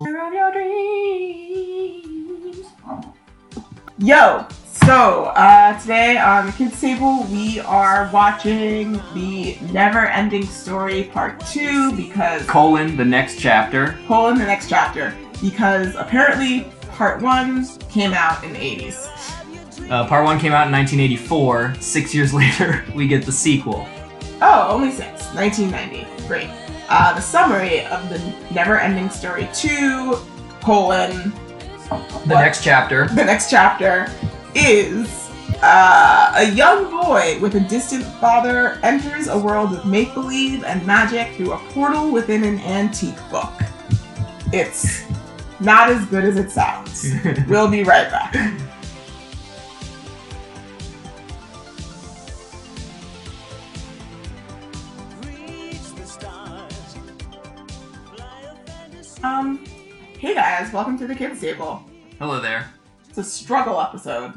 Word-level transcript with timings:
Of 0.00 0.32
your 0.32 0.50
dreams. 0.52 1.86
Yo, 3.98 4.46
so 4.66 5.24
uh, 5.36 5.78
today 5.80 6.18
on 6.18 6.46
the 6.46 6.52
kids 6.52 6.80
table 6.80 7.24
we 7.30 7.60
are 7.60 8.10
watching 8.12 8.94
the 9.14 9.56
Never 9.72 10.06
Ending 10.06 10.44
Story 10.46 11.04
Part 11.04 11.38
Two 11.46 11.92
because 11.96 12.44
Colon, 12.46 12.96
the 12.96 13.04
next 13.04 13.38
chapter. 13.38 13.96
colon 14.08 14.36
the 14.36 14.44
next 14.44 14.68
chapter 14.68 15.14
because 15.40 15.94
apparently 15.94 16.66
Part 16.90 17.22
One 17.22 17.64
came 17.88 18.12
out 18.12 18.42
in 18.44 18.52
the 18.52 18.60
eighties. 18.60 19.08
Uh, 19.90 20.06
part 20.08 20.24
one 20.24 20.38
came 20.40 20.52
out 20.52 20.66
in 20.66 20.72
1984. 20.72 21.74
Six 21.78 22.14
years 22.14 22.32
later, 22.40 22.84
we 22.94 23.06
get 23.06 23.24
the 23.26 23.32
sequel. 23.32 23.86
Oh, 24.40 24.66
only 24.70 24.90
six. 24.90 25.26
1990. 25.34 26.26
Great. 26.26 26.48
Uh, 26.88 27.14
the 27.14 27.20
summary 27.20 27.86
of 27.86 28.08
the 28.08 28.18
Never 28.54 28.78
Ending 28.78 29.08
Story 29.10 29.48
2, 29.54 30.16
colon, 30.60 31.30
The 31.88 31.96
What? 31.96 32.28
next 32.40 32.62
chapter. 32.62 33.06
the 33.08 33.24
next 33.24 33.50
chapter 33.50 34.06
is 34.54 35.30
uh, 35.62 36.32
a 36.36 36.44
young 36.50 36.90
boy 36.90 37.38
with 37.40 37.54
a 37.54 37.60
distant 37.60 38.04
father 38.04 38.78
enters 38.82 39.28
a 39.28 39.38
world 39.38 39.72
of 39.72 39.86
make 39.86 40.12
believe 40.14 40.62
and 40.64 40.84
magic 40.86 41.34
through 41.36 41.52
a 41.52 41.58
portal 41.70 42.10
within 42.10 42.44
an 42.44 42.58
antique 42.60 43.18
book. 43.30 43.52
It's 44.52 45.04
not 45.60 45.88
as 45.88 46.04
good 46.06 46.24
as 46.24 46.36
it 46.36 46.50
sounds. 46.50 47.10
we'll 47.48 47.70
be 47.70 47.82
right 47.82 48.10
back. 48.10 48.34
Um, 59.24 59.64
hey 60.18 60.34
guys, 60.34 60.70
welcome 60.70 60.98
to 60.98 61.06
the 61.06 61.14
kids 61.14 61.40
table. 61.40 61.82
Hello 62.18 62.40
there. 62.40 62.70
It's 63.08 63.16
a 63.16 63.24
struggle 63.24 63.80
episode. 63.80 64.34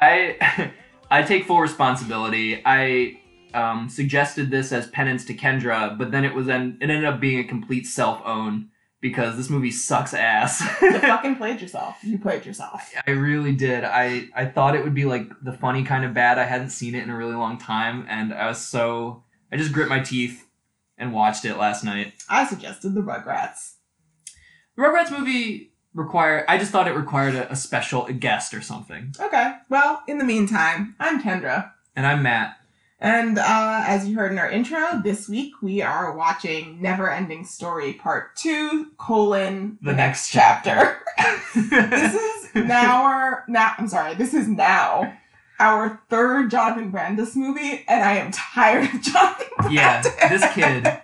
I 0.00 0.70
I 1.10 1.22
take 1.22 1.44
full 1.44 1.58
responsibility. 1.58 2.62
I 2.64 3.20
um, 3.52 3.88
suggested 3.88 4.48
this 4.48 4.70
as 4.70 4.86
penance 4.86 5.24
to 5.24 5.34
Kendra, 5.34 5.98
but 5.98 6.12
then 6.12 6.24
it 6.24 6.36
was 6.36 6.48
en- 6.48 6.78
it 6.80 6.88
ended 6.88 7.04
up 7.04 7.18
being 7.18 7.40
a 7.40 7.44
complete 7.44 7.84
self 7.84 8.22
own 8.24 8.68
because 9.00 9.36
this 9.36 9.50
movie 9.50 9.72
sucks 9.72 10.14
ass. 10.14 10.62
You 10.82 11.00
fucking 11.00 11.34
played 11.34 11.60
yourself. 11.60 11.96
You 12.04 12.16
played 12.16 12.46
yourself. 12.46 12.92
I 13.04 13.10
really 13.10 13.56
did. 13.56 13.82
I 13.82 14.28
I 14.36 14.46
thought 14.46 14.76
it 14.76 14.84
would 14.84 14.94
be 14.94 15.04
like 15.04 15.30
the 15.42 15.52
funny 15.52 15.82
kind 15.82 16.04
of 16.04 16.14
bad. 16.14 16.38
I 16.38 16.44
hadn't 16.44 16.70
seen 16.70 16.94
it 16.94 17.02
in 17.02 17.10
a 17.10 17.16
really 17.16 17.34
long 17.34 17.58
time, 17.58 18.06
and 18.08 18.32
I 18.32 18.46
was 18.46 18.58
so 18.58 19.24
I 19.50 19.56
just 19.56 19.72
grit 19.72 19.88
my 19.88 19.98
teeth 19.98 20.46
and 20.96 21.12
watched 21.12 21.44
it 21.44 21.56
last 21.56 21.82
night. 21.82 22.12
I 22.28 22.46
suggested 22.46 22.94
the 22.94 23.00
Rugrats. 23.00 23.71
The 24.82 24.88
Rugrats 24.88 25.16
movie 25.16 25.70
require. 25.94 26.44
I 26.48 26.58
just 26.58 26.72
thought 26.72 26.88
it 26.88 26.96
required 26.96 27.36
a, 27.36 27.52
a 27.52 27.54
special 27.54 28.06
guest 28.06 28.52
or 28.52 28.60
something. 28.60 29.14
Okay, 29.20 29.54
well, 29.68 30.02
in 30.08 30.18
the 30.18 30.24
meantime, 30.24 30.96
I'm 30.98 31.22
Kendra. 31.22 31.70
And 31.94 32.04
I'm 32.04 32.24
Matt. 32.24 32.56
And 32.98 33.38
uh, 33.38 33.84
as 33.86 34.08
you 34.08 34.16
heard 34.16 34.32
in 34.32 34.40
our 34.40 34.50
intro, 34.50 35.00
this 35.04 35.28
week 35.28 35.52
we 35.62 35.82
are 35.82 36.16
watching 36.16 36.82
Never 36.82 37.08
Ending 37.08 37.44
Story 37.44 37.92
Part 37.92 38.34
2, 38.34 38.90
colon, 38.98 39.78
The 39.82 39.92
next 39.92 40.30
chapter. 40.30 40.98
this 41.54 42.14
is 42.14 42.54
now 42.56 43.04
our, 43.04 43.44
now, 43.46 43.74
I'm 43.78 43.86
sorry, 43.86 44.14
this 44.14 44.34
is 44.34 44.48
now 44.48 45.16
our 45.60 46.02
third 46.10 46.50
Jonathan 46.50 46.90
Brandis 46.90 47.36
movie, 47.36 47.84
and 47.86 48.02
I 48.02 48.16
am 48.16 48.32
tired 48.32 48.92
of 48.92 49.00
Jonathan 49.00 49.46
Brandis. 49.58 49.72
yeah, 49.76 50.28
this 50.28 50.54
kid, 50.54 51.00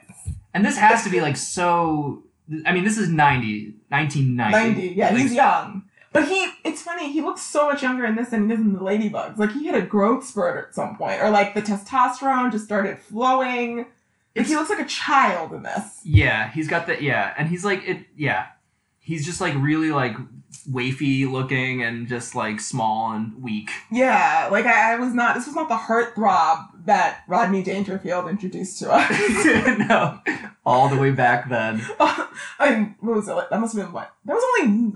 and 0.53 0.67
this 0.67 0.77
has 0.77 1.05
to 1.05 1.11
be 1.11 1.21
like 1.21 1.37
so. 1.37 2.25
I 2.67 2.73
mean, 2.73 2.85
this 2.85 2.99
is 2.99 3.09
90, 3.09 3.75
1990. 3.89 4.81
90, 4.81 4.95
yeah, 4.95 5.11
Like, 5.11 5.19
he's 5.19 5.35
young. 5.35 5.85
But 6.13 6.27
he, 6.27 6.49
it's 6.65 6.83
funny, 6.83 7.13
he 7.13 7.21
looks 7.21 7.43
so 7.43 7.69
much 7.69 7.83
younger 7.83 8.07
in 8.07 8.17
this 8.17 8.31
than 8.31 8.49
he 8.49 8.57
does 8.57 8.65
in 8.65 8.73
the 8.73 8.81
Ladybugs. 8.81 9.37
Like, 9.37 9.53
he 9.53 9.67
had 9.67 9.75
a 9.75 9.83
growth 9.83 10.25
spurt 10.25 10.69
at 10.69 10.75
some 10.75 10.97
point, 10.97 11.21
or 11.23 11.31
like 11.31 11.55
the 11.55 11.63
testosterone 11.63 12.51
just 12.51 12.65
started 12.65 12.99
flowing. 12.99 13.87
Like, 14.35 14.47
he 14.47 14.57
looks 14.57 14.71
like 14.71 14.81
a 14.81 14.87
child 14.87 15.53
in 15.53 15.63
this. 15.63 16.01
Yeah, 16.05 16.51
he's 16.51 16.69
got 16.69 16.87
the 16.87 17.03
yeah, 17.03 17.35
and 17.37 17.49
he's 17.49 17.65
like 17.65 17.87
it. 17.87 18.07
Yeah, 18.17 18.47
he's 19.01 19.27
just 19.27 19.41
like 19.41 19.55
really 19.57 19.91
like 19.91 20.17
wafy 20.71 21.31
looking 21.31 21.83
and 21.83 22.07
just 22.07 22.35
like 22.35 22.61
small 22.61 23.13
and 23.13 23.43
weak. 23.43 23.71
Yeah, 23.91 24.49
like 24.51 24.67
I, 24.67 24.93
I 24.93 24.97
was 24.97 25.15
not, 25.15 25.35
this 25.35 25.47
was 25.47 25.55
not 25.55 25.69
the 25.69 25.77
heartthrob 25.77 26.85
that 26.85 27.23
Rodney 27.27 27.63
Dangerfield 27.63 28.29
introduced 28.29 28.79
to 28.81 28.91
us. 28.93 29.09
no, 29.89 30.21
all 30.69 30.89
the 30.89 30.97
way 31.01 31.11
back 31.11 31.49
then. 31.49 31.81
and 32.61 32.95
what 33.01 33.17
was 33.17 33.29
it? 33.29 33.37
That 33.51 33.61
must 33.61 33.75
have 33.77 33.85
been 33.87 33.93
what? 33.93 34.13
That 34.25 34.35
was 34.35 34.45
only. 34.61 34.93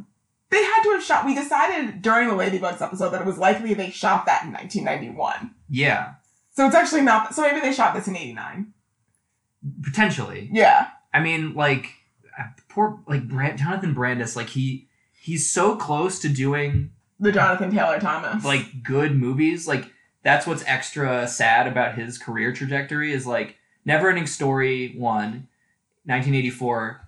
They 0.51 0.63
had 0.63 0.83
to 0.83 0.91
have 0.91 1.03
shot. 1.03 1.25
We 1.25 1.35
decided 1.35 2.03
during 2.03 2.29
the 2.29 2.35
Ladybugs 2.35 2.83
episode 2.83 3.11
that 3.11 3.23
it 3.23 3.27
was 3.27 3.39
likely 3.39 3.73
they 3.75 3.89
shot 3.91 4.27
that 4.27 4.45
in 4.45 4.53
1991. 4.53 5.55
Yeah, 5.71 6.15
So 6.51 6.67
it's 6.67 6.75
actually 6.75 7.01
not. 7.01 7.35
So 7.35 7.41
maybe 7.43 7.61
they 7.61 7.73
shot 7.73 7.95
this 7.95 8.07
in 8.07 8.17
89. 8.17 8.73
potentially. 9.83 10.51
Yeah. 10.53 10.89
I 11.15 11.21
mean, 11.21 11.55
like 11.55 11.87
poor 12.69 13.01
like 13.07 13.29
Brand- 13.29 13.59
Jonathan 13.59 13.95
Brandis. 13.95 14.37
Like 14.37 14.49
he 14.51 14.89
he's 15.21 15.49
so 15.51 15.77
close 15.77 16.19
to 16.21 16.29
doing 16.29 16.91
The 17.21 17.33
Jonathan 17.33 17.71
Taylor 17.71 17.99
Thomas. 18.01 18.45
like 18.45 18.83
good 18.83 19.17
movies. 19.17 19.67
Like 19.69 19.87
that's 20.23 20.47
what's 20.47 20.65
extra 20.67 21.27
sad 21.29 21.67
about 21.67 21.95
his 21.97 22.19
career 22.19 22.53
trajectory 22.53 23.13
is 23.13 23.27
like 23.27 23.57
Neverending 23.87 24.29
Story 24.29 24.95
one, 24.97 25.49
1984 26.05 27.01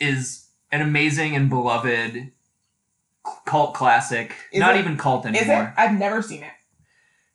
is 0.00 0.46
an 0.70 0.80
amazing 0.82 1.34
and 1.34 1.48
beloved 1.48 2.32
cult 3.44 3.74
classic. 3.74 4.34
Is 4.52 4.60
Not 4.60 4.76
it? 4.76 4.80
even 4.80 4.96
cult 4.96 5.26
Is 5.26 5.34
it? 5.34 5.38
anymore. 5.48 5.74
I've 5.76 5.98
never 5.98 6.22
seen 6.22 6.42
it. 6.42 6.52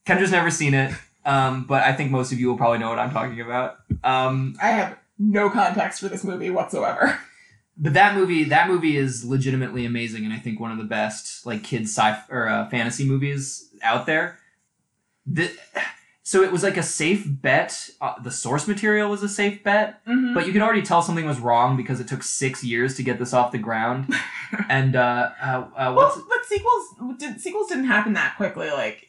Kendra's 0.05 0.31
never 0.31 0.49
seen 0.51 0.73
it. 0.73 0.93
Um, 1.25 1.65
but 1.65 1.83
I 1.83 1.93
think 1.93 2.11
most 2.11 2.31
of 2.31 2.39
you 2.39 2.47
will 2.47 2.57
probably 2.57 2.79
know 2.79 2.89
what 2.89 2.97
I'm 2.99 3.11
talking 3.11 3.39
about. 3.41 3.77
Um, 4.03 4.55
I 4.61 4.69
have 4.69 4.97
no 5.19 5.49
context 5.49 5.99
for 5.99 6.07
this 6.07 6.23
movie 6.23 6.49
whatsoever. 6.49 7.19
but 7.77 7.93
that 7.93 8.15
movie, 8.15 8.45
that 8.45 8.67
movie 8.67 8.97
is 8.97 9.23
legitimately 9.23 9.85
amazing, 9.85 10.23
and 10.25 10.33
I 10.33 10.39
think 10.39 10.59
one 10.59 10.71
of 10.71 10.77
the 10.79 10.83
best 10.83 11.45
like 11.45 11.63
kids 11.63 11.95
sci 11.95 12.17
or 12.29 12.47
uh, 12.47 12.69
fantasy 12.69 13.05
movies 13.07 13.69
out 13.83 14.05
there. 14.07 14.39
The, 15.27 15.51
so 16.23 16.43
it 16.43 16.51
was 16.51 16.61
like 16.63 16.77
a 16.77 16.83
safe 16.83 17.23
bet. 17.27 17.89
Uh, 17.99 18.13
the 18.21 18.31
source 18.31 18.67
material 18.67 19.09
was 19.09 19.23
a 19.23 19.29
safe 19.29 19.63
bet, 19.63 20.05
Mm-hmm. 20.05 20.33
but 20.33 20.45
you 20.45 20.53
could 20.53 20.61
already 20.61 20.81
tell 20.83 21.01
something 21.01 21.25
was 21.25 21.39
wrong 21.39 21.75
because 21.77 21.99
it 21.99 22.07
took 22.07 22.23
six 22.23 22.63
years 22.63 22.95
to 22.95 23.03
get 23.03 23.17
this 23.19 23.33
off 23.33 23.51
the 23.51 23.57
ground. 23.57 24.13
and 24.69 24.95
uh, 24.95 25.31
uh, 25.41 25.67
uh, 25.75 25.93
well, 25.95 26.23
but 26.29 26.45
sequels 26.45 26.85
did 27.17 27.39
sequels 27.41 27.67
didn't 27.69 27.85
happen 27.85 28.13
that 28.13 28.35
quickly. 28.37 28.69
Like 28.69 29.07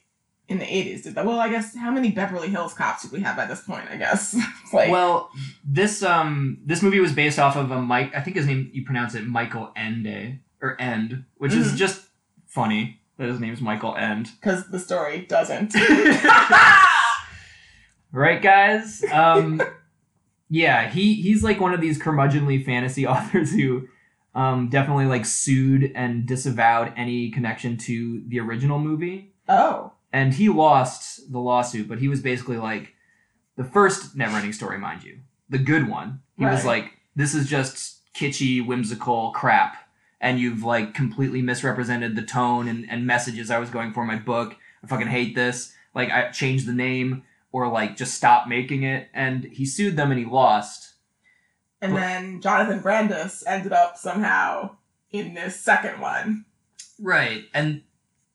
in 0.49 0.59
the 0.59 0.65
80s, 0.65 1.03
did 1.05 1.15
that? 1.15 1.25
Well, 1.25 1.39
I 1.39 1.49
guess 1.49 1.75
how 1.77 1.91
many 1.91 2.11
Beverly 2.11 2.49
Hills 2.49 2.75
Cops 2.75 3.03
did 3.03 3.13
we 3.13 3.21
have 3.21 3.37
by 3.37 3.47
this 3.47 3.61
point? 3.63 3.89
I 3.91 3.97
guess. 3.97 4.37
Like 4.73 4.91
well, 4.91 5.31
this 5.65 6.03
um 6.03 6.57
this 6.65 6.81
movie 6.83 6.99
was 7.01 7.13
based 7.13 7.39
off 7.39 7.57
of 7.57 7.71
a 7.71 7.81
Mike. 7.83 8.15
I 8.15 8.21
think 8.23 8.37
his 8.37 8.47
name 8.47 8.71
you 8.73 8.85
pronounce 8.87 9.15
it 9.15 9.27
Michael 9.27 9.71
Ende 9.77 10.39
or 10.63 10.81
End, 10.81 11.25
which 11.37 11.53
is 11.53 11.73
Mhm. 11.73 11.77
just 11.77 12.07
funny 12.47 12.99
that 13.19 13.29
his 13.29 13.39
name's 13.39 13.61
Michael 13.61 13.95
End. 13.97 14.31
because 14.41 14.67
the 14.71 14.79
story 14.79 15.27
doesn't. 15.27 15.75
Right, 18.13 18.41
guys? 18.41 19.05
Um, 19.11 19.63
yeah, 20.49 20.89
he 20.89 21.15
he's 21.15 21.43
like 21.43 21.61
one 21.61 21.75
of 21.75 21.81
these 21.81 21.99
curmudgeonly 21.99 22.65
fantasy 22.65 23.07
authors 23.07 23.53
who 23.53 23.89
um 24.35 24.69
definitely 24.69 25.07
like 25.07 25.27
sued 25.27 25.93
and 25.95 26.27
disavowed 26.27 26.93
any 26.97 27.31
connection 27.31 27.77
to 27.77 28.23
the 28.29 28.41
original 28.41 28.79
movie. 28.79 29.33
oh, 29.49 29.93
and 30.13 30.35
he 30.35 30.49
lost 30.49 31.33
the 31.33 31.39
lawsuit, 31.39 31.89
but 31.89 31.99
he 31.99 32.09
was 32.09 32.21
basically 32.21 32.59
like 32.59 32.95
the 33.57 33.65
first 33.65 34.17
Neverending 34.17 34.55
Story, 34.55 34.79
mind 34.79 35.05
you, 35.05 35.21
the 35.49 35.59
good 35.59 35.89
one. 35.89 36.21
He 36.39 36.45
was 36.45 36.65
like, 36.65 36.93
"This 37.15 37.35
is 37.35 37.49
just 37.49 38.01
kitschy, 38.15 38.65
whimsical 38.65 39.31
crap, 39.33 39.77
and 40.21 40.39
you've 40.39 40.65
like 40.65 40.95
completely 40.95 41.43
misrepresented 41.43 42.17
the 42.17 42.23
tone 42.23 42.69
and, 42.69 42.89
and 42.91 43.07
messages 43.07 43.51
I 43.51 43.59
was 43.59 43.71
going 43.71 43.93
for 43.93 44.03
in 44.03 44.09
my 44.09 44.17
book. 44.17 44.57
I 44.83 44.87
fucking 44.87 45.09
hate 45.09 45.35
this. 45.35 45.75
Like, 45.95 46.11
I 46.11 46.31
changed 46.31 46.67
the 46.67 46.73
name 46.73 47.23
or 47.53 47.69
like 47.69 47.97
just 47.97 48.15
stop 48.15 48.49
making 48.49 48.83
it." 48.83 49.09
And 49.15 49.45
he 49.45 49.65
sued 49.67 49.97
them 49.97 50.11
and 50.11 50.19
he 50.19 50.27
lost. 50.27 50.95
and 51.81 51.95
Well- 51.95 52.03
then 52.03 52.41
Jonathan 52.41 52.81
Brandis 52.81 53.45
ended 53.47 53.73
up 53.73 53.97
somehow 53.97 54.77
in 55.11 55.35
this 55.35 55.61
second 55.61 56.01
one. 56.01 56.45
Right. 57.01 57.45
And 57.53 57.83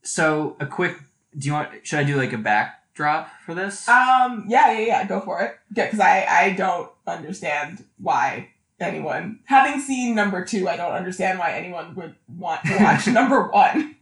so, 0.03 0.55
a 0.59 0.65
quick. 0.65 0.97
Do 1.37 1.47
you 1.47 1.53
want? 1.53 1.69
Should 1.85 1.99
I 1.99 2.03
do 2.03 2.17
like 2.17 2.33
a 2.33 2.37
backdrop 2.37 3.29
for 3.45 3.53
this? 3.53 3.87
Um, 3.87 4.45
yeah, 4.47 4.71
yeah, 4.71 4.79
yeah, 4.79 5.05
go 5.05 5.21
for 5.21 5.41
it. 5.41 5.57
Yeah, 5.75 5.85
because 5.85 5.99
I 5.99 6.25
I 6.29 6.51
don't 6.53 6.89
understand 7.05 7.83
why 7.97 8.49
anyone 8.79 9.39
having 9.45 9.79
seen 9.79 10.13
number 10.15 10.43
two, 10.45 10.67
I 10.67 10.77
don't 10.77 10.91
understand 10.93 11.39
why 11.39 11.51
anyone 11.53 11.95
would 11.95 12.15
want 12.27 12.63
to 12.65 12.77
watch 12.83 13.07
number 13.19 13.47
one. 13.49 13.95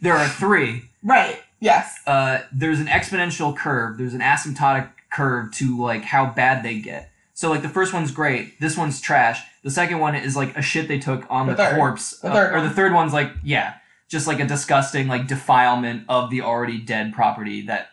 there 0.00 0.14
are 0.16 0.28
three. 0.28 0.84
Right. 1.02 1.40
Yes. 1.60 1.98
uh, 2.06 2.40
there's 2.52 2.80
an 2.80 2.86
exponential 2.86 3.56
curve. 3.56 3.98
There's 3.98 4.14
an 4.14 4.20
asymptotic 4.20 4.90
curve 5.10 5.52
to 5.54 5.80
like 5.80 6.02
how 6.04 6.26
bad 6.26 6.62
they 6.62 6.78
get. 6.78 7.10
So 7.34 7.50
like 7.50 7.62
the 7.62 7.68
first 7.68 7.92
one's 7.92 8.10
great. 8.10 8.60
This 8.60 8.76
one's 8.76 9.00
trash. 9.00 9.40
The 9.62 9.70
second 9.70 9.98
one 10.00 10.14
is 10.14 10.36
like 10.36 10.56
a 10.56 10.62
shit 10.62 10.88
they 10.88 10.98
took 10.98 11.24
on 11.30 11.46
The 11.46 11.54
the, 11.54 11.64
third. 11.64 11.76
corpse. 11.76 12.18
The 12.20 12.32
uh, 12.32 12.50
or 12.52 12.60
the 12.62 12.70
third 12.70 12.92
one's 12.92 13.12
like 13.12 13.30
yeah, 13.44 13.74
just 14.08 14.26
like 14.26 14.40
a 14.40 14.46
disgusting 14.46 15.08
like 15.08 15.26
defilement 15.26 16.04
of 16.08 16.30
the 16.30 16.42
already 16.42 16.78
dead 16.78 17.12
property 17.12 17.62
that 17.62 17.88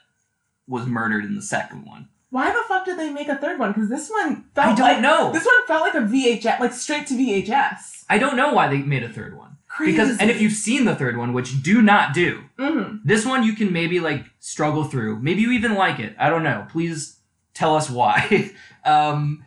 was 0.67 0.85
murdered 0.85 1.25
in 1.25 1.35
the 1.35 1.41
second 1.41 1.85
one. 1.85 2.09
Why 2.31 2.51
the 2.51 2.63
fuck 2.67 2.85
did 2.85 2.97
they 2.99 3.11
make 3.11 3.29
a 3.29 3.37
third 3.37 3.59
one? 3.59 3.71
Because 3.71 3.87
this 3.87 4.09
one 4.09 4.45
felt 4.55 4.67
I 4.67 4.75
don't 4.75 4.79
like 4.79 4.99
know. 5.01 5.31
this 5.31 5.45
one 5.45 5.67
felt 5.67 5.81
like 5.81 5.93
a 5.93 5.99
VHS, 6.05 6.59
like 6.59 6.73
straight 6.73 7.07
to 7.07 7.13
VHS. 7.13 8.03
I 8.09 8.17
don't 8.17 8.35
know 8.35 8.51
why 8.53 8.67
they 8.67 8.77
made 8.79 9.03
a 9.03 9.09
third 9.09 9.37
one. 9.37 9.54
Crazy. 9.75 9.91
Because 9.91 10.17
and 10.19 10.31
if 10.31 10.39
you've 10.39 10.53
seen 10.53 10.85
the 10.85 10.95
third 10.95 11.17
one, 11.17 11.33
which 11.33 11.61
do 11.61 11.81
not 11.81 12.13
do, 12.13 12.43
hmm 12.57 12.97
this 13.03 13.25
one 13.25 13.43
you 13.43 13.53
can 13.53 13.73
maybe 13.73 13.99
like 13.99 14.23
struggle 14.39 14.85
through. 14.85 15.19
Maybe 15.19 15.41
you 15.41 15.51
even 15.51 15.75
like 15.75 15.99
it. 15.99 16.15
I 16.17 16.29
don't 16.29 16.43
know. 16.43 16.65
Please 16.71 17.19
tell 17.53 17.75
us 17.75 17.89
why. 17.89 18.51
um, 18.85 19.43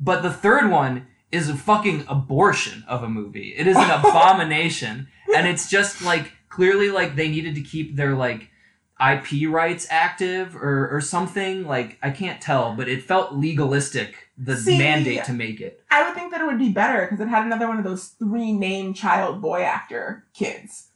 but 0.00 0.22
the 0.22 0.32
third 0.32 0.70
one 0.70 1.06
is 1.30 1.48
a 1.48 1.54
fucking 1.54 2.04
abortion 2.08 2.84
of 2.88 3.02
a 3.04 3.08
movie. 3.08 3.54
It 3.56 3.68
is 3.68 3.76
an 3.76 3.90
abomination, 4.00 5.06
and 5.36 5.46
it's 5.46 5.70
just 5.70 6.02
like 6.02 6.32
clearly 6.48 6.90
like 6.90 7.14
they 7.14 7.28
needed 7.28 7.54
to 7.54 7.60
keep 7.60 7.94
their 7.94 8.16
like 8.16 8.50
IP 9.00 9.48
rights 9.48 9.86
active 9.90 10.56
or 10.56 10.88
or 10.90 11.00
something. 11.00 11.66
Like 11.66 11.98
I 12.02 12.10
can't 12.10 12.40
tell, 12.40 12.74
but 12.74 12.88
it 12.88 13.02
felt 13.02 13.34
legalistic. 13.34 14.28
The 14.36 14.56
See, 14.56 14.78
mandate 14.78 15.24
to 15.24 15.32
make 15.32 15.60
it. 15.60 15.82
I 15.90 16.04
would 16.04 16.14
think 16.14 16.30
that 16.30 16.40
it 16.40 16.46
would 16.46 16.58
be 16.58 16.70
better 16.70 17.02
because 17.02 17.20
it 17.20 17.28
had 17.28 17.44
another 17.44 17.66
one 17.66 17.78
of 17.78 17.84
those 17.84 18.08
three 18.18 18.52
name 18.52 18.94
child 18.94 19.40
boy 19.40 19.62
actor 19.62 20.26
kids. 20.32 20.87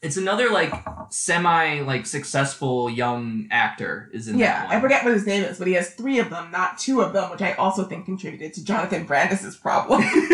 It's 0.00 0.16
another 0.16 0.50
like 0.50 0.72
semi 1.10 1.80
like 1.80 2.06
successful 2.06 2.88
young 2.88 3.48
actor 3.50 4.10
is 4.12 4.28
in 4.28 4.38
Yeah, 4.38 4.66
I 4.68 4.80
forget 4.80 5.04
what 5.04 5.12
his 5.12 5.26
name 5.26 5.42
is, 5.42 5.58
but 5.58 5.66
he 5.66 5.74
has 5.74 5.90
three 5.90 6.20
of 6.20 6.30
them, 6.30 6.50
not 6.52 6.78
two 6.78 7.00
of 7.00 7.12
them, 7.12 7.30
which 7.30 7.42
I 7.42 7.54
also 7.54 7.84
think 7.84 8.04
contributed 8.04 8.54
to 8.54 8.64
Jonathan 8.64 9.04
Brandis's 9.04 9.56
problem. 9.56 10.02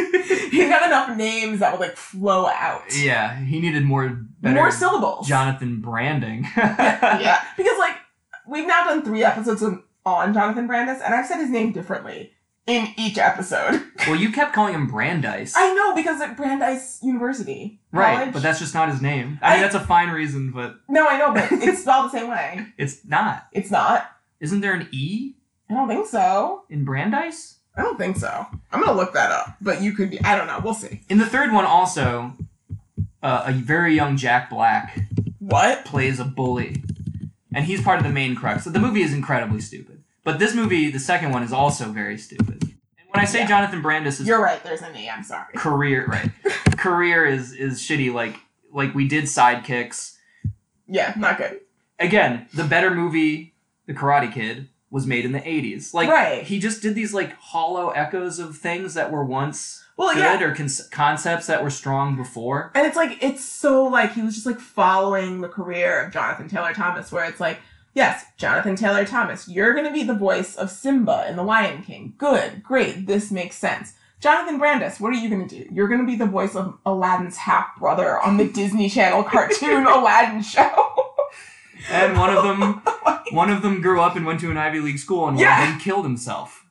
he 0.50 0.50
didn't 0.50 0.84
enough 0.84 1.16
names 1.16 1.60
that 1.60 1.72
would 1.72 1.80
like 1.80 1.96
flow 1.96 2.46
out. 2.46 2.82
Yeah, 2.96 3.36
he 3.36 3.60
needed 3.60 3.84
more 3.84 4.08
better 4.40 4.54
More 4.54 4.70
syllables. 4.70 5.26
Jonathan 5.26 5.80
branding. 5.80 6.46
yeah, 6.56 7.42
because 7.56 7.78
like 7.78 7.96
we've 8.46 8.66
now 8.66 8.84
done 8.84 9.02
three 9.02 9.24
episodes 9.24 9.62
on, 9.62 9.82
on 10.04 10.34
Jonathan 10.34 10.66
Brandis, 10.66 11.00
and 11.02 11.14
I've 11.14 11.26
said 11.26 11.38
his 11.38 11.50
name 11.50 11.72
differently 11.72 12.32
in 12.66 12.88
each 12.96 13.18
episode. 13.18 13.82
well, 14.06 14.16
you 14.16 14.32
kept 14.32 14.52
calling 14.54 14.74
him 14.74 14.86
Brandeis. 14.86 15.54
I 15.56 15.72
know 15.74 15.94
because 15.94 16.20
at 16.20 16.36
Brandeis 16.36 17.00
University, 17.02 17.80
right, 17.92 18.16
college- 18.16 18.32
but 18.32 18.42
that's 18.42 18.58
just 18.58 18.74
not 18.74 18.90
his 18.90 19.02
name. 19.02 19.38
I, 19.42 19.48
I- 19.48 19.52
mean, 19.54 19.62
that's 19.62 19.74
a 19.74 19.80
fine 19.80 20.10
reason, 20.10 20.50
but 20.50 20.76
no, 20.88 21.06
I 21.06 21.18
know, 21.18 21.32
but 21.34 21.48
it's 21.52 21.82
spelled 21.82 22.06
the 22.12 22.18
same 22.18 22.28
way. 22.30 22.66
it's 22.78 23.04
not. 23.04 23.46
It's 23.52 23.70
not. 23.70 24.10
Isn't 24.40 24.60
there 24.60 24.72
an 24.74 24.88
E 24.92 25.34
I 25.70 25.74
don't 25.74 25.88
think 25.88 26.06
so. 26.06 26.64
in 26.68 26.84
Brandeis? 26.84 27.58
I 27.76 27.82
don't 27.82 27.98
think 27.98 28.16
so. 28.16 28.46
I'm 28.70 28.80
gonna 28.80 28.92
look 28.96 29.14
that 29.14 29.30
up, 29.32 29.56
but 29.60 29.82
you 29.82 29.92
could 29.92 30.10
be. 30.10 30.20
I 30.22 30.36
don't 30.36 30.46
know. 30.46 30.60
We'll 30.62 30.74
see. 30.74 31.00
In 31.08 31.18
the 31.18 31.26
third 31.26 31.52
one, 31.52 31.64
also, 31.64 32.32
uh, 33.22 33.44
a 33.46 33.52
very 33.52 33.94
young 33.94 34.16
Jack 34.16 34.48
Black 34.50 34.98
What? 35.40 35.84
plays 35.84 36.20
a 36.20 36.24
bully, 36.24 36.82
and 37.52 37.64
he's 37.64 37.82
part 37.82 37.98
of 37.98 38.04
the 38.04 38.10
main 38.12 38.34
crux. 38.36 38.64
So 38.64 38.70
the 38.70 38.78
movie 38.78 39.02
is 39.02 39.12
incredibly 39.12 39.60
stupid, 39.60 39.93
but 40.24 40.38
this 40.38 40.54
movie, 40.54 40.90
the 40.90 40.98
second 40.98 41.30
one, 41.32 41.42
is 41.42 41.52
also 41.52 41.86
very 41.92 42.18
stupid. 42.18 42.62
And 42.62 43.08
when 43.10 43.20
I 43.20 43.24
say 43.24 43.40
Yeah. 43.40 43.46
Jonathan 43.48 43.82
Brandis 43.82 44.20
is 44.20 44.26
You're 44.26 44.42
right. 44.42 44.62
There's 44.64 44.82
an 44.82 44.96
E. 44.96 45.08
I'm 45.08 45.22
sorry. 45.22 45.52
career, 45.54 46.06
right? 46.06 46.30
career 46.76 47.24
is 47.26 47.52
is 47.52 47.80
shitty. 47.80 48.12
Like 48.12 48.36
like 48.72 48.94
we 48.94 49.06
did 49.06 49.24
sidekicks. 49.24 50.16
Yeah, 50.86 51.14
not 51.16 51.38
good. 51.38 51.60
Again, 51.98 52.46
the 52.52 52.64
better 52.64 52.90
movie, 52.90 53.54
The 53.86 53.94
Karate 53.94 54.32
Kid, 54.32 54.68
was 54.90 55.06
made 55.06 55.24
in 55.24 55.32
the 55.32 55.40
'80s. 55.40 55.94
Like 55.94 56.08
Right. 56.08 56.42
he 56.42 56.58
just 56.58 56.82
did 56.82 56.94
these 56.94 57.14
like 57.14 57.34
hollow 57.38 57.90
echoes 57.90 58.38
of 58.38 58.56
things 58.56 58.94
that 58.94 59.10
were 59.12 59.24
once 59.24 59.84
Well, 59.96 60.12
good 60.12 60.20
yeah. 60.40 60.42
or 60.42 60.54
con- 60.54 60.68
concepts 60.90 61.46
that 61.46 61.62
were 61.62 61.70
strong 61.70 62.16
before. 62.16 62.70
And 62.74 62.86
it's 62.86 62.96
like 62.96 63.22
it's 63.22 63.44
so 63.44 63.84
like 63.84 64.12
he 64.14 64.22
was 64.22 64.34
just 64.34 64.46
like 64.46 64.58
following 64.60 65.40
the 65.40 65.48
career 65.48 66.02
of 66.04 66.12
Jonathan 66.12 66.48
Taylor 66.48 66.74
Thomas, 66.74 67.10
where 67.12 67.24
it's 67.24 67.40
like, 67.40 67.58
yes, 67.94 68.24
Jonathan 68.36 68.76
Taylor 68.76 69.04
Thomas, 69.04 69.48
you're 69.48 69.74
gonna 69.74 69.92
be 69.92 70.02
the 70.04 70.14
voice 70.14 70.54
of 70.56 70.70
Simba 70.70 71.26
in 71.28 71.36
The 71.36 71.42
Lion 71.42 71.82
King. 71.82 72.14
Good, 72.18 72.62
great, 72.62 73.06
this 73.06 73.30
makes 73.30 73.56
sense. 73.56 73.94
Jonathan 74.20 74.58
Brandis, 74.58 75.00
what 75.00 75.12
are 75.12 75.16
you 75.16 75.28
gonna 75.28 75.48
do? 75.48 75.66
You're 75.72 75.88
gonna 75.88 76.06
be 76.06 76.16
the 76.16 76.26
voice 76.26 76.54
of 76.54 76.78
Aladdin's 76.86 77.36
half 77.36 77.78
brother 77.78 78.20
on 78.20 78.36
the 78.36 78.48
Disney 78.48 78.88
Channel 78.88 79.22
cartoon 79.34 79.86
Aladdin 79.86 80.42
show. 80.42 80.90
And 81.90 82.16
one 82.18 82.34
of 82.34 82.42
them, 82.42 82.82
one 83.32 83.50
of 83.50 83.60
them 83.62 83.82
grew 83.82 84.00
up 84.00 84.16
and 84.16 84.24
went 84.24 84.40
to 84.40 84.50
an 84.50 84.56
Ivy 84.56 84.80
League 84.80 84.98
school, 84.98 85.26
and 85.28 85.36
one 85.36 85.42
Yeah. 85.44 85.62
of 85.62 85.68
them 85.70 85.78
killed 85.80 86.04
himself. 86.04 86.64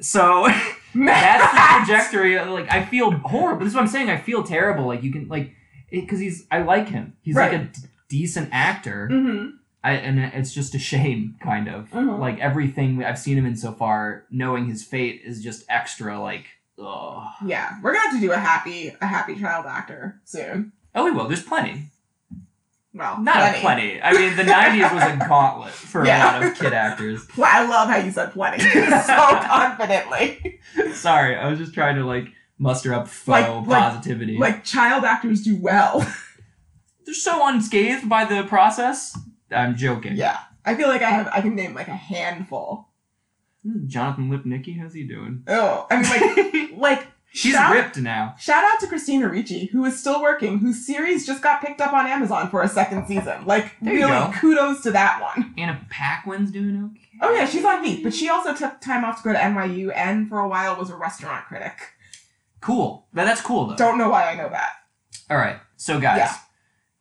So 0.00 0.48
that's 0.94 1.52
the 1.52 1.84
trajectory. 1.86 2.36
of, 2.36 2.48
Like 2.48 2.68
I 2.70 2.84
feel 2.84 3.12
horrible. 3.12 3.60
This 3.64 3.68
is 3.70 3.74
what 3.76 3.82
I'm 3.82 3.88
saying. 3.88 4.10
I 4.10 4.16
feel 4.18 4.42
terrible. 4.42 4.86
Like 4.86 5.04
you 5.04 5.12
can 5.12 5.28
like 5.28 5.52
because 5.92 6.18
he's 6.18 6.44
I 6.50 6.62
like 6.62 6.88
him. 6.88 7.16
He's 7.22 7.36
like 7.36 7.52
a 7.52 7.68
decent 8.08 8.48
actor. 8.50 9.08
Mhm, 9.12 9.52
I, 9.84 9.92
and 9.94 10.18
it's 10.20 10.52
just 10.54 10.74
a 10.74 10.78
shame, 10.78 11.36
kind 11.42 11.68
of. 11.68 11.90
mhm. 11.90 12.18
Like 12.20 12.38
everything 12.38 13.04
I've 13.04 13.18
seen 13.18 13.36
him 13.36 13.46
in 13.46 13.56
so 13.56 13.72
far, 13.72 14.24
knowing 14.30 14.66
his 14.66 14.84
fate 14.84 15.22
is 15.24 15.42
just 15.42 15.64
extra. 15.68 16.20
Like, 16.20 16.46
ugh. 16.78 17.26
Yeah, 17.44 17.78
we're 17.82 17.92
gonna 17.92 18.04
have 18.10 18.14
to 18.14 18.20
do 18.20 18.32
a 18.32 18.36
happy 18.38 18.92
a 19.00 19.06
happy 19.06 19.34
child 19.38 19.66
actor 19.66 20.20
soon. 20.24 20.72
Oh, 20.94 21.04
we 21.04 21.10
will. 21.10 21.26
There's 21.26 21.42
plenty. 21.42 21.86
Well, 22.94 23.18
Not 23.22 23.34
plenty. 23.36 23.58
a 23.58 23.60
plenty. 23.62 24.02
I 24.02 24.12
mean, 24.12 24.36
the 24.36 24.42
'90s 24.42 24.92
was 24.94 25.02
a 25.02 25.16
gauntlet 25.28 25.72
for 25.72 26.04
Yeah. 26.04 26.22
a 26.22 26.40
lot 26.40 26.50
of 26.52 26.58
kid 26.58 26.72
actors. 26.74 27.26
I 27.42 27.64
love 27.66 27.88
how 27.88 27.96
you 27.96 28.10
said 28.12 28.32
plenty 28.32 28.58
so 28.68 29.16
confidently. 29.16 30.60
Sorry, 30.92 31.34
I 31.36 31.48
was 31.48 31.58
just 31.58 31.72
trying 31.74 31.96
to 31.96 32.04
like 32.04 32.26
muster 32.58 32.92
up 32.94 33.08
faux 33.08 33.28
Like- 33.28 33.48
like- 33.66 33.66
positivity. 33.82 34.36
Like 34.38 34.62
child 34.64 35.04
actors 35.04 35.42
do 35.42 35.56
well. 35.56 36.06
They're 37.04 37.14
so 37.14 37.48
unscathed 37.48 38.08
by 38.08 38.24
the 38.26 38.44
process. 38.44 39.18
I'm 39.54 39.76
joking. 39.76 40.16
Yeah, 40.16 40.38
I 40.64 40.74
feel 40.74 40.88
like 40.88 41.02
I 41.02 41.10
have 41.10 41.28
I 41.28 41.40
can 41.40 41.54
name 41.54 41.74
like 41.74 41.88
a 41.88 41.96
handful. 41.96 42.88
Jonathan 43.86 44.28
Lipnicki, 44.30 44.78
how's 44.80 44.92
he 44.94 45.04
doing? 45.04 45.44
Oh, 45.46 45.86
I 45.90 46.02
mean 46.02 46.10
like 46.10 46.70
like 47.00 47.06
She's 47.34 47.52
shout, 47.54 47.72
ripped 47.72 47.96
now. 47.96 48.34
Shout 48.38 48.62
out 48.62 48.78
to 48.80 48.86
Christina 48.86 49.26
Ricci, 49.28 49.66
who 49.66 49.86
is 49.86 49.98
still 49.98 50.20
working, 50.20 50.58
whose 50.58 50.84
series 50.86 51.26
just 51.26 51.42
got 51.42 51.62
picked 51.62 51.80
up 51.80 51.94
on 51.94 52.06
Amazon 52.06 52.50
for 52.50 52.60
a 52.62 52.68
second 52.68 53.06
season. 53.06 53.46
Like 53.46 53.72
There 53.80 53.94
really, 53.94 54.32
kudos 54.34 54.82
to 54.82 54.90
that 54.90 55.22
one. 55.22 55.54
Anna 55.56 55.80
Paquin's 55.88 56.50
doing 56.50 56.90
okay. 56.92 57.06
Oh 57.22 57.32
yeah, 57.32 57.46
she's 57.46 57.64
on 57.64 57.82
Veep, 57.82 58.02
but 58.02 58.12
she 58.12 58.28
also 58.28 58.52
took 58.54 58.80
time 58.80 59.04
off 59.04 59.22
to 59.22 59.28
go 59.28 59.32
to 59.32 59.38
NYU 59.38 59.92
and 59.96 60.28
for 60.28 60.40
a 60.40 60.48
while 60.48 60.76
was 60.76 60.90
a 60.90 60.96
restaurant 60.96 61.46
critic. 61.46 61.78
Cool. 62.60 63.06
But 63.14 63.24
that's 63.24 63.40
cool 63.40 63.66
though. 63.68 63.76
Don't 63.76 63.96
know 63.96 64.10
why 64.10 64.24
I 64.28 64.34
know 64.34 64.48
that. 64.50 64.70
All 65.30 65.36
right. 65.38 65.56
So 65.76 65.98
guys, 66.00 66.18
Yeah. 66.18 66.34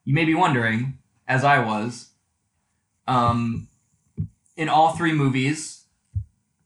you 0.05 0.13
may 0.13 0.23
be 0.25 0.33
wondering, 0.35 0.97
as 1.27 1.43
I 1.43 1.59
was, 1.59 2.10
um, 3.07 3.67
in 4.57 4.69
all 4.69 4.93
three 4.95 5.13
movies, 5.13 5.85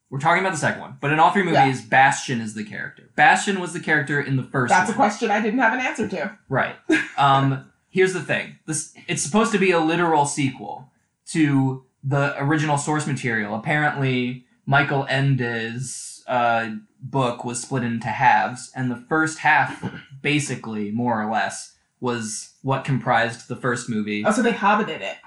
we're 0.09 0.19
talking 0.19 0.41
about 0.41 0.51
the 0.53 0.59
second 0.59 0.81
one, 0.81 0.97
but 1.01 1.11
in 1.11 1.19
all 1.19 1.31
three 1.31 1.49
Yeah. 1.51 1.65
movies, 1.65 1.81
Bastian 1.81 2.41
is 2.41 2.53
the 2.53 2.63
character. 2.63 3.09
Bastian 3.15 3.59
was 3.59 3.73
the 3.73 3.79
character 3.79 4.19
in 4.19 4.35
the 4.37 4.43
first. 4.43 4.69
That's 4.71 4.89
a 4.89 4.93
question 4.93 5.31
I 5.31 5.41
didn't 5.41 5.59
have 5.59 5.73
an 5.73 5.79
answer 5.79 6.07
to. 6.07 6.37
Right. 6.49 6.75
Um, 7.17 7.71
here's 7.89 8.13
the 8.13 8.21
thing. 8.21 8.59
This 8.65 8.93
it's 9.07 9.21
supposed 9.23 9.51
to 9.53 9.57
be 9.57 9.71
a 9.71 9.79
literal 9.79 10.25
sequel 10.25 10.91
to 11.31 11.83
the 12.03 12.35
original 12.41 12.77
source 12.77 13.07
material. 13.07 13.55
Apparently, 13.55 14.45
Michael 14.65 15.05
Ende's 15.09 16.23
uh, 16.27 16.69
book 17.01 17.43
was 17.43 17.61
split 17.61 17.83
into 17.83 18.07
halves, 18.07 18.71
and 18.75 18.89
the 18.91 19.03
first 19.09 19.39
half, 19.39 19.83
basically, 20.21 20.91
more 20.91 21.21
or 21.21 21.31
less, 21.31 21.75
was 21.99 22.53
what 22.61 22.83
comprised 22.83 23.47
the 23.47 23.55
first 23.55 23.89
movie. 23.89 24.23
Oh, 24.25 24.31
so 24.31 24.41
they 24.43 24.51
hobbited 24.51 25.01
it. 25.01 25.17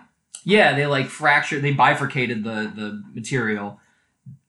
Yeah, 0.48 0.74
they 0.74 0.86
like 0.86 1.08
fractured, 1.08 1.60
they 1.60 1.72
bifurcated 1.72 2.42
the 2.42 2.72
the 2.74 3.02
material. 3.12 3.80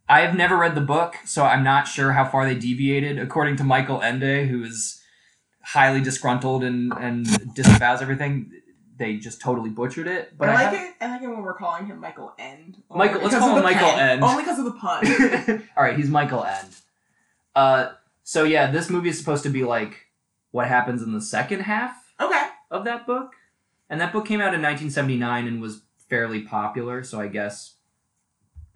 I 0.08 0.22
have 0.22 0.34
never 0.34 0.56
read 0.56 0.74
the 0.74 0.82
book, 0.82 1.18
so 1.26 1.44
I'm 1.44 1.62
not 1.62 1.90
sure 1.90 2.14
how 2.14 2.24
far 2.24 2.46
they 2.46 2.56
deviated. 2.56 3.20
According 3.20 3.58
to 3.58 3.66
Michael 3.66 4.02
Ende, 4.02 4.48
who 4.48 4.64
is 4.64 5.04
highly 5.62 6.00
disgruntled 6.00 6.64
and 6.64 6.94
and 6.94 7.54
disavows 7.54 8.02
everything, 8.02 8.50
they 8.98 9.18
just 9.18 9.42
totally 9.42 9.70
butchered 9.70 10.08
it. 10.08 10.38
But 10.38 10.48
I 10.48 10.52
I, 10.52 10.56
like 10.56 10.64
have- 10.64 10.88
it. 10.88 10.96
I 11.02 11.12
like 11.12 11.22
it 11.22 11.28
when 11.28 11.42
we're 11.42 11.54
calling 11.54 11.88
him 11.88 12.00
Michael 12.00 12.34
End. 12.40 12.82
Michael- 12.90 13.22
let's 13.22 13.36
call 13.38 13.58
him 13.58 13.64
Michael 13.64 13.90
pen. 13.90 14.10
End. 14.10 14.24
Only 14.24 14.44
because 14.44 14.58
of 14.58 14.66
the 14.66 14.72
pun. 14.72 15.68
All 15.76 15.84
right, 15.84 15.98
he's 15.98 16.10
Michael 16.10 16.46
End. 16.46 16.76
Uh, 17.58 17.90
so 18.24 18.46
yeah, 18.46 18.72
this 18.72 18.90
movie 18.90 19.10
is 19.10 19.20
supposed 19.20 19.44
to 19.44 19.50
be 19.50 19.66
like 19.66 20.08
what 20.52 20.70
happens 20.70 21.02
in 21.02 21.12
the 21.12 21.22
second 21.22 21.64
half 21.64 22.14
okay. 22.22 22.48
of 22.72 22.86
that 22.86 23.06
book, 23.06 23.34
and 23.90 24.00
that 24.00 24.14
book 24.14 24.26
came 24.26 24.40
out 24.40 24.54
in 24.54 24.62
1979 24.62 25.46
and 25.46 25.62
was 25.62 25.82
fairly 26.10 26.42
popular. 26.42 27.04
So 27.04 27.20
I 27.20 27.28
guess 27.28 27.76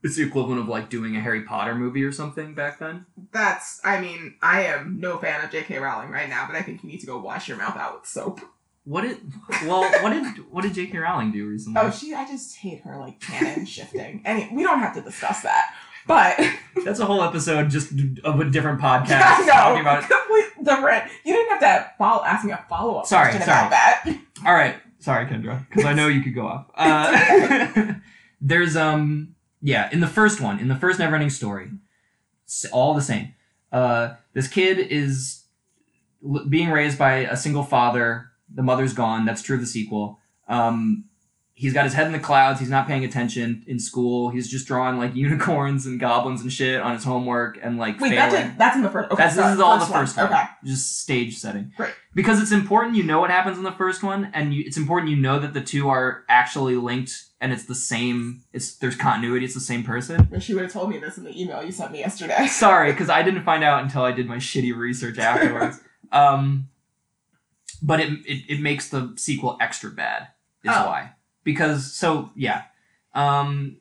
it's 0.04 0.16
the 0.18 0.24
equivalent 0.24 0.60
of 0.62 0.68
like 0.68 0.90
doing 0.90 1.16
a 1.16 1.20
Harry 1.22 1.44
Potter 1.44 1.75
movie 1.75 2.04
or 2.04 2.12
something 2.12 2.54
back 2.56 2.80
then. 2.80 3.06
That's. 3.32 3.80
I 3.84 4.00
mean, 4.02 4.36
I 4.42 4.63
am 4.63 5.00
no 5.00 5.18
fan 5.18 5.44
of 5.44 5.52
J.K. 5.52 5.78
Rowling 5.80 6.10
right 6.10 6.30
now, 6.30 6.46
but 6.48 6.56
I 6.56 6.62
think 6.62 6.84
you 6.84 6.90
need 6.90 7.00
to 7.00 7.06
go 7.08 7.20
wash 7.20 7.48
your 7.48 7.58
mouth 7.58 7.78
out 7.78 8.00
with 8.00 8.08
soap. 8.10 8.42
What 8.86 9.02
did 9.04 9.18
well 9.66 9.84
what 10.04 10.12
did 10.12 10.25
what 10.52 10.62
did 10.63 10.74
J.K. 10.74 10.98
Rowling 10.98 11.32
do 11.32 11.48
recently? 11.48 11.80
Oh, 11.82 11.90
she. 11.90 12.13
I 12.13 12.25
just 12.28 12.58
hate 12.58 12.82
her 12.82 12.98
like 12.98 13.20
canon 13.22 13.66
shifting. 13.66 14.22
Any. 14.25 14.50
We 14.54 14.63
don't 14.63 14.80
have 14.80 14.94
to 14.96 15.02
discuss 15.02 15.42
that. 15.42 15.74
But 16.06 16.38
That's 16.84 17.00
a 17.00 17.06
whole 17.06 17.24
episode 17.24 17.70
just 17.70 17.94
of 18.25 18.42
a 18.42 18.50
different 18.50 18.82
podcast 18.82 19.22
I 19.22 19.46
talking 19.48 19.84
know, 19.86 19.90
about. 19.90 20.02
complete 20.10 20.66
different. 20.66 21.06
You 21.24 21.34
didn't 21.34 21.50
have 21.50 21.60
to 21.62 21.92
follow, 21.98 22.25
ask 22.25 22.44
me 22.46 22.52
a 22.52 22.66
follow 22.68 22.98
up 22.98 23.06
Sorry, 23.06 23.30
question 23.32 23.46
sorry. 23.48 23.68
about 23.68 23.70
that. 23.72 24.18
All 24.46 24.54
right, 24.54 24.75
sorry, 25.03 25.25
Kendra, 25.25 25.67
because 25.67 25.86
I 25.86 25.93
know 25.93 26.07
you 26.07 26.22
could 26.22 26.33
go 26.33 26.48
off. 26.48 26.67
Uh, 26.75 27.93
there's 28.41 28.75
um, 28.77 29.36
yeah, 29.62 29.89
in 29.91 30.00
the 30.00 30.07
first 30.07 30.39
one, 30.39 30.60
in 30.60 30.69
the 30.69 30.75
first 30.75 31.00
Neverending 31.00 31.31
Story, 31.31 31.69
all 32.72 32.93
the 32.93 33.01
same. 33.01 33.33
Uh, 33.72 34.15
this 34.33 34.48
kid 34.48 34.79
is 34.79 35.43
being 36.48 36.69
raised 36.69 36.98
by 36.98 37.15
a 37.17 37.36
single 37.36 37.63
father. 37.63 38.29
The 38.53 38.63
mother's 38.63 38.93
gone. 38.93 39.25
That's 39.25 39.41
true 39.41 39.55
of 39.55 39.62
the 39.62 39.67
sequel. 39.67 40.19
Um, 40.48 41.05
he's 41.55 41.72
got 41.74 41.83
his 41.83 41.93
head 41.93 42.07
in 42.07 42.13
the 42.13 42.19
clouds. 42.19 42.60
He's 42.60 42.69
not 42.69 42.88
paying 42.88 43.05
attention 43.05 43.63
in 43.67 43.79
school. 43.79 44.29
He's 44.29 44.50
just 44.50 44.65
drawing 44.67 44.98
like 44.98 45.13
unicorns 45.15 45.86
and 45.86 46.00
goblins 46.00 46.41
and 46.41 46.51
shit 46.51 46.81
on 46.81 46.93
his 46.93 47.03
homework 47.03 47.60
and 47.62 47.77
like 47.77 48.00
Wait, 48.00 48.10
failing. 48.10 48.31
that's, 48.31 48.57
that's 48.57 48.75
in 48.75 48.81
the 48.81 48.89
first. 48.89 49.12
Okay, 49.12 49.24
That's 49.24 49.36
sorry, 49.36 49.48
this 49.50 49.55
is 49.55 49.62
all 49.62 49.77
the 49.79 49.86
first 49.86 50.17
one. 50.17 50.25
Okay. 50.27 50.43
Just 50.65 51.00
stage 51.00 51.38
setting. 51.38 51.72
Great. 51.77 51.93
Because 52.15 52.41
it's 52.41 52.51
important 52.51 52.95
you 52.95 53.03
know 53.03 53.19
what 53.19 53.29
happens 53.29 53.57
in 53.57 53.63
the 53.63 53.72
first 53.72 54.03
one, 54.03 54.29
and 54.33 54.53
you, 54.53 54.63
it's 54.65 54.77
important 54.77 55.10
you 55.12 55.17
know 55.17 55.39
that 55.39 55.53
the 55.53 55.62
two 55.62 55.89
are 55.89 56.24
actually 56.27 56.75
linked, 56.75 57.24
and 57.41 57.51
it's 57.51 57.65
the 57.65 57.75
same. 57.75 58.43
It's 58.53 58.75
there's 58.77 58.95
continuity. 58.95 59.45
It's 59.45 59.53
the 59.55 59.60
same 59.60 59.83
person. 59.83 60.27
Wish 60.31 60.50
you 60.50 60.55
would 60.55 60.63
have 60.65 60.74
told 60.74 60.89
me 60.89 60.98
this 61.00 61.17
in 61.17 61.24
the 61.24 61.39
email 61.41 61.63
you 61.63 61.72
sent 61.72 61.91
me 61.91 62.00
yesterday. 62.00 62.45
Sorry, 62.51 62.91
because 62.91 63.10
I 63.10 63.22
didn't 63.24 63.43
find 63.43 63.63
out 63.63 63.83
until 63.83 64.03
I 64.03 64.12
did 64.12 64.27
my 64.27 64.38
shitty 64.38 64.75
research 64.75 65.17
afterwards. 65.17 65.79
um, 66.12 66.69
but 67.81 68.00
it, 68.00 68.10
it 68.25 68.43
it 68.57 68.62
makes 68.62 68.89
the 68.89 69.13
sequel 69.17 69.57
extra 69.60 69.89
bad. 69.91 70.27
Is 70.63 70.72
Oh. 70.74 70.86
why. 70.88 71.12
Because 71.44 71.94
so 71.94 72.32
yeah, 72.36 72.64
um, 73.14 73.78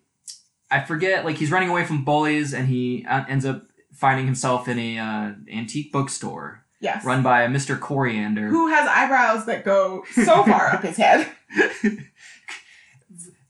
I 0.71 0.81
forget. 0.81 1.25
Like 1.25 1.37
he's 1.37 1.51
running 1.51 1.69
away 1.71 1.85
from 1.85 2.05
bullies, 2.05 2.55
and 2.55 2.69
he 2.69 3.05
uh, 3.09 3.25
ends 3.29 3.45
up 3.45 3.65
finding 3.93 4.27
himself 4.27 4.69
in 4.69 4.79
a 4.79 4.99
uh, 4.99 5.33
antique 5.53 5.93
bookstore 5.93 6.65
Yes. 6.81 7.05
run 7.05 7.23
by 7.23 7.43
a 7.43 7.49
Mr. 7.49 7.79
Coriander. 7.79 8.49
Who 8.49 8.67
has 8.67 8.89
eyebrows 8.89 9.47
that 9.47 9.65
go 9.65 10.03
so 10.13 10.43
far 10.43 10.67
up 10.75 10.83
his 10.83 10.97
head? 10.97 11.29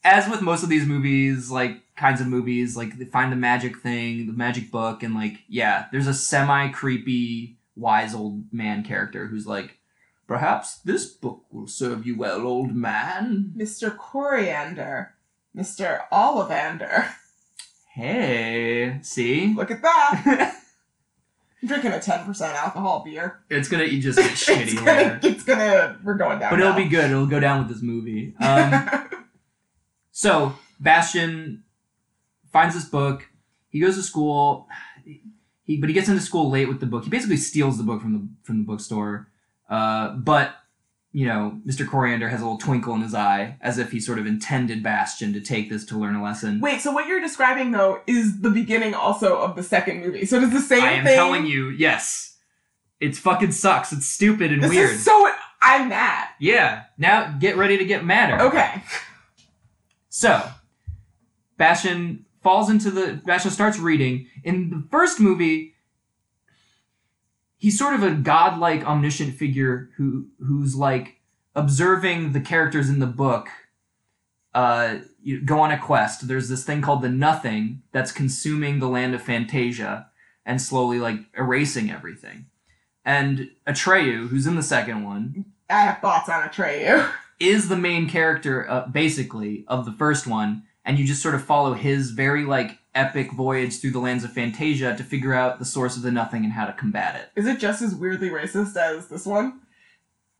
As 0.04 0.28
with 0.28 0.42
most 0.42 0.62
of 0.62 0.68
these 0.68 0.84
movies, 0.84 1.50
like 1.50 1.80
kinds 1.96 2.20
of 2.20 2.26
movies, 2.26 2.76
like 2.76 2.98
they 2.98 3.04
find 3.06 3.32
the 3.32 3.36
magic 3.36 3.78
thing, 3.78 4.26
the 4.26 4.32
magic 4.32 4.70
book, 4.70 5.02
and 5.02 5.14
like 5.14 5.38
yeah, 5.48 5.86
there's 5.92 6.08
a 6.08 6.14
semi 6.14 6.68
creepy 6.68 7.56
wise 7.76 8.14
old 8.14 8.52
man 8.52 8.82
character 8.82 9.26
who's 9.28 9.46
like, 9.46 9.78
perhaps 10.32 10.78
this 10.78 11.06
book 11.06 11.44
will 11.50 11.66
serve 11.66 12.06
you 12.06 12.16
well, 12.16 12.46
old 12.46 12.74
man. 12.74 13.52
Mr. 13.54 13.94
Coriander. 13.94 15.14
Mr. 15.54 16.00
Ollivander. 16.10 17.12
Hey, 17.92 18.98
see, 19.02 19.52
Look 19.54 19.70
at 19.70 19.82
that. 19.82 20.54
I'm 21.62 21.68
drinking 21.68 21.92
a 21.92 21.98
10% 21.98 22.40
alcohol 22.54 23.02
beer. 23.04 23.40
it's 23.50 23.68
gonna 23.68 23.84
you 23.84 24.00
just 24.00 24.18
get 24.18 24.30
it's 24.32 24.44
shitty 24.48 24.76
gonna, 24.82 25.20
it's 25.22 25.44
gonna, 25.44 25.98
we're 26.02 26.14
going 26.14 26.38
down. 26.38 26.50
but 26.50 26.58
it'll 26.60 26.72
be 26.72 26.88
good. 26.88 27.10
It'll 27.10 27.26
go 27.26 27.38
down 27.38 27.58
with 27.58 27.68
this 27.68 27.82
movie. 27.82 28.34
Um, 28.40 29.08
So 30.14 30.54
Bastian 30.78 31.64
finds 32.52 32.74
this 32.74 32.84
book. 32.84 33.28
He 33.68 33.80
goes 33.80 33.96
to 33.96 34.02
school. 34.02 34.68
He 35.64 35.76
but 35.78 35.88
he 35.88 35.94
gets 35.94 36.08
into 36.08 36.20
school 36.20 36.50
late 36.50 36.68
with 36.68 36.80
the 36.80 36.86
book. 36.86 37.04
He 37.04 37.10
basically 37.10 37.38
steals 37.38 37.76
the 37.78 37.84
book 37.84 38.00
from 38.02 38.12
the 38.12 38.28
from 38.42 38.58
the 38.58 38.64
bookstore. 38.64 39.28
Uh, 39.72 40.10
but 40.16 40.54
you 41.14 41.26
know, 41.26 41.60
Mr. 41.66 41.88
Coriander 41.88 42.28
has 42.28 42.40
a 42.40 42.44
little 42.44 42.58
twinkle 42.58 42.94
in 42.94 43.02
his 43.02 43.14
eye, 43.14 43.56
as 43.60 43.76
if 43.78 43.90
he 43.92 44.00
sort 44.00 44.18
of 44.18 44.26
intended 44.26 44.82
Bastian 44.82 45.32
to 45.34 45.40
take 45.40 45.68
this 45.68 45.84
to 45.86 45.98
learn 45.98 46.14
a 46.14 46.22
lesson. 46.22 46.60
Wait, 46.60 46.80
so 46.80 46.90
what 46.90 47.06
you're 47.06 47.20
describing 47.20 47.70
though 47.70 48.00
is 48.06 48.40
the 48.40 48.50
beginning 48.50 48.94
also 48.94 49.38
of 49.38 49.56
the 49.56 49.62
second 49.62 50.00
movie. 50.00 50.24
So 50.26 50.40
does 50.40 50.52
the 50.52 50.60
same 50.60 50.80
thing? 50.80 50.88
I 50.88 50.92
am 50.92 51.04
thing. 51.04 51.16
telling 51.16 51.46
you, 51.46 51.68
yes, 51.70 52.36
it's 53.00 53.18
fucking 53.18 53.52
sucks. 53.52 53.92
It's 53.92 54.06
stupid 54.06 54.52
and 54.52 54.62
this 54.62 54.70
weird. 54.70 54.90
is 54.90 55.04
so. 55.04 55.30
I'm 55.64 55.88
mad. 55.88 56.28
yeah. 56.40 56.84
Now 56.98 57.36
get 57.38 57.56
ready 57.56 57.78
to 57.78 57.84
get 57.84 58.04
madder. 58.04 58.40
Okay. 58.42 58.82
So, 60.08 60.42
Bastian 61.56 62.26
falls 62.42 62.68
into 62.68 62.90
the. 62.90 63.20
Bastian 63.24 63.50
starts 63.50 63.78
reading. 63.78 64.26
In 64.44 64.68
the 64.70 64.84
first 64.90 65.20
movie, 65.20 65.71
he's 67.62 67.78
sort 67.78 67.94
of 67.94 68.02
a 68.02 68.10
godlike, 68.10 68.84
omniscient 68.84 69.36
figure 69.36 69.90
who 69.96 70.26
who's 70.40 70.74
like 70.74 71.20
observing 71.54 72.32
the 72.32 72.40
characters 72.40 72.90
in 72.90 72.98
the 72.98 73.06
book. 73.06 73.48
Uh, 74.52 74.96
you 75.22 75.40
go 75.40 75.60
on 75.60 75.70
a 75.70 75.78
quest. 75.78 76.26
There's 76.26 76.48
this 76.48 76.64
thing 76.64 76.82
called 76.82 77.02
the 77.02 77.08
Nothing 77.08 77.82
that's 77.92 78.10
consuming 78.10 78.80
the 78.80 78.88
land 78.88 79.14
of 79.14 79.22
Fantasia 79.22 80.08
and 80.44 80.60
slowly 80.60 80.98
like 80.98 81.20
erasing 81.38 81.88
everything. 81.88 82.46
And 83.04 83.50
Atreyu, 83.64 84.28
who's 84.28 84.48
in 84.48 84.56
the 84.56 84.62
second 84.62 85.04
one, 85.04 85.44
I 85.70 85.82
have 85.82 86.00
thoughts 86.00 86.28
on 86.28 86.42
Atreyu. 86.42 87.08
is 87.40 87.68
the 87.68 87.76
main 87.76 88.08
character 88.08 88.68
uh, 88.68 88.88
basically 88.88 89.64
of 89.68 89.84
the 89.84 89.92
first 89.92 90.26
one 90.26 90.64
and 90.84 90.98
you 90.98 91.06
just 91.06 91.22
sort 91.22 91.34
of 91.34 91.44
follow 91.44 91.74
his 91.74 92.10
very 92.10 92.44
like 92.44 92.78
epic 92.94 93.32
voyage 93.32 93.80
through 93.80 93.90
the 93.90 93.98
lands 93.98 94.22
of 94.24 94.32
fantasia 94.32 94.94
to 94.96 95.02
figure 95.04 95.32
out 95.34 95.58
the 95.58 95.64
source 95.64 95.96
of 95.96 96.02
the 96.02 96.10
nothing 96.10 96.44
and 96.44 96.52
how 96.52 96.66
to 96.66 96.72
combat 96.72 97.14
it 97.16 97.30
Is 97.40 97.46
it 97.46 97.58
just 97.58 97.80
as 97.82 97.94
weirdly 97.94 98.28
racist 98.30 98.76
as 98.76 99.08
this 99.08 99.24
one? 99.26 99.60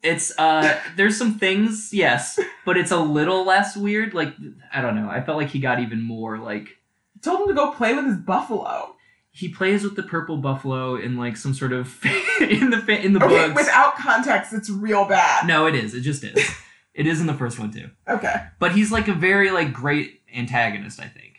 it's 0.03 0.37
uh 0.37 0.79
there's 0.97 1.17
some 1.17 1.39
things 1.39 1.91
yes 1.93 2.39
but 2.67 2.77
it's 2.77 2.91
a 2.91 2.97
little 2.97 3.45
less 3.45 3.77
weird 3.77 4.13
like 4.15 4.35
i 4.75 4.81
don't 4.81 4.97
know 4.97 5.09
i 5.09 5.21
felt 5.23 5.39
like 5.39 5.49
he 5.51 5.61
got 5.61 5.79
even 5.79 6.03
more 6.03 6.39
like 6.39 6.77
told 7.23 7.41
him 7.43 7.47
to 7.49 7.55
go 7.55 7.71
play 7.71 7.95
with 7.95 8.05
his 8.07 8.17
buffalo. 8.17 8.97
he 9.31 9.49
plays 9.49 9.85
with 9.85 9.95
the 9.95 10.03
purple 10.03 10.39
buffalo 10.39 10.97
in 10.97 11.17
like 11.17 11.37
some 11.37 11.55
sort 11.55 11.73
of 11.73 12.05
in 12.41 12.71
the 12.71 12.79
fa- 12.79 13.01
in 13.01 13.13
the 13.13 13.25
Okay, 13.25 13.47
books 13.47 13.61
without 13.61 13.95
context, 13.97 14.53
it's 14.53 14.69
real 14.69 15.05
bad. 15.05 15.47
no 15.47 15.67
it 15.67 15.75
is 15.77 15.95
it 15.95 16.01
just 16.01 16.25
is 16.25 16.51
it 16.95 17.07
is 17.07 17.21
in 17.21 17.29
the 17.29 17.35
first 17.35 17.61
one 17.61 17.73
too 17.73 17.89
Okay. 18.09 18.35
but 18.59 18.73
he's 18.73 18.91
like 18.91 19.07
a 19.07 19.15
very 19.15 19.53
like 19.53 19.73
great 19.73 20.21
antagonist 20.35 20.99
i 20.99 21.07
think 21.07 21.32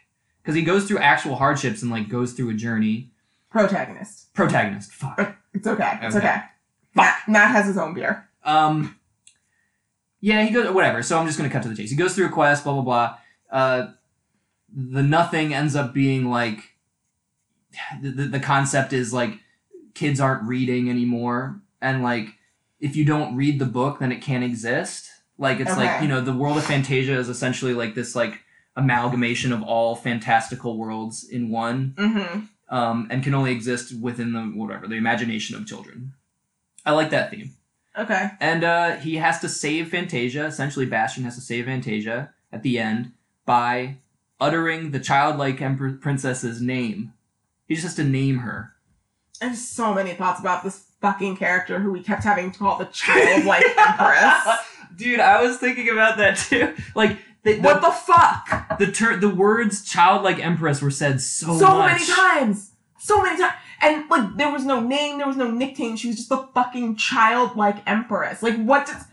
because 0.44 0.56
he 0.56 0.62
goes 0.62 0.86
through 0.86 1.00
actual 1.00 1.36
hardships 1.38 1.82
and 1.82 1.90
like 1.90 2.10
goes 2.10 2.34
through 2.34 2.50
a 2.50 2.54
journey 2.54 3.10
Protagonist. 3.50 4.34
protagonist 4.34 4.92
fuck 4.92 5.36
It's 5.54 5.66
okay. 5.68 6.00
It's 6.02 6.16
Okay. 6.16 6.28
okay. 6.28 6.42
Matt, 6.96 7.16
Matt 7.28 7.52
has 7.52 7.66
his 7.68 7.78
own 7.78 7.94
beer. 7.94 8.28
um 8.44 8.96
yeah 10.22 10.44
he 10.44 10.52
goes 10.52 10.70
whatever 10.74 11.02
so 11.04 11.18
i'm 11.18 11.26
just 11.26 11.38
gonna 11.38 11.50
cut 11.50 11.64
to 11.64 11.70
the 11.70 11.76
chase 11.76 11.90
he 11.90 11.96
goes 11.96 12.16
through 12.16 12.26
a 12.28 12.30
quest 12.30 12.64
blah 12.64 12.74
blah 12.74 12.82
blah 12.82 13.18
uh 13.52 13.88
the 14.76 15.04
nothing 15.04 15.54
ends 15.54 15.76
up 15.76 15.94
being 15.94 16.30
like 16.30 16.60
the, 18.02 18.10
the, 18.10 18.24
the 18.26 18.40
concept 18.40 18.94
is 18.94 19.14
like 19.14 19.40
kids 19.94 20.20
aren't 20.20 20.44
reading 20.48 20.90
anymore 20.90 21.60
and 21.82 22.04
like 22.04 22.30
if 22.80 22.96
you 22.96 23.06
don't 23.06 23.36
read 23.36 23.60
the 23.60 23.66
book 23.66 24.00
then 24.00 24.12
it 24.12 24.22
can't 24.22 24.44
exist 24.44 25.10
like 25.38 25.60
it's 25.60 25.76
like 25.78 26.02
you 26.02 26.08
know 26.08 26.22
the 26.22 26.34
world 26.34 26.58
of 26.58 26.64
fantasia 26.64 27.14
is 27.18 27.30
essentially 27.30 27.74
like 27.74 27.94
this 27.96 28.16
like 28.16 28.40
amalgamation 28.76 29.52
of 29.54 29.62
all 29.64 29.96
fantastical 29.96 30.78
worlds 30.78 31.24
in 31.28 31.50
one 31.50 31.94
Mm-hmm. 31.98 32.76
um, 32.76 33.08
and 33.12 33.24
can 33.24 33.34
only 33.34 33.52
exist 33.52 33.94
within 34.00 34.34
the 34.34 34.42
whatever 34.42 34.88
the 34.88 34.96
imagination 34.96 35.56
of 35.56 35.66
children 35.68 36.14
i 36.86 36.92
like 36.92 37.10
that 37.12 37.30
theme 37.32 37.52
Okay. 37.98 38.30
and 38.40 38.64
uh, 38.64 38.96
he 38.96 39.18
has 39.18 39.40
to 39.42 39.48
save 39.48 39.90
Fantasia. 39.90 40.46
Essentially, 40.48 40.88
Bastian 40.88 41.26
has 41.26 41.36
to 41.36 41.42
save 41.42 41.66
Fantasia 41.66 42.34
at 42.52 42.64
the 42.64 42.80
end 42.80 43.12
by 43.46 43.98
uttering 44.42 44.90
the 44.90 45.00
childlike 45.00 45.62
emperor 45.62 45.92
princess's 45.92 46.60
name. 46.60 47.14
He 47.68 47.76
just 47.76 47.86
has 47.86 47.96
to 47.98 48.04
name 48.04 48.40
her. 48.40 48.74
I 49.40 49.46
have 49.50 49.58
so 49.60 49.94
many 49.94 50.14
thoughts 50.14 50.40
about 50.40 50.64
this 50.64 50.88
fucking 51.02 51.38
character 51.38 51.80
who 51.80 51.92
we 51.92 52.02
kept 52.02 52.24
having 52.24 52.50
to 52.52 52.58
call 52.58 52.80
the 52.80 52.86
childlike 52.86 53.64
empress. 53.78 54.48
Dude, 54.96 55.20
I 55.20 55.44
was 55.44 55.58
thinking 55.58 55.88
about 55.90 56.18
that 56.18 56.38
too. 56.38 56.74
Like 56.96 57.20
the, 57.44 57.54
the, 57.56 57.62
What 57.62 57.82
the 57.82 57.92
fuck? 57.92 58.78
the 58.80 58.92
ter- 58.92 59.18
the 59.18 59.30
words 59.30 59.84
childlike 59.84 60.40
empress 60.44 60.82
were 60.82 60.92
said 60.92 61.22
so, 61.22 61.58
so 61.58 61.68
much. 61.78 61.92
many 61.94 62.06
times. 62.06 62.72
So 63.00 63.22
many 63.22 63.38
times. 63.38 63.54
And 63.82 64.10
like 64.10 64.38
there 64.38 64.50
was 64.52 64.64
no 64.66 64.80
name, 64.80 65.18
there 65.18 65.28
was 65.28 65.36
no 65.38 65.52
nickname. 65.52 65.98
She 65.98 66.08
was 66.08 66.16
just 66.18 66.30
the 66.30 66.48
fucking 66.54 66.96
childlike 66.96 67.78
empress. 67.86 68.42
Like 68.42 68.56
what 68.64 68.86
does 68.88 69.04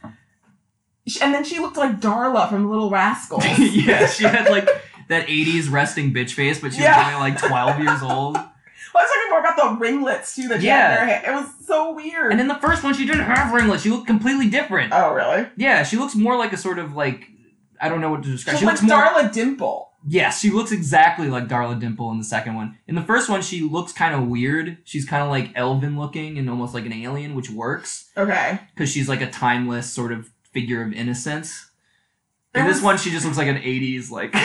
and 1.22 1.34
then 1.34 1.44
she 1.44 1.58
looked 1.58 1.76
like 1.76 2.00
Darla 2.00 2.49
from 2.49 2.70
Little 2.70 2.90
Rascals. 2.90 3.44
yeah, 3.58 4.06
she 4.06 4.25
had 4.25 4.49
like 4.49 4.68
that 5.08 5.26
80s 5.26 5.70
resting 5.70 6.12
bitch 6.14 6.32
face, 6.34 6.60
but 6.60 6.72
she 6.72 6.82
Yeah. 6.82 6.96
was 7.04 7.14
only 7.16 7.30
like 7.32 7.40
12 7.40 7.80
years 7.80 8.02
old. 8.02 8.38
Well, 8.92 9.04
I 9.04 9.06
was 9.06 9.10
talking 9.12 9.30
more 9.30 9.38
about 9.38 9.56
the 9.78 9.84
ringlets 9.84 10.34
too 10.34 10.49
that 10.49 10.60
she 10.62 10.66
Yeah. 10.66 10.88
had 10.88 10.90
in 10.90 10.99
her 11.08 11.14
hair. 11.14 11.32
It 11.32 11.37
was 11.37 11.49
so 11.64 11.92
weird. 11.94 12.32
And 12.32 12.40
in 12.40 12.49
the 12.49 12.56
first 12.56 12.82
one, 12.82 12.92
she 12.92 13.06
didn't 13.06 13.22
have 13.22 13.52
ringlets. 13.54 13.84
She 13.84 13.88
looked 13.90 14.08
completely 14.08 14.50
different. 14.50 14.92
oh, 14.92 15.12
really? 15.14 15.46
Yeah, 15.56 15.84
she 15.84 15.96
looks 15.96 16.16
more 16.16 16.37
like 16.37 16.52
a 16.52 16.56
sort 16.56 16.80
of 16.80 16.96
like 16.96 17.28
I 17.80 17.88
don't 17.88 18.00
know 18.00 18.10
what 18.10 18.22
to 18.22 18.30
describe. 18.30 18.56
She 18.56 18.60
She 18.60 18.66
looks 18.66 18.82
looks 18.82 18.92
more. 18.92 19.02
Darla 19.02 19.32
Dimple. 19.32 19.88
Yes, 20.06 20.40
she 20.40 20.50
looks 20.50 20.72
exactly 20.72 21.28
like 21.28 21.46
Darla 21.49 21.78
Dimple 21.78 22.10
in 22.10 22.18
the 22.18 22.25
second 22.25 22.54
one. 22.54 22.78
In 22.87 22.94
the 22.94 23.02
first 23.02 23.28
one, 23.28 23.42
she 23.42 23.60
looks 23.60 23.92
kind 23.92 24.14
of 24.14 24.28
weird. 24.28 24.78
She's 24.84 25.04
kind 25.04 25.22
of 25.22 25.28
like 25.28 25.52
elven 25.54 25.99
looking 25.99 26.38
and 26.38 26.49
almost 26.49 26.72
like 26.72 26.87
an 26.87 26.92
alien, 26.92 27.34
which 27.34 27.50
works 27.50 28.10
Okay. 28.16 28.58
because 28.75 28.90
she's 28.90 29.08
like 29.08 29.20
a 29.20 29.30
timeless 29.30 29.90
sort 29.90 30.12
of 30.12 30.30
figure 30.52 30.82
of 30.82 30.92
innocence. 30.94 31.66
In 32.54 32.66
this 32.66 32.82
one, 32.82 32.96
she 32.99 33.10
just 33.10 33.25
looks 33.25 33.37
like 33.38 33.46
an 33.49 33.58
'80s 33.58 34.10
like. 34.10 34.34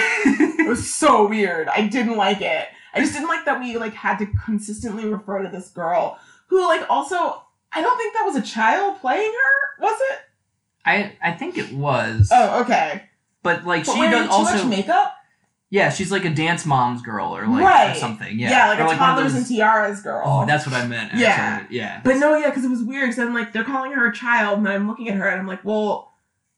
It 0.65 0.67
was 0.69 0.91
so 0.91 1.27
weird. 1.27 1.67
I 1.67 1.87
didn't 1.87 2.17
like 2.17 2.41
it. 2.41 2.67
I 2.91 2.99
just 2.99 3.13
didn't 3.13 3.27
like 3.27 3.45
that 3.45 3.59
we 3.59 3.77
like 3.77 3.93
had 3.93 4.17
to 4.17 4.25
consistently 4.45 5.05
refer 5.05 5.43
to 5.43 5.49
this 5.49 5.69
girl 5.69 6.17
who 6.47 6.63
like 6.67 6.89
also 6.89 7.43
I 7.71 7.81
don't 7.81 7.95
think 7.97 8.13
that 8.15 8.23
was 8.25 8.35
a 8.35 8.41
child 8.41 8.99
playing 8.99 9.31
her. 9.31 9.83
Was 9.83 9.99
it? 10.11 10.19
I 10.83 11.13
I 11.21 11.33
think 11.33 11.59
it 11.59 11.71
was. 11.71 12.29
Oh, 12.33 12.61
okay. 12.61 13.03
But 13.45 13.63
like 13.63 13.85
But 13.85 13.93
she 13.93 14.01
does 14.01 14.27
also. 14.27 14.55
much 14.57 14.65
makeup. 14.65 15.15
yeah, 15.69 15.89
she's 15.91 16.11
like 16.11 16.25
a 16.25 16.29
dance 16.33 16.65
mom's 16.65 17.01
girl 17.03 17.35
or 17.37 17.45
like 17.47 17.95
or 17.95 17.99
something. 17.99 18.39
Yeah. 18.39 18.49
Yeah, 18.49 18.69
like 18.69 18.79
or 18.79 18.85
a 18.87 18.91
of 18.91 18.97
toddlers 18.97 19.33
those- 19.33 19.41
and 19.41 19.47
tiaras 19.47 20.01
girl. 20.01 20.23
Oh, 20.25 20.45
that's 20.47 20.65
what 20.65 20.73
I 20.75 20.87
meant. 20.87 21.09
Actually. 21.13 21.21
Yeah. 21.21 21.65
Yeah. 21.69 22.01
But 22.03 22.15
no, 22.17 22.35
yeah, 22.35 22.49
because 22.49 22.65
it 22.65 22.69
was 22.69 22.81
weird. 22.81 23.09
Because 23.09 23.19
I'm 23.19 23.33
like, 23.35 23.53
they're 23.53 23.63
calling 23.63 23.91
her 23.91 24.07
a 24.07 24.13
child, 24.13 24.57
and 24.59 24.67
I'm 24.67 24.87
looking 24.87 25.09
at 25.09 25.15
her, 25.15 25.27
and 25.29 25.39
I'm 25.39 25.47
like, 25.47 25.63
well, 25.63 26.11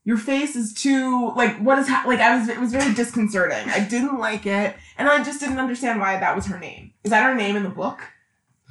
your 0.06 0.18
face 0.18 0.56
is 0.56 0.74
too 0.74 1.34
like, 1.36 1.58
what 1.58 1.78
is 1.78 1.90
ha-? 1.90 2.06
like? 2.08 2.20
I 2.22 2.38
was, 2.40 2.48
it 2.48 2.58
was 2.60 2.72
very 2.72 2.94
disconcerting. 2.94 3.68
I 3.70 3.82
didn't 3.82 4.18
like 4.18 4.46
it, 4.46 4.74
and 4.98 5.10
I 5.10 5.22
just 5.24 5.42
didn't 5.42 5.60
understand 5.60 6.00
why 6.00 6.18
that 6.18 6.36
was 6.38 6.46
her 6.46 6.58
name. 6.58 6.94
Is 7.04 7.12
that 7.12 7.24
her 7.24 7.36
name 7.36 7.58
in 7.58 7.64
the 7.64 7.70
book? 7.70 8.00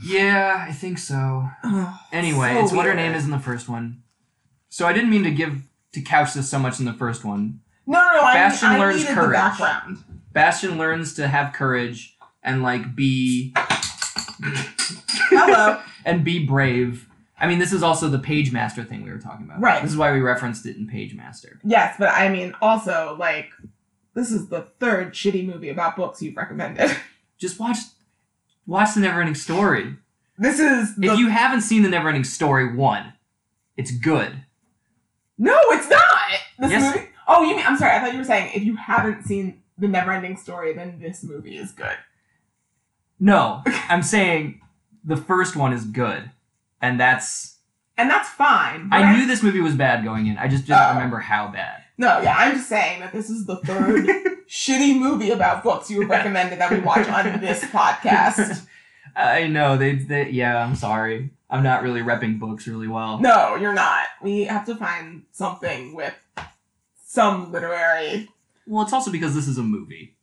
Yeah, 0.03 0.65
I 0.67 0.73
think 0.73 0.97
so. 0.99 1.49
Ugh, 1.65 1.95
Anyway, 2.13 2.55
so 2.55 2.61
it's 2.65 2.73
what 2.73 2.87
her 2.87 2.95
name 2.95 3.13
is 3.13 3.25
in 3.25 3.31
the 3.31 3.39
first 3.39 3.69
one. 3.69 4.03
So 4.71 4.87
I 4.87 4.93
didn't 4.95 5.11
mean 5.11 5.25
to 5.25 5.31
give 5.31 5.63
to 5.93 6.01
couch 6.01 6.33
this 6.35 6.49
so 6.49 6.59
much 6.59 6.79
in 6.79 6.87
the 6.87 6.93
first 6.95 7.25
one. 7.25 7.61
No, 7.87 7.99
no, 8.01 8.13
no. 8.17 8.23
I, 8.23 8.35
Bastian 8.35 8.69
I 8.71 8.79
learns 8.79 8.97
needed 9.03 9.15
courage. 9.15 9.29
the 9.29 9.33
background. 9.33 10.05
Bastian 10.33 10.79
learns 10.79 11.15
to 11.15 11.29
have 11.29 11.53
courage 11.53 12.17
and 12.43 12.63
like 12.63 12.95
be 12.97 13.53
Hello. 15.31 15.81
and 16.05 16.25
be 16.25 16.45
brave. 16.45 17.09
I 17.39 17.47
mean, 17.47 17.59
this 17.59 17.73
is 17.73 17.83
also 17.83 18.09
the 18.09 18.19
Page 18.19 18.51
Master 18.53 18.83
thing 18.83 19.03
we 19.05 19.11
were 19.11 19.19
talking 19.19 19.45
about. 19.47 19.61
Right. 19.61 19.83
This 19.83 19.93
is 19.93 19.97
why 19.97 20.13
we 20.13 20.21
referenced 20.21 20.65
it 20.67 20.77
in 20.77 20.87
Page 20.87 21.15
Master. 21.15 21.61
yes, 21.65 21.97
but 21.99 22.09
I 22.09 22.29
mean, 22.29 22.55
also 22.63 23.17
like, 23.19 23.51
this 24.15 24.31
is 24.31 24.49
the 24.49 24.63
third 24.81 25.13
shitty 25.13 25.45
movie 25.47 25.69
about 25.69 25.97
books 25.97 26.23
you've 26.23 26.37
recommended. 26.37 26.97
Just 27.39 27.61
watch 27.61 27.79
watch 28.67 28.95
the 28.95 29.01
Neverending 29.03 29.37
Story. 29.37 29.97
This 30.39 30.59
is 30.59 30.97
the 30.97 31.09
If 31.13 31.19
you 31.19 31.29
haven't 31.29 31.61
seen 31.63 31.83
the 31.83 31.89
Neverending 31.91 32.25
Story 32.27 32.75
one, 32.75 33.13
it's 33.77 33.91
good. 33.91 34.43
No, 35.39 35.59
it's 35.67 35.89
not. 35.91 36.03
This 36.59 36.71
Yes. 36.71 36.95
movie. 36.97 37.09
Oh, 37.29 37.43
you 37.43 37.57
mean? 37.57 37.65
I'm 37.67 37.77
sorry. 37.77 37.93
I 37.97 38.01
thought 38.01 38.13
you 38.13 38.19
were 38.19 38.25
saying 38.25 38.53
if 38.55 38.63
you 38.63 38.77
haven't 38.77 39.25
seen 39.25 39.63
the 39.79 39.87
Neverending 39.87 40.39
Story, 40.39 40.73
then 40.73 40.99
this 41.01 41.23
movie 41.23 41.57
is 41.57 41.73
good. 41.73 41.97
No, 43.19 43.63
I'm 43.89 44.03
saying 44.03 44.61
the 45.05 45.17
first 45.17 45.57
one 45.57 45.73
is 45.73 45.85
good, 45.85 46.31
and 46.81 47.01
that's. 47.01 47.55
And 47.99 48.11
that's 48.11 48.29
fine. 48.29 48.91
but 48.91 48.97
I 49.01 49.17
knew 49.17 49.27
this 49.27 49.43
movie 49.43 49.61
was 49.61 49.75
bad 49.75 50.05
going 50.05 50.27
in. 50.27 50.37
I 50.37 50.49
just 50.49 50.67
didn't 50.67 50.83
Oh. 50.83 50.95
remember 50.95 51.19
how 51.19 51.49
bad. 51.49 51.83
No, 51.97 52.21
yeah, 52.21 52.35
I'm 52.37 52.55
just 52.57 52.69
saying 52.69 53.01
that 53.01 53.11
this 53.15 53.31
is 53.31 53.47
the 53.47 53.57
third 53.57 54.05
shitty 54.51 54.99
movie 54.99 55.31
about 55.31 55.63
books 55.65 55.91
you 55.91 56.05
recommended 56.07 56.59
that 56.61 56.71
we 56.71 56.79
watch 56.81 57.09
on 57.09 57.41
this 57.41 57.65
podcast. 57.73 58.67
I 59.17 59.47
know 59.47 59.79
they, 59.79 59.95
they. 59.95 60.29
Yeah, 60.29 60.63
I'm 60.63 60.75
sorry. 60.77 61.31
I'm 61.49 61.63
not 61.63 61.83
really 61.83 62.03
repping 62.03 62.39
books 62.39 62.67
really 62.67 62.89
well. 62.89 63.19
No, 63.19 63.55
you're 63.57 63.73
not. 63.73 64.05
We 64.21 64.45
have 64.45 64.67
to 64.67 64.75
find 64.77 65.23
something 65.33 65.95
with 65.95 66.13
some 67.17 67.51
literary. 67.51 68.29
Well, 68.67 68.83
it's 68.83 68.93
also 68.93 69.11
because 69.11 69.35
this 69.35 69.49
is 69.49 69.57
a 69.57 69.63
movie. 69.63 70.19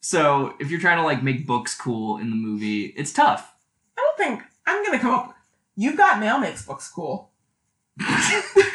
So 0.00 0.54
if 0.58 0.72
you're 0.72 0.80
trying 0.80 0.96
to 0.96 1.04
like 1.04 1.22
make 1.22 1.46
books 1.46 1.72
cool 1.72 2.18
in 2.18 2.30
the 2.30 2.36
movie, 2.36 2.86
it's 2.96 3.12
tough. 3.12 3.54
I 3.96 4.00
don't 4.00 4.18
think 4.18 4.42
I'm 4.66 4.84
gonna 4.84 4.98
come 4.98 5.14
up. 5.14 5.36
You've 5.76 5.96
got 5.96 6.18
mail 6.18 6.38
makes 6.38 6.66
books 6.66 6.90
cool. 6.90 7.30
it 8.00 8.66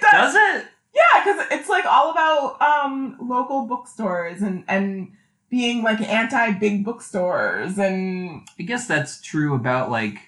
does. 0.00 0.12
Does 0.12 0.34
it? 0.34 0.66
Yeah, 0.94 1.22
because 1.22 1.46
it's 1.50 1.68
like 1.68 1.84
all 1.84 2.10
about 2.10 2.58
um 2.62 3.18
local 3.20 3.66
bookstores 3.66 4.40
and 4.40 4.64
and 4.68 5.12
being 5.50 5.82
like 5.82 6.00
anti 6.00 6.52
big 6.52 6.86
bookstores 6.86 7.78
and 7.78 8.48
I 8.58 8.62
guess 8.62 8.88
that's 8.88 9.20
true 9.20 9.54
about 9.54 9.90
like 9.90 10.25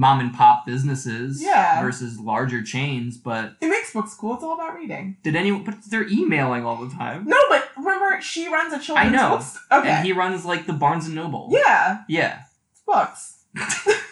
mom 0.00 0.18
and 0.18 0.32
pop 0.32 0.64
businesses 0.64 1.42
Yeah. 1.42 1.82
versus 1.82 2.18
larger 2.18 2.62
chains, 2.62 3.18
but 3.18 3.56
it 3.60 3.68
makes 3.68 3.92
books 3.92 4.14
cool. 4.14 4.34
It's 4.34 4.42
all 4.42 4.54
about 4.54 4.74
reading. 4.74 5.18
did 5.22 5.36
anyone 5.36 5.62
but 5.62 5.74
they're 5.90 6.08
emailing 6.08 6.64
all 6.64 6.76
the 6.76 6.88
time. 6.94 7.24
No, 7.26 7.36
but 7.50 7.68
remember 7.76 8.18
she 8.22 8.48
runs 8.48 8.72
a 8.72 8.78
children's 8.78 9.12
I 9.12 9.14
know. 9.14 9.36
books. 9.36 9.58
Okay. 9.70 9.88
And 9.90 10.06
he 10.06 10.12
runs 10.12 10.46
like 10.46 10.66
the 10.66 10.72
Barnes 10.72 11.04
and 11.06 11.14
Noble. 11.14 11.48
yeah, 11.52 12.02
Yeah. 12.08 12.40
it's 12.72 12.80
books. 12.86 13.44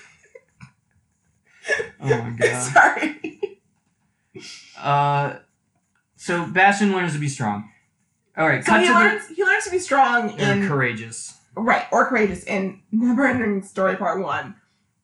Oh 2.01 2.09
my 2.22 2.31
god. 2.31 2.62
Sorry. 2.72 3.40
uh 4.79 5.37
so 6.16 6.46
Bastian 6.46 6.92
learns 6.92 7.12
to 7.14 7.18
be 7.18 7.29
strong. 7.29 7.70
Alright, 8.38 8.64
So 8.64 8.72
cut 8.72 8.81
he 8.83 8.87
to 8.88 8.92
learns 8.94 9.27
he 9.29 9.44
learns 9.44 9.64
to 9.64 9.70
be 9.70 9.79
strong 9.79 10.31
and 10.38 10.62
in 10.62 10.68
courageous. 10.68 11.37
right 11.57 11.87
or 11.92 12.07
courageous 12.07 12.44
in 12.44 12.81
Neverending 12.94 13.64
Story 13.64 13.96
Part 13.96 14.20
One. 14.20 14.55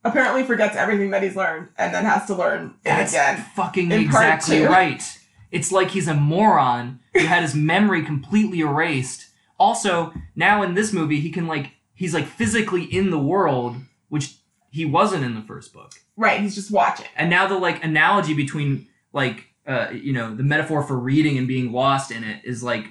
Apparently 0.05 0.43
forgets 0.45 0.77
everything 0.77 1.11
that 1.11 1.23
he's 1.23 1.35
learned 1.35 1.69
and 1.79 1.95
then 1.95 2.05
has 2.05 2.27
to 2.27 2.35
learn 2.35 2.67
it 2.67 2.85
That's 2.85 3.13
again. 3.13 3.45
fucking 3.57 3.91
exactly 3.91 4.63
right. 4.63 5.03
It's 5.51 5.73
like 5.73 5.91
he's 5.91 6.09
a 6.09 6.15
moron 6.15 7.01
who 7.15 7.21
had 7.21 7.43
his 7.43 7.55
memory 7.55 8.03
completely 8.05 8.61
erased. 8.61 9.27
Also, 9.59 10.13
now 10.37 10.63
in 10.63 10.75
this 10.75 10.93
movie, 10.93 11.21
he 11.21 11.31
can 11.31 11.47
like 11.47 11.71
he's 11.95 12.13
like 12.13 12.27
physically 12.27 12.83
in 12.85 13.11
the 13.11 13.19
world, 13.19 13.77
which 14.09 14.37
he 14.71 14.85
wasn't 14.85 15.25
in 15.25 15.35
the 15.35 15.41
first 15.43 15.73
book. 15.73 15.93
Right, 16.17 16.41
he's 16.41 16.55
just 16.55 16.71
watching. 16.71 17.07
And 17.17 17.31
now 17.31 17.47
the 17.47 17.57
like 17.57 17.83
analogy 17.85 18.35
between 18.35 18.89
like 19.13 19.47
uh 19.67 19.89
you 19.93 20.13
know 20.13 20.35
the 20.35 20.43
metaphor 20.43 20.83
for 20.83 20.99
reading 20.99 21.39
and 21.39 21.49
being 21.49 21.73
lost 21.73 22.11
in 22.11 22.25
it 22.25 22.45
is 22.45 22.63
like 22.63 22.87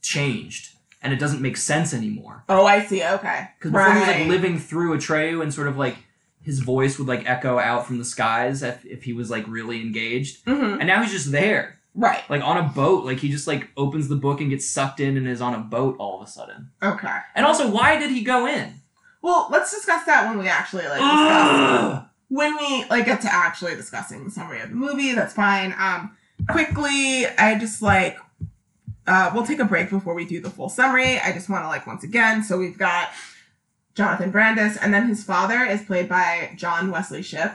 changed, 0.00 0.76
and 1.02 1.12
it 1.12 1.18
doesn't 1.18 1.42
make 1.42 1.56
sense 1.56 1.92
anymore. 1.92 2.44
Oh, 2.48 2.64
I 2.64 2.84
see. 2.86 3.02
Okay. 3.02 3.48
Because 3.58 3.72
before 3.72 3.92
he 3.92 3.98
was 3.98 4.08
like 4.08 4.26
living 4.28 4.58
through 4.58 4.96
Atreyu 4.96 5.42
and 5.42 5.52
sort 5.52 5.66
of 5.68 5.76
like 5.76 5.96
his 6.44 6.60
voice 6.60 6.98
would 6.98 7.08
like 7.08 7.28
echo 7.28 7.58
out 7.58 7.86
from 7.86 7.98
the 7.98 8.04
skies 8.04 8.62
if, 8.62 8.84
if 8.84 9.02
he 9.02 9.12
was 9.12 9.30
like 9.30 9.44
really 9.48 9.80
engaged. 9.80 10.44
Mhm. 10.44 10.78
And 10.78 10.86
now 10.86 11.02
he's 11.02 11.10
just 11.12 11.32
there, 11.32 11.78
Right. 11.94 12.22
like 12.28 12.42
on 12.42 12.56
a 12.58 12.62
boat. 12.64 13.04
Like 13.04 13.18
he 13.18 13.30
just 13.30 13.46
like 13.46 13.68
opens 13.76 14.08
the 14.08 14.16
book 14.16 14.40
and 14.40 14.50
gets 14.50 14.68
sucked 14.68 15.00
in 15.00 15.16
and 15.16 15.26
is 15.26 15.40
on 15.40 15.54
a 15.54 15.58
boat 15.58 15.96
all 15.98 16.20
of 16.20 16.26
a 16.28 16.30
sudden. 16.30 16.70
Okay. 16.82 17.16
And 17.34 17.46
also, 17.46 17.68
why 17.70 17.98
did 17.98 18.10
he 18.10 18.22
go 18.22 18.46
in? 18.46 18.74
Well, 19.22 19.48
let's 19.50 19.72
discuss 19.74 20.04
that 20.04 20.28
when 20.28 20.38
we 20.38 20.48
actually 20.48 20.84
like 20.84 21.00
discuss 21.00 22.02
when 22.28 22.56
we 22.56 22.84
like 22.90 23.06
get 23.06 23.20
to 23.22 23.32
actually 23.32 23.74
discussing 23.76 24.24
the 24.24 24.30
summary 24.30 24.60
of 24.60 24.68
the 24.70 24.74
movie. 24.76 25.12
That's 25.14 25.32
fine. 25.34 25.74
Um, 25.78 26.16
quickly, 26.48 27.26
I 27.26 27.56
just 27.58 27.80
like 27.82 28.18
uh, 29.06 29.30
we'll 29.34 29.46
take 29.46 29.60
a 29.60 29.64
break 29.64 29.90
before 29.90 30.14
we 30.14 30.24
do 30.24 30.40
the 30.40 30.50
full 30.50 30.68
summary. 30.68 31.18
I 31.20 31.32
just 31.32 31.48
want 31.48 31.64
to 31.64 31.68
like 31.68 31.86
once 31.86 32.04
again. 32.04 32.42
So 32.42 32.58
we've 32.58 32.78
got 32.78 33.10
Jonathan 33.94 34.30
Brandis, 34.30 34.76
and 34.76 34.92
then 34.92 35.06
his 35.08 35.22
father 35.24 35.62
is 35.64 35.82
played 35.82 36.08
by 36.08 36.52
John 36.56 36.90
Wesley 36.90 37.22
Shipp, 37.22 37.52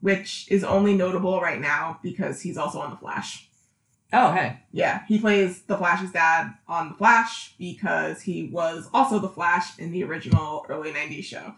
which 0.00 0.46
is 0.50 0.62
only 0.62 0.94
notable 0.96 1.40
right 1.40 1.60
now 1.60 1.98
because 2.02 2.42
he's 2.42 2.56
also 2.56 2.78
on 2.78 2.90
The 2.90 2.96
Flash. 2.96 3.48
Oh, 4.12 4.30
hey. 4.32 4.60
Yeah, 4.70 5.02
he 5.08 5.18
plays 5.18 5.62
the 5.62 5.76
Flash's 5.76 6.12
dad 6.12 6.54
on 6.68 6.90
The 6.90 6.94
Flash 6.94 7.54
because 7.58 8.22
he 8.22 8.44
was 8.44 8.88
also 8.94 9.18
the 9.18 9.28
Flash 9.28 9.76
in 9.78 9.90
the 9.90 10.04
original 10.04 10.64
early 10.68 10.92
90s 10.92 11.24
show. 11.24 11.54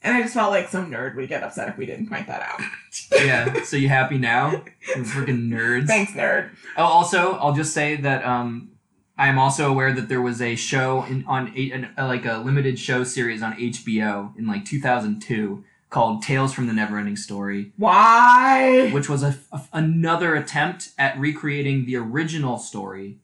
And 0.00 0.16
I 0.16 0.22
just 0.22 0.32
felt 0.32 0.52
like 0.52 0.68
some 0.68 0.90
nerd 0.90 1.16
would 1.16 1.28
get 1.28 1.42
upset 1.42 1.68
if 1.68 1.76
we 1.76 1.84
didn't 1.84 2.08
point 2.08 2.26
that 2.28 2.40
out. 2.42 2.60
Yeah. 3.12 3.62
so 3.64 3.76
you 3.76 3.88
happy 3.88 4.16
now? 4.16 4.50
You 4.52 5.02
freaking 5.02 5.48
nerds. 5.48 5.86
Thanks, 5.86 6.12
nerd. 6.12 6.50
Oh, 6.76 6.84
also, 6.84 7.32
I'll 7.34 7.52
just 7.54 7.74
say 7.74 7.96
that 7.96 8.24
um, 8.24 8.70
I 9.18 9.26
am 9.28 9.38
also 9.38 9.68
aware 9.68 9.92
that 9.92 10.08
there 10.08 10.22
was 10.22 10.40
a 10.40 10.54
show 10.54 11.02
in 11.04 11.24
on 11.26 11.52
a, 11.56 11.72
an, 11.72 11.88
uh, 11.98 12.06
like 12.06 12.24
a 12.24 12.38
limited 12.38 12.78
show 12.78 13.02
series 13.02 13.42
on 13.42 13.54
HBO 13.54 14.36
in 14.38 14.46
like 14.46 14.64
2002 14.64 15.64
called 15.90 16.22
Tales 16.22 16.52
from 16.54 16.66
the 16.68 16.72
Neverending 16.72 17.18
Story, 17.18 17.72
Why? 17.76 18.90
which 18.92 19.08
was 19.08 19.22
a, 19.22 19.36
a- 19.50 19.62
another 19.72 20.34
attempt 20.36 20.90
at 20.98 21.18
recreating 21.18 21.84
the 21.86 21.96
original 21.96 22.58
story 22.58 23.18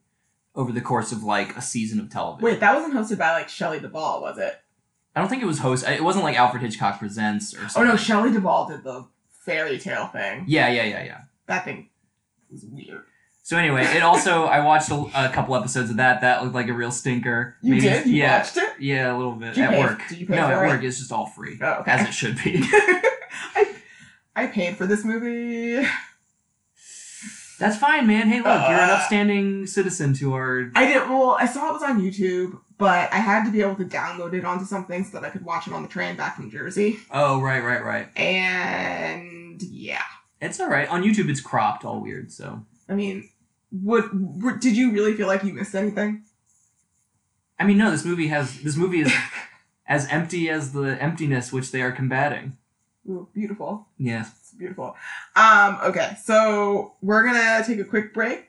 over 0.57 0.73
the 0.73 0.81
course 0.81 1.13
of 1.13 1.23
like 1.23 1.57
a 1.57 1.63
season 1.63 2.01
of 2.01 2.11
television. 2.11 2.45
Wait, 2.45 2.61
that 2.61 2.75
wasn't 2.75 2.95
hosted 2.95 3.19
by 3.19 3.33
like 3.33 3.49
Shelley 3.49 3.79
Duvall, 3.81 4.21
was 4.23 4.39
it? 4.39 4.61
I 5.15 5.21
don't 5.21 5.29
think 5.29 5.43
it 5.43 5.47
was 5.47 5.61
host. 5.61 5.87
It 5.87 6.03
wasn't 6.03 6.25
like 6.25 6.37
Alfred 6.37 6.63
Hitchcock 6.63 6.99
Presents 6.99 7.55
or 7.55 7.69
something. 7.69 7.83
Oh 7.83 7.85
no, 7.85 7.97
Shelley 7.97 8.33
Duvall 8.33 8.67
did 8.69 8.83
the 8.83 9.07
fairy 9.45 9.79
tale 9.79 10.07
thing. 10.09 10.45
Yeah, 10.49 10.69
yeah, 10.69 10.85
yeah, 10.85 11.05
yeah. 11.05 11.21
That 11.47 11.65
thing 11.65 11.91
was 12.51 12.65
weird. 12.65 13.05
So 13.47 13.59
anyway, 13.59 13.85
it 13.85 14.03
also 14.03 14.45
I 14.45 14.65
watched 14.65 14.91
a, 14.91 14.95
a 15.15 15.29
couple 15.29 15.55
episodes 15.55 15.91
of 15.91 15.99
that. 15.99 16.23
That 16.23 16.43
looked 16.43 16.55
like 16.55 16.69
a 16.69 16.73
real 16.73 16.91
stinker. 16.91 17.57
You 17.61 17.75
Maybe- 17.75 17.83
did? 17.87 18.07
You 18.07 18.15
yeah, 18.15 18.39
watched 18.39 18.57
it? 18.57 18.71
yeah, 18.81 19.15
a 19.15 19.17
little 19.19 19.35
bit 19.35 19.59
at 19.59 19.69
pay- 19.71 19.79
work. 19.81 20.01
did 20.09 20.19
you 20.19 20.27
pay 20.27 20.37
no, 20.37 20.47
at 20.47 20.65
it? 20.65 20.67
work 20.67 20.83
it's 20.83 20.99
just 20.99 21.13
all 21.13 21.27
free, 21.27 21.59
Oh, 21.61 21.81
okay. 21.81 21.91
as 21.91 22.09
it 22.09 22.13
should 22.13 22.43
be. 22.43 22.59
I, 22.65 23.75
I 24.35 24.47
paid 24.47 24.79
for 24.79 24.87
this 24.87 25.05
movie. 25.05 25.87
That's 27.61 27.77
fine, 27.77 28.07
man. 28.07 28.29
Hey, 28.29 28.39
look, 28.39 28.47
you're 28.47 28.79
an 28.79 28.91
Uh. 28.91 28.95
upstanding 28.95 29.67
citizen 29.67 30.15
to 30.15 30.33
our. 30.35 30.71
I 30.75 30.87
didn't. 30.87 31.11
Well, 31.11 31.37
I 31.39 31.45
saw 31.47 31.69
it 31.69 31.73
was 31.75 31.83
on 31.83 32.01
YouTube, 32.01 32.59
but 32.79 33.13
I 33.13 33.17
had 33.19 33.45
to 33.45 33.51
be 33.53 33.61
able 33.61 33.77
to 33.77 33.85
download 33.85 34.33
it 34.33 34.47
onto 34.47 34.65
something 34.65 35.05
so 35.05 35.21
that 35.21 35.27
I 35.27 35.31
could 35.31 35.45
watch 35.45 35.67
it 35.67 35.73
on 35.75 35.83
the 35.83 35.89
train 35.89 36.17
back 36.17 36.37
from 36.37 36.51
Jersey. 36.51 36.99
Oh, 37.11 37.43
right, 37.43 37.63
right, 37.63 37.85
right. 37.85 38.09
And 38.19 39.63
yeah, 39.63 40.03
It's 40.41 40.59
all 40.61 40.69
right. 40.69 40.89
On 40.89 41.03
YouTube, 41.03 41.29
it's 41.29 41.41
cropped, 41.43 41.85
all 41.85 42.01
weird. 42.01 42.33
So 42.33 42.65
I 42.89 42.95
mean, 42.95 43.29
would, 43.83 44.43
would 44.43 44.61
did 44.61 44.77
you 44.77 44.93
really 44.93 45.15
feel 45.15 45.27
like 45.27 45.43
you 45.45 45.53
missed 45.53 45.75
anything? 45.75 46.23
I 47.59 47.65
mean, 47.65 47.79
no, 47.79 47.91
this 47.91 48.05
movie 48.05 48.29
has 48.29 48.61
this 48.63 48.77
movie 48.77 49.01
is 49.01 49.13
as 49.87 50.07
empty 50.09 50.49
as 50.49 50.73
the 50.73 51.01
emptiness 51.03 51.53
which 51.53 51.71
they 51.73 51.83
are 51.83 51.93
combating. 51.93 52.57
Ooh, 53.09 53.29
beautiful. 53.35 53.87
Yes. 53.99 54.31
It's 54.41 54.53
beautiful. 54.55 54.97
Um, 55.37 55.79
okay, 55.85 56.17
so 56.23 56.95
we're 57.03 57.25
gonna 57.25 57.63
take 57.67 57.79
a 57.79 57.85
quick 57.85 58.15
break. 58.15 58.47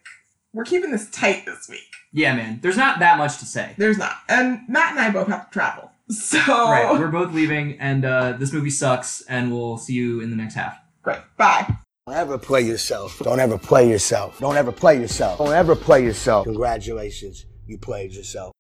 We're 0.54 0.64
keeping 0.64 0.92
this 0.92 1.10
tight 1.10 1.46
this 1.46 1.68
week. 1.70 1.82
Yeah, 2.14 2.34
man. 2.36 2.60
There's 2.62 2.78
not 2.78 3.00
that 3.00 3.18
much 3.18 3.40
to 3.40 3.46
say. 3.46 3.74
There's 3.78 3.98
not. 3.98 4.16
And 4.30 4.62
Matt 4.70 4.92
and 4.92 5.00
I 5.00 5.12
both 5.12 5.28
have 5.28 5.50
to 5.50 5.54
travel. 5.54 5.92
So 6.12 6.38
Right. 6.38 7.00
We're 7.00 7.08
both 7.08 7.34
leaving, 7.34 7.80
and 7.80 8.06
uh, 8.06 8.34
this 8.34 8.54
movie 8.54 8.70
sucks, 8.70 9.22
and 9.22 9.52
we'll 9.52 9.78
see 9.80 9.94
you 9.94 10.22
in 10.22 10.30
the 10.30 10.36
next 10.36 10.54
half. 10.54 10.78
great. 11.02 11.18
Bye. 11.36 11.78
Don't 12.08 12.18
ever 12.18 12.38
play 12.38 12.62
yourself. 12.62 13.18
Don't 13.18 13.40
ever 13.40 13.58
play 13.58 13.90
yourself. 13.90 14.38
Don't 14.38 14.56
ever 14.56 14.72
play 14.72 15.02
yourself. 15.02 15.40
Don't 15.40 15.54
ever 15.54 15.76
play 15.76 16.04
yourself. 16.04 16.44
Congratulations, 16.44 17.48
you 17.66 17.80
played 17.80 18.14
yourself. 18.14 18.54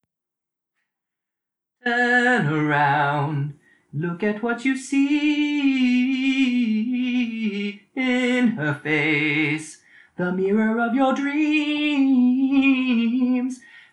Turn 1.84 2.48
around, 2.48 3.54
look 3.94 4.24
at 4.24 4.42
what 4.42 4.66
you 4.66 4.76
see 4.76 5.04
in 7.96 8.48
her 8.58 8.74
face, 8.74 9.84
the 10.18 10.32
mirror 10.32 10.80
of 10.80 10.96
your 10.96 11.14
dreams. 11.14 11.60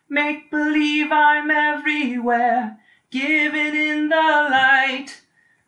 Make 0.08 0.50
believe 0.50 1.12
I'm 1.12 1.50
everywhere, 1.50 2.78
given 3.10 3.76
in 3.76 4.08
the 4.08 4.16
light. 4.16 5.20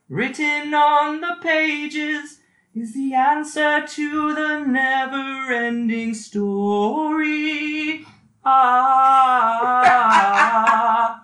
Written 0.09 0.73
on 0.73 1.21
the 1.21 1.37
pages 1.43 2.41
is 2.75 2.93
the 2.95 3.15
answer 3.15 3.87
to 3.87 4.35
the 4.35 4.59
never 4.67 5.53
ending 5.53 6.13
story. 6.15 8.05
Ah. 9.95 11.21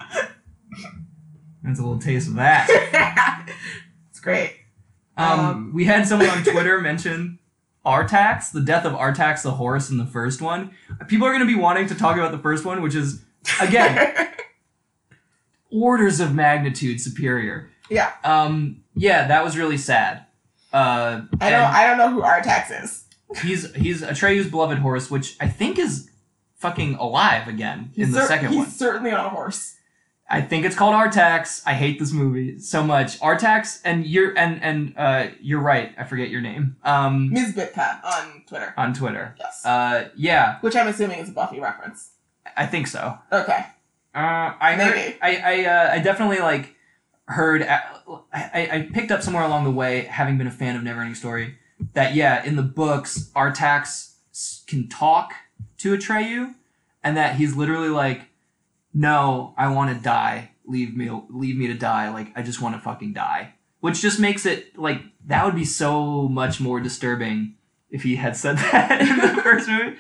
That's 1.62 1.78
a 1.78 1.82
little 1.82 1.98
taste 1.98 2.28
of 2.28 2.34
that. 2.34 3.46
it's 4.10 4.20
great. 4.20 4.56
Um, 5.16 5.40
Um, 5.40 5.72
we 5.74 5.84
had 5.84 6.06
someone 6.06 6.28
on 6.30 6.42
Twitter 6.44 6.80
mention 6.80 7.38
Artax, 7.84 8.52
the 8.52 8.60
death 8.60 8.84
of 8.84 8.92
Artax 8.92 9.42
the 9.42 9.50
horse 9.52 9.90
in 9.90 9.98
the 9.98 10.06
first 10.06 10.40
one. 10.40 10.70
People 11.08 11.26
are 11.26 11.30
going 11.32 11.46
to 11.46 11.52
be 11.52 11.56
wanting 11.56 11.88
to 11.88 11.94
talk 11.94 12.16
about 12.16 12.32
the 12.32 12.38
first 12.38 12.64
one, 12.64 12.80
which 12.82 12.94
is, 12.94 13.24
again, 13.60 14.28
orders 15.70 16.20
of 16.20 16.34
magnitude 16.34 17.00
superior. 17.00 17.70
yeah. 17.90 18.12
Um, 18.24 18.82
yeah, 18.94 19.26
that 19.28 19.44
was 19.44 19.56
really 19.58 19.78
sad. 19.78 20.26
Uh, 20.72 21.22
I 21.40 21.50
don't 21.50 21.62
I 21.62 21.86
don't 21.86 21.98
know 21.98 22.10
who 22.10 22.22
Artax 22.22 22.82
is. 22.84 23.04
he's 23.42 23.74
he's 23.74 24.02
Atreyu's 24.02 24.48
beloved 24.50 24.78
horse, 24.78 25.10
which 25.10 25.36
I 25.40 25.48
think 25.48 25.78
is 25.78 26.10
fucking 26.56 26.96
alive 26.96 27.48
again 27.48 27.90
He's 27.94 28.08
in 28.08 28.12
the 28.12 28.20
cer- 28.20 28.26
second 28.26 28.48
he's 28.48 28.56
one. 28.56 28.66
He's 28.66 28.76
certainly 28.76 29.10
on 29.12 29.24
a 29.24 29.28
horse. 29.30 29.76
I 30.32 30.40
think 30.42 30.64
it's 30.64 30.76
called 30.76 30.94
Artax. 30.94 31.60
I 31.66 31.74
hate 31.74 31.98
this 31.98 32.12
movie 32.12 32.60
so 32.60 32.84
much. 32.84 33.18
Artax, 33.18 33.80
and 33.84 34.06
you're 34.06 34.36
and 34.38 34.62
and 34.62 34.94
uh, 34.96 35.26
you're 35.40 35.58
right. 35.60 35.92
I 35.98 36.04
forget 36.04 36.28
your 36.30 36.40
name. 36.40 36.76
Um, 36.84 37.30
Ms. 37.32 37.52
Bitcat 37.56 38.04
on 38.04 38.44
Twitter. 38.46 38.72
on 38.76 38.94
Twitter. 38.94 39.34
Yes. 39.40 39.66
Uh, 39.66 40.08
yeah, 40.14 40.58
Which 40.60 40.76
I'm 40.76 40.86
assuming 40.86 41.18
is 41.18 41.30
a 41.30 41.32
Buffy 41.32 41.58
reference. 41.58 42.10
I 42.56 42.66
think 42.66 42.86
so. 42.86 43.18
Okay. 43.32 43.64
Uh, 44.14 44.52
I 44.60 44.74
heard, 44.74 44.94
Maybe. 44.94 45.18
I 45.20 45.36
I 45.36 45.64
uh, 45.64 45.92
I 45.94 45.98
definitely 45.98 46.38
like 46.38 46.76
heard. 47.30 47.62
I, 47.62 47.88
I 48.32 48.88
picked 48.92 49.10
up 49.10 49.22
somewhere 49.22 49.44
along 49.44 49.64
the 49.64 49.70
way, 49.70 50.02
having 50.02 50.38
been 50.38 50.46
a 50.46 50.52
fan 50.52 50.76
of 50.76 50.82
Neverending 50.82 51.16
Story, 51.16 51.56
that 51.94 52.14
yeah, 52.14 52.44
in 52.44 52.56
the 52.56 52.62
books, 52.62 53.30
Artax 53.34 54.14
can 54.66 54.88
talk 54.88 55.32
to 55.78 55.96
Atreyu, 55.96 56.54
and 57.02 57.16
that 57.16 57.36
he's 57.36 57.54
literally 57.54 57.88
like, 57.88 58.22
"No, 58.92 59.54
I 59.56 59.68
want 59.68 59.96
to 59.96 60.02
die. 60.02 60.50
Leave 60.66 60.96
me, 60.96 61.10
leave 61.30 61.56
me 61.56 61.66
to 61.68 61.74
die. 61.74 62.10
Like 62.10 62.32
I 62.36 62.42
just 62.42 62.60
want 62.60 62.74
to 62.74 62.80
fucking 62.80 63.14
die." 63.14 63.54
Which 63.80 64.02
just 64.02 64.20
makes 64.20 64.44
it 64.44 64.78
like 64.78 65.00
that 65.26 65.44
would 65.44 65.54
be 65.54 65.64
so 65.64 66.28
much 66.28 66.60
more 66.60 66.80
disturbing 66.80 67.54
if 67.90 68.02
he 68.02 68.16
had 68.16 68.36
said 68.36 68.56
that 68.72 69.00
in 69.00 69.18
the 69.18 69.42
first 69.42 69.68
movie. 69.68 69.96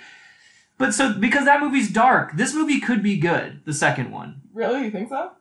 But 0.78 0.94
so 0.94 1.12
because 1.12 1.44
that 1.44 1.60
movie's 1.60 1.90
dark, 1.90 2.36
this 2.36 2.54
movie 2.54 2.80
could 2.80 3.02
be 3.02 3.18
good. 3.18 3.60
The 3.66 3.74
second 3.74 4.10
one. 4.10 4.42
Really? 4.52 4.84
You 4.84 4.90
think 4.90 5.10
so? 5.10 5.32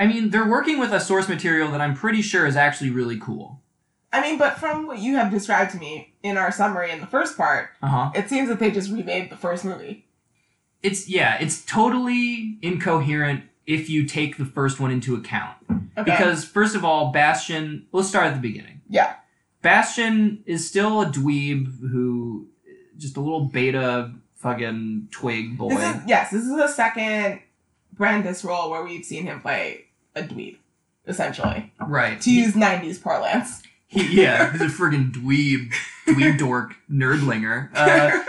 I 0.00 0.06
mean, 0.06 0.30
they're 0.30 0.48
working 0.48 0.78
with 0.78 0.92
a 0.92 1.00
source 1.00 1.28
material 1.28 1.70
that 1.72 1.80
I'm 1.80 1.94
pretty 1.94 2.22
sure 2.22 2.46
is 2.46 2.56
actually 2.56 2.90
really 2.90 3.18
cool. 3.18 3.60
I 4.12 4.20
mean, 4.22 4.38
but 4.38 4.58
from 4.58 4.86
what 4.86 4.98
you 5.00 5.16
have 5.16 5.30
described 5.30 5.72
to 5.72 5.78
me 5.78 6.14
in 6.22 6.36
our 6.38 6.50
summary 6.52 6.90
in 6.90 7.00
the 7.00 7.06
first 7.06 7.36
part, 7.36 7.70
Uh 7.82 7.86
huh. 7.88 8.10
it 8.14 8.28
seems 8.28 8.48
that 8.48 8.58
they 8.58 8.70
just 8.70 8.90
remade 8.90 9.28
the 9.30 9.36
first 9.36 9.64
movie. 9.64 10.06
It's 10.82 11.08
yeah, 11.08 11.36
it's 11.40 11.64
totally 11.64 12.58
incoherent 12.62 13.44
if 13.66 13.90
you 13.90 14.06
take 14.06 14.38
the 14.38 14.44
first 14.46 14.78
one 14.80 14.90
into 14.90 15.14
account. 15.16 15.56
Okay. 15.70 16.04
Because 16.12 16.44
first 16.44 16.74
of 16.76 16.84
all, 16.84 17.10
Bastian. 17.12 17.86
Let's 17.92 18.08
start 18.08 18.26
at 18.28 18.34
the 18.34 18.40
beginning. 18.40 18.80
yeah. 18.88 19.16
Bastian 19.60 20.42
is 20.46 20.66
still 20.68 21.00
a 21.02 21.06
dweeb 21.06 21.80
who, 21.80 22.46
just 22.96 23.16
a 23.16 23.20
little 23.20 23.46
beta 23.46 24.12
fucking 24.36 25.08
twig 25.10 25.58
boy. 25.58 25.70
This 25.70 25.96
is 25.96 26.02
yes, 26.06 26.30
this 26.30 26.44
is 26.44 26.56
the 26.56 26.68
second 26.68 27.40
Brandis 27.92 28.44
role 28.44 28.70
where 28.70 28.84
we've 28.84 29.04
seen 29.04 29.24
him 29.24 29.40
play 29.40 29.86
a 30.18 30.22
dweeb, 30.22 30.56
essentially. 31.06 31.72
right. 31.80 32.20
To 32.20 32.30
use 32.30 32.54
nineties 32.56 32.98
parlance. 32.98 33.62
He, 33.86 34.20
yeah, 34.22 34.52
he's 34.52 34.60
a 34.60 34.66
friggin' 34.66 35.12
dweeb, 35.12 35.72
dweeb 36.06 36.36
dork, 36.38 36.74
nerdlinger. 36.90 37.70
Uh, 37.74 38.22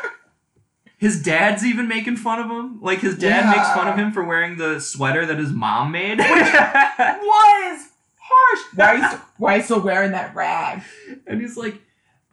his 0.97 1.21
dad's 1.21 1.65
even 1.65 1.87
making 1.89 2.15
fun 2.15 2.39
of 2.39 2.45
him. 2.49 2.79
Like 2.81 2.99
his 2.99 3.17
dad 3.17 3.43
Yeah. 3.45 3.51
makes 3.51 3.67
fun 3.73 3.87
of 3.89 3.95
him 3.97 4.11
for 4.13 4.23
wearing 4.23 4.57
the 4.57 4.79
sweater 4.79 5.25
that 5.25 5.37
his 5.37 5.51
mom 5.51 5.91
made. 5.91 6.19
was 6.19 7.87
harsh. 8.17 8.59
Why 8.75 8.85
are 8.85 8.97
you 8.97 9.07
still, 9.07 9.19
why 9.37 9.53
are 9.53 9.57
you 9.57 9.63
still 9.63 9.81
wearing 9.81 10.11
that 10.11 10.33
rag? 10.35 10.81
and 11.27 11.41
he's 11.41 11.57
like, 11.57 11.81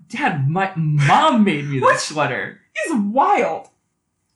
"Dad, 0.08 0.48
my 0.48 0.72
mom 0.76 1.44
made 1.44 1.64
me 1.66 1.80
this 1.80 2.04
sweater." 2.04 2.60
He's 2.84 2.94
wild. 2.94 3.68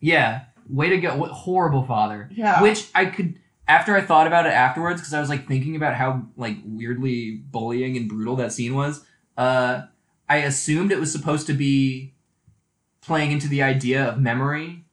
Yeah, 0.00 0.46
way 0.68 0.88
to 0.90 0.96
go! 0.98 1.16
What 1.16 1.30
horrible 1.30 1.84
father. 1.84 2.28
Yeah. 2.32 2.62
Which 2.62 2.88
I 2.94 3.04
could, 3.06 3.38
after 3.70 3.96
I 3.96 4.00
thought 4.00 4.26
about 4.26 4.46
it 4.46 4.52
afterwards, 4.52 5.00
because 5.00 5.14
I 5.14 5.20
was 5.20 5.28
like 5.28 5.46
thinking 5.46 5.76
about 5.76 5.94
how 5.94 6.22
like 6.36 6.56
weirdly 6.64 7.36
bullying 7.50 7.96
and 7.96 8.08
brutal 8.08 8.36
that 8.36 8.52
scene 8.52 8.74
was. 8.74 9.04
Uh, 9.36 9.82
I 10.28 10.38
assumed 10.38 10.90
it 10.90 10.98
was 10.98 11.12
supposed 11.12 11.46
to 11.46 11.52
be 11.52 12.14
playing 13.00 13.30
into 13.30 13.48
the 13.48 13.62
idea 13.62 14.04
of 14.08 14.18
memory. 14.20 14.84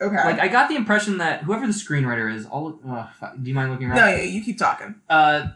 Okay. 0.00 0.16
Like 0.16 0.40
I 0.40 0.48
got 0.48 0.68
the 0.68 0.76
impression 0.76 1.18
that 1.18 1.44
whoever 1.44 1.66
the 1.66 1.72
screenwriter 1.72 2.32
is, 2.34 2.46
all 2.46 2.78
uh, 2.86 3.06
do 3.40 3.48
you 3.48 3.54
mind 3.54 3.70
looking 3.70 3.86
around? 3.88 3.96
no, 3.96 4.08
yeah, 4.08 4.22
you 4.22 4.42
keep 4.42 4.58
talking. 4.58 4.96
uh, 5.08 5.48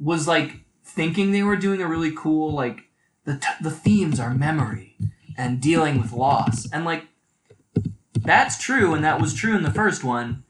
was 0.00 0.26
like 0.26 0.60
thinking 0.84 1.32
they 1.32 1.42
were 1.42 1.56
doing 1.56 1.82
a 1.82 1.86
really 1.86 2.12
cool 2.16 2.52
like 2.52 2.84
the 3.24 3.36
t- 3.36 3.60
the 3.60 3.70
themes 3.70 4.18
are 4.18 4.32
memory 4.32 4.96
and 5.36 5.60
dealing 5.60 6.00
with 6.00 6.12
loss 6.12 6.66
and 6.72 6.84
like 6.84 7.04
that's 8.14 8.58
true 8.58 8.94
and 8.94 9.04
that 9.04 9.20
was 9.20 9.34
true 9.34 9.56
in 9.56 9.62
the 9.62 9.70
first 9.70 10.02
one. 10.02 10.44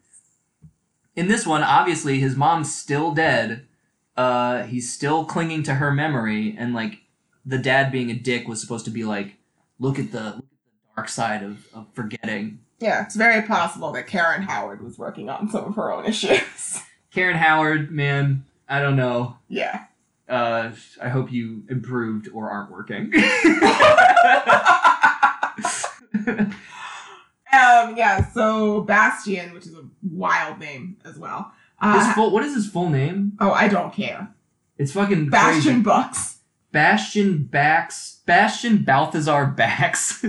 In 1.19 1.27
this 1.27 1.45
one, 1.45 1.65
obviously 1.65 2.21
his 2.21 2.37
mom's 2.37 2.73
still 2.73 3.13
dead. 3.13 3.67
Uh, 4.17 4.63
he's 4.63 4.93
still 4.93 5.25
clinging 5.25 5.65
to 5.65 5.75
her 5.75 5.91
memory 5.91 6.55
and 6.57 6.73
like 6.73 7.01
the 7.45 7.59
dad 7.59 7.91
being 7.91 8.09
a 8.09 8.15
dick 8.15 8.47
was 8.47 8.61
supposed 8.61 8.85
to 8.85 8.93
be 8.93 9.03
like 9.03 9.35
look 9.81 9.99
at 9.99 10.13
the 10.13 10.21
look 10.21 10.37
at 10.37 10.41
the 10.41 10.95
dark 10.95 11.09
side 11.09 11.43
of, 11.43 11.67
of 11.75 11.89
forgetting. 11.93 12.61
Yeah, 12.79 13.03
it's 13.03 13.17
very 13.17 13.43
possible 13.43 13.91
that 13.95 14.07
Karin 14.07 14.43
Howard 14.43 14.81
was 14.81 14.97
working 14.97 15.29
on 15.29 15.51
some 15.51 15.65
of 15.65 15.75
her 15.75 15.91
own 15.91 16.07
issues. 16.07 16.83
Karin 17.13 17.37
Howard, 17.37 17.91
man, 17.91 18.45
I 18.69 18.81
don't 18.81 18.95
know. 18.95 19.39
yeah. 19.49 19.87
Uh, 20.29 20.71
I 21.03 21.09
hope 21.09 21.33
you 21.33 21.65
improved 21.69 22.29
or 22.33 22.49
aren't 22.49 22.71
working. 22.71 23.13
Um, 27.53 27.97
yeah, 27.97 28.31
so 28.33 28.83
Bastian, 28.83 29.55
which 29.55 29.67
is 29.67 29.75
a 29.75 29.83
wild 30.11 30.59
name 30.59 30.97
as 31.05 31.19
well. 31.19 31.53
Uh, 31.81 32.05
his 32.05 32.15
full, 32.15 32.31
what 32.31 32.45
is 32.45 32.55
his 32.55 32.69
full 32.69 32.89
name? 32.91 33.33
oh, 33.41 33.53
I 33.53 33.69
don't 33.69 33.93
care. 33.93 34.29
It's 34.77 34.93
fucking 34.93 35.31
Bastian 35.31 35.63
crazy. 35.75 35.83
Bucks. 35.83 36.39
Bastian 36.73 37.45
Bax. 37.45 38.21
Bastian 38.27 38.79
Balthazar 38.85 39.47
Bax. 39.47 40.25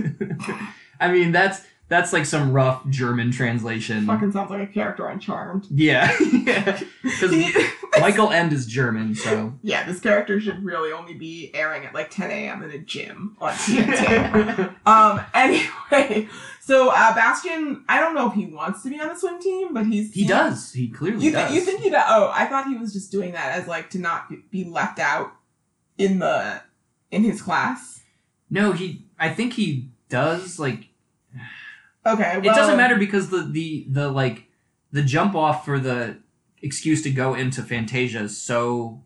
I 1.00 1.12
mean, 1.12 1.32
that's 1.32 1.62
that's 1.88 2.12
like 2.12 2.24
some 2.24 2.52
rough 2.52 2.88
German 2.88 3.30
translation. 3.32 4.06
Fucking 4.06 4.32
sounds 4.32 4.50
like 4.50 4.62
a 4.62 4.72
character 4.72 5.08
on 5.08 5.18
Charmed. 5.20 5.66
Yeah, 5.70 6.16
because 7.02 7.30
He- 7.32 7.52
Michael 8.00 8.30
End 8.30 8.52
is 8.52 8.66
German, 8.66 9.14
so. 9.16 9.52
yeah, 9.62 9.84
this 9.84 9.98
character 10.00 10.40
should 10.40 10.64
really 10.64 10.92
only 10.92 11.14
be 11.14 11.50
airing 11.52 11.84
at 11.84 11.92
like 11.92 12.10
10 12.10 12.30
a.m. 12.30 12.62
in 12.62 12.70
a 12.70 12.78
gym 12.78 13.36
on 13.40 13.52
TNT. 13.52 14.74
um, 14.86 15.20
anyway, 15.34 16.28
so 16.60 16.90
uh, 16.90 17.14
Bastian, 17.14 17.84
I 17.88 17.98
don't 18.00 18.14
know 18.14 18.28
if 18.28 18.34
he 18.34 18.46
wants 18.46 18.82
to 18.82 18.90
be 18.90 19.00
on 19.00 19.08
the 19.08 19.16
swim 19.16 19.40
team, 19.40 19.74
but 19.74 19.86
he's 19.86 20.12
he 20.12 20.26
does. 20.26 20.72
He 20.72 20.88
clearly 20.88 21.24
You, 21.24 21.32
does. 21.32 21.52
you 21.54 21.60
think 21.62 21.80
he 21.80 21.90
does? 21.90 22.04
Oh, 22.06 22.30
I 22.34 22.46
thought 22.46 22.66
he 22.68 22.76
was 22.76 22.92
just 22.92 23.10
doing 23.10 23.32
that 23.32 23.58
as 23.58 23.66
like 23.66 23.90
to 23.90 23.98
not 23.98 24.28
be 24.50 24.64
left 24.64 24.98
out 24.98 25.32
in 25.98 26.18
the 26.18 26.62
in 27.10 27.24
his 27.24 27.42
class. 27.42 28.02
No, 28.50 28.72
he. 28.72 29.06
I 29.18 29.30
think 29.30 29.54
he 29.54 29.90
does. 30.08 30.58
Like 30.58 30.88
Okay, 32.06 32.38
well, 32.38 32.40
it 32.40 32.56
doesn't 32.56 32.76
matter 32.76 32.96
because 32.96 33.30
the 33.30 33.42
the 33.42 33.86
the 33.88 34.08
like 34.10 34.44
the 34.92 35.02
jump 35.02 35.34
off 35.34 35.64
for 35.64 35.78
the 35.78 36.18
excuse 36.62 37.02
to 37.02 37.10
go 37.10 37.34
into 37.34 37.62
Fantasia 37.62 38.20
is 38.20 38.40
so 38.40 39.02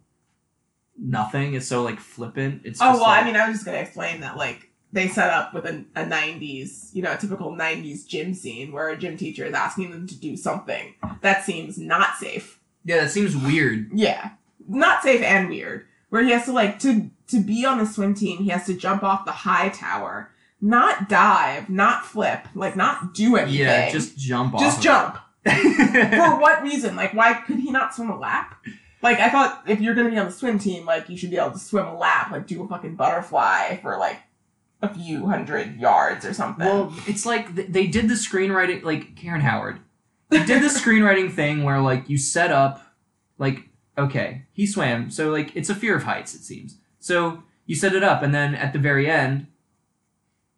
nothing. 0.97 1.55
It's 1.55 1.67
so 1.67 1.83
like 1.83 1.99
flippant. 1.99 2.62
It's 2.64 2.81
Oh 2.81 2.93
well, 2.95 3.03
like, 3.03 3.23
I 3.23 3.27
mean, 3.27 3.37
I 3.37 3.49
was 3.49 3.57
just 3.57 3.67
gonna 3.67 3.79
explain 3.79 4.21
that 4.21 4.37
like 4.37 4.71
they 4.95 5.09
set 5.09 5.31
up 5.31 5.53
with 5.53 5.67
a, 5.67 5.85
a 5.97 6.05
'90s, 6.05 6.95
you 6.95 7.03
know, 7.03 7.13
a 7.13 7.17
typical 7.17 7.53
'90s 7.53 8.07
gym 8.07 8.33
scene 8.33 8.73
where 8.73 8.89
a 8.89 8.97
gym 8.97 9.17
teacher 9.17 9.45
is 9.45 9.53
asking 9.53 9.91
them 9.91 10.07
to 10.07 10.17
do 10.17 10.37
something 10.37 10.95
that 11.21 11.45
seems 11.45 11.77
not 11.77 12.17
safe. 12.17 12.61
yeah, 12.85 13.03
that 13.03 13.11
seems 13.11 13.37
weird. 13.37 13.91
Yeah, 13.93 14.31
not 14.69 15.03
safe 15.03 15.21
and 15.23 15.49
weird. 15.49 15.87
Where 16.11 16.23
he 16.23 16.31
has 16.31 16.45
to 16.45 16.53
like 16.53 16.79
to 16.81 17.11
to 17.29 17.41
be 17.43 17.67
on 17.67 17.79
the 17.79 17.87
swim 17.87 18.15
team, 18.15 18.39
he 18.39 18.51
has 18.51 18.67
to 18.67 18.75
jump 18.75 19.03
off 19.03 19.25
the 19.25 19.33
high 19.33 19.69
tower, 19.71 20.31
not 20.61 21.09
dive, 21.09 21.69
not 21.69 22.07
flip, 22.07 22.47
like 22.55 22.77
not 22.77 23.15
do 23.15 23.37
anything. 23.37 23.61
Yeah, 23.61 23.91
just 23.91 24.17
jump 24.17 24.55
off. 24.55 24.61
just 24.61 24.81
jump. 24.81 25.19
For 25.45 26.41
what 26.41 26.63
reason? 26.63 26.95
Like, 26.97 27.13
why 27.15 27.35
could 27.35 27.59
he 27.59 27.71
not 27.71 27.95
swim 27.95 28.11
a 28.11 28.19
lap? 28.19 28.65
Like, 29.03 29.19
I 29.21 29.29
thought 29.29 29.65
if 29.67 29.81
you're 29.81 29.95
gonna 29.95 30.09
be 30.11 30.17
on 30.17 30.27
the 30.27 30.33
swim 30.33 30.59
team, 30.59 30.87
like 30.87 31.11
you 31.11 31.19
should 31.19 31.31
be 31.31 31.37
able 31.37 31.51
to 31.51 31.59
swim 31.59 31.85
a 31.87 31.99
lap, 31.99 32.31
like 32.31 32.47
do 32.47 32.63
a 32.63 32.69
fucking 32.69 32.95
butterfly 32.95 33.77
for 33.83 33.99
like 33.99 34.19
a 34.90 34.94
few 34.94 35.27
hundred 35.27 35.81
yards 35.81 36.25
or 36.25 36.33
something. 36.35 36.64
Well, 36.66 36.92
it's 37.07 37.25
like 37.27 37.55
th- 37.55 37.68
they 37.68 37.87
did 37.87 38.09
the 38.09 38.14
screenwriting, 38.14 38.83
like 38.83 39.16
Karin 39.16 39.40
Howard. 39.40 39.81
They 40.31 40.44
did 40.44 40.62
the 40.62 40.68
screenwriting 40.68 41.33
thing 41.33 41.62
where 41.64 41.81
like 41.81 42.09
you 42.09 42.18
set 42.18 42.51
up, 42.51 42.81
like 43.38 43.68
okay, 43.97 44.42
he 44.53 44.66
swam, 44.66 45.11
so 45.11 45.31
like 45.31 45.55
it's 45.57 45.70
a 45.70 45.75
fear 45.75 45.97
of 45.97 46.03
heights. 46.05 46.35
It 46.35 46.42
seems 46.42 46.79
so 46.99 47.42
you 47.66 47.75
set 47.75 47.94
it 47.94 48.03
up, 48.03 48.23
and 48.23 48.35
then 48.35 48.55
at 48.55 48.73
the 48.73 48.79
very 48.79 49.09
end, 49.11 49.47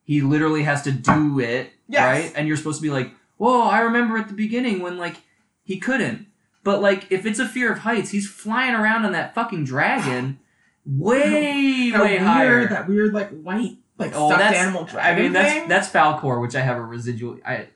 he 0.03 0.21
literally 0.21 0.63
has 0.65 0.83
to 0.83 0.93
do 0.93 1.41
it, 1.41 1.71
Yes. 1.89 2.03
right? 2.05 2.33
And 2.37 2.49
you're 2.49 2.57
supposed 2.57 2.79
to 2.79 2.83
be 2.83 2.91
like, 2.91 3.13
whoa, 3.37 3.63
I 3.63 3.81
remember 3.81 4.17
at 4.17 4.29
the 4.29 4.35
beginning 4.35 4.81
when 4.81 4.97
like 4.99 5.17
he 5.65 5.79
couldn't. 5.79 6.27
But 6.65 6.81
like, 6.83 7.07
if 7.13 7.25
it's 7.27 7.39
a 7.39 7.47
fear 7.47 7.71
of 7.73 7.81
heights, 7.81 8.11
he's 8.11 8.29
flying 8.29 8.75
around 8.75 9.05
on 9.05 9.13
that 9.13 9.35
fucking 9.35 9.65
dragon, 9.65 10.39
way 10.87 11.91
that 11.91 12.01
way 12.03 12.11
weird, 12.13 12.23
higher. 12.23 12.69
that 12.69 12.89
weird 12.89 13.13
like 13.13 13.31
white 13.31 13.77
like 13.99 14.13
Oh, 14.15 14.29
stuffed 14.29 14.41
that's- 14.43 14.63
animal 14.63 14.89
I 14.99 15.15
mean, 15.15 15.33
that's 15.33 15.69
that's 15.69 15.89
Falkor, 15.89 16.41
which 16.41 16.55
I 16.57 16.61
have 16.61 16.77
a 16.77 16.83
residual. 16.83 17.39
I 17.45 17.69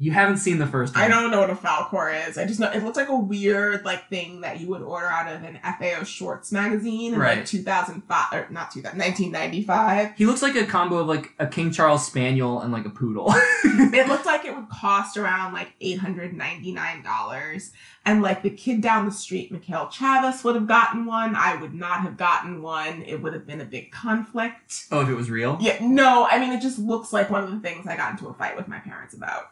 you 0.00 0.12
haven't 0.12 0.36
seen 0.38 0.58
the 0.58 0.66
first 0.66 0.94
one. 0.94 1.02
I 1.02 1.08
don't 1.08 1.32
know 1.32 1.40
what 1.40 1.50
a 1.50 1.56
Falkor 1.56 2.28
is. 2.28 2.38
I 2.38 2.46
just 2.46 2.60
know 2.60 2.70
it 2.70 2.84
looks 2.84 2.96
like 2.96 3.08
a 3.08 3.16
weird 3.16 3.84
like 3.84 4.08
thing 4.08 4.42
that 4.42 4.60
you 4.60 4.68
would 4.68 4.82
order 4.82 5.06
out 5.06 5.32
of 5.32 5.42
an 5.42 5.58
FAO 5.62 6.04
Schwarz 6.04 6.52
magazine 6.52 7.14
in 7.14 7.18
Right. 7.20 7.38
like 7.38 7.46
2005 7.46 8.32
or 8.32 8.46
not 8.50 8.70
2000 8.70 8.96
1995. 8.96 10.14
He 10.16 10.24
looks 10.26 10.40
like 10.40 10.54
a 10.54 10.64
combo 10.64 10.98
of 10.98 11.08
like 11.08 11.32
a 11.40 11.46
King 11.48 11.72
Charles 11.72 12.06
Spaniel 12.06 12.60
and 12.60 12.72
like 12.72 12.86
a 12.86 12.90
poodle. 12.90 13.26
it 13.64 14.06
looked 14.08 14.24
like 14.26 14.44
it 14.44 14.54
would 14.54 14.68
cost 14.68 15.16
around 15.16 15.52
like 15.52 15.72
$899 15.80 17.70
and 18.04 18.22
like 18.22 18.42
the 18.42 18.50
kid 18.50 18.80
down 18.80 19.04
the 19.04 19.10
street 19.10 19.50
Mikhail 19.50 19.88
Chavez 19.88 20.44
would 20.44 20.54
have 20.54 20.66
gotten 20.68 21.06
one 21.06 21.34
I 21.34 21.56
would 21.56 21.74
not 21.74 22.02
have 22.02 22.16
gotten 22.16 22.62
one 22.62 23.02
it 23.02 23.20
would 23.22 23.32
have 23.34 23.46
been 23.46 23.60
a 23.60 23.64
big 23.64 23.90
conflict 23.90 24.86
oh, 24.92 25.00
if 25.00 25.08
it 25.08 25.14
was 25.14 25.30
real, 25.30 25.58
yeah 25.60 25.78
no 25.80 26.26
I 26.30 26.38
mean 26.38 26.52
it 26.52 26.60
just 26.60 26.78
looks 26.78 27.12
like 27.12 27.30
one 27.30 27.44
of 27.44 27.50
the 27.50 27.60
things 27.60 27.86
I 27.86 27.96
got 27.96 28.12
into 28.12 28.28
a 28.28 28.34
fight 28.34 28.56
with 28.56 28.68
my 28.68 28.78
parents 28.78 29.14
about 29.14 29.50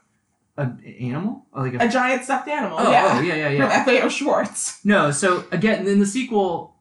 an 0.57 0.83
animal, 1.01 1.47
like 1.55 1.75
a, 1.75 1.85
a 1.85 1.89
giant 1.89 2.25
stuffed 2.25 2.49
animal 2.49 2.79
oh, 2.81 2.91
yeah 2.91 3.19
oh 3.19 3.21
yeah 3.21 3.35
yeah 3.35 3.49
yeah. 3.51 3.85
from 3.85 4.01
FAO 4.01 4.09
Schwarz 4.09 4.79
No, 4.85 5.11
so 5.11 5.45
again 5.53 5.87
in 5.87 6.01
the 6.01 6.07
sequel, 6.07 6.77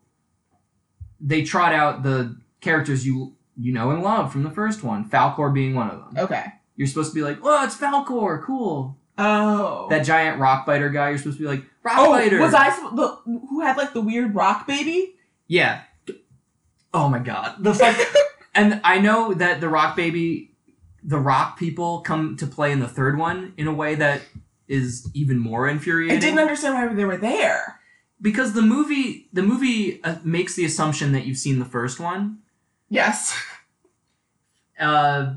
they 1.20 1.44
trot 1.44 1.74
out 1.74 2.04
the 2.04 2.38
characters 2.62 3.06
you 3.06 3.36
you 3.58 3.74
know 3.74 3.92
and 3.92 4.02
love 4.04 4.32
from 4.32 4.44
the 4.44 4.50
first 4.50 4.84
one. 4.84 5.10
Falkor 5.10 5.54
being 5.54 5.76
one 5.76 5.90
of 5.90 6.00
them. 6.14 6.24
okay 6.26 6.46
You're 6.76 6.88
supposed 6.88 7.12
to 7.12 7.16
be 7.16 7.22
like, 7.24 7.40
oh, 7.44 7.64
it's 7.66 7.76
Falkor, 7.78 8.44
cool. 8.44 8.98
oh 9.18 9.88
That 9.90 10.06
giant 10.06 10.40
rock 10.40 10.66
biter 10.66 10.90
guy. 10.90 11.10
You're 11.10 11.18
supposed 11.18 11.38
to 11.38 11.44
be 11.44 11.50
like, 11.50 11.64
rock 11.84 11.96
oh 11.98 12.12
biter. 12.12 12.40
was 12.40 12.54
I 12.54 12.70
the 12.96 13.18
who 13.26 13.62
had 13.62 13.78
like 13.78 13.94
the 13.94 14.02
weird 14.02 14.34
rock 14.36 14.68
baby 14.68 15.16
Yeah. 15.48 15.82
Oh 16.94 17.10
my 17.10 17.20
god. 17.20 17.56
The 17.60 17.74
fuck. 17.74 17.98
and 18.56 18.80
I 18.86 19.00
know 19.00 19.34
that 19.34 19.60
the 19.60 19.68
Rock 19.68 19.98
Baby, 19.98 20.55
the 21.06 21.20
Rock 21.20 21.58
people 21.58 22.02
come 22.02 22.36
to 22.38 22.48
play 22.48 22.72
in 22.72 22.80
the 22.80 22.88
third 22.88 23.18
one 23.18 23.54
in 23.58 23.68
a 23.68 23.74
way 23.74 23.96
that 23.96 24.22
is 24.68 25.08
even 25.14 25.38
more 25.38 25.68
infuriating. 25.68 26.18
I 26.18 26.20
didn't 26.20 26.40
understand 26.40 26.74
why 26.74 26.94
they 26.94 27.06
were 27.06 27.18
there 27.18 27.80
because 28.22 28.54
the 28.54 28.62
movie, 28.62 29.28
the 29.32 29.44
movie 29.44 30.04
uh, 30.04 30.16
makes 30.24 30.56
the 30.56 30.66
assumption 30.66 31.12
that 31.12 31.26
you've 31.26 31.38
seen 31.38 31.60
the 31.60 31.66
first 31.66 32.00
one. 32.00 32.40
yes 32.90 33.38
Uh, 34.80 35.36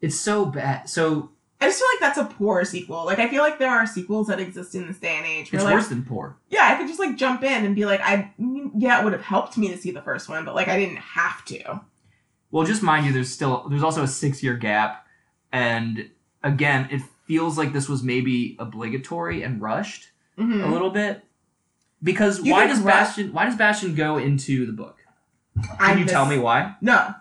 it's 0.00 0.14
so 0.16 0.46
bad. 0.46 0.88
So 0.88 1.30
I 1.60 1.66
just 1.66 1.78
feel 1.78 1.88
like 1.94 2.00
that's 2.00 2.18
a 2.18 2.34
poor 2.36 2.64
sequel. 2.64 3.04
Like 3.04 3.18
I 3.18 3.28
feel 3.28 3.42
like 3.42 3.58
there 3.58 3.70
are 3.70 3.86
sequels 3.86 4.26
that 4.28 4.38
exist 4.38 4.74
in 4.74 4.86
this 4.86 4.98
day 4.98 5.16
and 5.16 5.26
age. 5.26 5.52
It's 5.52 5.64
like, 5.64 5.74
worse 5.74 5.88
than 5.88 6.04
poor. 6.04 6.36
yeah, 6.50 6.70
I 6.72 6.76
could 6.76 6.86
just 6.86 7.00
like 7.00 7.16
jump 7.16 7.42
in 7.42 7.64
and 7.64 7.74
be 7.74 7.86
like, 7.86 8.00
I 8.00 8.32
yeah, 8.76 9.00
it 9.00 9.04
would 9.04 9.12
have 9.12 9.22
helped 9.22 9.56
me 9.56 9.68
to 9.68 9.78
see 9.78 9.90
the 9.90 10.02
first 10.02 10.28
one, 10.28 10.44
but 10.44 10.54
like 10.54 10.68
I 10.68 10.78
didn't 10.78 10.98
have 10.98 11.44
to. 11.46 11.80
Well, 12.54 12.64
just 12.64 12.84
mind 12.84 13.04
you, 13.04 13.12
there's 13.12 13.32
still 13.32 13.66
there's 13.68 13.82
also 13.82 14.04
a 14.04 14.06
six 14.06 14.40
year 14.40 14.54
gap, 14.56 15.04
and 15.50 16.08
again, 16.44 16.86
it 16.88 17.02
feels 17.26 17.58
like 17.58 17.72
this 17.72 17.88
was 17.88 18.04
maybe 18.04 18.54
obligatory 18.60 19.42
and 19.42 19.60
rushed. 19.60 20.10
Mhm. 20.38 20.62
a 20.64 20.66
little 20.68 20.90
bit 20.90 21.24
because 22.02 22.44
You 22.44 22.52
why 22.52 22.66
does 22.68 22.78
Rush- 22.80 22.94
Bastian 22.94 23.32
why 23.32 23.44
does 23.46 23.56
Bastian 23.56 23.94
go 23.96 24.18
into 24.18 24.66
the 24.66 24.72
book? 24.72 24.98
I 25.80 25.88
Can 25.90 25.98
you 25.98 26.04
miss- 26.04 26.12
tell 26.12 26.26
me 26.26 26.38
why? 26.38 26.76
No. 26.80 27.14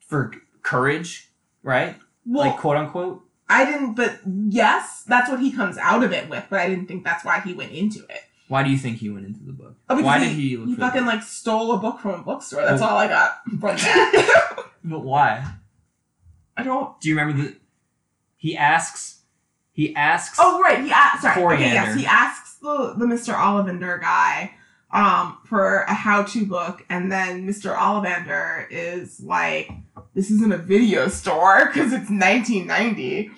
For 0.00 0.32
courage, 0.62 1.30
right? 1.62 1.96
Well, 2.24 2.46
like 2.48 2.58
quote 2.58 2.76
unquote. 2.78 3.22
I 3.50 3.66
didn't. 3.66 3.94
But 3.94 4.20
yes, 4.26 5.04
that's 5.06 5.28
what 5.30 5.40
he 5.40 5.52
comes 5.52 5.76
out 5.76 6.02
of 6.02 6.10
it 6.12 6.30
with. 6.30 6.44
But 6.48 6.60
I 6.60 6.68
didn't 6.70 6.86
think 6.86 7.04
that's 7.04 7.22
why 7.24 7.40
he 7.40 7.52
went 7.52 7.72
into 7.72 8.00
it. 8.08 8.22
Why 8.48 8.62
do 8.62 8.70
you 8.70 8.76
think 8.78 8.98
he 8.98 9.08
went 9.10 9.26
into 9.26 9.42
the 9.42 9.52
book? 9.52 9.76
Oh, 9.88 10.02
why 10.02 10.18
he, 10.18 10.26
did 10.28 10.34
he 10.36 10.56
look 10.56 10.68
He 10.68 10.76
fucking 10.76 11.04
book? 11.04 11.14
like 11.14 11.22
stole 11.22 11.72
a 11.72 11.78
book 11.78 12.00
from 12.00 12.20
a 12.20 12.22
bookstore. 12.22 12.62
That's 12.62 12.82
Oh. 12.82 12.86
all 12.86 12.96
I 12.98 13.08
got 13.08 13.38
from 13.48 13.60
that. 13.76 14.64
But 14.86 15.00
why? 15.00 15.42
I 16.58 16.62
don't. 16.62 17.00
Do 17.00 17.08
you 17.08 17.16
remember 17.18 17.42
the? 17.42 17.56
He 18.36 18.54
asks. 18.56 19.22
He 19.72 19.94
asks. 19.96 20.36
Oh 20.40 20.60
right, 20.60 20.84
he 20.84 20.90
asked. 20.92 21.22
Sorry. 21.22 21.54
Okay, 21.56 21.72
yes, 21.72 21.96
he 21.98 22.04
asks 22.04 22.56
the 22.58 22.94
the 22.98 23.06
Mr. 23.06 23.34
Ollivander 23.34 23.98
guy 24.00 24.52
um 24.92 25.38
for 25.46 25.80
a 25.84 25.94
how-to 25.94 26.44
book, 26.46 26.84
and 26.90 27.10
then 27.10 27.46
Mr. 27.48 27.74
Ollivander 27.74 28.66
is 28.70 29.20
like, 29.20 29.70
"This 30.14 30.30
isn't 30.30 30.52
a 30.52 30.58
video 30.58 31.08
store 31.08 31.66
because 31.72 31.92
it's 31.94 32.10
1990." 32.10 33.30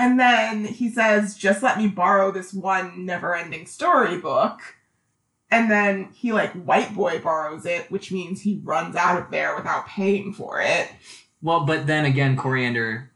And 0.00 0.18
then 0.18 0.64
he 0.64 0.90
says, 0.90 1.34
"Just 1.36 1.62
let 1.62 1.76
me 1.78 1.86
borrow 1.86 2.30
this 2.32 2.54
one 2.54 3.04
never-ending 3.04 3.66
story 3.66 4.16
book." 4.18 4.60
And 5.50 5.70
then 5.70 6.08
he 6.14 6.32
like 6.32 6.52
white 6.52 6.94
boy 6.94 7.18
borrows 7.18 7.66
it, 7.66 7.90
which 7.90 8.10
means 8.10 8.40
he 8.40 8.60
runs 8.64 8.96
out 8.96 9.20
of 9.20 9.30
there 9.30 9.54
without 9.54 9.86
paying 9.86 10.32
for 10.32 10.60
it. 10.60 10.88
Well, 11.42 11.66
but 11.66 11.86
then 11.86 12.04
again, 12.06 12.36
Coriander. 12.36 13.10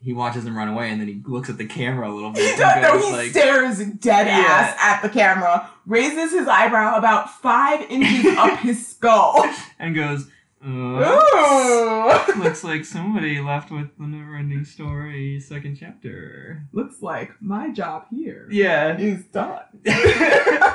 He 0.00 0.12
watches 0.12 0.44
him 0.44 0.54
run 0.54 0.68
away, 0.68 0.90
and 0.90 1.00
then 1.00 1.08
he 1.08 1.22
looks 1.24 1.48
at 1.48 1.56
the 1.56 1.64
camera 1.64 2.10
a 2.10 2.12
little 2.12 2.30
bit. 2.30 2.50
He 2.52 2.56
does, 2.60 2.82
no, 2.82 2.98
he 2.98 3.12
like, 3.12 3.30
stares 3.30 3.78
dead 3.78 4.26
Yeah. 4.26 4.34
ass 4.46 4.76
at 4.78 5.00
the 5.02 5.08
camera, 5.08 5.70
raises 5.86 6.30
his 6.30 6.46
eyebrow 6.46 6.96
about 6.98 7.30
five 7.40 7.80
inches 7.90 8.26
up 8.36 8.58
his 8.60 8.86
skull. 8.86 9.42
and 9.78 9.94
goes. 9.94 10.28
Uh, 10.66 12.24
looks 12.38 12.64
like 12.64 12.84
somebody 12.84 13.40
left 13.40 13.70
with 13.70 13.88
the 13.98 14.06
never-ending 14.06 14.64
story 14.64 15.38
second 15.40 15.76
chapter. 15.78 16.64
Looks 16.72 17.02
like 17.02 17.30
my 17.40 17.70
job 17.70 18.06
here 18.10 18.48
Yeah. 18.50 18.96
is 18.96 19.24
done. 19.26 19.60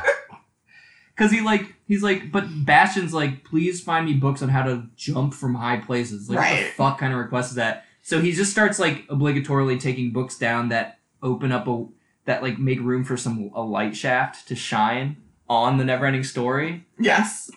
Cause 1.15 1.31
he 1.31 1.41
like 1.41 1.75
he's 1.85 2.01
like, 2.01 2.31
but 2.31 2.45
Bastian's 2.65 3.13
like, 3.13 3.43
please 3.43 3.81
find 3.81 4.05
me 4.05 4.13
books 4.13 4.41
on 4.41 4.47
how 4.49 4.63
to 4.63 4.83
jump 4.95 5.33
from 5.33 5.55
high 5.55 5.77
places. 5.77 6.29
Like 6.29 6.37
what 6.37 6.43
Right. 6.45 6.65
the 6.67 6.71
fuck 6.71 6.97
kind 6.97 7.11
of 7.11 7.19
request 7.19 7.49
is 7.49 7.55
that? 7.55 7.85
So 8.03 8.21
he 8.21 8.31
just 8.31 8.51
starts 8.51 8.79
like 8.79 9.05
obligatorily 9.07 9.79
taking 9.79 10.11
books 10.11 10.37
down 10.37 10.69
that 10.69 10.99
open 11.21 11.51
up 11.51 11.67
a 11.67 11.85
that 12.25 12.41
like 12.41 12.57
make 12.57 12.79
room 12.79 13.03
for 13.03 13.17
some 13.17 13.51
a 13.53 13.61
light 13.61 13.97
shaft 13.97 14.47
to 14.47 14.55
shine 14.55 15.17
on 15.49 15.77
the 15.77 15.83
never 15.83 16.05
ending 16.05 16.23
story. 16.23 16.85
yes. 16.99 17.51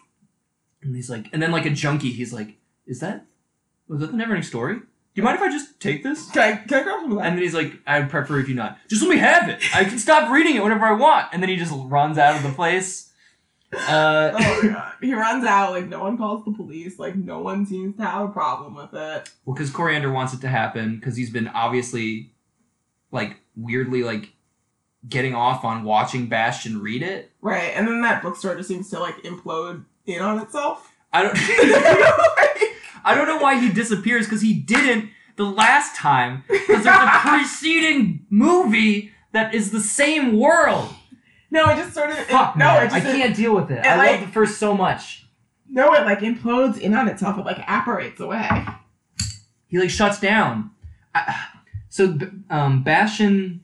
He's 1.03 1.11
like 1.11 1.27
and 1.33 1.43
then 1.43 1.51
like 1.51 1.67
a 1.67 1.71
junkie, 1.71 2.12
he's 2.12 2.33
like, 2.33 2.55
Is 2.87 3.01
that 3.01 3.27
was 3.88 3.99
that 3.99 4.12
the 4.12 4.17
never 4.17 4.35
ending 4.35 4.47
story? 4.47 4.75
Do 4.77 5.21
you 5.21 5.25
mind 5.25 5.37
if 5.37 5.43
I 5.43 5.51
just 5.51 5.81
take 5.81 6.05
this? 6.05 6.31
Can 6.31 6.43
I, 6.43 6.57
can 6.57 6.79
I 6.79 6.83
grab 6.85 7.01
some 7.01 7.11
of 7.11 7.19
that? 7.19 7.27
And 7.27 7.37
then 7.37 7.43
he's 7.43 7.55
like, 7.55 7.73
I'd 7.87 8.09
prefer 8.09 8.38
if 8.38 8.49
you 8.49 8.55
not. 8.55 8.79
Just 8.88 9.03
let 9.03 9.11
me 9.11 9.19
have 9.19 9.49
it. 9.49 9.61
I 9.75 9.83
can 9.85 9.99
stop 9.99 10.31
reading 10.31 10.55
it 10.55 10.62
whenever 10.62 10.87
I 10.87 10.93
want. 10.93 11.27
And 11.33 11.43
then 11.43 11.51
he 11.51 11.57
just 11.57 11.73
runs 11.75 12.19
out 12.19 12.37
of 12.37 12.45
the 12.45 12.51
place. 12.51 13.12
Uh, 13.75 14.33
oh 14.33 14.62
my 14.62 14.69
god. 14.71 14.93
He 15.03 15.12
runs 15.12 15.45
out, 15.45 15.73
like, 15.73 15.88
no 15.88 16.05
one 16.05 16.17
calls 16.17 16.45
the 16.45 16.53
police, 16.53 16.99
like, 16.99 17.17
no 17.17 17.41
one 17.41 17.67
seems 17.67 17.97
to 17.97 18.05
have 18.05 18.31
a 18.31 18.33
problem 18.33 18.75
with 18.75 18.95
it. 18.95 19.31
well, 19.45 19.55
because 19.55 19.71
Coriander 19.71 20.12
wants 20.12 20.33
it 20.33 20.41
to 20.43 20.49
happen 20.49 20.97
because 20.97 21.17
he's 21.17 21.31
been 21.31 21.49
obviously, 21.49 22.31
like, 23.11 23.37
weirdly, 23.57 24.05
like, 24.05 24.33
getting 25.09 25.35
off 25.35 25.65
on 25.65 25.85
watching 25.85 26.29
Bastian 26.29 26.81
read 26.81 27.03
it. 27.03 27.33
Right, 27.41 27.73
and 27.75 27.88
then 27.88 28.03
that 28.03 28.23
bookstore 28.23 28.57
just 28.57 28.69
seems 28.69 28.88
to, 28.91 29.01
like, 29.01 29.17
implode 29.25 29.85
in 30.07 30.21
on 30.21 30.38
itself. 30.38 30.91
I 31.12 31.22
don't. 31.22 31.37
I 33.05 33.14
don't 33.14 33.27
know 33.27 33.38
why 33.38 33.59
he 33.59 33.70
disappears 33.72 34.27
because 34.27 34.42
he 34.42 34.55
didn't 34.55 35.11
the 35.37 35.44
last 35.44 35.96
time. 35.96 36.44
Because 36.48 36.85
there's 36.85 36.87
a 36.87 37.11
preceding 37.27 38.27
movie 38.31 39.12
that 39.33 39.55
is 39.55 39.70
the 39.72 39.81
same 39.81 40.38
world. 40.38 40.88
No, 41.51 41.64
I 41.64 41.77
just 41.77 41.92
sort 41.94 42.11
of. 42.11 42.18
it- 42.18 42.27
Fuck, 42.29 42.57
no, 42.57 42.64
man. 42.66 42.87
it 42.87 42.92
I 42.92 43.01
just, 43.01 43.12
can't 43.16 43.37
deal 43.37 43.55
with 43.55 43.70
it. 43.70 43.79
it 43.79 43.87
I 43.87 43.96
like- 43.96 44.11
love 44.12 44.20
the 44.29 44.33
first 44.33 44.59
so 44.59 44.75
much. 44.77 45.27
No, 45.68 45.92
it 45.94 46.05
like 46.05 46.20
implodes 46.20 46.79
in 46.79 46.94
on 46.94 47.09
itself. 47.09 47.38
It 47.38 47.44
like 47.46 47.59
apparates 47.66 48.20
away. 48.20 48.48
He 49.68 49.79
like 49.79 49.90
shuts 49.90 50.20
down. 50.20 50.70
I, 51.14 51.46
so 51.88 52.18
um, 52.51 52.83
Bastian, 52.85 53.62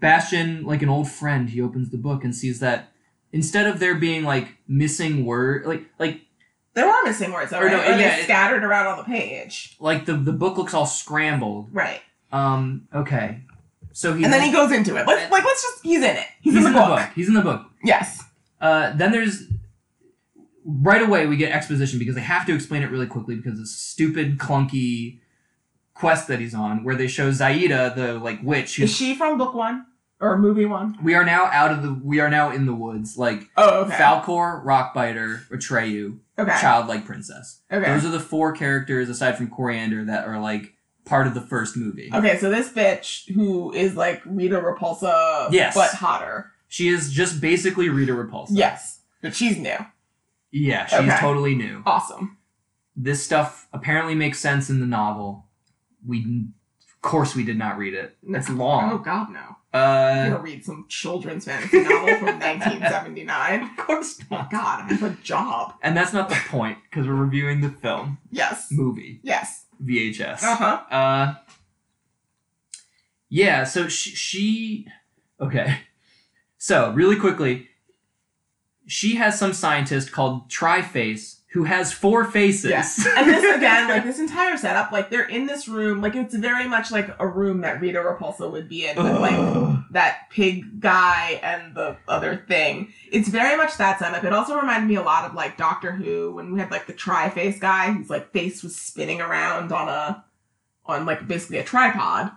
Bastian, 0.00 0.64
like 0.64 0.82
an 0.82 0.88
old 0.88 1.10
friend, 1.10 1.48
he 1.50 1.60
opens 1.60 1.90
the 1.90 1.98
book 1.98 2.24
and 2.24 2.34
sees 2.34 2.60
that 2.60 2.90
instead 3.36 3.66
of 3.66 3.78
there 3.78 3.94
being 3.94 4.24
like 4.24 4.48
missing 4.66 5.24
word, 5.24 5.66
like 5.66 5.84
like 5.98 6.22
There 6.74 6.88
are 6.88 7.04
missing 7.04 7.32
words, 7.32 7.50
though, 7.50 7.60
Or 7.60 7.66
right? 7.66 7.72
no, 7.72 7.78
Or 7.80 7.98
yeah, 7.98 8.16
it- 8.16 8.24
scattered 8.24 8.64
around 8.64 8.86
on 8.88 8.98
the 8.98 9.04
page. 9.04 9.76
like 9.80 10.04
the 10.06 10.14
the 10.14 10.32
book 10.32 10.56
looks 10.58 10.74
all 10.74 10.86
scrambled. 10.86 11.68
Right. 11.72 12.00
Um. 12.32 12.88
Okay. 12.94 13.40
So 13.92 14.12
he 14.14 14.24
and 14.24 14.32
then 14.32 14.42
he 14.42 14.52
goes 14.52 14.72
into 14.72 14.96
it. 14.96 15.06
Let's 15.06 15.30
like 15.30 15.44
let's 15.44 15.62
just 15.62 15.82
he's 15.82 16.02
in 16.02 16.16
it. 16.16 16.26
He's, 16.40 16.54
he's 16.54 16.66
in 16.66 16.72
the 16.72 16.78
book. 16.78 17.08
He's 17.14 17.28
in 17.28 17.34
the 17.34 17.42
book. 17.42 17.62
Yes. 17.84 18.22
Uh, 18.60 18.92
then 18.96 19.12
there's 19.12 19.44
right 20.64 21.02
away 21.02 21.26
we 21.26 21.36
get 21.36 21.52
exposition 21.52 21.98
because 21.98 22.14
they 22.14 22.20
have 22.20 22.44
to 22.46 22.54
explain 22.54 22.82
it 22.82 22.90
really 22.90 23.06
quickly 23.06 23.36
because 23.36 23.58
it's 23.60 23.70
a 23.70 23.78
stupid 23.78 24.38
clunky 24.38 25.20
quest 25.94 26.26
that 26.28 26.40
he's 26.40 26.54
on 26.54 26.82
where 26.84 26.94
they 26.96 27.06
show 27.06 27.30
Zaida 27.30 27.94
the 27.94 28.14
like 28.18 28.40
witch 28.42 28.78
Is 28.80 28.94
she 28.94 29.14
from 29.14 29.38
book 29.38 29.54
one 29.54 29.86
or 30.20 30.38
movie 30.38 30.66
one? 30.66 30.96
we 31.02 31.14
are 31.14 31.24
now 31.24 31.46
out 31.52 31.72
of 31.72 31.82
the 31.82 32.00
we 32.02 32.20
are 32.20 32.30
now 32.30 32.50
in 32.50 32.66
the 32.66 32.74
woods 32.74 33.16
like 33.18 33.48
Oh, 33.56 33.82
okay. 33.84 33.94
Falkor, 33.96 34.64
Rockbiter, 34.64 35.46
Atreyu, 35.50 36.18
okay. 36.38 36.56
Childlike 36.60 37.04
Princess. 37.04 37.60
Okay. 37.70 37.84
Those 37.92 38.04
are 38.04 38.10
the 38.10 38.20
four 38.20 38.52
characters 38.52 39.08
aside 39.08 39.36
from 39.36 39.48
Coreander 39.50 40.06
that 40.06 40.26
are 40.26 40.40
like 40.40 40.74
part 41.04 41.26
of 41.26 41.34
the 41.34 41.40
first 41.40 41.76
movie. 41.76 42.10
Okay, 42.12 42.36
so 42.38 42.50
this 42.50 42.68
bitch 42.72 43.30
who 43.34 43.72
is 43.72 43.94
like 43.96 44.22
Rita 44.24 44.56
Repulsa, 44.60 45.48
Yes. 45.52 45.74
but 45.74 45.90
hotter. 45.90 46.50
She 46.68 46.88
is 46.88 47.12
just 47.12 47.40
basically 47.40 47.88
Rita 47.88 48.12
Repulsa. 48.12 48.48
Yes, 48.50 49.00
but 49.22 49.34
she's 49.34 49.56
new. 49.58 49.76
Yeah, 50.50 50.86
she's 50.86 51.00
Okay. 51.00 51.16
totally 51.20 51.54
new. 51.54 51.82
Awesome. 51.86 52.38
This 52.96 53.22
stuff 53.22 53.68
apparently 53.72 54.14
makes 54.14 54.38
sense 54.40 54.70
in 54.70 54.80
the 54.80 54.86
novel. 54.86 55.46
We, 56.06 56.46
of 56.88 57.02
course, 57.02 57.36
we 57.36 57.44
did 57.44 57.58
not 57.58 57.76
read 57.76 57.92
it. 57.94 58.16
It's 58.26 58.48
long. 58.48 58.90
Oh. 58.92 58.98
God, 58.98 59.30
no! 59.30 59.55
I'm 59.72 59.80
Uh, 59.80 60.28
gonna 60.30 60.42
read 60.42 60.64
some 60.64 60.86
children's 60.88 61.44
fantasy 61.44 61.80
novel 61.82 62.16
from 62.16 62.26
1979. 62.40 63.62
of 63.62 63.76
course 63.76 64.18
not. 64.30 64.50
God, 64.50 64.84
I 64.90 64.94
have 64.94 65.02
a 65.02 65.16
job. 65.22 65.74
And 65.82 65.96
that's 65.96 66.12
not 66.12 66.28
the 66.28 66.38
point 66.48 66.78
because 66.88 67.06
we're 67.06 67.14
reviewing 67.14 67.60
the 67.60 67.70
film 67.70 68.18
Yes. 68.30 68.68
movie 68.70 69.20
Yes. 69.22 69.66
VHS. 69.84 70.42
Uh 70.42 70.56
huh. 70.56 70.94
Uh, 70.94 71.34
yeah. 73.28 73.64
So 73.64 73.88
she, 73.88 74.10
she, 74.10 74.86
okay. 75.40 75.78
So 76.58 76.92
really 76.92 77.16
quickly, 77.16 77.68
she 78.86 79.16
has 79.16 79.38
some 79.38 79.52
scientist 79.52 80.12
called 80.12 80.48
Triface 80.48 81.35
who 81.56 81.64
has 81.64 81.90
four 81.90 82.26
faces. 82.26 82.68
Yes. 82.68 83.06
And 83.16 83.30
this 83.30 83.56
again, 83.56 83.88
like 83.88 84.04
this 84.04 84.18
entire 84.18 84.58
setup, 84.58 84.92
like 84.92 85.08
they're 85.08 85.26
in 85.26 85.46
this 85.46 85.66
room, 85.66 86.02
like 86.02 86.14
it's 86.14 86.34
very 86.34 86.68
much 86.68 86.92
like 86.92 87.08
a 87.18 87.26
room 87.26 87.62
that 87.62 87.80
Rita 87.80 87.98
Repulsa 87.98 88.52
would 88.52 88.68
be 88.68 88.86
in, 88.86 89.02
with 89.02 89.18
like 89.22 89.90
that 89.92 90.28
pig 90.28 90.80
guy 90.80 91.40
and 91.42 91.74
the 91.74 91.96
other 92.08 92.44
thing. 92.46 92.92
It's 93.10 93.30
very 93.30 93.56
much 93.56 93.78
that 93.78 93.98
setup. 93.98 94.22
It 94.22 94.34
also 94.34 94.54
reminded 94.54 94.86
me 94.86 94.96
a 94.96 95.02
lot 95.02 95.24
of 95.24 95.34
like 95.34 95.56
Doctor 95.56 95.92
Who 95.92 96.34
when 96.34 96.52
we 96.52 96.60
had 96.60 96.70
like 96.70 96.86
the 96.86 96.92
tri-face 96.92 97.58
guy 97.58 97.90
whose 97.90 98.10
like 98.10 98.34
face 98.34 98.62
was 98.62 98.76
spinning 98.76 99.22
around 99.22 99.72
on 99.72 99.88
a 99.88 100.26
on 100.84 101.06
like 101.06 101.26
basically 101.26 101.56
a 101.56 101.64
tripod. 101.64 102.32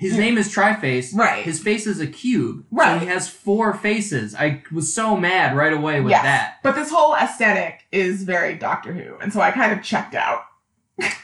His 0.00 0.16
name 0.16 0.38
is 0.38 0.48
Triface. 0.52 1.14
Right. 1.14 1.44
His 1.44 1.60
face 1.60 1.86
is 1.86 2.00
a 2.00 2.06
cube. 2.06 2.64
Right. 2.70 2.94
So 2.94 2.98
he 3.00 3.06
has 3.06 3.28
four 3.28 3.74
faces. 3.74 4.34
I 4.34 4.62
was 4.72 4.92
so 4.92 5.14
mad 5.14 5.54
right 5.54 5.74
away 5.74 6.00
with 6.00 6.10
Yes. 6.12 6.22
that. 6.22 6.54
But 6.62 6.74
this 6.74 6.90
whole 6.90 7.14
aesthetic 7.14 7.84
is 7.92 8.22
very 8.24 8.54
Doctor 8.56 8.94
Who, 8.94 9.16
and 9.20 9.30
so 9.32 9.40
I 9.42 9.50
kind 9.50 9.72
of 9.72 9.84
checked 9.84 10.14
out. 10.14 10.44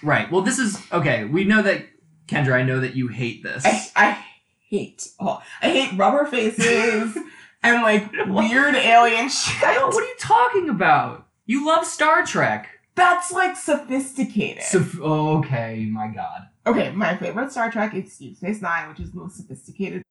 Right. 0.03 0.31
Well, 0.31 0.43
this 0.43 0.59
is 0.59 0.79
okay. 0.93 1.25
We 1.25 1.45
know 1.45 1.63
that 1.63 1.87
Kendra. 2.29 2.53
I 2.53 2.63
know 2.63 2.81
that 2.81 2.95
you 2.95 3.09
hate 3.09 3.43
this. 3.43 3.65
I, 3.65 3.89
I 3.97 4.25
hate 4.69 5.09
all 5.19 5.43
I 5.63 5.71
hate 5.71 5.97
rubber 5.99 6.27
faces 6.27 7.17
and 7.63 7.83
like 7.83 8.11
weird 8.27 8.75
alien 8.75 9.29
shit. 9.31 9.63
What 9.63 9.97
are 9.97 10.07
you 10.07 10.17
talking 10.19 10.69
about? 10.69 11.27
You 11.47 11.67
love 11.67 11.87
Star 11.87 12.25
Trek. 12.27 12.69
That's 12.95 13.31
like 13.33 13.57
sophisticated. 13.57 14.65
So, 14.65 14.85
oh, 15.03 15.39
okay, 15.39 15.87
my 15.91 16.09
God. 16.09 16.49
Okay, 16.67 16.91
my 16.91 17.17
favorite 17.17 17.53
Star 17.53 17.71
Trek 17.71 17.95
is 17.95 18.17
Deep 18.17 18.37
Space 18.37 18.61
Nine, 18.61 18.89
which 18.89 19.01
is 19.01 19.13
the 19.13 19.19
most 19.19 19.37
sophisticated. 19.37 20.03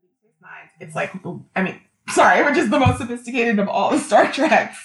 Deep 0.00 0.10
Space 0.20 0.40
Nines. 0.40 0.70
It's 0.80 0.94
like 0.94 1.22
the, 1.22 1.40
I 1.56 1.62
mean, 1.62 1.80
sorry, 2.08 2.44
which 2.44 2.56
is 2.56 2.70
the 2.70 2.78
most 2.78 2.98
sophisticated 2.98 3.58
of 3.58 3.68
all 3.68 3.90
the 3.90 3.98
Star 3.98 4.30
Treks. 4.32 4.78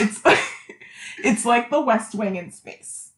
It's 0.00 0.20
it's 1.24 1.44
like 1.44 1.70
the 1.70 1.80
West 1.80 2.14
Wing 2.14 2.36
in 2.36 2.50
space. 2.50 3.12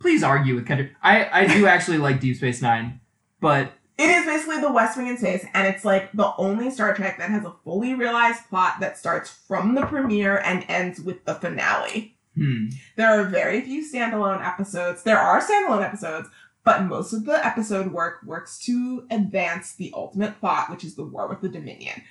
Please 0.00 0.22
argue 0.22 0.54
with 0.54 0.66
Kendra. 0.66 0.90
I, 1.02 1.42
I 1.42 1.46
do 1.46 1.66
actually 1.74 1.98
like 1.98 2.20
Deep 2.20 2.36
Space 2.36 2.60
Nine, 2.60 3.00
but 3.40 3.72
It 3.96 4.10
is 4.10 4.26
basically 4.26 4.60
the 4.60 4.72
West 4.72 4.98
Wing 4.98 5.06
in 5.06 5.16
space, 5.16 5.46
and 5.54 5.66
it's 5.66 5.84
like 5.84 6.12
the 6.12 6.34
only 6.36 6.70
Star 6.70 6.94
Trek 6.94 7.18
that 7.18 7.30
has 7.30 7.44
a 7.44 7.54
fully 7.64 7.94
realized 7.94 8.48
plot 8.48 8.80
that 8.80 8.98
starts 8.98 9.30
from 9.30 9.74
the 9.74 9.86
premiere 9.86 10.38
and 10.38 10.64
ends 10.68 11.00
with 11.00 11.24
the 11.24 11.34
finale. 11.34 12.13
Hmm. 12.34 12.66
There 12.96 13.08
are 13.08 13.24
very 13.24 13.60
few 13.60 13.84
standalone 13.88 14.44
episodes. 14.46 15.02
There 15.02 15.18
are 15.18 15.40
standalone 15.40 15.84
episodes, 15.84 16.28
but 16.64 16.84
most 16.84 17.12
of 17.12 17.24
the 17.26 17.44
episode 17.46 17.92
work 17.92 18.22
works 18.24 18.58
to 18.60 19.06
advance 19.10 19.74
the 19.74 19.92
ultimate 19.94 20.40
plot, 20.40 20.70
which 20.70 20.84
is 20.84 20.94
the 20.94 21.04
war 21.04 21.28
with 21.28 21.40
the 21.40 21.48
Dominion. 21.48 22.02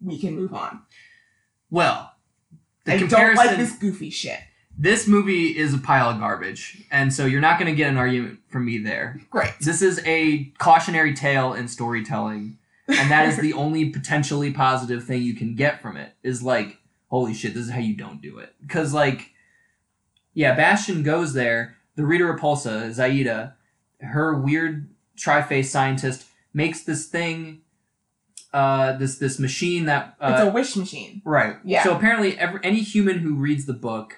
We 0.00 0.18
can 0.18 0.34
move 0.34 0.54
on. 0.54 0.82
Well, 1.70 2.12
the 2.84 2.94
I 2.94 3.06
don't 3.06 3.34
like 3.34 3.56
this 3.56 3.76
goofy 3.76 4.10
shit. 4.10 4.40
this 4.78 5.06
movie 5.06 5.56
is 5.56 5.74
a 5.74 5.78
pile 5.78 6.08
of 6.08 6.18
garbage, 6.18 6.84
and 6.90 7.12
so 7.12 7.26
you're 7.26 7.40
not 7.40 7.58
going 7.58 7.70
to 7.70 7.76
get 7.76 7.90
an 7.90 7.98
argument 7.98 8.38
from 8.48 8.64
me 8.64 8.78
there. 8.78 9.20
Great. 9.30 9.52
This 9.60 9.82
is 9.82 10.00
a 10.06 10.44
cautionary 10.58 11.14
tale 11.14 11.52
in 11.52 11.68
storytelling, 11.68 12.58
and 12.86 13.10
that 13.10 13.28
is 13.28 13.36
the 13.36 13.52
only 13.54 13.90
potentially 13.90 14.52
positive 14.52 15.04
thing 15.04 15.22
you 15.22 15.34
can 15.34 15.54
get 15.54 15.82
from 15.82 15.96
it. 15.98 16.14
Is 16.22 16.42
like, 16.42 16.78
holy 17.08 17.34
shit, 17.34 17.52
this 17.52 17.64
is 17.64 17.70
how 17.70 17.80
you 17.80 17.94
don't 17.94 18.22
do 18.22 18.38
it. 18.38 18.54
Because 18.62 18.94
like, 18.94 19.32
yeah, 20.38 20.54
Bastian 20.54 21.02
goes 21.02 21.32
there. 21.32 21.74
The 21.96 22.06
Rita 22.06 22.22
Repulsa, 22.24 22.92
Zaida, 22.92 23.54
her 24.00 24.34
weird 24.40 24.88
tri-face 25.16 25.68
scientist 25.70 26.26
makes 26.54 26.84
this 26.84 27.06
thing, 27.06 27.62
uh, 28.52 28.92
this 28.98 29.18
this 29.18 29.38
machine 29.40 29.86
that 29.86 30.14
uh, 30.20 30.30
it's 30.38 30.48
a 30.48 30.50
wish 30.52 30.76
machine. 30.76 31.22
Right. 31.24 31.56
Yeah. 31.64 31.82
So 31.82 31.96
apparently, 31.96 32.38
every, 32.38 32.60
any 32.62 32.80
human 32.80 33.18
who 33.18 33.34
reads 33.34 33.66
the 33.66 33.72
book 33.72 34.16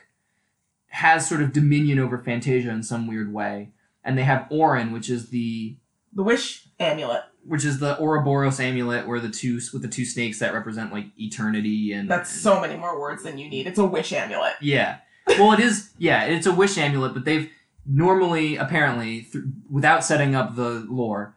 has 0.88 1.26
sort 1.26 1.40
of 1.40 1.52
dominion 1.54 1.98
over 1.98 2.18
Fantasia 2.18 2.68
in 2.70 2.82
some 2.82 3.06
weird 3.06 3.32
way, 3.32 3.70
and 4.04 4.18
they 4.18 4.24
have 4.24 4.46
Auryn, 4.50 4.92
which 4.92 5.08
is 5.08 5.30
the 5.30 5.76
The 6.12 6.22
wish 6.22 6.66
amulet. 6.78 7.22
which 7.46 7.64
is 7.64 7.78
the 7.80 7.98
Ouroboros 7.98 8.60
amulet, 8.60 9.06
where 9.08 9.20
the 9.20 9.30
two 9.30 9.58
with 9.72 9.80
the 9.80 9.88
two 9.88 10.04
snakes 10.04 10.38
that 10.40 10.52
represent 10.52 10.92
like 10.92 11.06
eternity 11.18 11.92
and 11.94 12.10
That's 12.10 12.30
and- 12.32 12.42
so 12.42 12.60
many 12.60 12.76
more 12.76 13.00
words 13.00 13.22
than 13.22 13.38
you 13.38 13.48
need. 13.48 13.66
It's 13.66 13.78
a 13.78 13.86
wish 13.86 14.12
amulet. 14.12 14.54
yeah. 14.60 14.98
Well, 15.38 15.52
it 15.52 15.60
is. 15.60 15.90
Yeah, 15.98 16.24
it's 16.24 16.46
a 16.46 16.52
wish 16.54 16.76
amulet, 16.78 17.14
but 17.14 17.24
they've 17.24 17.50
normally, 17.86 18.56
apparently, 18.56 19.22
th- 19.22 19.44
without 19.70 20.04
setting 20.04 20.34
up 20.34 20.56
the 20.56 20.86
lore, 20.88 21.36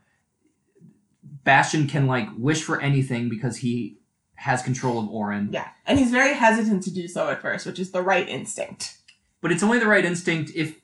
Bastian 1.44 1.88
can 1.88 2.08
like 2.08 2.28
wish 2.38 2.64
for 2.64 2.80
anything 2.82 3.30
because 3.30 3.58
he 3.58 3.98
has 4.36 4.62
control 4.62 5.00
of 5.00 5.10
Auryn. 5.10 5.54
Yeah. 5.54 5.70
And 5.86 6.00
he's 6.00 6.12
very 6.12 6.34
hesitant 6.34 6.84
to 6.84 6.92
do 6.92 7.08
so 7.08 7.30
at 7.30 7.42
first, 7.42 7.66
which 7.66 7.80
is 7.80 7.92
the 7.92 8.02
right 8.02 8.28
instinct. 8.28 8.98
but 9.42 9.52
it's 9.52 9.64
only 9.64 9.80
the 9.80 9.88
right 9.88 10.06
instinct 10.06 10.52
if 10.56 10.80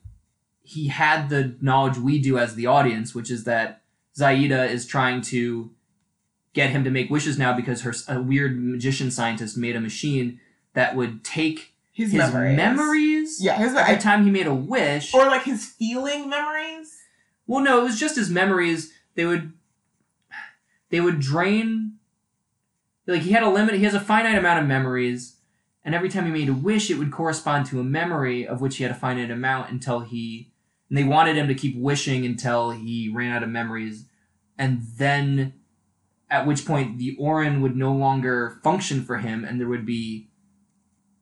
he 0.62 0.88
had 0.88 1.28
the 1.30 1.56
knowledge 1.60 1.98
we 1.98 2.18
do 2.18 2.38
as 2.38 2.54
the 2.54 2.66
audience, 2.66 3.14
which 3.14 3.30
is 3.30 3.44
that 3.44 3.82
Zaida 4.16 4.64
is 4.66 4.86
trying 4.86 5.20
to 5.22 5.70
get 6.52 6.70
him 6.70 6.84
to 6.84 6.90
make 6.90 7.10
wishes 7.10 7.38
now 7.38 7.52
because 7.54 7.82
her 7.82 7.94
a 8.08 8.20
weird 8.20 8.62
magician 8.62 9.10
scientist 9.10 9.56
made 9.56 9.76
a 9.76 9.80
machine 9.80 10.40
that 10.74 10.94
would 10.96 11.24
take 11.24 11.74
His, 12.00 12.12
his 12.12 12.32
memories. 12.32 12.56
memories 12.56 13.38
Yeah, 13.44 13.56
his 13.58 13.74
every 13.74 13.98
time 13.98 14.24
he 14.24 14.30
made 14.30 14.46
a 14.46 14.54
wish. 14.54 15.12
or 15.14 15.26
like 15.26 15.44
his 15.44 15.66
feeling 15.66 16.28
memories. 16.28 16.96
well, 17.46 17.62
no, 17.62 17.80
it 17.80 17.84
was 17.84 18.00
just 18.00 18.16
his 18.16 18.30
memories. 18.30 18.92
They 19.14 19.26
would 19.26 19.52
they 20.90 21.00
would 21.00 21.20
drain. 21.20 21.96
Like 23.06 23.22
he 23.22 23.32
had 23.32 23.42
a 23.42 23.50
limit. 23.50 23.74
He 23.74 23.84
has 23.84 23.94
a 23.94 24.00
finite 24.00 24.38
amount 24.38 24.60
of 24.60 24.66
memories, 24.66 25.36
and 25.84 25.94
every 25.94 26.08
time 26.08 26.26
he 26.26 26.30
made 26.30 26.48
a 26.48 26.54
wish, 26.54 26.90
it 26.90 26.98
would 26.98 27.10
correspond 27.12 27.66
to 27.66 27.80
a 27.80 27.84
memory 27.84 28.46
of 28.46 28.60
which 28.60 28.76
he 28.76 28.84
had 28.84 28.92
a 28.92 28.96
finite 28.96 29.30
amount 29.30 29.70
until 29.70 30.00
he. 30.00 30.52
And 30.88 30.96
they 30.98 31.04
wanted 31.04 31.36
him 31.36 31.48
to 31.48 31.54
keep 31.54 31.76
wishing 31.76 32.24
until 32.26 32.70
he 32.70 33.08
ran 33.12 33.32
out 33.32 33.42
of 33.44 33.48
memories, 33.48 34.06
and 34.58 34.82
then, 34.96 35.52
at 36.30 36.46
which 36.46 36.64
point 36.66 36.98
the 36.98 37.16
Auryn 37.20 37.60
would 37.60 37.76
no 37.76 37.92
longer 37.92 38.58
function 38.64 39.04
for 39.04 39.18
him, 39.18 39.44
and 39.44 39.60
there 39.60 39.68
would 39.68 39.86
be 39.86 40.29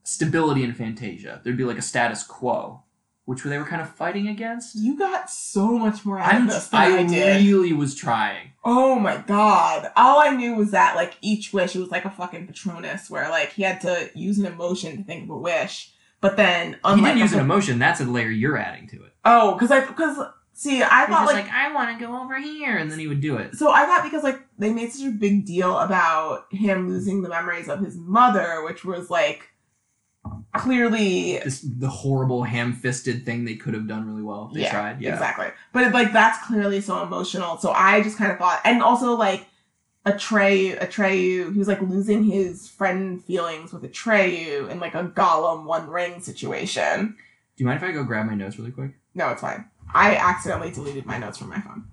stability 0.09 0.63
in 0.63 0.73
Fantasia. 0.73 1.41
There'd 1.43 1.57
be 1.57 1.63
like 1.63 1.77
a 1.77 1.83
status 1.83 2.23
quo, 2.23 2.81
which 3.25 3.43
they 3.43 3.57
were 3.57 3.65
kind 3.65 3.81
of 3.81 3.89
fighting 3.89 4.27
against. 4.27 4.75
You 4.75 4.97
got 4.97 5.29
so 5.29 5.77
much 5.77 6.03
more 6.03 6.19
out 6.19 6.33
I'm, 6.33 6.47
of 6.47 6.53
this 6.53 6.67
than 6.67 6.81
I, 6.81 6.97
I 6.97 7.03
did. 7.03 7.45
really 7.45 7.73
was 7.73 7.93
trying. 7.93 8.51
Oh 8.63 8.97
my 8.99 9.17
god. 9.17 9.91
All 9.95 10.19
I 10.19 10.31
knew 10.31 10.55
was 10.55 10.71
that 10.71 10.95
like 10.95 11.15
each 11.21 11.53
wish 11.53 11.75
it 11.75 11.79
was 11.79 11.91
like 11.91 12.05
a 12.05 12.09
fucking 12.09 12.47
Patronus 12.47 13.09
where 13.09 13.29
like 13.29 13.53
he 13.53 13.61
had 13.61 13.81
to 13.81 14.09
use 14.15 14.39
an 14.39 14.45
emotion 14.47 14.97
to 14.97 15.03
think 15.03 15.25
of 15.25 15.29
a 15.29 15.37
wish. 15.37 15.93
But 16.21 16.35
then 16.35 16.77
he 16.85 17.01
didn't 17.01 17.19
use 17.19 17.33
an 17.33 17.39
emotion. 17.39 17.79
That's 17.79 18.01
a 18.01 18.05
layer 18.05 18.29
you're 18.29 18.57
adding 18.57 18.87
to 18.89 19.03
it. 19.03 19.13
Oh, 19.23 19.53
because 19.53 19.71
I 19.71 19.85
because 19.85 20.17
see 20.53 20.83
I 20.83 21.05
thought 21.05 21.27
like, 21.27 21.45
like, 21.45 21.53
I 21.53 21.73
want 21.73 21.97
to 21.97 22.05
go 22.05 22.21
over 22.21 22.37
here, 22.39 22.75
and 22.75 22.91
then 22.91 22.99
he 22.99 23.07
would 23.07 23.21
do 23.21 23.37
it. 23.37 23.55
so 23.55 23.71
I 23.71 23.85
thought 23.85 24.03
because 24.03 24.23
like 24.23 24.41
they 24.57 24.73
made 24.73 24.91
such 24.91 25.07
a 25.07 25.11
big 25.11 25.45
deal 25.45 25.77
about 25.77 26.51
him 26.51 26.89
losing 26.89 27.21
the 27.21 27.29
memories 27.29 27.69
of 27.69 27.79
his 27.79 27.95
mother, 27.95 28.63
which 28.65 28.83
was 28.83 29.09
like 29.09 29.49
clearly 30.57 31.39
This 31.39 31.61
the 31.61 31.89
horrible 31.89 32.43
ham-fisted 32.43 33.25
thing 33.25 33.45
they 33.45 33.55
could 33.55 33.73
have 33.73 33.87
done 33.87 34.07
really 34.07 34.23
well 34.23 34.47
if 34.47 34.55
they 34.55 34.61
yeah, 34.61 34.71
tried. 34.71 35.01
Yeah. 35.01 35.13
exactly. 35.13 35.47
But 35.73 35.93
like 35.93 36.13
that's 36.13 36.45
clearly 36.45 36.81
so 36.81 37.01
emotional. 37.03 37.57
So 37.57 37.71
I 37.71 38.01
just 38.01 38.17
kind 38.17 38.31
of 38.31 38.37
thought, 38.37 38.61
and 38.65 38.81
also 38.81 39.15
like 39.15 39.45
Atreyu, 40.05 40.79
Atreyu, 40.79 41.53
he 41.53 41.59
was 41.59 41.67
like 41.67 41.81
losing 41.81 42.23
his 42.23 42.67
friend 42.67 43.23
feelings 43.23 43.73
with 43.73 43.83
Atreyu 43.83 44.69
in 44.69 44.79
like 44.79 44.95
a 44.95 45.03
Gollum 45.03 45.65
One 45.65 45.89
Ring 45.89 46.21
situation. 46.21 47.15
Do 47.57 47.63
you 47.63 47.65
mind 47.65 47.77
if 47.77 47.83
I 47.83 47.91
go 47.91 48.03
grab 48.03 48.25
my 48.25 48.35
notes 48.35 48.57
really 48.57 48.71
quick? 48.71 48.91
No, 49.13 49.29
it's 49.29 49.41
fine. 49.41 49.65
I 49.93 50.15
accidentally 50.15 50.71
deleted 50.71 51.05
my 51.05 51.17
notes 51.17 51.37
from 51.37 51.49
my 51.49 51.59
phone. 51.61 51.85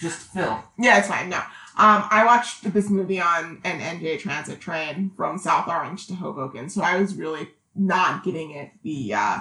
Just 0.00 0.32
Phil. 0.32 0.62
Yeah, 0.78 0.98
it's 0.98 1.08
fine. 1.08 1.30
No. 1.30 1.40
Um, 1.78 2.04
I 2.10 2.24
watched 2.24 2.72
this 2.72 2.88
movie 2.88 3.20
on 3.20 3.60
an 3.62 3.80
NJ 3.80 4.18
transit 4.18 4.60
train 4.60 5.10
from 5.14 5.36
South 5.36 5.68
Orange 5.68 6.06
to 6.06 6.14
Hoboken, 6.14 6.70
so 6.70 6.80
I 6.80 6.98
was 6.98 7.14
really 7.14 7.48
not 7.74 8.24
getting 8.24 8.52
it 8.52 8.70
the 8.82 9.12
uh, 9.12 9.38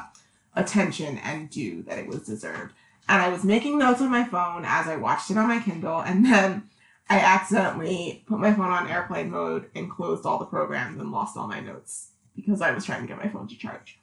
attention 0.54 1.18
and 1.20 1.50
due 1.50 1.84
that 1.84 1.98
it 1.98 2.08
was 2.08 2.24
deserved. 2.24 2.74
And 3.08 3.22
I 3.22 3.30
was 3.30 3.46
making 3.46 3.80
notes 3.80 4.02
on 4.02 4.12
my 4.12 4.26
phone 4.26 4.64
as 4.66 4.88
I 4.88 4.98
watched 4.98 5.32
it 5.32 5.38
on 5.38 5.48
my 5.48 5.62
Kindle, 5.62 6.02
and 6.02 6.26
then 6.26 6.64
I 7.10 7.20
accidentally 7.20 8.26
put 8.28 8.40
my 8.40 8.54
phone 8.54 8.72
on 8.72 8.90
airplane 8.90 9.30
mode 9.32 9.70
and 9.74 9.90
closed 9.90 10.26
all 10.26 10.40
the 10.40 10.46
programs 10.46 11.00
and 11.00 11.12
lost 11.12 11.38
all 11.38 11.48
my 11.48 11.62
notes 11.62 12.10
because 12.36 12.62
I 12.62 12.72
was 12.72 12.84
trying 12.84 13.02
to 13.02 13.08
get 13.08 13.18
my 13.18 13.30
phone 13.30 13.48
to 13.48 13.58
charge. 13.58 14.00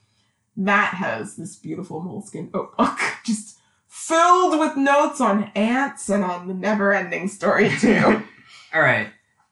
Matt 0.57 0.95
has 0.95 1.37
this 1.37 1.57
beautiful 1.57 2.01
Moleskine 2.01 2.53
notebook 2.53 2.99
just 3.26 3.59
filled 4.07 4.59
with 4.59 4.77
notes 4.77 5.21
on 5.21 5.45
ants 5.55 6.09
and 6.09 6.25
on 6.25 6.49
the 6.49 6.55
never 6.55 6.93
ending 6.93 7.29
story, 7.29 7.71
too. 7.79 8.23
All 8.75 8.81
right. 8.83 9.09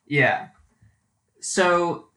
Yeah. 0.07 0.49
So 1.41 2.09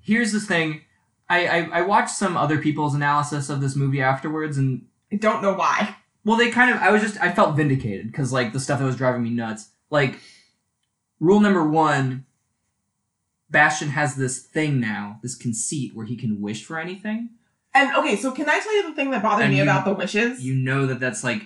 here's 0.00 0.32
the 0.32 0.40
thing. 0.40 0.82
I, 1.28 1.46
I 1.46 1.58
I 1.78 1.82
watched 1.82 2.10
some 2.14 2.36
other 2.36 2.58
people's 2.58 2.94
analysis 2.94 3.50
of 3.50 3.60
this 3.60 3.76
movie 3.76 4.00
afterwards, 4.02 4.58
and 4.58 4.86
I 5.12 5.16
don't 5.16 5.42
know 5.42 5.54
why. 5.54 5.96
well, 6.24 6.36
they 6.36 6.50
kind 6.50 6.70
of 6.74 6.80
I 6.82 6.90
was 6.90 7.02
just 7.02 7.20
I 7.20 7.32
felt 7.32 7.56
vindicated 7.56 8.06
because 8.06 8.32
like 8.32 8.52
the 8.52 8.60
stuff 8.60 8.78
that 8.80 8.84
was 8.84 8.96
driving 8.96 9.22
me 9.22 9.30
nuts. 9.30 9.70
Like 9.90 10.18
rule 11.20 11.40
number 11.40 11.66
one. 11.66 12.26
Bastian 13.50 13.88
has 13.90 14.14
this 14.14 14.38
thing 14.38 14.78
now, 14.78 15.18
this 15.22 15.34
conceit 15.34 15.92
where 15.94 16.06
he 16.06 16.16
can 16.16 16.40
wish 16.40 16.64
for 16.64 16.78
anything. 16.78 17.30
And 17.74 17.96
okay, 17.96 18.14
so 18.14 18.30
can 18.30 18.48
I 18.48 18.60
tell 18.60 18.74
you 18.76 18.88
the 18.88 18.94
thing 18.94 19.10
that 19.10 19.22
bothered 19.24 19.42
And 19.44 19.52
me 19.52 19.56
you- 19.58 19.64
about 19.64 19.84
the 19.84 19.92
wishes? 19.92 20.40
You 20.44 20.54
know 20.54 20.86
that 20.86 21.00
that's 21.00 21.24
like 21.24 21.42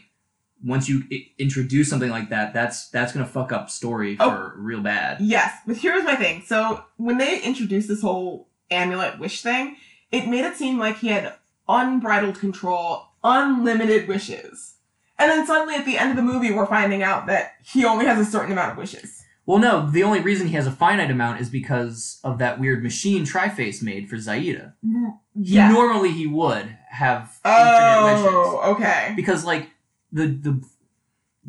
once 0.65 0.89
you 0.89 1.05
I- 1.12 1.27
introduce 1.39 1.89
something 1.91 2.11
like 2.11 2.31
that, 2.31 2.55
that's 2.55 2.89
that's 2.91 3.12
gonna 3.12 3.27
fuck 3.27 3.53
up 3.53 3.71
story 3.71 4.17
Oh. 4.21 4.31
for 4.31 4.55
real 4.57 4.81
bad. 4.81 5.21
yes, 5.21 5.53
but 5.67 5.77
here's 5.77 6.05
my 6.05 6.17
thing. 6.17 6.43
So 6.47 6.85
when 6.97 7.19
they 7.19 7.41
introduced 7.43 7.89
this 7.89 8.03
whole 8.03 8.49
amulet 8.71 9.19
wish 9.19 9.43
thing, 9.43 9.77
it 10.11 10.27
made 10.29 10.45
it 10.45 10.57
seem 10.57 10.79
like 10.79 10.99
he 10.99 11.09
had 11.09 11.35
unbridled 11.69 12.39
control, 12.39 13.09
unlimited 13.23 14.07
wishes. 14.09 14.75
And 15.19 15.31
then 15.31 15.47
suddenly 15.47 15.75
at 15.77 15.85
the 15.85 15.97
end 15.99 16.11
of 16.11 16.17
the 16.17 16.23
movie, 16.23 16.51
we're 16.53 16.67
finding 16.67 17.03
out 17.03 17.27
that 17.27 17.53
he 17.62 17.85
only 17.85 18.05
has 18.07 18.19
a 18.19 18.31
certain 18.31 18.53
amount 18.53 18.73
of 18.73 18.79
wishes. 18.79 19.23
Well, 19.47 19.59
no, 19.59 19.91
the 19.91 20.03
only 20.03 20.21
reason 20.21 20.47
he 20.49 20.55
has 20.55 20.67
a 20.67 20.71
finite 20.73 21.11
amount 21.11 21.41
is 21.41 21.51
because 21.51 22.19
of 22.25 22.39
that 22.39 22.59
weird 22.59 22.83
machine 22.83 23.25
Triface 23.25 23.83
made 23.83 24.09
for 24.09 24.17
Zaida. 24.19 24.75
Mm, 24.85 25.19
he 25.35 25.57
Yeah. 25.57 25.71
Normally 25.71 26.12
he 26.12 26.27
would 26.27 26.77
have 26.91 27.39
infinite 27.45 28.05
wishes. 28.05 28.27
Oh, 28.33 28.61
okay. 28.75 29.12
Because 29.15 29.45
like 29.45 29.69
the 30.15 30.27
the 30.29 30.65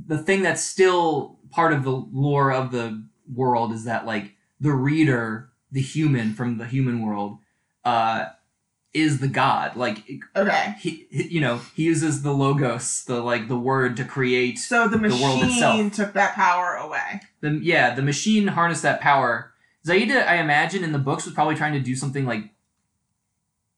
the 0.07 0.17
thing 0.17 0.41
that's 0.41 0.61
still 0.63 1.39
part 1.51 1.71
of 1.71 1.83
the 1.85 1.91
lore 1.91 2.51
of 2.51 2.71
the 2.71 3.05
world 3.33 3.71
is 3.71 3.85
that 3.85 4.05
like 4.05 4.33
the 4.59 4.73
reader, 4.73 5.49
the 5.71 5.81
human 5.81 6.33
from 6.33 6.57
the 6.57 6.65
human 6.65 7.01
world, 7.01 7.37
uh 7.85 8.25
is 8.93 9.19
the 9.19 9.27
god. 9.27 9.75
Like 9.75 9.97
Okay. 10.35 10.75
he, 10.79 11.05
he- 11.11 11.27
you 11.35 11.41
know, 11.41 11.59
he 11.75 11.83
uses 11.83 12.21
the 12.23 12.31
logos, 12.33 13.03
the 13.05 13.21
like 13.21 13.47
the 13.49 13.57
word 13.59 13.95
to 13.97 14.05
create 14.05 14.57
So 14.57 14.87
the 14.87 14.97
The 14.97 15.09
world 15.09 15.41
machine 15.41 15.87
itself. 15.87 15.93
took 15.93 16.13
that 16.13 16.33
power 16.35 16.75
away. 16.75 17.21
the 17.41 17.59
yeah, 17.61 17.93
the 17.95 18.01
machine 18.01 18.47
harnessed 18.47 18.83
that 18.83 19.01
power. 19.01 19.51
Zaida, 19.85 20.27
I 20.29 20.37
imagine, 20.37 20.83
in 20.83 20.93
the 20.93 20.97
books 20.97 21.25
was 21.25 21.33
probably 21.35 21.55
trying 21.55 21.73
to 21.73 21.79
do 21.79 21.95
something 21.95 22.25
like 22.25 22.49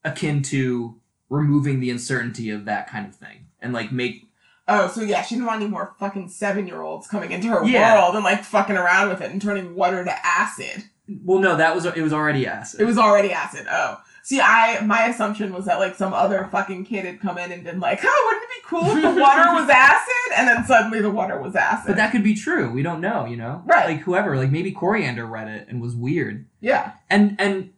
akin 0.04 0.42
to 0.42 1.00
removing 1.28 1.80
the 1.80 1.90
uncertainty 1.90 2.50
of 2.50 2.64
that 2.64 2.88
kind 2.88 3.06
of 3.06 3.14
thing, 3.14 3.46
and 3.60 3.72
like 3.72 3.92
make 3.92 4.27
Oh, 4.68 4.88
so 4.88 5.00
yeah, 5.00 5.22
she 5.22 5.34
didn't 5.34 5.46
want 5.46 5.62
any 5.62 5.70
more 5.70 5.94
fucking 5.98 6.28
seven 6.28 6.66
year 6.66 6.82
olds 6.82 7.06
coming 7.08 7.32
into 7.32 7.48
her 7.48 7.64
Yeah. 7.64 7.94
world 8.02 8.14
and 8.16 8.24
like 8.24 8.44
fucking 8.44 8.76
around 8.76 9.08
with 9.08 9.20
it 9.22 9.30
and 9.30 9.40
turning 9.40 9.74
water 9.74 10.04
to 10.04 10.26
acid. 10.26 10.84
well, 11.24 11.38
no, 11.40 11.56
that 11.56 11.74
was 11.74 11.86
it 11.86 12.02
was 12.02 12.12
already 12.12 12.46
acid. 12.46 12.80
It 12.80 12.84
was 12.84 12.98
already 12.98 13.32
acid. 13.32 13.66
Oh. 13.70 13.98
See, 14.22 14.42
I 14.42 14.80
my 14.84 15.06
assumption 15.06 15.54
was 15.54 15.64
that 15.64 15.78
like 15.78 15.94
some 15.94 16.12
other 16.12 16.46
fucking 16.52 16.84
kid 16.84 17.06
had 17.06 17.18
come 17.18 17.38
in 17.38 17.50
and 17.50 17.64
been 17.64 17.80
like, 17.80 18.00
"Oh, 18.04 18.24
wouldn't 18.26 18.42
it 18.42 18.48
be 18.50 18.68
cool 18.68 18.96
if 19.08 19.14
the 19.14 19.20
water 19.20 19.54
was 19.54 19.70
acid?" 19.70 20.36
And 20.36 20.46
then 20.46 20.66
suddenly 20.66 21.00
the 21.00 21.08
water 21.10 21.40
was 21.40 21.56
acid. 21.56 21.86
but 21.86 21.96
that 21.96 22.12
could 22.12 22.22
be 22.22 22.34
true. 22.34 22.70
We 22.70 22.82
don't 22.82 23.00
know, 23.00 23.24
you 23.24 23.38
know. 23.38 23.62
Right. 23.64 23.86
Like 23.86 24.00
whoever, 24.00 24.36
like 24.36 24.50
maybe 24.50 24.70
Coreander 24.74 25.26
read 25.28 25.48
it 25.48 25.66
and 25.70 25.80
was 25.80 25.96
weird. 25.96 26.44
yeah, 26.60 26.92
And 27.08 27.36
and 27.40 27.70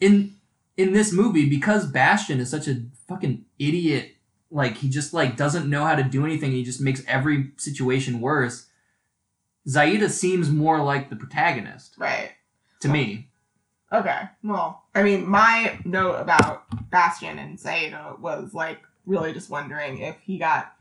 in 0.00 0.36
in 0.78 0.94
this 0.94 1.12
movie, 1.12 1.46
because 1.50 1.84
Bastian 1.86 2.40
is 2.40 2.48
such 2.48 2.66
a 2.66 2.80
fucking 3.06 3.44
idiot, 3.58 4.14
like 4.50 4.78
he 4.78 4.88
just 4.88 5.12
like 5.12 5.36
doesn't 5.36 5.68
know 5.68 5.84
how 5.84 5.94
to 5.94 6.02
do 6.02 6.24
anything. 6.24 6.52
He 6.52 6.64
just 6.64 6.80
makes 6.80 7.02
every 7.06 7.52
situation 7.56 8.20
worse. 8.20 8.66
Zaida 9.68 10.08
seems 10.08 10.50
more 10.50 10.82
like 10.82 11.10
the 11.10 11.16
protagonist 11.16 11.94
right. 11.98 12.32
to 12.80 12.88
me. 12.88 13.28
Okay. 13.92 14.20
Well, 14.42 14.84
I 14.94 15.02
mean, 15.02 15.28
my 15.28 15.78
note 15.84 16.14
about 16.14 16.64
Bastian 16.90 17.38
and 17.38 17.58
Zaida 17.58 18.16
was 18.20 18.54
like 18.54 18.80
really 19.06 19.32
just 19.32 19.50
wondering 19.50 19.98
if 19.98 20.16
he 20.20 20.38
got, 20.38 20.72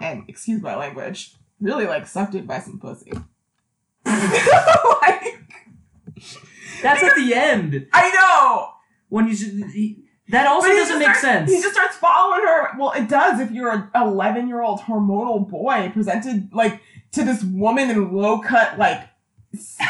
and 0.00 0.24
excuse 0.28 0.62
my 0.62 0.74
language, 0.74 1.34
really 1.60 1.86
like 1.86 2.06
sucked 2.06 2.34
in 2.34 2.46
by 2.46 2.60
some 2.60 2.78
pussy. 2.78 3.12
like, 4.04 5.38
That's 6.82 7.02
at 7.02 7.14
the 7.14 7.34
end 7.34 7.86
I 7.92 8.10
know. 8.10 8.70
when 9.08 9.26
he's 9.26 9.42
he, 9.72 10.04
that 10.30 10.46
also 10.46 10.68
doesn't 10.68 10.98
make 10.98 11.14
starts- 11.14 11.20
sense. 11.20 11.50
He 11.50 11.60
just 11.60 11.74
starts 11.74 11.96
following 11.96 12.42
her. 12.42 12.78
Well, 12.78 12.92
it 12.92 13.08
does 13.08 13.40
if 13.40 13.50
you're 13.50 13.70
an 13.70 13.88
11 13.94 14.48
year 14.48 14.62
old 14.62 14.80
hormonal 14.80 15.48
boy 15.48 15.90
presented 15.92 16.50
like 16.52 16.80
to 17.12 17.24
this 17.24 17.42
woman 17.44 17.90
in 17.90 18.12
low 18.14 18.40
cut 18.40 18.78
like 18.78 19.02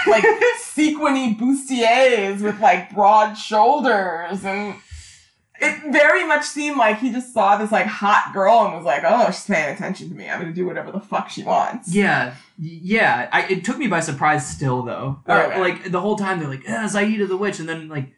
like 0.06 0.24
sequiny 0.58 1.34
bustiers 1.36 2.40
with 2.40 2.60
like 2.60 2.94
broad 2.94 3.34
shoulders 3.34 4.44
and. 4.44 4.74
It 5.62 5.92
very 5.92 6.26
much 6.26 6.44
seemed 6.44 6.78
like 6.78 7.00
he 7.00 7.12
just 7.12 7.34
saw 7.34 7.58
this 7.58 7.70
like 7.70 7.84
hot 7.84 8.30
girl 8.32 8.64
and 8.64 8.74
was 8.74 8.86
like, 8.86 9.02
"Oh, 9.04 9.26
she's 9.26 9.44
paying 9.44 9.74
attention 9.74 10.08
to 10.08 10.14
me. 10.14 10.26
I'm 10.26 10.40
gonna 10.40 10.54
do 10.54 10.64
whatever 10.64 10.90
the 10.90 11.00
fuck 11.00 11.28
she 11.28 11.42
wants." 11.42 11.94
Yeah, 11.94 12.32
yeah. 12.58 13.28
I, 13.30 13.42
it 13.42 13.62
took 13.62 13.76
me 13.76 13.86
by 13.86 14.00
surprise 14.00 14.48
still 14.48 14.80
though. 14.82 15.20
Like 15.60 15.92
the 15.92 16.00
whole 16.00 16.16
time 16.16 16.38
they're 16.38 16.48
like, 16.48 16.62
ah, 16.66 16.88
Zaida 16.90 17.26
the 17.28 17.36
witch, 17.36 17.60
and 17.60 17.68
then 17.68 17.88
like, 17.88 18.10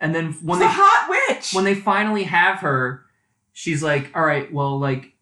and 0.00 0.14
then 0.14 0.32
when 0.42 0.58
She's 0.58 0.68
they 0.68 0.72
hot 0.74 1.08
witch. 1.28 1.52
when 1.52 1.64
they 1.64 1.74
finally 1.74 2.24
have 2.24 2.58
her, 2.60 3.04
she's 3.52 3.82
like, 3.82 4.10
all 4.14 4.24
right, 4.24 4.52
well, 4.52 4.78
like, 4.78 5.12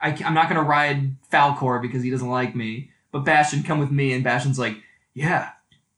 I, 0.00 0.10
am 0.10 0.34
not 0.34 0.48
gonna 0.48 0.62
ride 0.62 1.16
Falkor 1.32 1.80
because 1.82 2.02
he 2.02 2.10
doesn't 2.10 2.28
like 2.28 2.54
me, 2.54 2.90
but 3.12 3.20
Bastian, 3.24 3.62
come 3.62 3.78
with 3.78 3.90
me, 3.90 4.12
and 4.12 4.22
Bastian's 4.24 4.58
like, 4.58 4.76
yeah, 5.14 5.50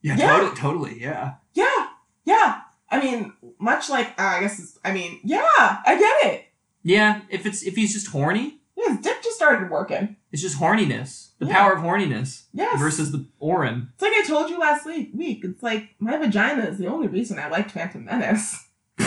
yeah, 0.02 0.16
Yeah. 0.16 0.26
totally, 0.36 0.56
totally, 0.56 1.00
yeah. 1.02 1.34
yeah, 1.54 1.86
yeah. 2.24 2.60
I 2.90 3.00
mean, 3.02 3.32
much 3.58 3.90
like 3.90 4.08
uh, 4.18 4.22
I 4.22 4.40
guess. 4.40 4.58
It's, 4.58 4.78
I 4.84 4.92
mean, 4.92 5.20
yeah, 5.22 5.42
I 5.84 5.96
get 5.98 6.32
it. 6.32 6.44
Yeah, 6.82 7.20
if 7.28 7.44
it's 7.44 7.62
if 7.62 7.76
he's 7.76 7.92
just 7.92 8.06
horny, 8.06 8.57
his 8.88 9.00
dick 9.00 9.22
just 9.22 9.36
started 9.36 9.70
working. 9.70 10.16
it's 10.32 10.42
just 10.42 10.58
horniness, 10.60 11.30
the 11.38 11.46
Yeah. 11.46 11.54
power 11.56 11.72
of 11.72 11.80
horniness 11.82 12.44
Yes. 12.52 12.78
versus 12.78 13.12
the 13.12 13.26
Auryn. 13.42 13.88
It's 13.94 14.02
like 14.02 14.12
I 14.14 14.22
told 14.26 14.50
you 14.50 14.58
last 14.58 14.84
week. 14.86 15.10
Week. 15.14 15.40
It's 15.44 15.62
like 15.62 15.90
my 15.98 16.16
vagina 16.16 16.64
is 16.64 16.78
the 16.78 16.86
only 16.86 17.06
reason 17.08 17.38
I 17.38 17.48
liked 17.48 17.70
Phantom 17.70 18.04
Menace. 18.04 18.66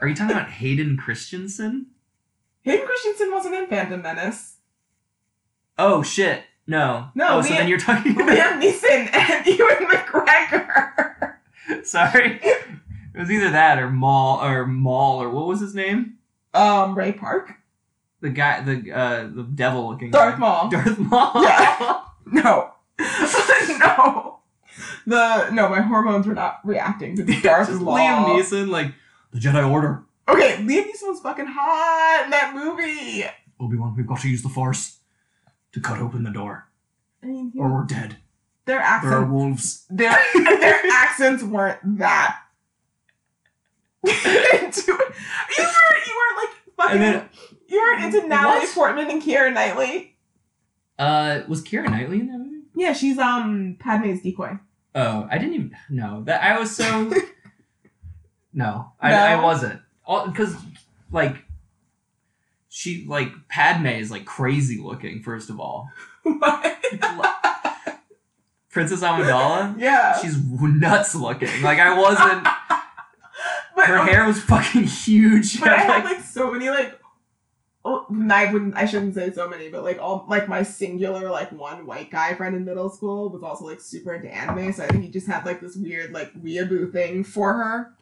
Are 0.00 0.08
you 0.08 0.14
talking 0.14 0.36
about 0.36 0.50
Hayden 0.50 0.96
Christensen? 0.96 1.86
Hayden 2.62 2.86
Christensen 2.86 3.30
wasn't 3.32 3.54
in 3.54 3.66
Phantom 3.68 4.02
Menace. 4.02 4.56
Oh 5.78 6.02
shit, 6.02 6.42
no. 6.66 7.08
No, 7.14 7.38
Oh, 7.38 7.42
so 7.42 7.50
then 7.50 7.68
you're 7.68 7.78
talking. 7.78 8.14
Liam 8.14 8.60
Neeson 8.62 9.12
and 9.14 9.46
Ewan 9.58 9.86
McGregor. 9.86 11.34
Sorry, 11.84 12.40
it 12.42 13.18
was 13.18 13.30
either 13.30 13.50
that 13.50 13.78
or 13.78 13.90
Maul 13.90 14.42
or 14.44 14.66
Maul 14.66 15.22
or 15.22 15.30
what 15.30 15.46
was 15.46 15.60
his 15.60 15.74
name? 15.74 16.15
Um, 16.56 16.96
Ray 16.96 17.12
Park, 17.12 17.52
The 18.20 18.30
guy, 18.30 18.60
the 18.62 18.92
uh, 18.92 19.22
the 19.32 19.42
devil 19.42 19.88
looking. 19.88 20.10
Darth 20.10 20.38
Maul. 20.38 20.68
Darth 20.70 20.98
Maul. 21.10 21.42
Yeah. 21.42 22.00
No, 22.26 22.72
no, 22.98 24.40
the 25.06 25.50
no. 25.50 25.68
My 25.68 25.80
hormones 25.80 26.26
were 26.26 26.34
not 26.34 26.60
reacting 26.64 27.16
to 27.16 27.22
the 27.22 27.40
Darth 27.42 27.68
Just 27.68 27.80
Maul. 27.80 27.96
Liam 27.96 28.24
Neeson, 28.40 28.68
like 28.68 28.92
the 29.32 29.38
Jedi 29.38 29.68
Order. 29.70 30.02
Okay, 30.28 30.56
Liam 30.56 30.66
Neeson 30.86 31.08
was 31.08 31.20
fucking 31.20 31.46
hot 31.48 32.22
in 32.24 32.30
that 32.30 32.52
movie. 32.54 33.24
Obi 33.60 33.76
Wan, 33.76 33.94
we've 33.96 34.06
got 34.06 34.20
to 34.20 34.28
use 34.28 34.42
the 34.42 34.48
Force 34.48 34.98
to 35.72 35.80
cut 35.80 35.98
open 36.00 36.24
the 36.24 36.30
door, 36.30 36.68
I 37.22 37.26
mean, 37.26 37.52
or 37.56 37.72
we're 37.72 37.84
dead. 37.84 38.16
their 38.64 38.78
There 38.78 39.12
are 39.12 39.24
wolves. 39.24 39.86
their 39.88 40.18
their 40.34 40.80
accents 40.92 41.42
weren't 41.42 41.78
that. 41.98 42.38
Into 44.08 44.80
it. 44.92 45.14
You 45.58 45.64
were 45.64 45.96
you 46.06 46.16
were 46.16 46.42
like 46.42 46.50
fucking. 46.76 47.00
Then- 47.00 47.28
you 47.68 47.80
were 47.82 47.98
into 48.04 48.26
Natalie 48.28 48.60
What? 48.60 48.74
Portman 48.74 49.10
and 49.10 49.20
Keira 49.22 49.52
Knightley. 49.52 50.16
Uh, 50.98 51.40
was 51.48 51.62
Keira 51.64 51.90
Knightley 51.90 52.20
in 52.20 52.28
that 52.28 52.38
movie? 52.38 52.62
Yeah, 52.76 52.92
she's 52.92 53.18
um 53.18 53.76
Padme's 53.80 54.22
decoy. 54.22 54.58
Oh, 54.94 55.26
I 55.30 55.38
didn't 55.38 55.54
even 55.54 55.76
know 55.90 56.22
that. 56.24 56.42
I 56.42 56.58
was 56.58 56.74
so. 56.74 57.12
no, 58.54 58.92
I, 59.00 59.10
No? 59.10 59.16
I 59.16 59.42
wasn't. 59.42 59.80
Because, 60.06 60.54
like, 61.10 61.36
she, 62.68 63.04
like, 63.08 63.28
Padme 63.48 63.86
is, 63.86 64.10
like, 64.12 64.24
crazy 64.24 64.78
looking, 64.80 65.22
first 65.22 65.50
of 65.50 65.58
all. 65.60 65.90
What? 66.22 66.78
Princess 68.70 69.00
Amidala, 69.02 69.74
yeah, 69.78 70.18
she's 70.20 70.36
nuts 70.60 71.14
looking. 71.14 71.62
Like, 71.62 71.78
I 71.78 71.98
wasn't. 71.98 72.46
But, 73.76 73.86
Her 73.86 73.98
okay, 74.00 74.12
hair 74.12 74.26
was 74.26 74.40
fucking 74.40 74.84
huge. 74.84 75.60
But 75.60 75.68
I 75.68 75.76
had 75.76 76.04
Like, 76.04 76.16
like 76.16 76.20
so 76.24 76.50
many 76.50 76.68
like. 76.70 76.98
Oh, 77.84 78.04
I 78.32 78.52
wouldn't. 78.52 78.74
I 78.74 78.84
shouldn't 78.84 79.14
say 79.14 79.30
so 79.30 79.48
many, 79.48 79.68
but 79.68 79.84
like 79.84 80.00
all 80.00 80.26
like 80.28 80.48
my 80.48 80.64
singular 80.64 81.30
like 81.30 81.52
one 81.52 81.86
white 81.86 82.10
guy 82.10 82.34
friend 82.34 82.56
in 82.56 82.64
middle 82.64 82.90
school 82.90 83.28
was 83.30 83.44
also 83.44 83.64
like 83.64 83.80
super 83.80 84.14
into 84.14 84.28
anime, 84.34 84.72
so 84.72 84.82
I 84.82 84.88
think 84.88 85.04
he 85.04 85.10
just 85.10 85.28
had 85.28 85.46
like 85.46 85.60
this 85.60 85.76
weird 85.76 86.12
like 86.12 86.34
weeaboo 86.34 86.90
thing 86.90 87.22
for 87.22 87.52
her. 87.54 87.92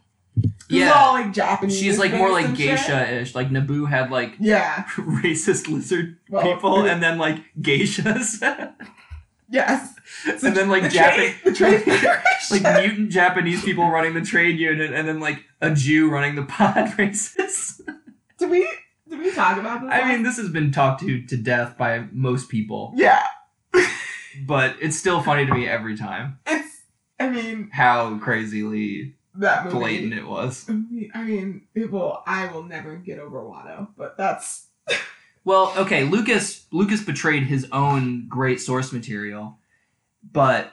Yeah. 0.70 0.92
all 0.92 1.12
like 1.12 1.32
Japanese. 1.32 1.78
She's, 1.78 1.98
like, 1.98 2.12
more 2.12 2.32
like 2.32 2.56
geisha-ish. 2.56 3.34
Like, 3.34 3.50
Naboo 3.50 3.88
had, 3.88 4.10
like, 4.10 4.34
Yeah. 4.40 4.84
racist 4.96 5.68
lizard 5.68 6.16
Well, 6.28 6.42
people, 6.42 6.86
and 6.86 7.02
then, 7.02 7.18
like, 7.18 7.38
geishas. 7.60 8.42
Yes. 9.48 9.94
So 10.24 10.30
and 10.48 10.56
then, 10.56 10.68
like, 10.68 10.84
the 10.84 10.88
Japan... 10.88 11.34
the 11.44 12.20
like 12.50 12.62
mutant 12.62 13.10
Japanese 13.10 13.62
people 13.64 13.88
running 13.88 14.14
the 14.14 14.22
trade 14.22 14.58
union, 14.58 14.92
and 14.92 15.06
then 15.06 15.20
like 15.20 15.44
a 15.60 15.70
Jew 15.72 16.10
running 16.10 16.34
the 16.34 16.44
pod 16.44 16.94
races. 16.98 17.80
Did 18.38 18.50
we 18.50 18.68
did 19.08 19.18
we 19.20 19.32
talk 19.32 19.58
about 19.58 19.82
this? 19.82 19.90
I 19.90 20.00
last- 20.00 20.08
mean, 20.08 20.22
this 20.22 20.36
has 20.36 20.48
been 20.48 20.72
talked 20.72 21.00
to 21.00 21.22
to 21.26 21.36
death 21.36 21.76
by 21.76 22.06
most 22.12 22.48
people, 22.48 22.92
yeah. 22.96 23.26
but 24.46 24.76
it's 24.80 24.96
still 24.96 25.22
funny 25.22 25.46
to 25.46 25.54
me 25.54 25.68
every 25.68 25.96
time 25.96 26.38
It's. 26.46 26.82
I 27.20 27.30
mean 27.30 27.70
how 27.72 28.18
crazily 28.18 29.14
that 29.36 29.64
movie. 29.64 29.76
blatant 29.76 30.14
it 30.14 30.26
was. 30.26 30.68
I 30.68 31.22
mean, 31.22 31.62
will. 31.74 32.22
I 32.26 32.46
will 32.52 32.64
never 32.64 32.96
get 32.96 33.18
over 33.18 33.40
Watto, 33.40 33.88
but 33.96 34.16
that's 34.16 34.66
Well, 35.44 35.74
okay, 35.76 36.04
Lucas 36.04 36.66
Lucas 36.72 37.02
betrayed 37.02 37.44
his 37.44 37.66
own 37.70 38.26
great 38.28 38.60
source 38.60 38.92
material, 38.92 39.58
but 40.32 40.72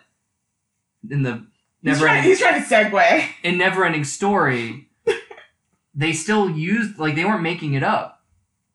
in 1.09 1.23
the 1.23 1.33
he's 1.33 1.43
never 1.83 2.05
trying, 2.05 2.23
he's 2.23 2.39
trying 2.39 2.61
to 2.61 2.67
segue. 2.67 3.27
in 3.43 3.57
never 3.57 3.85
ending 3.85 4.05
story, 4.05 4.87
they 5.95 6.13
still 6.13 6.49
used 6.49 6.97
like 6.97 7.15
they 7.15 7.25
weren't 7.25 7.43
making 7.43 7.73
it 7.73 7.83
up. 7.83 8.23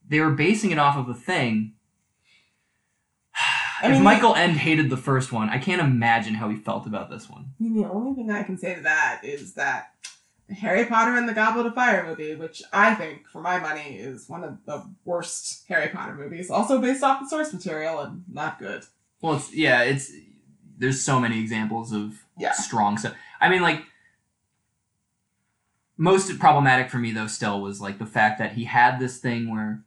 They 0.09 0.21
were 0.21 0.31
basing 0.31 0.71
it 0.71 0.79
off 0.79 0.97
of 0.97 1.09
a 1.09 1.15
thing. 1.15 1.73
I 3.83 3.87
if 3.87 3.93
mean, 3.93 4.03
Michael 4.03 4.35
Ende 4.35 4.59
hated 4.59 4.91
the 4.91 4.97
first 4.99 5.33
one, 5.33 5.49
I 5.49 5.59
can't 5.59 5.81
imagine 5.81 6.35
how 6.35 6.51
he 6.51 6.57
felt 6.57 6.87
about 6.87 7.09
this 7.09 7.29
one. 7.31 7.53
I 7.59 7.63
mean, 7.63 7.75
the 7.75 7.89
only 7.89 8.15
thing 8.15 8.31
I 8.31 8.43
can 8.43 8.59
say 8.59 8.75
to 8.75 8.83
that 8.83 9.21
is 9.23 9.55
that 9.55 9.93
Harry 10.51 10.85
Potter 10.85 11.17
and 11.17 11.29
the 11.29 11.35
Goblet 11.35 11.67
of 11.67 11.75
Fire 11.75 12.07
movie, 12.07 12.35
which 12.35 12.63
I 12.73 12.95
think, 12.95 13.27
for 13.29 13.41
my 13.41 13.59
money, 13.59 13.97
is 13.97 14.29
one 14.29 14.45
of 14.45 14.59
the 14.65 14.85
worst 15.05 15.65
Harry 15.69 15.89
Potter 15.89 16.15
movies, 16.15 16.51
also 16.51 16.81
based 16.81 17.03
off 17.03 17.21
the 17.21 17.29
source 17.29 17.53
material 17.53 18.01
and 18.01 18.23
not 18.33 18.59
good. 18.59 18.85
Well, 19.21 19.35
it's 19.37 19.53
yeah, 19.55 19.83
it's 19.83 20.13
there's 20.79 21.01
so 21.03 21.19
many 21.19 21.41
examples 21.41 21.93
of 21.93 22.25
Yeah. 22.39 22.53
strong 22.53 22.97
stuff. 22.99 23.15
I 23.41 23.49
mean, 23.49 23.63
like 23.63 23.83
most 25.97 26.39
problematic 26.39 26.91
for 26.91 26.99
me 26.99 27.11
though 27.13 27.27
still 27.27 27.61
was 27.61 27.81
like 27.81 27.99
the 27.99 28.07
fact 28.07 28.39
that 28.39 28.53
he 28.53 28.65
had 28.65 28.99
this 28.99 29.19
thing 29.19 29.51
where 29.51 29.83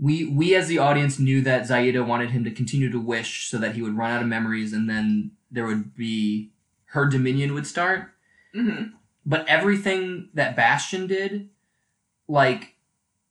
we 0.00 0.24
we 0.24 0.54
as 0.54 0.68
the 0.68 0.78
audience 0.78 1.18
knew 1.18 1.40
that 1.42 1.66
Zaida 1.66 2.02
wanted 2.04 2.30
him 2.30 2.42
to 2.44 2.50
continue 2.50 2.90
to 2.90 3.00
wish 3.00 3.48
so 3.48 3.58
that 3.58 3.74
he 3.74 3.82
would 3.82 3.96
run 3.96 4.10
out 4.10 4.22
of 4.22 4.28
memories 4.28 4.72
and 4.72 4.88
then 4.88 5.32
there 5.50 5.66
would 5.66 5.94
be 5.94 6.50
her 6.86 7.06
dominion 7.06 7.52
would 7.54 7.66
start. 7.66 8.10
Mm-hmm. 8.54 8.94
But 9.28 9.46
everything 9.46 10.30
that 10.32 10.56
Bastian 10.56 11.06
did, 11.06 11.50
like, 12.26 12.76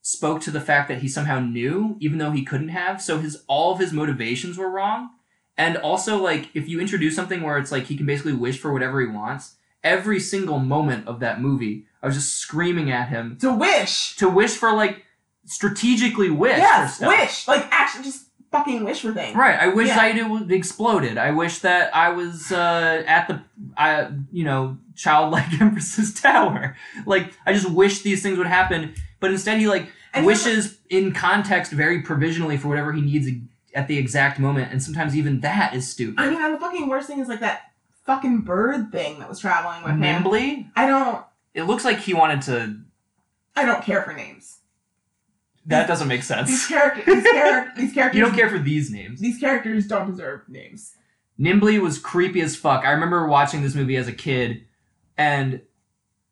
spoke 0.03 0.41
to 0.41 0.51
the 0.51 0.61
fact 0.61 0.89
that 0.89 0.99
he 0.99 1.07
somehow 1.07 1.39
knew, 1.39 1.97
even 1.99 2.19
though 2.19 2.29
he 2.29 2.45
couldn't 2.45 2.69
have. 2.69 3.01
So 3.01 3.17
his 3.17 3.43
all 3.47 3.73
of 3.73 3.79
his 3.79 3.91
motivations 3.91 4.59
were 4.59 4.69
wrong. 4.69 5.09
And 5.57 5.75
also, 5.75 6.17
like, 6.21 6.49
if 6.53 6.69
you 6.69 6.79
introduce 6.79 7.15
something 7.15 7.41
where 7.41 7.57
it's 7.57 7.71
like 7.71 7.85
he 7.85 7.97
can 7.97 8.05
basically 8.05 8.33
wish 8.33 8.59
for 8.59 8.71
whatever 8.71 9.01
he 9.01 9.07
wants, 9.07 9.55
every 9.83 10.19
single 10.19 10.59
moment 10.59 11.07
of 11.07 11.19
that 11.21 11.41
movie, 11.41 11.87
I 12.03 12.05
was 12.05 12.15
just 12.15 12.35
screaming 12.35 12.91
at 12.91 13.09
him 13.09 13.35
To 13.41 13.51
wish! 13.51 14.15
to 14.17 14.29
wish 14.29 14.55
for 14.55 14.73
like 14.73 15.03
strategically 15.45 16.29
wish 16.29 16.57
for 16.57 16.59
yes, 16.59 17.01
wish! 17.01 17.47
Like, 17.47 17.67
actually, 17.71 18.03
just 18.03 18.26
fucking 18.51 18.83
wish 18.83 19.01
for 19.01 19.13
things. 19.13 19.35
Right. 19.35 19.57
I 19.59 19.67
wish 19.67 19.87
Yeah. 19.87 19.95
Zaida 19.95 20.27
would 20.29 20.51
exploded. 20.51 21.17
I 21.17 21.31
wish 21.31 21.59
that 21.59 21.95
I 21.95 22.09
was 22.09 22.51
uh, 22.51 23.03
at 23.07 23.27
the, 23.27 23.41
I 23.77 24.09
you 24.31 24.43
know, 24.43 24.77
childlike 24.95 25.53
Empress's 25.61 26.13
tower. 26.13 26.75
Like 27.05 27.33
I 27.45 27.53
just 27.53 27.69
wish 27.69 28.01
these 28.01 28.21
things 28.23 28.37
would 28.37 28.47
happen, 28.47 28.95
but 29.19 29.31
instead 29.31 29.59
he 29.59 29.67
like 29.67 29.89
And 30.13 30.23
he 30.23 30.27
wishes 30.27 30.77
in 30.89 31.13
context 31.13 31.71
very 31.71 32.01
provisionally 32.01 32.57
for 32.57 32.67
whatever 32.67 32.93
he 32.93 33.01
needs 33.01 33.27
at 33.75 33.87
the 33.87 33.97
exact 33.97 34.39
moment, 34.39 34.71
and 34.71 34.81
sometimes 34.81 35.15
even 35.15 35.41
that 35.41 35.75
is 35.75 35.87
stupid. 35.87 36.19
I 36.19 36.29
mean, 36.31 36.41
and 36.41 36.53
the 36.55 36.59
fucking 36.59 36.87
worst 36.87 37.07
thing 37.07 37.19
is, 37.19 37.27
like, 37.27 37.41
that 37.41 37.71
fucking 38.05 38.41
bird 38.41 38.91
thing 38.91 39.19
that 39.19 39.29
was 39.29 39.39
traveling 39.39 39.83
with 39.83 39.91
him. 39.91 39.99
Nimbly. 39.99 40.67
I 40.75 40.87
don't, 40.87 41.23
It 41.53 41.63
looks 41.63 41.85
like 41.85 41.99
he 41.99 42.15
wanted 42.15 42.41
to. 42.43 42.79
I 43.55 43.65
don't 43.65 43.83
care 43.83 44.01
for 44.01 44.13
names. 44.13 44.56
That 45.67 45.87
doesn't 45.87 46.07
make 46.07 46.23
sense. 46.23 46.47
These 46.49 46.67
characters, 46.67 47.05
these, 47.05 47.23
char- 47.23 47.73
these 47.77 47.93
characters, 47.93 48.17
You 48.17 48.25
don't 48.25 48.35
care 48.35 48.49
for 48.49 48.57
these 48.59 48.89
names. 48.89 49.19
These 49.19 49.39
characters 49.39 49.85
don't 49.87 50.09
deserve 50.09 50.47
names. 50.47 50.93
Nimbly 51.37 51.77
was 51.79 51.99
creepy 51.99 52.41
as 52.41 52.55
fuck. 52.55 52.83
I 52.85 52.91
remember 52.91 53.27
watching 53.27 53.61
this 53.61 53.75
movie 53.75 53.95
as 53.97 54.07
a 54.07 54.13
kid 54.13 54.65
and 55.17 55.61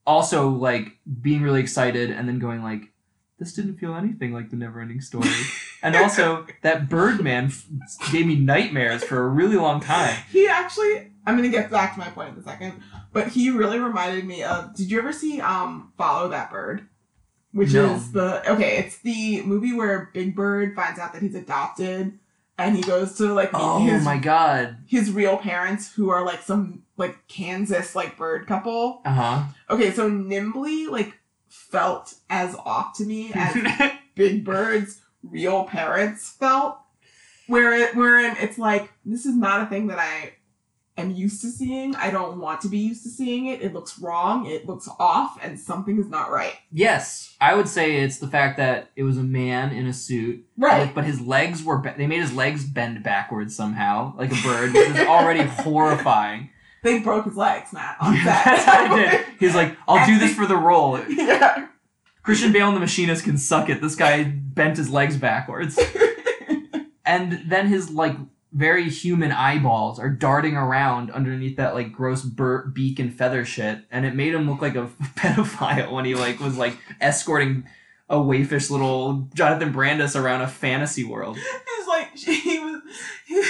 also 0.08 0.50
like 0.50 0.98
being 1.22 1.42
really 1.42 1.60
excited 1.60 2.12
and 2.12 2.28
then 2.28 2.40
going 2.40 2.64
like 2.64 2.92
this 3.38 3.54
didn't 3.54 3.78
feel 3.78 3.94
anything 3.96 4.34
like 4.34 4.50
the 4.50 4.56
never 4.56 4.80
ending 4.80 5.02
story. 5.02 5.30
and 5.84 5.96
also 5.96 6.48
that 6.62 6.88
Birdman 6.88 7.46
f- 7.48 7.66
gave 8.12 8.26
me 8.26 8.36
nightmares 8.38 9.04
for 9.04 9.22
a 9.24 9.28
really 9.28 9.58
long 9.58 9.82
time. 9.82 10.16
He 10.32 10.48
actually, 10.48 11.12
I'm 11.28 11.36
gonna 11.36 11.50
get 11.50 11.70
back 11.70 11.94
to 11.94 12.00
my 12.00 12.08
point 12.08 12.34
in 12.34 12.40
a 12.40 12.44
second, 12.44 12.82
but 13.12 13.28
he 13.28 13.50
really 13.50 13.80
reminded 13.80 14.26
me 14.26 14.44
of. 14.44 14.74
Did 14.76 14.90
you 14.90 15.00
ever 15.00 15.12
see 15.12 15.42
um 15.42 15.92
Follow 15.98 16.30
That 16.30 16.50
Bird? 16.50 16.88
Which 17.56 17.72
No. 17.74 17.96
is 17.96 18.12
the 18.12 18.52
okay, 18.52 18.78
it's 18.80 18.98
the 19.00 19.42
movie 19.44 19.72
where 19.74 20.10
Big 20.14 20.36
Bird 20.36 20.76
finds 20.76 21.00
out 21.00 21.14
that 21.14 21.22
he's 21.22 21.36
adopted, 21.36 22.20
and 22.58 22.76
he 22.76 22.82
goes 22.84 23.14
to 23.18 23.34
like 23.34 23.54
meet 23.54 23.60
Oh 23.62 23.80
his 23.80 24.04
my 24.04 24.18
god. 24.18 24.76
his 24.86 25.10
real 25.10 25.38
parents, 25.38 25.94
who 25.94 26.10
are 26.10 26.26
like 26.26 26.42
some 26.42 26.84
like 26.98 27.18
Kansas 27.30 27.96
like 27.96 28.18
bird 28.18 28.46
couple. 28.46 29.02
Uh-huh. 29.06 29.44
Okay, 29.70 29.92
so 29.92 30.10
Nimbly 30.10 30.88
like 30.88 31.18
felt 31.48 32.14
as 32.30 32.56
off 32.66 32.98
to 32.98 33.06
me 33.06 33.32
as 33.34 33.56
Big 34.16 34.44
Bird's 34.44 35.02
real 35.24 35.64
parents 35.64 36.30
felt. 36.38 36.78
Where 37.48 37.72
it 37.74 37.96
wherein 37.96 38.36
it's 38.40 38.58
like, 38.58 38.92
this 39.06 39.26
is 39.26 39.36
not 39.36 39.62
a 39.62 39.66
thing 39.68 39.88
that 39.88 40.00
I 40.00 40.34
am 40.98 41.12
used 41.12 41.42
to 41.42 41.50
seeing. 41.50 41.96
I 41.96 42.10
don't 42.10 42.40
want 42.40 42.62
to 42.62 42.70
be 42.70 42.78
used 42.78 43.04
to 43.04 43.10
seeing 43.10 43.48
it. 43.48 43.62
It 43.62 43.74
looks 43.74 44.00
wrong, 44.00 44.46
it 44.46 44.66
looks 44.66 44.88
off, 45.00 45.38
and 45.44 45.60
something 45.60 46.00
is 46.00 46.08
not 46.08 46.32
right. 46.32 46.56
yes, 46.72 47.36
I 47.42 47.54
would 47.54 47.68
say 47.68 47.98
it's 47.98 48.18
the 48.20 48.28
fact 48.28 48.58
that 48.58 48.92
it 48.96 49.04
was 49.04 49.18
a 49.18 49.24
man 49.24 49.72
in 49.72 49.88
a 49.88 49.94
suit 49.94 50.46
Right. 50.58 50.94
But 50.96 51.04
his 51.04 51.20
legs 51.20 51.64
were 51.64 51.78
be- 51.80 51.92
they 51.98 52.08
made 52.08 52.22
his 52.22 52.34
legs 52.34 52.64
bend 52.66 53.04
backwards 53.04 53.54
somehow, 53.56 54.14
like 54.18 54.32
a 54.32 54.42
bird. 54.42 54.74
It 54.76 54.96
is 54.96 55.08
already 55.08 55.42
horrifying. 55.44 56.50
They 56.82 57.00
broke 57.00 57.26
his 57.26 57.36
legs, 57.36 57.74
Matt, 57.74 57.98
on 58.00 58.16
set. 58.24 58.46
I 58.48 58.96
did. 58.96 59.26
He's 59.40 59.54
like, 59.56 59.76
I'll 59.88 60.06
do 60.06 60.18
this 60.18 60.34
for 60.34 60.46
the 60.46 60.56
role. 60.56 61.00
yeah. 61.10 61.68
Christian 62.24 62.54
Bale 62.54 62.68
and 62.68 62.76
the 62.76 62.80
Machinist 62.80 63.24
can 63.24 63.38
suck 63.38 63.70
it. 63.70 63.82
This 63.82 63.96
guy 63.96 64.24
bent 64.24 64.78
his 64.78 64.90
legs 64.90 65.18
backwards. 65.18 65.78
And 67.06 67.44
then 67.48 67.68
his 67.68 67.92
like 67.92 68.16
very 68.56 68.90
human 68.90 69.34
eyeballs 69.34 70.00
are 70.00 70.10
darting 70.10 70.56
around 70.56 71.12
underneath 71.12 71.58
that 71.58 71.74
like 71.74 71.92
gross 71.92 72.24
bur- 72.24 72.68
beak 72.68 73.00
and 73.00 73.14
feather 73.14 73.44
shit, 73.44 73.80
and 73.92 74.06
it 74.06 74.16
made 74.16 74.34
him 74.34 74.50
look 74.50 74.62
like 74.62 74.76
a 74.76 74.88
pedophile 75.18 75.92
when 75.92 76.06
he 76.06 76.16
like 76.16 76.40
was 76.40 76.58
like 76.58 76.78
escorting 77.02 77.68
a 78.10 78.16
waifish 78.16 78.72
little 78.72 79.28
Jonathan 79.34 79.74
Brandis 79.74 80.16
around 80.16 80.40
a 80.42 80.48
fantasy 80.48 81.04
world. 81.04 81.38
He's 81.78 81.88
like 81.88 82.16
he 82.16 82.60
was. 82.60 82.82
He, 83.28 83.44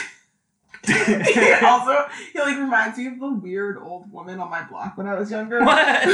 he 1.33 1.53
also 1.53 2.05
he 2.33 2.39
like 2.39 2.57
reminds 2.57 2.97
me 2.97 3.05
of 3.07 3.19
the 3.19 3.29
weird 3.29 3.77
old 3.77 4.11
woman 4.11 4.39
on 4.39 4.49
my 4.49 4.63
block 4.63 4.97
when 4.97 5.07
I 5.07 5.19
was 5.19 5.29
younger. 5.29 5.63
what? 5.63 6.07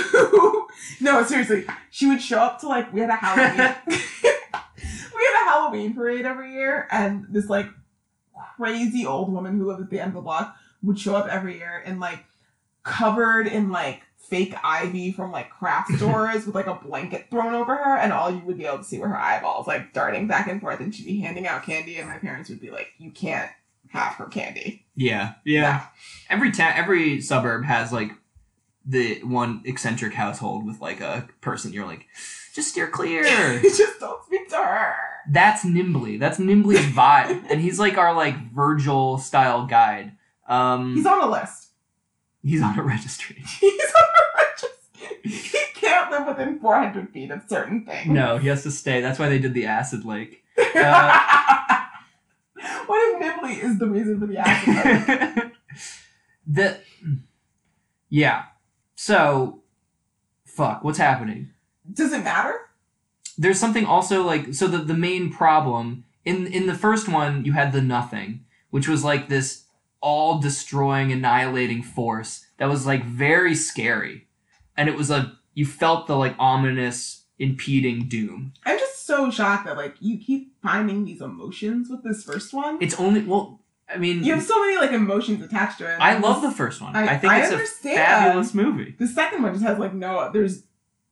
no, 1.00 1.24
seriously, 1.24 1.66
she 1.92 2.08
would 2.08 2.22
show 2.22 2.40
up 2.40 2.60
to 2.60 2.68
like 2.68 2.92
we 2.92 3.00
had 3.00 3.10
a 3.10 3.16
Halloween. 3.16 3.76
we 3.88 5.24
had 5.24 5.44
a 5.44 5.50
Halloween 5.50 5.94
parade 5.94 6.26
every 6.26 6.54
year, 6.54 6.88
and 6.92 7.26
this 7.30 7.48
like 7.50 7.68
crazy 8.56 9.06
old 9.06 9.32
woman 9.32 9.58
who 9.58 9.68
lived 9.68 9.82
at 9.82 9.90
the 9.90 10.00
end 10.00 10.10
of 10.10 10.16
the 10.16 10.22
block 10.22 10.56
would 10.84 11.00
show 11.00 11.16
up 11.16 11.28
every 11.28 11.58
year 11.58 11.82
and 11.86 12.00
like 12.00 12.26
covered 12.84 13.48
in 13.48 13.70
like 13.70 14.02
fake 14.18 14.56
ivy 14.64 15.12
from 15.12 15.32
like 15.32 15.50
craft 15.50 15.92
stores 15.98 16.46
with 16.46 16.56
like 16.56 16.68
a 16.68 16.76
blanket 16.76 17.28
thrown 17.30 17.54
over 17.54 17.76
her, 17.76 17.98
and 17.98 18.14
all 18.14 18.32
you 18.32 18.40
would 18.40 18.58
be 18.58 18.66
able 18.66 18.80
to 18.80 18.84
see 18.84 19.00
were 19.00 19.10
her 19.10 19.20
eyeballs 19.20 19.68
like 19.68 19.94
darting 19.94 20.28
back 20.28 20.48
and 20.48 20.62
forth, 20.62 20.80
and 20.80 20.94
she'd 20.94 21.06
be 21.06 21.20
handing 21.20 21.48
out 21.48 21.64
candy, 21.64 21.98
and 21.98 22.10
my 22.10 22.18
parents 22.18 22.50
would 22.50 22.62
be 22.62 22.72
like, 22.72 22.88
"You 22.98 23.12
can't 23.12 23.52
have 23.90 24.14
her 24.14 24.26
candy." 24.26 24.86
Yeah, 24.96 25.34
yeah. 25.46 25.88
Every 26.30 26.52
town, 26.52 26.74
every 26.76 27.22
suburb 27.22 27.66
has 27.66 27.92
like 27.92 28.12
the 28.86 29.22
one 29.24 29.62
eccentric 29.66 30.14
household 30.14 30.66
with 30.66 30.82
like 30.82 31.02
a 31.02 31.28
person. 31.42 31.74
You're 31.74 31.86
like, 31.86 32.08
just 32.54 32.70
steer 32.70 32.88
clear. 32.88 33.24
Just 33.62 34.00
don't 34.00 34.24
speak 34.26 34.50
to 34.50 34.58
her. 34.58 34.96
That's 35.30 35.64
Nimbly. 35.64 36.18
That's 36.20 36.40
Nimbly's 36.40 36.80
vibe, 36.96 37.46
and 37.50 37.62
he's 37.62 37.80
like 37.80 37.98
our 37.98 38.14
like 38.14 38.52
Virgil 38.52 39.18
style 39.18 39.66
guide. 39.66 40.14
Um, 40.48 40.96
He's 40.96 41.06
on 41.06 41.22
a 41.22 41.30
list. 41.32 41.70
he's 42.44 42.62
on 42.62 42.78
a 42.78 42.84
registry. 42.84 43.38
He's 43.60 43.82
on 43.96 44.04
a 44.04 44.44
registry. 44.44 45.32
He 45.50 45.60
can't 45.76 46.12
live 46.12 46.28
within 46.28 46.60
400 46.60 47.10
feet 47.12 47.32
of 47.32 47.42
certain 47.48 47.86
things. 47.86 48.08
No, 48.10 48.38
he 48.38 48.48
has 48.50 48.64
to 48.64 48.72
stay. 48.72 49.00
That's 49.02 49.18
why 49.20 49.30
they 49.30 49.40
did 49.40 49.54
the 49.54 49.66
acid 49.66 50.04
lake. 50.06 50.44
Uh, 50.76 51.20
what 52.86 53.00
if 53.16 53.20
Nimbly 53.22 53.64
is 53.64 53.80
the 53.80 53.88
reason 53.88 54.20
for 54.20 54.28
the 54.28 54.38
accident? 54.38 55.54
the 56.46 56.78
yeah. 58.10 58.44
So, 58.96 59.64
fuck. 60.46 60.84
What's 60.84 60.98
happening? 61.00 61.52
Does 61.92 62.14
it 62.14 62.24
matter? 62.24 62.54
There's 63.42 63.60
something 63.60 63.86
also 63.86 64.24
like 64.24 64.54
so 64.54 64.68
the 64.68 64.78
the 64.80 64.94
main 65.10 65.32
problem 65.32 66.04
in 66.26 66.48
in 66.48 66.68
the 66.68 66.76
first 66.86 67.08
one 67.10 67.44
you 67.46 67.54
had 67.54 67.72
the 67.74 67.82
nothing 67.82 68.30
which 68.70 68.88
was 68.88 69.04
like 69.04 69.28
this 69.30 69.66
all 70.02 70.40
destroying 70.40 71.12
annihilating 71.12 71.82
force 71.84 72.46
that 72.58 72.70
was 72.70 72.86
like 72.86 73.04
very 73.06 73.56
scary 73.56 74.28
and 74.78 74.88
it 74.90 74.96
was 74.96 75.10
a 75.12 75.38
you 75.54 75.66
felt 75.66 76.08
the 76.08 76.16
like 76.16 76.36
ominous 76.40 77.26
impeding 77.40 78.08
doom 78.08 78.54
I'm 78.66 78.78
just 78.80 79.06
so 79.06 79.30
shocked 79.32 79.66
that 79.66 79.76
like 79.78 79.96
you 80.00 80.18
keep 80.18 80.54
finding 80.62 81.06
these 81.06 81.22
emotions 81.22 81.90
with 81.90 82.04
this 82.04 82.24
first 82.24 82.54
one. 82.54 82.78
it's 82.82 83.00
only 83.00 83.22
well 83.24 83.60
i 83.94 83.98
mean 83.98 84.24
you 84.24 84.34
have 84.34 84.44
so 84.44 84.58
many 84.64 84.78
like 84.78 84.92
emotions 84.92 85.44
attached 85.44 85.80
to 85.80 85.86
it. 85.92 85.98
i 86.00 86.18
love 86.18 86.42
the 86.42 86.52
first 86.52 86.82
one 86.82 86.96
i, 86.96 87.04
I- 87.14 87.18
think 87.18 87.34
I 87.34 87.42
it's 87.44 87.52
understand. 87.52 87.96
a 88.00 88.04
fabulous 88.06 88.54
movie 88.54 88.96
The 89.00 89.08
second 89.08 89.42
one 89.44 89.54
just 89.54 89.66
has 89.66 89.78
like 89.80 89.94
no, 89.94 90.30
there's 90.32 90.64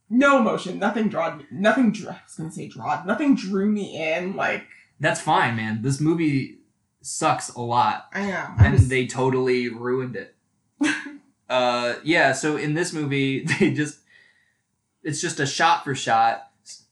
no 0.10 0.40
emotion, 0.40 0.80
nothing 0.80 1.10
drawed, 1.10 1.38
me- 1.40 1.46
nothing. 1.52 1.92
Drew, 1.92 2.10
I 2.10 2.22
was 2.26 2.36
gonna 2.36 2.52
say 2.52 2.68
drawed, 2.68 3.06
nothing 3.06 3.36
drew 3.36 3.66
me 3.66 4.16
in. 4.16 4.36
Like 4.36 4.64
that's 5.00 5.22
fine 5.22 5.56
man 5.56 5.82
this 5.82 6.02
movie 6.02 6.58
sucks 7.02 7.50
a 7.50 7.62
lot 7.62 8.10
I 8.12 8.28
know, 8.28 8.48
I 8.58 8.66
and 8.66 8.78
just, 8.78 8.90
they 8.90 9.08
totally 9.08 9.70
ruined 9.70 10.16
it. 10.18 10.36
uh, 11.50 11.96
yeah. 12.04 12.34
So 12.34 12.58
in 12.58 12.74
this 12.74 12.92
movie, 12.94 13.44
they 13.60 13.72
just 13.72 14.00
it's 15.04 15.22
just 15.22 15.40
a 15.40 15.46
shot 15.46 15.84
for 15.84 15.96
shot, 15.96 16.52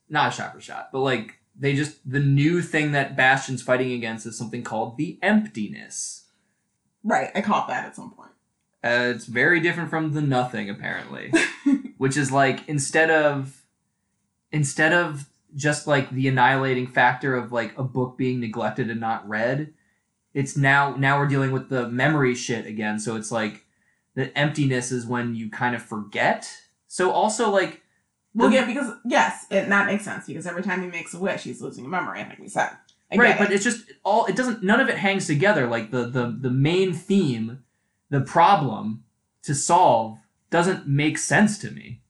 not 0.10 0.30
a 0.30 0.36
shot 0.36 0.54
for 0.54 0.62
shot, 0.62 0.90
but 0.92 1.00
like 1.00 1.40
they 1.60 1.76
just 1.76 2.10
the 2.10 2.20
new 2.20 2.62
thing 2.62 2.92
that 2.94 3.18
Bastian's 3.18 3.62
fighting 3.62 3.92
against 3.92 4.26
is 4.26 4.38
something 4.38 4.64
called 4.64 4.98
the 4.98 5.20
emptiness. 5.22 6.26
right. 7.04 7.32
I 7.36 7.42
caught 7.42 7.68
that 7.68 7.86
at 7.86 7.96
some 7.96 8.12
point. 8.12 8.27
Uh, 8.84 9.12
it's 9.16 9.26
very 9.26 9.60
different 9.60 9.90
from 9.90 10.14
the 10.14 10.22
nothing 10.22 10.70
apparently, 10.70 11.34
which 11.98 12.16
is 12.16 12.32
like 12.32 12.68
instead 12.68 13.10
of 13.10 13.66
instead 14.52 14.94
of 14.94 15.28
just 15.56 15.88
like 15.88 16.10
the 16.12 16.28
annihilating 16.28 16.88
factor 16.88 17.36
of 17.36 17.52
like 17.52 17.78
a 17.78 17.84
book 17.84 18.18
being 18.18 18.40
neglected 18.40 18.90
and 18.90 19.00
not 19.00 19.28
read, 19.28 19.74
it's 20.34 20.56
now 20.56 20.96
now 20.96 21.18
we're 21.18 21.28
dealing 21.28 21.52
with 21.52 21.70
the 21.70 21.90
memory 21.90 22.36
shit 22.36 22.66
again. 22.66 23.00
So 23.00 23.16
it's 23.16 23.32
like 23.32 23.66
the 24.16 24.36
emptiness 24.38 24.92
is 24.92 25.06
when 25.06 25.36
you 25.36 25.50
kind 25.50 25.76
of 25.76 25.82
forget. 25.82 26.50
So 26.88 27.12
also 27.12 27.50
like 27.50 27.82
Well, 28.36 28.52
yeah, 28.52 28.66
because 28.66 28.94
yes, 29.06 29.46
it, 29.50 29.68
that 29.68 29.88
makes 29.88 30.06
sense 30.06 30.28
because 30.28 30.46
every 30.46 30.64
time 30.64 30.82
he 30.82 30.88
makes 30.88 31.14
a 31.14 31.20
wish, 31.20 31.44
he's 31.44 31.62
losing 31.62 31.86
a 31.86 31.90
memory, 31.90 32.20
like 32.20 32.40
we 32.40 32.48
said. 32.48 32.70
I 33.12 33.16
right, 33.16 33.38
but 33.38 33.52
it. 33.52 33.56
it's 33.56 33.64
just 33.64 33.86
all 34.04 34.26
it 34.26 34.36
doesn't 34.36 34.64
none 34.64 34.80
of 34.80 34.90
it 34.90 34.98
hangs 34.98 35.28
together. 35.28 35.66
Like 35.68 35.92
the 35.92 36.08
the 36.08 36.38
the 36.40 36.52
main 36.52 36.94
theme, 36.94 37.64
the 38.10 38.22
problem 38.22 39.04
to 39.44 39.54
solve 39.56 40.20
doesn't 40.50 40.88
make 40.88 41.18
sense 41.18 41.58
to 41.60 41.72
me. 41.72 42.02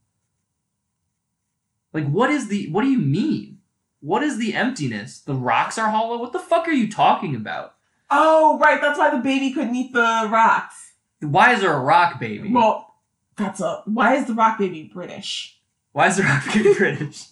Like 1.93 2.07
what 2.07 2.29
is 2.29 2.47
the 2.47 2.69
what 2.69 2.83
do 2.83 2.89
you 2.89 2.99
mean? 2.99 3.59
What 3.99 4.23
is 4.23 4.37
the 4.37 4.53
emptiness? 4.53 5.19
The 5.19 5.33
rocks 5.33 5.77
are 5.77 5.89
hollow? 5.89 6.17
What 6.17 6.33
the 6.33 6.39
fuck 6.39 6.67
are 6.67 6.71
you 6.71 6.89
talking 6.89 7.35
about? 7.35 7.73
oh, 8.09 8.57
right, 8.59 8.79
that's 8.79 8.97
why 8.97 9.09
the 9.09 9.21
baby 9.21 9.51
couldn't 9.51 9.75
eat 9.75 9.91
the 9.93 10.29
rocks. 10.31 10.93
Why 11.19 11.53
is 11.53 11.61
there 11.61 11.73
a 11.73 11.79
rock 11.79 12.19
baby? 12.19 12.51
Well, 12.51 12.95
that's 13.35 13.59
a. 13.59 13.81
Why 13.85 14.15
is 14.15 14.27
the 14.27 14.33
rock 14.33 14.59
baby 14.59 14.89
British? 14.93 15.59
Why 15.91 16.07
is 16.07 16.17
the 16.17 16.23
rock 16.23 16.45
baby 16.45 16.73
British? 16.77 17.25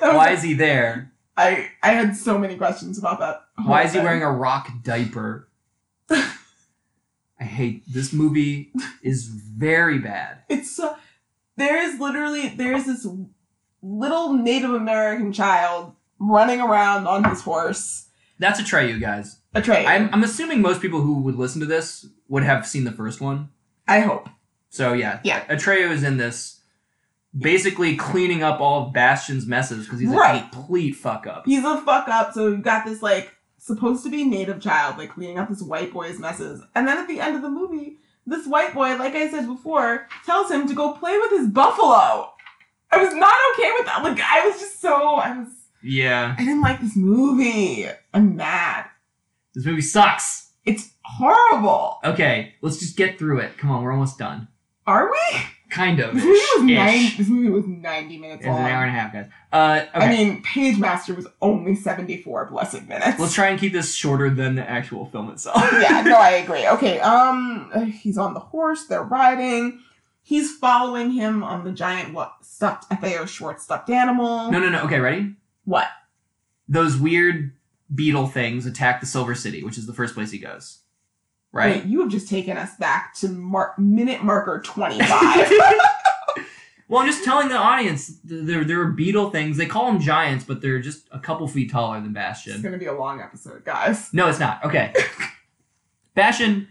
Why 0.00 0.30
is 0.30 0.42
he 0.42 0.54
there? 0.54 1.12
I 1.36 1.70
I 1.82 1.92
had 1.92 2.16
so 2.16 2.38
many 2.38 2.56
questions 2.56 2.98
about 2.98 3.18
that. 3.20 3.42
Why 3.64 3.82
is 3.82 3.92
he 3.92 3.98
wearing 3.98 4.22
a 4.22 4.30
rock 4.30 4.68
diaper? 4.82 5.48
I 7.44 7.46
hate 7.46 7.82
this 7.86 8.10
movie 8.14 8.72
is 9.02 9.26
very 9.28 9.98
bad. 9.98 10.38
It's 10.48 10.74
so. 10.74 10.96
There 11.58 11.76
is 11.86 12.00
literally 12.00 12.48
there's 12.48 12.86
this 12.86 13.06
little 13.82 14.32
Native 14.32 14.70
American 14.72 15.30
child 15.30 15.92
running 16.18 16.62
around 16.62 17.06
on 17.06 17.22
his 17.24 17.42
horse. 17.42 18.06
That's 18.38 18.58
Atreyu, 18.60 18.98
guys. 18.98 19.40
A 19.54 19.60
train. 19.60 19.86
I'm, 19.86 20.08
I'm 20.12 20.24
assuming 20.24 20.62
most 20.62 20.80
people 20.80 21.02
who 21.02 21.20
would 21.20 21.36
listen 21.36 21.60
to 21.60 21.66
this 21.66 22.06
would 22.28 22.44
have 22.44 22.66
seen 22.66 22.84
the 22.84 22.92
first 22.92 23.20
one. 23.20 23.50
I 23.86 24.00
hope. 24.00 24.28
So 24.70 24.94
yeah, 24.94 25.20
Yeah. 25.22 25.44
Atreyu 25.44 25.90
is 25.90 26.02
in 26.02 26.16
this, 26.16 26.62
basically 27.36 27.94
cleaning 27.94 28.42
up 28.42 28.60
all 28.60 28.86
of 28.86 28.92
Bastian's 28.94 29.46
messes 29.46 29.84
because 29.84 30.00
he's 30.00 30.08
Right. 30.08 30.44
a 30.46 30.48
complete 30.50 30.92
fuck 30.92 31.26
up. 31.26 31.44
He's 31.44 31.62
a 31.64 31.80
fuck 31.82 32.08
up. 32.08 32.32
So 32.32 32.50
we've 32.50 32.62
got 32.62 32.86
this 32.86 33.02
like 33.02 33.33
supposed 33.64 34.04
to 34.04 34.10
be 34.10 34.24
native 34.24 34.60
child 34.60 34.98
like 34.98 35.10
cleaning 35.14 35.38
up 35.38 35.48
this 35.48 35.62
white 35.62 35.90
boy's 35.92 36.18
messes, 36.18 36.62
and 36.74 36.86
then 36.86 36.98
at 36.98 37.08
the 37.08 37.18
end 37.20 37.34
of 37.34 37.42
the 37.42 37.48
movie, 37.48 37.96
this 38.26 38.46
white 38.46 38.74
boy, 38.74 38.96
like 38.96 39.14
I 39.14 39.30
said 39.30 39.46
before, 39.46 40.06
tells 40.26 40.50
him 40.50 40.68
to 40.68 40.74
go 40.74 40.92
play 40.92 41.16
with 41.18 41.30
his 41.30 41.48
buffalo. 41.48 42.30
I 42.90 43.02
was 43.02 43.14
not 43.14 43.34
okay 43.54 43.70
with 43.78 43.86
that. 43.86 44.02
Like 44.04 44.20
I 44.20 44.46
was 44.46 44.60
just 44.60 44.80
so 44.80 45.16
I 45.16 45.38
was 45.38 45.48
Yeah, 45.82 46.34
I 46.38 46.44
didn't 46.44 46.60
like 46.62 46.80
this 46.80 46.94
movie. 46.96 47.86
I'm 48.12 48.36
mad. 48.36 48.86
this 49.54 49.64
movie 49.64 49.80
sucks. 49.80 50.50
It's 50.66 50.92
horrible. 51.02 51.98
Okay, 52.04 52.54
let's 52.62 52.78
just 52.78 52.96
get 52.96 53.18
through 53.18 53.40
it. 53.40 53.56
Come 53.58 53.70
on, 53.70 53.82
we're 53.82 53.92
almost 53.92 54.18
done. 54.18 54.48
Are 54.86 55.10
we? 55.10 55.40
Kind 55.74 55.98
of. 55.98 56.14
This 56.14 56.22
movie 56.24 56.38
was 56.38 56.62
nine. 56.62 57.12
This 57.18 57.28
movie 57.28 57.50
was 57.50 57.66
ninety 57.66 58.16
minutes 58.16 58.40
It's 58.40 58.46
an 58.46 58.52
long. 58.52 58.62
hour 58.62 58.84
and 58.84 58.90
a 58.96 58.98
half, 59.00 59.12
guys. 59.12 59.26
Uh, 59.52 59.84
okay. 59.96 60.06
I 60.06 60.08
mean, 60.08 60.42
Pagemaster 60.44 61.16
was 61.16 61.26
only 61.42 61.74
seventy-four 61.74 62.46
blessed 62.46 62.86
minutes. 62.86 63.18
let's 63.18 63.34
try 63.34 63.48
and 63.48 63.58
keep 63.58 63.72
this 63.72 63.92
shorter 63.94 64.30
than 64.30 64.54
the 64.54 64.68
actual 64.70 65.06
film 65.06 65.30
itself. 65.30 65.56
yeah, 65.72 66.02
no, 66.02 66.16
I 66.16 66.30
agree. 66.44 66.66
Okay, 66.68 67.00
um, 67.00 67.72
he's 68.00 68.16
on 68.16 68.34
the 68.34 68.40
horse. 68.40 68.86
They're 68.86 69.02
riding. 69.02 69.80
He's 70.22 70.56
following 70.56 71.10
him 71.10 71.42
on 71.42 71.64
the 71.64 71.72
giant 71.72 72.14
what 72.14 72.32
stuffed 72.42 72.84
FAO 73.00 73.24
Schwarz 73.26 73.62
stuffed 73.62 73.90
animal. 73.90 74.50
no, 74.52 74.60
no, 74.60 74.68
no. 74.70 74.82
Okay, 74.84 75.00
ready? 75.00 75.34
What? 75.64 75.88
Those 76.68 76.96
weird 76.96 77.52
beetle 77.94 78.28
things 78.28 78.64
attack 78.64 79.00
the 79.00 79.06
Silver 79.06 79.34
City, 79.34 79.62
which 79.64 79.76
is 79.76 79.86
the 79.86 79.92
first 79.92 80.14
place 80.14 80.30
he 80.30 80.38
goes. 80.38 80.78
Right? 81.54 81.76
Wait, 81.76 81.84
you 81.86 82.00
have 82.00 82.10
just 82.10 82.28
taken 82.28 82.56
us 82.56 82.74
back 82.76 83.14
to 83.16 83.28
mar- 83.28 83.74
minute 83.78 84.22
marker 84.24 84.60
twenty-five. 84.64 85.50
Well, 86.86 87.00
I'm 87.00 87.08
just 87.08 87.24
telling 87.24 87.48
the 87.48 87.56
audience 87.56 88.18
there 88.24 88.62
there 88.62 88.82
are 88.82 88.90
beetle 88.90 89.30
things. 89.30 89.56
They 89.56 89.64
call 89.64 89.86
them 89.86 90.00
giants, 90.00 90.44
but 90.44 90.60
they're 90.60 90.80
just 90.80 91.08
a 91.12 91.18
couple 91.18 91.48
feet 91.48 91.70
taller 91.70 91.98
than 91.98 92.12
Bastian. 92.12 92.52
it's 92.52 92.62
gonna 92.62 92.76
be 92.76 92.84
a 92.86 92.92
long 92.92 93.22
episode, 93.22 93.64
guys. 93.64 94.12
No, 94.12 94.28
it's 94.28 94.38
not. 94.38 94.62
Okay. 94.64 94.92
Bastian 96.14 96.68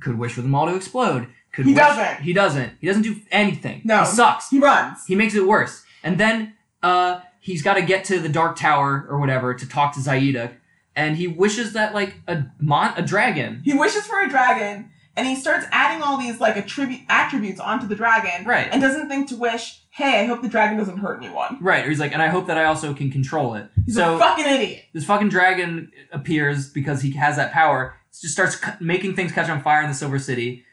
could 0.00 0.18
wish 0.18 0.32
for 0.32 0.42
them 0.42 0.54
all 0.54 0.66
to 0.66 0.74
explode. 0.76 1.28
Could 1.52 1.64
He 1.66 1.72
wish- 1.72 1.78
doesn't. 1.82 2.22
He 2.22 2.32
doesn't. 2.34 2.72
He 2.80 2.86
doesn't 2.86 3.02
do 3.02 3.16
anything. 3.30 3.80
No. 3.84 4.00
He 4.00 4.06
sucks. 4.06 4.50
He 4.50 4.58
runs. 4.58 5.06
He 5.06 5.14
makes 5.14 5.34
it 5.34 5.46
worse. 5.46 5.84
And 6.02 6.18
then 6.18 6.54
uh 6.82 7.20
he's 7.40 7.62
got 7.62 7.74
to 7.74 7.82
get 7.82 8.04
to 8.04 8.18
the 8.20 8.28
Dark 8.28 8.56
Tower 8.56 9.06
or 9.08 9.18
whatever 9.18 9.54
to 9.54 9.66
talk 9.68 9.94
to 9.94 10.00
Zaida, 10.00 10.52
and 10.96 11.16
he 11.16 11.28
wishes 11.28 11.74
that 11.74 11.94
like 11.94 12.16
a 12.26 12.44
mon 12.58 12.94
a 12.96 13.02
dragon. 13.02 13.60
He 13.64 13.74
wishes 13.74 14.06
for 14.06 14.20
a 14.20 14.28
dragon, 14.28 14.90
and 15.16 15.26
he 15.28 15.36
starts 15.36 15.66
adding 15.70 16.02
all 16.02 16.16
these 16.16 16.40
like 16.40 16.56
attribute 16.56 17.02
attributes 17.08 17.60
onto 17.60 17.86
the 17.86 17.94
dragon, 17.94 18.44
Right. 18.46 18.68
and 18.72 18.80
doesn't 18.82 19.08
think 19.08 19.28
to 19.28 19.36
wish, 19.36 19.82
hey, 19.90 20.20
I 20.22 20.24
hope 20.24 20.42
the 20.42 20.48
dragon 20.48 20.76
doesn't 20.78 20.98
hurt 20.98 21.22
anyone. 21.22 21.58
Right. 21.60 21.84
Or 21.84 21.88
he's 21.90 22.00
like, 22.00 22.12
and 22.12 22.22
I 22.22 22.28
hope 22.28 22.46
that 22.48 22.58
I 22.58 22.64
also 22.64 22.92
can 22.94 23.10
control 23.10 23.54
it. 23.54 23.68
He's 23.84 23.94
so 23.94 24.16
a 24.16 24.18
fucking 24.18 24.46
idiot. 24.46 24.84
this 24.92 25.04
fucking 25.04 25.28
dragon 25.28 25.90
appears 26.12 26.68
because 26.70 27.02
he 27.02 27.12
has 27.12 27.36
that 27.36 27.52
power. 27.52 27.94
Just 28.20 28.32
starts 28.32 28.56
cu- 28.56 28.72
making 28.84 29.14
things 29.14 29.30
catch 29.32 29.48
on 29.50 29.62
fire 29.62 29.82
in 29.82 29.88
the 29.88 29.94
Silver 29.94 30.18
City, 30.18 30.64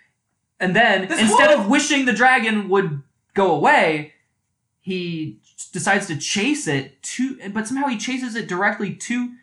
and 0.60 0.74
then 0.76 1.08
This 1.10 1.20
instead 1.20 1.50
whole- 1.52 1.62
of 1.66 1.68
wishing 1.70 2.06
the 2.06 2.14
dragon 2.14 2.70
would 2.70 3.02
go 3.34 3.52
away, 3.52 4.14
he 4.80 5.40
decides 5.74 6.08
to 6.08 6.16
chase 6.18 6.68
it 6.68 7.02
to. 7.04 7.38
But 7.50 7.68
somehow 7.68 7.88
he 7.88 7.98
chases 7.98 8.36
it 8.36 8.48
directly 8.48 8.94
to. 8.96 9.34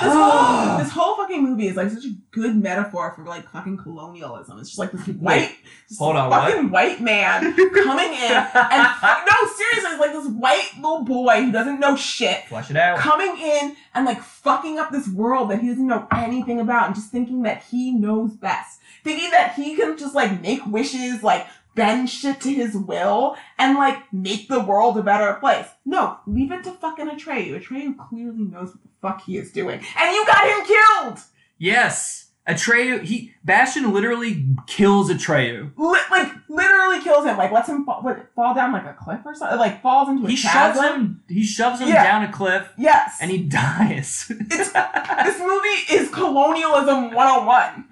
This 0.00 0.12
whole, 0.12 0.78
this 0.78 0.90
whole 0.90 1.16
fucking 1.16 1.42
movie 1.42 1.66
is 1.66 1.76
like 1.76 1.90
such 1.90 2.04
a 2.04 2.12
good 2.30 2.56
metaphor 2.56 3.12
for 3.14 3.24
like 3.24 3.48
fucking 3.50 3.76
colonialism. 3.76 4.58
It's 4.58 4.70
just 4.70 4.78
like 4.78 4.92
this 4.92 5.06
white, 5.16 5.54
just 5.88 6.00
hold 6.00 6.16
on, 6.16 6.30
what? 6.30 6.50
fucking 6.50 6.70
white 6.70 7.00
man 7.00 7.54
coming 7.56 8.12
in 8.12 8.32
and 8.32 8.88
no, 9.26 9.48
seriously, 9.54 9.90
it's 9.90 10.00
like 10.00 10.12
this 10.12 10.28
white 10.28 10.70
little 10.76 11.04
boy 11.04 11.42
who 11.44 11.52
doesn't 11.52 11.78
know 11.78 11.94
shit 11.96 12.44
Flush 12.46 12.70
it 12.70 12.76
out. 12.76 12.98
coming 12.98 13.36
in 13.38 13.76
and 13.94 14.06
like 14.06 14.22
fucking 14.22 14.78
up 14.78 14.90
this 14.90 15.08
world 15.08 15.50
that 15.50 15.60
he 15.60 15.68
doesn't 15.68 15.86
know 15.86 16.06
anything 16.10 16.58
about 16.60 16.86
and 16.86 16.94
just 16.94 17.10
thinking 17.10 17.42
that 17.42 17.62
he 17.64 17.92
knows 17.92 18.32
best. 18.32 18.80
Thinking 19.04 19.30
that 19.30 19.54
he 19.54 19.76
can 19.76 19.98
just 19.98 20.14
like 20.14 20.40
make 20.40 20.64
wishes, 20.66 21.22
like 21.22 21.46
bend 21.74 22.10
shit 22.10 22.40
to 22.42 22.52
his 22.52 22.74
will 22.76 23.36
and 23.58 23.76
like 23.76 24.12
make 24.12 24.48
the 24.48 24.60
world 24.60 24.96
a 24.98 25.02
better 25.02 25.34
place. 25.34 25.66
No, 25.84 26.18
leave 26.26 26.52
it 26.52 26.64
to 26.64 26.72
fucking 26.72 27.08
Atreyu. 27.08 27.60
Atreyu 27.60 27.96
clearly 28.08 28.44
knows 28.44 28.68
what 28.70 28.82
the 28.82 28.88
fuck 29.00 29.22
he 29.24 29.36
is 29.36 29.52
doing. 29.52 29.80
And 29.98 30.14
you 30.14 30.26
got 30.26 30.46
him 30.46 30.66
killed! 30.66 31.18
Yes, 31.58 32.30
Atreyu. 32.48 33.02
He 33.02 33.32
Bastian 33.44 33.92
literally 33.92 34.46
kills 34.66 35.10
Atreyu. 35.10 35.72
Li- 35.76 35.98
like 36.10 36.28
literally 36.48 37.00
kills 37.00 37.24
him. 37.24 37.36
Like 37.38 37.52
lets 37.52 37.68
him 37.68 37.84
fall, 37.84 38.02
what, 38.02 38.26
fall 38.34 38.52
down 38.54 38.72
like 38.72 38.84
a 38.84 38.94
cliff 39.00 39.20
or 39.24 39.34
something. 39.34 39.58
Like 39.58 39.80
falls 39.80 40.08
into 40.08 40.26
a 40.26 40.30
He 40.30 40.36
shoves 40.36 40.78
him. 40.80 41.22
He 41.28 41.44
shoves 41.44 41.80
him 41.80 41.88
Yeah. 41.88 42.02
down 42.04 42.24
a 42.24 42.32
cliff, 42.32 42.68
Yes. 42.76 43.18
and 43.20 43.30
he 43.30 43.38
dies. 43.44 44.26
this 44.28 45.38
movie 45.38 45.92
is 45.92 46.08
colonialism 46.10 47.12
101. 47.14 47.88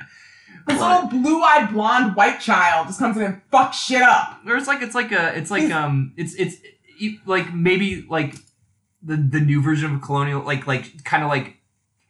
This 0.67 0.81
little 0.81 1.09
blue-eyed 1.09 1.73
blonde 1.73 2.17
white 2.17 2.41
child 2.41 2.87
just 2.87 2.99
comes 2.99 3.17
in 3.17 3.23
and 3.23 3.41
fucks 3.53 3.75
shit 3.75 4.03
up. 4.03 4.41
Or 4.47 4.57
it's 4.57 4.67
like 4.67 4.83
it's 4.83 4.95
like 4.95 5.13
a 5.13 5.37
it's 5.37 5.51
like 5.51 5.71
um 5.71 6.13
it's 6.17 6.35
it's 6.35 6.57
it, 7.01 7.27
like 7.27 7.53
maybe 7.55 8.07
like 8.09 8.35
the 9.03 9.17
the 9.17 9.41
new 9.41 9.63
version 9.63 9.95
of 9.95 10.03
colonial 10.03 10.43
like 10.43 10.67
like 10.67 11.05
kind 11.05 11.23
of 11.23 11.29
like 11.29 11.57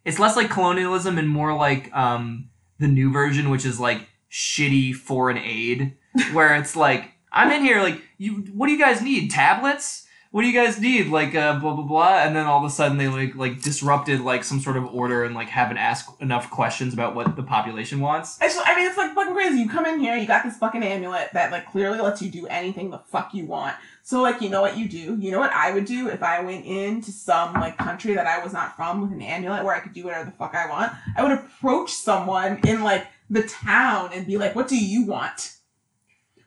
it's 0.05 0.19
less 0.19 0.37
like 0.37 0.51
colonialism 0.51 1.19
and 1.19 1.29
more 1.29 1.55
like 1.55 1.95
um 1.95 2.49
the 2.79 2.89
new 2.89 3.13
version 3.13 3.51
which 3.51 3.65
is 3.65 3.79
like 3.79 4.09
shitty 4.31 4.95
foreign 4.95 5.39
aid 5.39 5.97
where 6.33 6.55
it's 6.57 6.75
like 6.75 7.13
I'm 7.33 7.51
in 7.53 7.63
here 7.63 7.81
like 7.83 8.01
you 8.19 8.45
what 8.55 8.67
do 8.67 8.73
you 8.73 8.79
guys 8.79 9.03
need 9.03 9.31
tablets 9.31 10.07
what 10.31 10.43
do 10.43 10.49
you 10.49 10.55
guys 10.55 10.81
need 10.81 11.09
like 11.09 11.35
uh 11.35 11.59
blah 11.59 11.75
blah 11.75 11.85
blah 11.85 12.19
and 12.19 12.37
then 12.37 12.47
all 12.47 12.59
of 12.59 12.65
a 12.65 12.71
sudden 12.71 12.99
they 12.99 13.09
like 13.09 13.35
like 13.35 13.61
disrupted 13.63 14.21
like 14.21 14.45
some 14.45 14.61
sort 14.61 14.77
of 14.77 14.85
order 14.95 15.25
and 15.25 15.35
like 15.35 15.49
haven't 15.49 15.77
asked 15.77 16.09
enough 16.21 16.51
questions 16.51 16.95
about 16.95 17.15
what 17.15 17.35
the 17.37 17.43
population 17.43 18.01
wants 18.01 18.39
It's 18.41 18.55
just, 18.55 18.69
I 18.69 18.77
mean, 18.77 18.87
it's 18.87 18.97
like 18.97 19.15
fucking 19.15 19.35
crazy. 19.35 19.59
You 19.59 19.69
come 19.69 19.87
in 19.87 19.99
here, 19.99 20.17
you 20.17 20.27
got 20.27 20.45
this 20.45 20.57
fucking 20.57 20.83
amulet 20.83 21.31
that 21.33 21.51
like 21.51 21.67
clearly 21.67 21.99
lets 21.99 22.23
you 22.23 22.31
do 22.31 22.47
anything 22.47 22.91
the 22.91 22.99
fuck 22.99 23.35
you 23.35 23.45
want. 23.47 23.75
So 24.03 24.23
like, 24.23 24.41
you 24.41 24.49
know 24.49 24.61
what 24.61 24.77
you 24.77 24.89
do? 24.89 25.17
You 25.19 25.31
know 25.31 25.39
what 25.41 25.53
I 25.53 25.73
would 25.73 25.85
do 25.85 26.09
if 26.09 26.23
I 26.23 26.41
went 26.41 26.65
into 26.65 27.11
some 27.11 27.55
like 27.55 27.77
country 27.77 28.15
that 28.15 28.27
I 28.27 28.43
was 28.43 28.53
not 28.53 28.77
from 28.77 29.03
with 29.03 29.13
an 29.13 29.23
amulet 29.23 29.65
where 29.65 29.75
I 29.75 29.81
could 29.81 29.93
do 29.93 30.05
whatever 30.05 30.25
the 30.25 30.33
fuck 30.33 30.55
I 30.55 30.69
want? 30.69 30.93
I 31.17 31.23
would 31.23 31.33
approach 31.33 31.93
someone 31.93 32.61
in 32.67 32.83
like 32.83 33.07
the 33.29 33.43
town 33.43 34.11
and 34.13 34.27
be 34.27 34.37
like, 34.39 34.55
"What 34.55 34.69
do 34.69 34.77
you 34.77 35.07
want? 35.07 35.57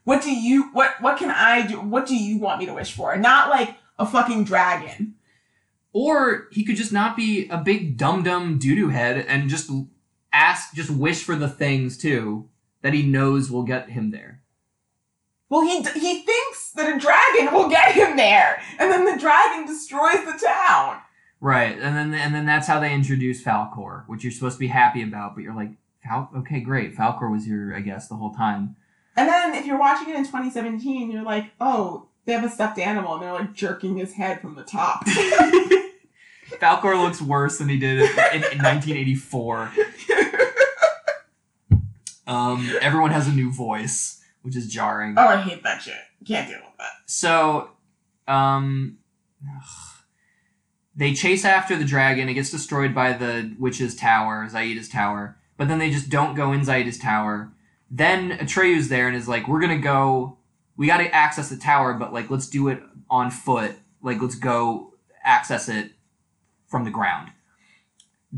What 0.03 0.21
do 0.21 0.31
you 0.31 0.69
what 0.73 1.01
what 1.01 1.17
can 1.17 1.31
I 1.31 1.65
do? 1.65 1.79
What 1.79 2.05
do 2.05 2.15
you 2.15 2.37
want 2.37 2.59
me 2.59 2.65
to 2.65 2.73
wish 2.73 2.93
for?" 2.93 3.15
Not 3.15 3.49
like 3.49 3.75
a 3.97 4.05
fucking 4.05 4.43
dragon. 4.45 5.15
Or 5.93 6.47
he 6.51 6.63
could 6.63 6.75
just 6.75 6.91
not 6.91 7.15
be 7.15 7.47
a 7.49 7.57
big 7.59 7.97
dum 7.97 8.23
dum 8.23 8.57
doo 8.57 8.75
doo 8.75 8.89
head 8.89 9.17
and 9.27 9.49
just 9.49 9.69
ask, 10.33 10.73
just 10.73 10.89
wish 10.89 11.23
for 11.23 11.35
the 11.35 11.47
things 11.47 11.97
too 11.97 12.49
that 12.81 12.93
he 12.93 13.03
knows 13.03 13.51
will 13.51 13.63
get 13.63 13.91
him 13.91 14.11
there. 14.11 14.41
Well, 15.49 15.61
he 15.61 15.83
he 15.99 16.23
thinks 16.23 16.71
that 16.71 16.95
a 16.95 16.99
dragon 16.99 17.53
will 17.53 17.69
get 17.69 17.93
him 17.93 18.17
there, 18.17 18.59
and 18.79 18.91
then 18.91 19.05
the 19.05 19.19
dragon 19.19 19.67
destroys 19.67 20.25
the 20.25 20.43
town. 20.43 20.99
Right, 21.39 21.77
and 21.79 21.95
then 21.95 22.13
and 22.13 22.33
then 22.33 22.45
that's 22.45 22.67
how 22.67 22.79
they 22.79 22.93
introduce 22.93 23.43
Falkor, 23.43 24.03
which 24.07 24.23
you're 24.23 24.31
supposed 24.31 24.55
to 24.55 24.59
be 24.59 24.67
happy 24.67 25.03
about, 25.03 25.35
but 25.35 25.43
you're 25.43 25.55
like, 25.55 25.71
Fal- 26.03 26.31
okay, 26.37 26.59
great, 26.59 26.95
Falkor 26.95 27.31
was 27.31 27.45
here, 27.45 27.73
I 27.75 27.81
guess, 27.81 28.07
the 28.07 28.15
whole 28.15 28.33
time. 28.33 28.75
And 29.15 29.29
then 29.29 29.53
if 29.55 29.65
you're 29.65 29.79
watching 29.79 30.09
it 30.09 30.15
in 30.15 30.23
2017, 30.23 31.11
you're 31.11 31.23
like, 31.23 31.51
oh, 31.61 32.07
they 32.25 32.33
have 32.33 32.43
a 32.43 32.49
stuffed 32.49 32.79
animal, 32.79 33.13
and 33.13 33.23
they're 33.23 33.33
like 33.33 33.53
jerking 33.53 33.97
his 33.97 34.13
head 34.13 34.41
from 34.41 34.55
the 34.55 34.63
top. 34.63 35.05
Falkor 36.61 37.01
looks 37.01 37.21
worse 37.21 37.57
than 37.57 37.69
he 37.69 37.77
did 37.77 37.99
in, 37.99 38.07
in, 38.07 38.43
in 38.53 38.59
1984. 38.59 39.71
Um, 42.25 42.69
everyone 42.81 43.11
has 43.11 43.27
a 43.27 43.31
new 43.31 43.51
voice, 43.51 44.21
which 44.41 44.55
is 44.55 44.67
jarring. 44.67 45.15
oh, 45.17 45.27
I 45.27 45.41
hate 45.41 45.63
that 45.63 45.81
shit. 45.81 45.95
Can't 46.25 46.47
deal 46.47 46.59
with 46.59 46.77
that. 46.79 46.91
So, 47.05 47.71
um, 48.27 48.97
ugh. 49.45 50.03
they 50.95 51.13
chase 51.13 51.43
after 51.43 51.75
the 51.75 51.85
dragon. 51.85 52.29
It 52.29 52.35
gets 52.35 52.49
destroyed 52.49 52.95
by 52.95 53.13
the 53.13 53.53
witch's 53.59 53.95
tower, 53.95 54.47
Zaida's 54.49 54.87
tower. 54.87 55.37
But 55.57 55.67
then 55.67 55.79
they 55.79 55.91
just 55.91 56.09
don't 56.09 56.35
go 56.35 56.53
in 56.53 56.61
Zaida's 56.61 56.97
tower. 56.97 57.51
Then 57.95 58.31
Atreyu's 58.39 58.89
there 58.89 59.07
and 59.07 59.15
is 59.15 59.27
like, 59.27 59.47
"We're 59.47 59.61
gonna 59.61 59.77
go. 59.77 60.37
We 60.75 60.87
got 60.87 60.97
to 60.97 61.13
access 61.13 61.49
the 61.49 61.57
tower, 61.57 61.93
but 61.93 62.11
like, 62.11 62.31
let's 62.31 62.49
do 62.49 62.67
it 62.67 62.81
on 63.07 63.29
foot. 63.29 63.75
Like, 64.01 64.19
let's 64.19 64.33
go 64.33 64.95
access 65.23 65.69
it 65.69 65.91
from 66.65 66.85
the 66.85 66.89
ground." 66.89 67.29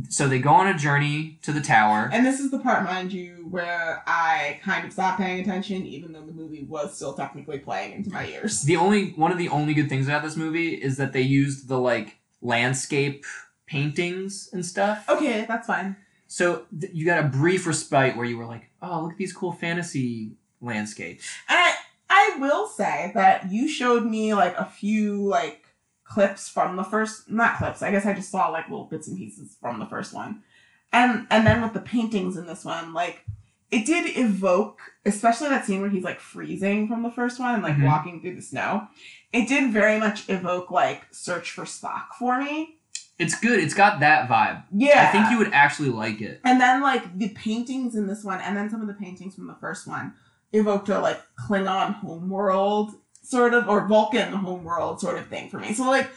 So 0.10 0.28
they 0.28 0.40
go 0.40 0.50
on 0.50 0.68
a 0.68 0.78
journey 0.78 1.40
to 1.44 1.54
the 1.54 1.62
tower. 1.62 2.10
And 2.12 2.26
this 2.26 2.42
is 2.42 2.52
the 2.52 2.60
part, 2.60 2.84
mind 2.84 3.14
you, 3.14 3.48
where 3.50 4.04
I 4.06 4.60
kind 4.62 4.86
of 4.86 4.92
stopped 4.92 5.22
paying 5.22 5.40
attention, 5.40 5.86
even 5.86 6.12
though 6.12 6.26
the 6.26 6.34
movie 6.34 6.66
was 6.66 6.94
still 6.94 7.14
technically 7.14 7.60
playing 7.60 7.94
into 7.94 8.10
my 8.10 8.28
ears. 8.28 8.64
The 8.64 8.76
only 8.76 9.12
one 9.12 9.32
of 9.32 9.38
the 9.38 9.48
only 9.48 9.74
good 9.74 9.88
things 9.88 10.10
about 10.10 10.22
this 10.22 10.36
movie 10.36 10.74
is 10.74 10.98
that 10.98 11.14
they 11.14 11.22
used 11.22 11.70
the 11.70 11.80
like 11.80 12.18
landscape 12.42 13.24
paintings 13.68 14.50
and 14.52 14.66
stuff. 14.66 15.06
Okay, 15.08 15.46
that's 15.48 15.68
fine. 15.68 15.96
So 16.36 16.66
th- 16.78 16.92
you 16.94 17.06
got 17.06 17.24
a 17.24 17.30
brief 17.30 17.66
respite 17.66 18.18
where 18.18 18.26
you 18.26 18.38
were 18.38 18.46
like, 18.46 18.70
"Oh, 18.82 19.04
look 19.04 19.14
at 19.14 19.18
these 19.18 19.32
cool 19.32 19.54
fantasy 19.54 20.34
landscapes." 20.60 21.26
And 21.48 21.58
I, 21.58 21.76
I 22.10 22.38
will 22.42 22.68
say 22.68 23.12
that 23.14 23.50
you 23.50 23.70
showed 23.70 24.04
me 24.06 24.34
like 24.34 24.54
a 24.58 24.66
few 24.66 25.26
like 25.26 25.66
clips 26.04 26.50
from 26.50 26.76
the 26.76 26.84
first 26.84 27.30
not 27.32 27.58
clips, 27.58 27.82
I 27.82 27.90
guess 27.90 28.06
I 28.06 28.12
just 28.12 28.32
saw 28.32 28.50
like 28.50 28.68
little 28.68 28.84
bits 28.84 29.08
and 29.08 29.18
pieces 29.18 29.56
from 29.62 29.80
the 29.80 29.86
first 29.86 30.14
one. 30.14 30.44
And 30.92 31.26
and 31.32 31.48
then 31.48 31.62
with 31.62 31.72
the 31.72 31.80
paintings 31.80 32.36
in 32.36 32.48
this 32.48 32.66
one, 32.66 32.94
like 32.94 33.24
it 33.72 33.86
did 33.86 34.18
evoke, 34.18 34.82
especially 35.06 35.48
that 35.48 35.66
scene 35.66 35.80
where 35.80 35.90
he's 35.90 36.04
like 36.04 36.20
freezing 36.20 36.90
from 36.90 37.02
the 37.02 37.12
first 37.12 37.40
one 37.40 37.54
and 37.54 37.64
like 37.64 37.78
Mhm. 37.78 37.86
walking 37.86 38.20
through 38.20 38.36
the 38.36 38.42
snow. 38.42 38.90
It 39.32 39.48
did 39.48 39.72
very 39.72 39.98
much 40.02 40.28
evoke 40.30 40.70
like 40.70 41.06
Search 41.12 41.52
for 41.52 41.64
Spock 41.64 42.08
for 42.20 42.42
me. 42.42 42.75
It's 43.18 43.40
good. 43.40 43.60
It's 43.60 43.74
got 43.74 44.02
that 44.02 44.28
vibe. 44.28 44.64
Yeah. 44.74 45.08
I 45.08 45.12
think 45.12 45.30
you 45.32 45.38
would 45.38 45.54
actually 45.54 45.90
like 45.90 46.22
it. 46.22 46.42
And 46.44 46.60
then 46.60 46.82
like 46.82 47.18
the 47.18 47.30
paintings 47.30 47.96
in 47.96 48.08
this 48.08 48.24
one, 48.24 48.42
and 48.42 48.56
then 48.58 48.70
some 48.70 48.82
of 48.82 48.88
the 48.88 48.94
paintings 48.94 49.36
from 49.36 49.48
the 49.48 49.56
first 49.56 49.88
one 49.88 50.14
evoked 50.52 50.90
a 50.90 51.00
like 51.00 51.22
Klingon 51.48 51.94
homeworld 51.96 52.92
sort 53.22 53.54
of, 53.54 53.68
or 53.70 53.88
Vulcan 53.88 54.34
homeworld 54.34 55.00
sort 55.00 55.18
of 55.18 55.28
thing 55.28 55.50
for 55.50 55.60
me. 55.60 55.74
So 55.74 55.84
like, 55.90 56.10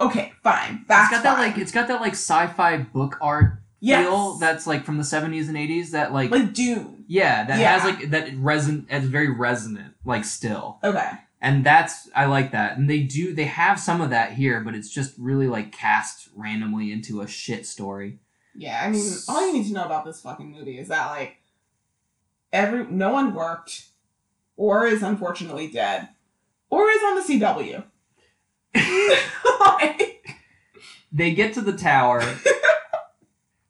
okay, 0.00 0.32
fine, 0.42 0.84
that's 0.88 1.12
it's 1.12 1.22
got 1.22 1.22
that 1.24 1.38
like 1.38 1.58
it's 1.58 1.72
got 1.72 1.88
that 1.88 2.00
like 2.00 2.12
sci-fi 2.12 2.78
book 2.78 3.16
art 3.20 3.58
yes. 3.80 4.04
feel 4.04 4.34
that's 4.38 4.66
like 4.66 4.84
from 4.84 4.96
the 4.96 5.02
70s 5.04 5.48
and 5.48 5.56
80s 5.56 5.90
that 5.90 6.12
like, 6.12 6.30
like 6.30 6.52
Dune. 6.54 7.04
yeah, 7.06 7.44
that 7.44 7.58
Yeah. 7.60 7.78
has 7.78 7.84
like 7.84 8.10
that 8.10 8.28
reson 8.36 8.86
it's 8.90 9.06
very 9.06 9.28
resonant 9.30 9.94
like 10.04 10.24
still. 10.24 10.78
Okay, 10.82 11.10
and 11.40 11.64
that's 11.64 12.08
I 12.14 12.26
like 12.26 12.52
that. 12.52 12.76
And 12.78 12.88
they 12.88 13.00
do 13.00 13.34
they 13.34 13.44
have 13.44 13.78
some 13.78 14.00
of 14.00 14.10
that 14.10 14.32
here, 14.32 14.60
but 14.60 14.74
it's 14.74 14.90
just 14.90 15.14
really 15.18 15.46
like 15.48 15.72
cast 15.72 16.28
randomly 16.34 16.92
into 16.92 17.20
a 17.20 17.26
shit 17.28 17.66
story. 17.66 18.18
yeah. 18.54 18.82
I 18.84 18.90
mean, 18.90 19.04
all 19.28 19.46
you 19.46 19.52
need 19.52 19.66
to 19.68 19.72
know 19.74 19.84
about 19.84 20.04
this 20.04 20.20
fucking 20.20 20.50
movie 20.50 20.78
is 20.78 20.88
that 20.88 21.10
like 21.10 21.36
every 22.52 22.86
no 22.86 23.10
one 23.12 23.34
worked, 23.34 23.86
or 24.56 24.86
is 24.86 25.02
unfortunately 25.02 25.68
dead, 25.70 26.08
or 26.70 26.88
is 26.90 27.02
on 27.02 27.16
the 27.16 27.22
CW. 27.40 27.84
Like, 29.60 30.26
They 31.12 31.32
get 31.34 31.54
to 31.54 31.60
the 31.60 31.72
tower. 31.76 32.20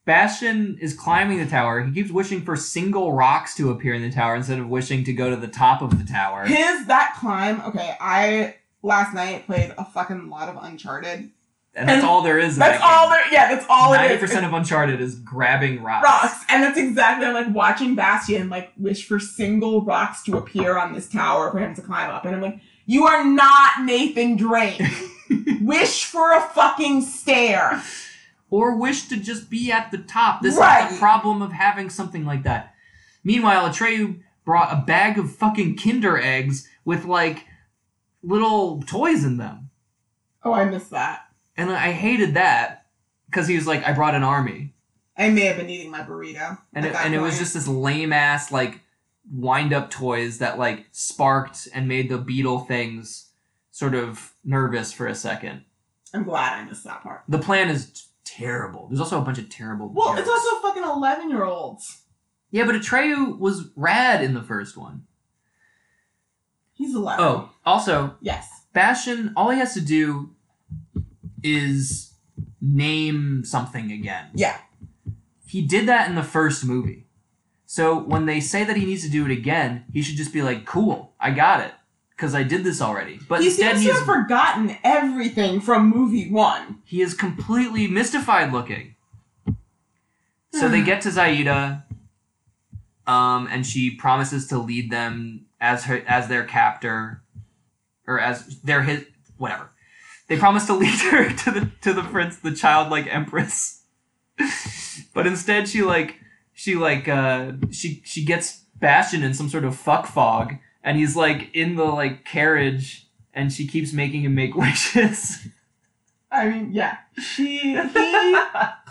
Bastian 0.06 0.78
is 0.80 0.94
climbing 0.94 1.38
the 1.38 1.46
tower. 1.46 1.82
He 1.82 1.92
keeps 1.92 2.10
wishing 2.12 2.40
for 2.42 2.54
single 2.56 3.12
rocks 3.12 3.56
to 3.56 3.70
appear 3.70 3.92
in 3.92 4.02
the 4.02 4.10
tower 4.10 4.36
instead 4.36 4.60
of 4.60 4.68
wishing 4.68 5.02
to 5.04 5.12
go 5.12 5.28
to 5.30 5.36
the 5.36 5.48
top 5.48 5.82
of 5.82 5.98
the 5.98 6.04
tower. 6.10 6.44
His 6.46 6.86
that 6.86 7.16
climb. 7.18 7.60
Okay, 7.62 7.96
I 8.00 8.54
last 8.82 9.12
night 9.14 9.46
played 9.46 9.74
a 9.76 9.84
fucking 9.84 10.30
lot 10.30 10.48
of 10.48 10.56
Uncharted. 10.62 11.30
And 11.74 11.88
that's 11.88 11.98
And 11.98 12.06
all 12.06 12.22
there 12.22 12.38
is. 12.38 12.56
That's 12.56 12.80
that 12.80 12.88
all 12.88 13.10
there. 13.10 13.20
Yeah, 13.32 13.52
that's 13.52 13.66
all 13.68 13.92
Ninety 13.92 14.16
percent 14.16 14.46
of 14.46 14.52
Uncharted 14.54 15.00
is 15.00 15.16
grabbing 15.16 15.82
rocks. 15.82 16.04
rocks, 16.04 16.44
and 16.48 16.62
that's 16.62 16.78
exactly 16.78 17.26
I'm 17.26 17.34
like 17.34 17.54
watching 17.54 17.94
Bastian 17.96 18.48
like 18.48 18.72
wish 18.78 19.06
for 19.06 19.18
single 19.18 19.84
rocks 19.84 20.22
to 20.22 20.38
appear 20.38 20.78
on 20.78 20.94
this 20.94 21.08
tower 21.08 21.50
for 21.50 21.58
him 21.58 21.74
to 21.74 21.82
climb 21.82 22.10
up, 22.10 22.24
and 22.24 22.34
I'm 22.34 22.40
like, 22.40 22.60
You 22.86 23.06
are 23.06 23.24
not 23.24 23.84
Nathan 23.84 24.36
Drake. 24.36 24.80
Wish 25.60 26.04
for 26.04 26.32
a 26.32 26.40
fucking 26.40 27.02
stare. 27.02 27.82
Or 28.56 28.74
wish 28.74 29.02
to 29.08 29.18
just 29.18 29.50
be 29.50 29.70
at 29.70 29.90
the 29.90 29.98
top. 29.98 30.40
This 30.40 30.54
is 30.54 30.60
Right. 30.60 30.90
the 30.90 30.96
problem 30.96 31.42
of 31.42 31.52
having 31.52 31.90
something 31.90 32.24
like 32.24 32.42
that. 32.44 32.72
Meanwhile, 33.22 33.68
Atreyu 33.68 34.20
brought 34.46 34.72
a 34.72 34.80
bag 34.80 35.18
of 35.18 35.30
fucking 35.36 35.76
Kinder 35.76 36.18
eggs 36.18 36.66
with 36.82 37.04
like 37.04 37.44
little 38.22 38.80
toys 38.82 39.24
in 39.24 39.36
them. 39.36 39.68
Oh, 40.42 40.54
I 40.54 40.64
missed 40.64 40.88
that. 40.90 41.26
And 41.58 41.70
I 41.70 41.92
hated 41.92 42.32
that 42.32 42.86
because 43.26 43.46
he 43.46 43.56
was 43.56 43.66
like, 43.66 43.86
I 43.86 43.92
brought 43.92 44.14
an 44.14 44.22
army. 44.22 44.72
I 45.18 45.28
may 45.28 45.42
have 45.42 45.58
been 45.58 45.68
eating 45.68 45.90
my 45.90 46.00
burrito. 46.00 46.56
And 46.72 46.86
it, 46.86 46.94
and 46.94 47.14
it 47.14 47.20
was 47.20 47.38
just 47.38 47.52
this 47.52 47.68
lame 47.68 48.12
ass 48.12 48.50
like 48.50 48.80
wind 49.30 49.74
up 49.74 49.90
toys 49.90 50.38
that 50.38 50.58
like 50.58 50.86
sparked 50.92 51.68
and 51.74 51.86
made 51.86 52.08
the 52.08 52.16
beetle 52.16 52.60
things 52.60 53.26
sort 53.70 53.94
of 53.94 54.32
nervous 54.44 54.94
for 54.94 55.06
a 55.06 55.14
second. 55.14 55.64
I'm 56.14 56.24
glad 56.24 56.54
I 56.58 56.64
missed 56.64 56.84
that 56.84 57.02
part. 57.02 57.22
The 57.28 57.38
plan 57.38 57.68
is 57.68 58.06
terrible. 58.36 58.88
There's 58.88 59.00
also 59.00 59.20
a 59.20 59.24
bunch 59.24 59.38
of 59.38 59.48
terrible. 59.48 59.88
Well, 59.92 60.16
it's 60.18 60.28
also 60.28 60.60
fucking 60.60 60.82
11 60.82 61.30
year 61.30 61.44
olds. 61.44 62.02
yeah, 62.50 62.64
but 62.64 62.74
Atreyu 62.74 63.38
was 63.38 63.70
rad 63.76 64.22
in 64.22 64.34
the 64.34 64.42
first 64.42 64.76
one. 64.76 65.04
He's 66.72 66.94
11. 66.94 67.24
Oh, 67.24 67.50
also 67.64 68.16
Yes. 68.20 68.48
Bastian, 68.72 69.32
all 69.36 69.50
he 69.50 69.58
has 69.58 69.72
to 69.74 69.80
do 69.80 70.34
is 71.42 72.14
name 72.60 73.44
something 73.44 73.90
again. 73.90 74.26
Yeah. 74.34 74.58
He 75.46 75.62
did 75.62 75.86
that 75.88 76.08
in 76.08 76.14
the 76.16 76.22
first 76.22 76.64
movie. 76.64 77.06
So 77.64 77.98
when 77.98 78.26
they 78.26 78.40
say 78.40 78.64
that 78.64 78.76
he 78.76 78.84
needs 78.84 79.02
to 79.04 79.10
do 79.10 79.24
it 79.24 79.30
again, 79.30 79.84
he 79.92 80.02
should 80.02 80.16
just 80.16 80.32
be 80.32 80.42
like, 80.42 80.64
"Cool, 80.66 81.14
I 81.18 81.30
got 81.30 81.60
it, 81.60 81.72
because 82.16 82.34
I 82.34 82.42
did 82.42 82.64
this 82.64 82.80
already." 82.80 83.20
But 83.28 83.40
he 83.40 83.48
instead, 83.48 83.72
seems 83.72 83.82
he 83.82 83.88
to 83.88 83.92
is 83.92 83.98
have 83.98 84.06
forgotten 84.06 84.76
everything 84.82 85.60
from 85.60 85.88
movie 85.88 86.30
one. 86.30 86.82
he 86.84 87.02
is 87.02 87.14
completely 87.14 87.86
mystified 87.86 88.52
looking. 88.52 88.94
So 90.52 90.68
they 90.68 90.82
get 90.90 91.02
to 91.02 91.10
Zaida, 91.10 91.84
um, 93.06 93.48
and 93.50 93.66
she 93.66 93.90
promises 93.90 94.46
to 94.48 94.58
lead 94.58 94.90
them 94.90 95.46
as 95.60 95.84
her 95.84 96.02
as 96.06 96.28
their 96.28 96.44
captor, 96.44 97.22
or 98.06 98.20
as 98.20 98.60
their 98.62 98.82
his 98.82 99.06
whatever. 99.36 99.70
They 100.28 100.36
promise 100.36 100.66
to 100.66 100.74
lead 100.74 100.98
her 101.10 101.30
to 101.30 101.50
the 101.50 101.70
to 101.82 101.92
the 101.92 102.02
prince, 102.02 102.38
the 102.38 102.52
childlike 102.52 103.06
empress. 103.12 103.82
but 105.14 105.26
instead, 105.26 105.68
she 105.68 105.82
like 105.82 106.16
she 106.52 106.74
like 106.74 107.08
uh 107.08 107.52
she 107.70 108.02
she 108.04 108.24
gets 108.24 108.64
Bastian 108.76 109.22
in 109.22 109.34
some 109.34 109.48
sort 109.48 109.64
of 109.64 109.76
fuck 109.76 110.06
fog, 110.06 110.56
and 110.86 110.96
he's 110.96 111.16
like 111.16 111.50
in 111.52 111.74
the 111.74 111.84
like 111.84 112.24
carriage, 112.24 113.08
and 113.34 113.52
she 113.52 113.66
keeps 113.66 113.92
making 113.92 114.22
him 114.22 114.34
make 114.34 114.56
wishes. 114.56 115.48
I 116.30 116.48
mean, 116.48 116.72
yeah. 116.72 116.98
She, 117.18 117.58
he 117.58 117.76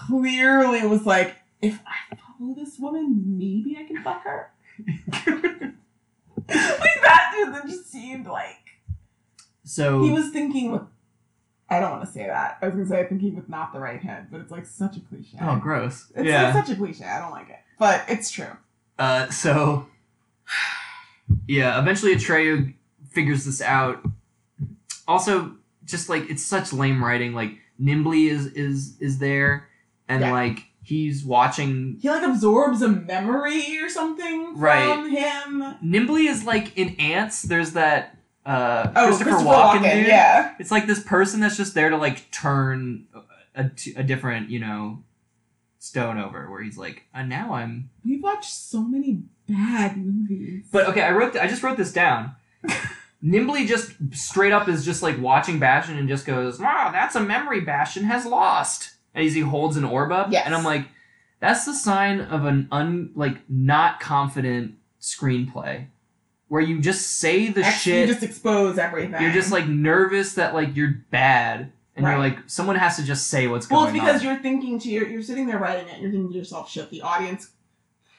clearly 0.07 0.85
was 0.85 1.05
like, 1.05 1.35
if 1.61 1.79
I 1.85 2.15
follow 2.15 2.53
this 2.53 2.77
woman, 2.77 3.37
maybe 3.37 3.77
I 3.79 3.85
can 3.85 4.03
fuck 4.03 4.23
her. 4.23 4.51
like 4.87 6.47
that 6.47 7.31
dude 7.33 7.53
that 7.53 7.65
just 7.65 7.89
seemed 7.89 8.27
like 8.27 8.57
So 9.63 10.03
he 10.03 10.11
was 10.11 10.29
thinking 10.29 10.73
with. 10.73 10.81
I 11.69 11.79
don't 11.79 11.91
want 11.91 12.05
to 12.05 12.11
say 12.11 12.27
that. 12.27 12.59
I 12.61 12.67
was 12.67 12.75
gonna 12.75 12.87
say 12.87 13.07
thinking 13.07 13.35
with 13.35 13.49
not 13.49 13.73
the 13.73 13.79
right 13.79 14.01
head, 14.01 14.27
but 14.29 14.41
it's 14.41 14.51
like 14.51 14.65
such 14.65 14.97
a 14.97 14.99
cliche. 14.99 15.37
Oh, 15.41 15.55
gross. 15.55 16.11
It's, 16.15 16.27
yeah. 16.27 16.49
it's 16.49 16.67
such 16.67 16.75
a 16.75 16.79
cliche. 16.79 17.05
I 17.05 17.19
don't 17.19 17.31
like 17.31 17.49
it, 17.49 17.59
but 17.79 18.03
it's 18.07 18.29
true. 18.29 18.57
Uh, 18.99 19.29
so, 19.29 19.87
yeah, 21.47 21.79
eventually 21.79 22.15
Atreyu 22.15 22.73
figures 23.11 23.45
this 23.45 23.61
out. 23.61 23.99
Also, 25.07 25.55
just 25.85 26.09
like 26.09 26.29
it's 26.29 26.43
such 26.43 26.73
lame 26.73 27.03
writing. 27.03 27.33
Like 27.33 27.57
Nimbly 27.79 28.27
is 28.29 28.47
is 28.47 28.97
is 28.99 29.19
there, 29.19 29.67
and 30.07 30.21
Yeah. 30.21 30.31
like 30.31 30.65
he's 30.81 31.23
watching. 31.23 31.97
He 32.01 32.09
like 32.09 32.23
absorbs 32.23 32.81
a 32.81 32.87
memory 32.89 33.79
or 33.81 33.89
something 33.89 34.57
Right. 34.57 34.85
from 34.87 35.09
him. 35.09 35.75
Nimbly 35.81 36.27
is 36.27 36.43
like 36.43 36.77
in 36.77 36.95
Ants. 36.99 37.41
There's 37.43 37.73
that 37.73 38.17
uh, 38.45 38.91
Oh, 38.95 39.07
Christopher, 39.07 39.31
Christopher, 39.31 39.49
Walken, 39.49 39.79
Walken, 39.81 39.95
dude. 39.99 40.07
yeah. 40.07 40.53
It's 40.59 40.69
like 40.71 40.85
this 40.85 41.01
person 41.03 41.39
that's 41.39 41.57
just 41.57 41.73
there 41.73 41.89
to 41.89 41.97
like 41.97 42.29
turn 42.31 43.07
a, 43.55 43.71
a 43.95 44.03
different 44.03 44.49
you 44.51 44.59
know 44.59 45.03
stone 45.79 46.17
over, 46.17 46.49
where 46.49 46.61
he's 46.63 46.77
like, 46.77 47.03
and 47.13 47.29
now 47.29 47.53
I'm 47.53 47.89
We've 48.03 48.21
watched 48.23 48.51
so 48.53 48.81
many 48.83 49.23
bad 49.47 49.97
movies. 49.97 50.65
But 50.71 50.87
okay, 50.87 51.01
I 51.01 51.11
wrote. 51.11 51.33
Th- 51.33 51.43
I 51.43 51.47
just 51.47 51.63
wrote 51.63 51.77
this 51.77 51.91
down. 51.93 52.35
Nimbly 53.23 53.65
just 53.65 53.91
straight 54.13 54.51
up 54.51 54.67
is 54.67 54.85
just 54.85 55.01
like 55.01 55.19
watching 55.19 55.57
Bastian 55.57 55.97
and 55.97 56.07
just 56.07 56.25
goes, 56.25 56.59
"Wow, 56.59 56.89
that's 56.91 57.15
a 57.15 57.19
memory 57.21 57.61
Bastian 57.61 58.03
has 58.03 58.25
lost." 58.25 58.91
And 59.15 59.25
as 59.25 59.33
he 59.33 59.41
holds 59.41 59.77
an 59.77 59.83
orb 59.83 60.11
up, 60.11 60.27
Yes. 60.31 60.43
and 60.45 60.53
I'm 60.53 60.63
like, 60.65 60.87
that's 61.39 61.65
the 61.65 61.73
sign 61.73 62.19
of 62.21 62.45
an 62.45 62.67
un 62.71 63.11
like 63.15 63.37
not 63.49 63.99
confident 63.99 64.75
screenplay, 65.01 65.85
where 66.49 66.61
you 66.61 66.81
just 66.81 67.19
say 67.19 67.47
the 67.47 67.63
Actually, 67.63 67.91
shit. 67.93 68.07
you 68.09 68.13
just 68.13 68.23
expose 68.25 68.77
everything. 68.77 69.19
you're 69.21 69.31
just 69.31 69.51
like 69.51 69.67
nervous 69.67 70.33
that 70.33 70.53
like 70.53 70.75
you're 70.75 70.95
bad, 71.09 71.71
and 71.95 72.05
you're 72.05 72.19
like 72.19 72.37
someone 72.47 72.75
has 72.75 72.97
to 72.97 73.03
just 73.03 73.27
say 73.27 73.47
what's 73.47 73.69
well, 73.69 73.85
going 73.85 73.99
on. 74.01 74.05
Well, 74.05 74.15
it's 74.15 74.21
because 74.21 74.27
on. 74.27 74.33
you're 74.33 74.43
thinking 74.43 74.79
to 74.79 74.89
your, 74.89 75.07
you're 75.07 75.23
sitting 75.23 75.47
there 75.47 75.57
writing 75.57 75.87
it, 75.87 75.93
and 75.93 76.01
you're 76.03 76.11
thinking 76.11 76.31
to 76.31 76.37
yourself, 76.37 76.65
oh, 76.67 76.69
shit, 76.69 76.89
the 76.91 77.01
audience 77.01 77.49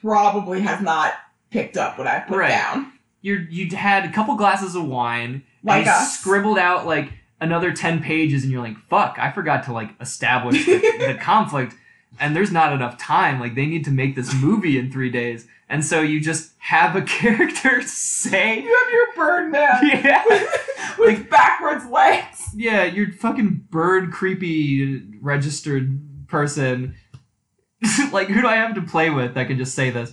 probably 0.06 0.60
has 0.60 0.80
not 0.80 1.14
picked 1.50 1.76
up 1.76 1.98
what 1.98 2.06
I 2.06 2.20
put 2.20 2.38
Right. 2.38 2.48
down. 2.50 2.92
You're 3.22 3.40
you 3.50 3.74
had 3.76 4.04
a 4.04 4.12
couple 4.12 4.36
glasses 4.36 4.76
of 4.76 4.84
wine. 4.86 5.42
Like 5.64 5.86
and 5.86 6.00
you 6.00 6.06
scribbled 6.06 6.58
out 6.58 6.86
like 6.86 7.10
another 7.40 7.72
10 7.72 8.00
pages 8.02 8.44
and 8.44 8.52
you're 8.52 8.62
like 8.62 8.78
fuck 8.88 9.16
i 9.18 9.30
forgot 9.30 9.62
to 9.64 9.70
like 9.72 9.90
establish 10.00 10.64
the, 10.64 10.78
the 11.06 11.18
conflict 11.20 11.74
and 12.18 12.34
there's 12.34 12.50
not 12.50 12.72
enough 12.72 12.96
time 12.96 13.38
like 13.38 13.54
they 13.54 13.66
need 13.66 13.84
to 13.84 13.90
make 13.90 14.14
this 14.16 14.32
movie 14.40 14.78
in 14.78 14.90
three 14.90 15.10
days 15.10 15.46
and 15.68 15.84
so 15.84 16.00
you 16.00 16.18
just 16.18 16.52
have 16.58 16.96
a 16.96 17.02
character 17.18 17.82
say 17.82 18.62
You 18.62 18.74
have 18.84 18.90
your 18.92 19.06
bird 19.16 19.50
man 19.52 19.80
yeah 19.82 20.24
with 20.98 21.28
backwards 21.28 21.84
legs. 21.90 22.42
yeah 22.54 22.84
you're 22.84 23.12
fucking 23.12 23.66
bird 23.70 24.12
creepy 24.12 25.02
registered 25.20 26.00
person 26.28 26.94
like 28.12 28.28
who 28.28 28.40
do 28.40 28.46
i 28.48 28.56
have 28.56 28.74
to 28.74 28.82
play 28.82 29.10
with 29.10 29.34
that 29.34 29.46
can 29.48 29.58
just 29.58 29.74
say 29.74 29.90
this 29.90 30.12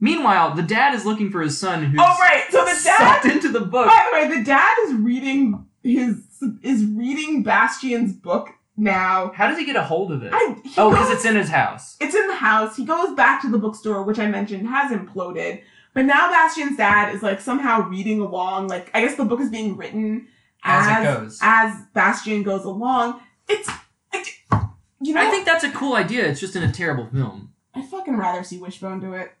meanwhile 0.00 0.54
the 0.54 0.62
dad 0.62 0.94
is 0.94 1.04
looking 1.06 1.30
for 1.30 1.40
his 1.42 1.58
son 1.58 1.84
who's 1.84 2.00
Oh 2.02 2.16
right, 2.20 2.44
so 2.50 2.64
the 2.64 2.80
dad. 2.84 2.98
sucked 2.98 3.24
into 3.26 3.48
the 3.50 3.60
book 3.60 3.86
By 3.86 4.06
the 4.10 4.28
way, 4.28 4.38
the 4.38 4.44
dad 4.44 4.74
is 4.86 4.94
reading 4.94 5.66
his 5.82 6.16
is 6.62 6.84
reading 6.84 7.42
Bastian's 7.42 8.12
book 8.12 8.50
now. 8.76 9.32
how 9.34 9.48
does 9.48 9.58
he 9.58 9.64
get 9.64 9.76
a 9.76 9.82
hold 9.82 10.10
of 10.12 10.22
it 10.22 10.30
I, 10.34 10.56
oh 10.78 10.90
because 10.90 11.10
it's 11.10 11.24
in 11.24 11.36
his 11.36 11.48
house 11.48 11.96
It's 12.00 12.14
in 12.14 12.26
the 12.28 12.34
house. 12.34 12.76
He 12.76 12.84
goes 12.84 13.14
back 13.14 13.42
to 13.42 13.50
the 13.50 13.58
bookstore, 13.58 14.02
which 14.04 14.18
I 14.18 14.26
mentioned 14.26 14.66
has 14.68 14.90
imploded. 14.92 15.62
But 15.92 16.04
now 16.06 16.30
Bastian's 16.30 16.76
dad 16.76 17.14
is 17.14 17.22
like 17.22 17.40
somehow 17.40 17.88
reading 17.88 18.20
along. 18.20 18.68
Like 18.68 18.90
I 18.94 19.00
guess 19.02 19.16
the 19.16 19.24
book 19.24 19.40
is 19.40 19.50
being 19.50 19.76
written 19.76 20.28
As 20.64 20.86
as 20.86 21.02
it 21.16 21.20
goes. 21.20 21.38
as 21.42 21.76
Bastian 21.94 22.42
goes 22.42 22.64
along. 22.64 23.20
It's 23.48 23.68
I, 24.12 24.69
you 25.00 25.14
know 25.14 25.20
I 25.20 25.30
think 25.30 25.46
that's 25.46 25.64
a 25.64 25.70
cool 25.70 25.94
idea. 25.94 26.26
It's 26.26 26.40
just 26.40 26.56
in 26.56 26.62
a 26.62 26.72
terrible 26.72 27.06
film. 27.06 27.52
I'd 27.74 27.86
fucking 27.86 28.16
rather 28.16 28.42
see 28.42 28.58
Wishbone 28.58 29.00
do 29.00 29.14
it. 29.14 29.32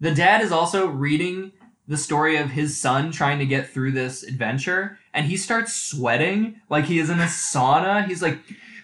The 0.00 0.14
dad 0.14 0.42
is 0.42 0.52
also 0.52 0.86
reading 0.86 1.52
the 1.86 1.96
story 1.96 2.36
of 2.36 2.50
his 2.50 2.76
son 2.76 3.10
trying 3.10 3.38
to 3.38 3.46
get 3.46 3.68
through 3.68 3.92
this 3.92 4.22
adventure, 4.22 4.98
and 5.12 5.26
he 5.26 5.36
starts 5.36 5.74
sweating 5.74 6.60
like 6.68 6.86
he 6.86 6.98
is 6.98 7.10
in 7.10 7.20
a 7.20 7.24
sauna. 7.24 8.06
He's 8.06 8.22
like, 8.22 8.38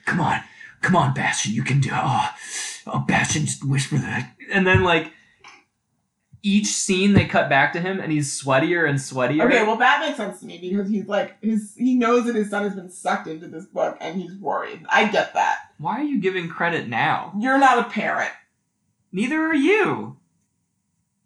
"Come 0.05 0.21
on, 0.21 0.41
come 0.81 0.97
on, 0.97 1.15
Bastian, 1.15 1.53
you 1.53 1.63
can 1.63 1.81
do 1.81 1.91
it." 1.91 1.95
Oh, 1.97 2.31
oh 2.87 2.99
Bastian, 3.01 3.47
just 3.47 3.65
whisper 3.65 3.97
that. 3.99 4.35
And 4.53 4.67
then 4.67 4.83
like 4.83 5.13
each 6.49 6.67
scene, 6.69 7.13
they 7.13 7.27
cut 7.27 7.49
back 7.49 7.73
to 7.75 7.81
him, 7.81 8.01
and 8.01 8.11
he's 8.11 8.43
sweatier 8.43 8.89
and 8.89 8.99
sweatier. 8.99 9.45
Okay, 9.45 9.63
well 9.65 9.77
that 9.77 10.01
makes 10.01 10.17
sense 10.17 10.41
to 10.41 10.47
me 10.47 10.59
because 10.59 10.89
he's 10.89 11.07
like 11.07 11.41
his 11.43 11.75
he 11.77 11.95
knows 11.95 12.25
that 12.25 12.35
his 12.35 12.49
son 12.49 12.63
has 12.63 12.75
been 12.75 12.91
sucked 12.91 13.27
into 13.27 13.49
this 13.49 13.67
book 13.67 13.99
and 14.01 14.21
he's 14.21 14.35
worried. 14.35 14.85
I 14.89 15.09
get 15.09 15.35
that. 15.35 15.59
Why 15.77 16.01
are 16.01 16.05
you 16.05 16.21
giving 16.21 16.49
credit 16.49 16.89
now? 16.89 17.33
You're 17.39 17.59
not 17.59 17.79
a 17.79 17.91
parent. 17.91 18.33
Neither 19.13 19.41
are 19.43 19.55
you. 19.55 20.17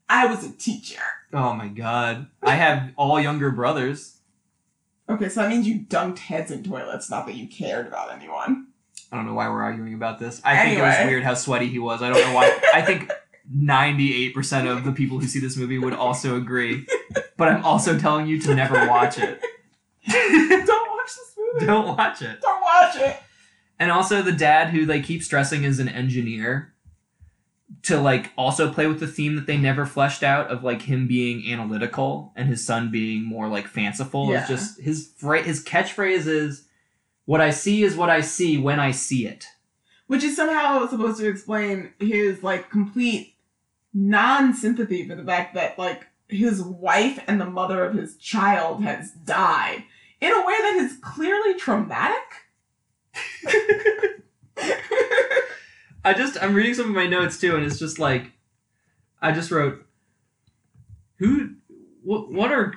I 0.09 0.27
was 0.27 0.45
a 0.45 0.51
teacher. 0.53 1.03
Oh 1.33 1.55
my 1.55 1.69
god. 1.69 2.27
I 2.43 2.57
have 2.57 2.93
all 2.97 3.21
younger 3.21 3.51
brothers. 3.51 4.19
Okay, 5.09 5.29
so 5.29 5.43
that 5.43 5.51
means 5.51 5.67
you 5.67 5.81
dunked 5.81 6.19
heads 6.19 6.51
in 6.51 6.65
toilets, 6.65 7.11
not 7.11 7.27
that 7.27 7.35
you 7.35 7.47
cared 7.47 7.87
about 7.87 8.13
anyone. 8.13 8.69
I 9.11 9.17
don't 9.17 9.27
know 9.27 9.35
why 9.35 9.49
we're 9.49 9.63
arguing 9.63 9.95
about 9.95 10.19
this. 10.19 10.41
I 10.45 10.65
think 10.65 10.79
it 10.79 10.83
was 10.83 11.07
weird 11.07 11.23
how 11.23 11.35
sweaty 11.35 11.69
he 11.69 11.79
was. 11.79 12.03
I 12.03 12.09
don't 12.09 12.25
know 12.25 12.35
why. 12.35 12.59
I 12.73 12.83
think 12.83 13.11
98% 13.51 14.71
of 14.71 14.85
the 14.85 14.93
people 14.93 15.19
who 15.19 15.27
see 15.27 15.39
this 15.41 15.57
movie 15.57 15.79
would 15.79 15.95
also 15.95 16.37
agree. 16.37 16.87
But 17.37 17.49
I'm 17.49 17.65
also 17.65 17.99
telling 17.99 18.27
you 18.27 18.41
to 18.43 18.55
never 18.55 18.87
watch 18.89 19.19
it. 19.19 19.41
Don't 20.09 20.91
watch 20.91 21.07
this 21.07 21.35
movie. 21.37 21.67
Don't 21.67 21.87
watch 21.97 22.23
it. 22.23 22.41
Don't 22.41 22.61
watch 22.61 22.97
it. 22.97 23.17
And 23.79 23.91
also 23.91 24.23
the 24.23 24.33
dad 24.33 24.71
who 24.71 24.87
they 24.87 25.01
keep 25.01 25.23
stressing 25.23 25.65
is 25.65 25.79
an 25.81 25.89
engineer. 25.89 26.73
to 27.85 28.01
like 28.01 28.31
also 28.37 28.73
play 28.73 28.87
with 28.87 29.01
the 29.01 29.07
theme 29.09 29.35
that 29.35 29.47
they 29.47 29.57
never 29.57 29.85
fleshed 29.87 30.23
out 30.23 30.49
of 30.49 30.63
like 30.63 30.83
him 30.83 31.09
being 31.09 31.51
analytical 31.53 32.33
and 32.37 32.49
his 32.49 32.65
son 32.65 32.91
being 32.91 33.25
more 33.25 33.49
like 33.49 33.67
fanciful. 33.67 34.31
Yeah. 34.31 34.41
It's 34.41 34.49
just 34.49 34.81
his 34.81 35.13
phra- 35.21 35.43
his 35.43 35.65
catchphrase 35.65 36.27
is 36.27 36.65
what 37.25 37.41
I 37.41 37.51
see 37.51 37.83
is 37.83 37.97
what 37.97 38.11
I 38.11 38.21
see 38.21 38.57
when 38.59 38.79
I 38.79 38.91
see 38.93 39.27
it. 39.27 39.47
which 40.07 40.23
is 40.23 40.37
somehow 40.37 40.87
supposed 40.87 41.19
to 41.19 41.29
explain 41.29 41.93
his 41.99 42.43
like 42.43 42.71
complete 42.71 43.32
non-sympathy 43.95 45.09
for 45.09 45.15
the 45.15 45.25
fact 45.25 45.55
that 45.55 45.79
like 45.79 46.07
his 46.29 46.63
wife 46.63 47.23
and 47.27 47.41
the 47.41 47.47
mother 47.47 47.85
of 47.85 47.95
his 47.95 48.17
child 48.17 48.83
has 48.83 49.11
died 49.11 49.85
in 50.21 50.33
a 50.33 50.47
way 50.47 50.55
that 50.59 50.77
is 50.77 50.97
clearly 51.03 51.55
traumatic. 51.55 52.17
I 56.05 56.15
just 56.15 56.43
I'm 56.43 56.55
reading 56.55 56.75
some 56.75 56.87
of 56.87 56.95
my 56.95 57.07
notes 57.07 57.39
too, 57.39 57.55
and 57.55 57.65
it's 57.65 57.79
just 57.79 57.99
like 57.99 58.33
I 59.21 59.33
just 59.33 59.51
wrote 59.51 59.85
who 61.17 61.55
what 62.03 62.33
what 62.33 62.51
are 62.51 62.75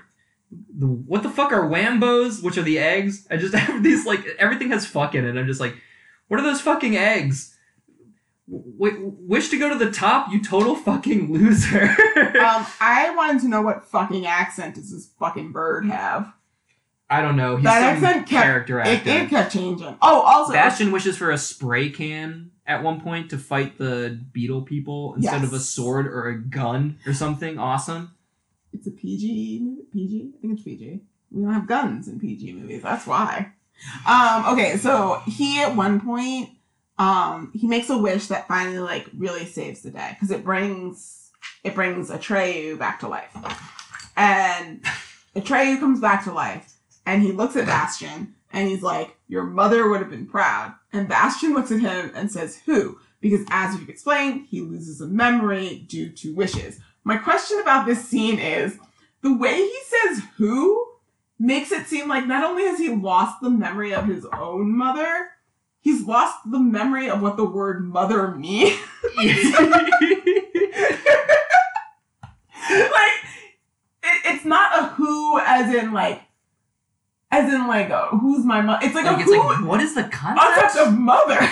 the 0.51 0.87
what 0.87 1.23
the 1.23 1.29
fuck 1.29 1.51
are 1.51 1.67
wambos? 1.67 2.43
Which 2.43 2.57
are 2.57 2.63
the 2.63 2.79
eggs? 2.79 3.27
I 3.31 3.37
just 3.37 3.55
have 3.55 3.83
these 3.83 4.05
like 4.05 4.25
everything 4.37 4.69
has 4.71 4.85
fuck 4.85 5.15
in 5.15 5.25
it. 5.25 5.37
I'm 5.37 5.47
just 5.47 5.59
like, 5.59 5.75
what 6.27 6.39
are 6.39 6.43
those 6.43 6.61
fucking 6.61 6.95
eggs? 6.97 7.54
W- 8.49 9.13
wish 9.19 9.49
to 9.49 9.57
go 9.57 9.69
to 9.69 9.75
the 9.83 9.91
top, 9.91 10.31
you 10.31 10.41
total 10.43 10.75
fucking 10.75 11.31
loser. 11.33 11.83
um, 12.17 12.65
I 12.79 13.13
wanted 13.15 13.41
to 13.41 13.47
know 13.47 13.61
what 13.61 13.85
fucking 13.85 14.25
accent 14.27 14.75
does 14.75 14.91
this 14.91 15.09
fucking 15.19 15.51
bird 15.51 15.85
have? 15.87 16.31
I 17.09 17.21
don't 17.21 17.35
know. 17.35 17.55
He's 17.57 17.63
That 17.65 17.81
accent 17.83 18.27
kept- 18.27 18.43
character 18.43 18.79
It, 18.79 18.87
actor. 18.87 19.09
it 19.09 19.29
kept 19.29 19.53
changing. 19.53 19.97
Oh, 20.01 20.21
also, 20.21 20.53
Bastian 20.53 20.91
wishes 20.91 21.17
for 21.17 21.31
a 21.31 21.37
spray 21.37 21.89
can 21.89 22.51
at 22.67 22.81
one 22.83 22.99
point 23.01 23.29
to 23.29 23.37
fight 23.37 23.77
the 23.77 24.19
beetle 24.31 24.63
people 24.63 25.13
instead 25.15 25.43
of 25.43 25.53
a 25.53 25.59
sword 25.59 26.07
or 26.07 26.27
a 26.27 26.39
gun 26.39 26.97
or 27.05 27.13
something 27.13 27.59
awesome. 27.59 28.15
it's 28.73 28.87
a 28.87 28.91
PG 28.91 29.59
movie. 29.63 29.81
PG? 29.93 30.31
I 30.37 30.41
think 30.41 30.53
it's 30.53 30.63
PG. 30.63 31.01
We 31.31 31.41
don't 31.43 31.53
have 31.53 31.67
guns 31.67 32.07
in 32.07 32.19
PG 32.19 32.53
movies. 32.53 32.81
That's 32.83 33.05
why. 33.05 33.51
Um, 34.09 34.53
okay, 34.53 34.77
so 34.77 35.21
he 35.27 35.59
at 35.61 35.75
one 35.75 35.99
point, 36.01 36.49
um, 36.97 37.51
he 37.53 37.67
makes 37.67 37.89
a 37.89 37.97
wish 37.97 38.27
that 38.27 38.47
finally 38.47 38.79
like 38.79 39.07
really 39.17 39.45
saves 39.45 39.81
the 39.81 39.91
day 39.91 40.11
because 40.13 40.31
it 40.31 40.43
brings 40.43 41.31
it 41.63 41.75
brings 41.75 42.09
Atreyu 42.09 42.77
back 42.77 42.99
to 43.01 43.07
life, 43.07 43.35
and 44.15 44.83
Atreyu 45.35 45.79
comes 45.79 45.99
back 45.99 46.23
to 46.23 46.31
life, 46.31 46.73
and 47.05 47.21
he 47.21 47.31
looks 47.31 47.55
at 47.55 47.65
Bastian 47.65 48.35
and 48.51 48.69
he's 48.69 48.83
like, 48.83 49.17
"Your 49.27 49.43
mother 49.43 49.89
would 49.89 49.99
have 49.99 50.09
been 50.09 50.27
proud." 50.27 50.73
And 50.93 51.09
Bastian 51.09 51.53
looks 51.53 51.71
at 51.71 51.81
him 51.81 52.11
and 52.15 52.31
says, 52.31 52.61
"Who?" 52.65 52.99
Because 53.19 53.45
as 53.49 53.77
we've 53.77 53.89
explained, 53.89 54.47
he 54.49 54.61
loses 54.61 55.01
a 55.01 55.07
memory 55.07 55.85
due 55.87 56.09
to 56.09 56.35
wishes. 56.35 56.79
My 57.03 57.17
question 57.17 57.59
about 57.59 57.85
this 57.85 58.07
scene 58.07 58.39
is 58.39 58.77
the 59.21 59.33
way 59.33 59.55
he 59.55 59.79
says 59.87 60.23
who 60.37 60.85
makes 61.39 61.71
it 61.71 61.87
seem 61.87 62.07
like 62.07 62.25
not 62.25 62.43
only 62.43 62.63
has 62.63 62.79
he 62.79 62.89
lost 62.89 63.41
the 63.41 63.49
memory 63.49 63.93
of 63.93 64.05
his 64.05 64.25
own 64.25 64.75
mother, 64.77 65.29
he's 65.85 66.03
lost 66.05 66.35
the 66.49 66.59
memory 66.59 67.09
of 67.09 67.21
what 67.21 67.37
the 67.37 67.45
word 67.45 67.87
mother 67.87 68.31
means. 68.31 68.77
like, 69.15 69.31
it, 74.03 74.21
it's 74.25 74.45
not 74.45 74.79
a 74.79 74.87
who 74.95 75.39
as 75.39 75.73
in 75.73 75.93
like, 75.93 76.21
as 77.31 77.53
in 77.53 77.67
like, 77.67 77.89
a, 77.89 78.07
who's 78.07 78.43
my 78.43 78.61
mother? 78.61 78.79
It's 78.85 78.95
like, 78.95 79.05
like 79.05 79.17
a 79.17 79.21
it's 79.21 79.31
who 79.31 79.37
like 79.37 79.63
what 79.65 79.79
is 79.79 79.93
the 79.95 80.03
concept 80.03 80.59
concept? 80.59 80.87
of 80.87 80.97
mother. 80.97 81.39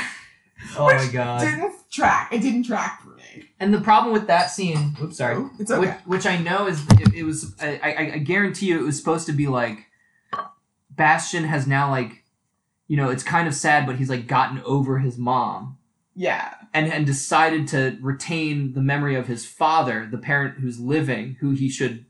Oh 0.78 0.86
my 0.86 1.08
god! 1.12 1.42
Didn't 1.42 1.74
track. 1.92 2.30
It 2.32 2.40
didn't 2.40 2.64
track 2.64 3.02
for 3.04 3.10
me. 3.10 3.50
And 3.60 3.74
the 3.74 3.82
problem 3.82 4.14
with 4.14 4.28
that 4.28 4.50
scene, 4.50 4.96
oops, 5.02 5.18
sorry, 5.18 5.36
Oh, 5.36 5.52
It's 5.60 5.70
which, 5.70 5.90
okay. 5.90 5.98
which 6.06 6.26
I 6.26 6.38
know 6.38 6.68
is 6.68 6.82
it, 6.92 7.14
it 7.14 7.24
was. 7.24 7.54
I, 7.62 7.80
I, 7.84 8.12
I 8.14 8.18
guarantee 8.20 8.68
you, 8.68 8.80
it 8.80 8.84
was 8.84 8.98
supposed 8.98 9.26
to 9.26 9.34
be 9.34 9.48
like 9.48 9.88
Bastian 10.90 11.44
has 11.44 11.68
now 11.68 11.92
like, 11.92 12.23
you 12.94 12.98
know, 12.98 13.10
it's 13.10 13.24
kind 13.24 13.48
of 13.48 13.56
sad, 13.56 13.88
but 13.88 13.96
he's 13.96 14.10
like 14.16 14.28
gotten 14.28 14.62
over 14.76 15.00
his 15.00 15.18
mom 15.18 15.80
Yeah. 16.16 16.54
and 16.76 16.86
and 16.94 17.08
decided 17.08 17.68
to 17.70 17.98
retain 18.02 18.74
the 18.74 18.82
memory 18.82 19.16
of 19.16 19.26
his 19.26 19.48
father, 19.48 20.06
the 20.06 20.20
parent 20.20 20.60
who's 20.60 20.80
living, 20.80 21.38
who 21.40 21.50
he 21.62 21.70
should 21.70 22.06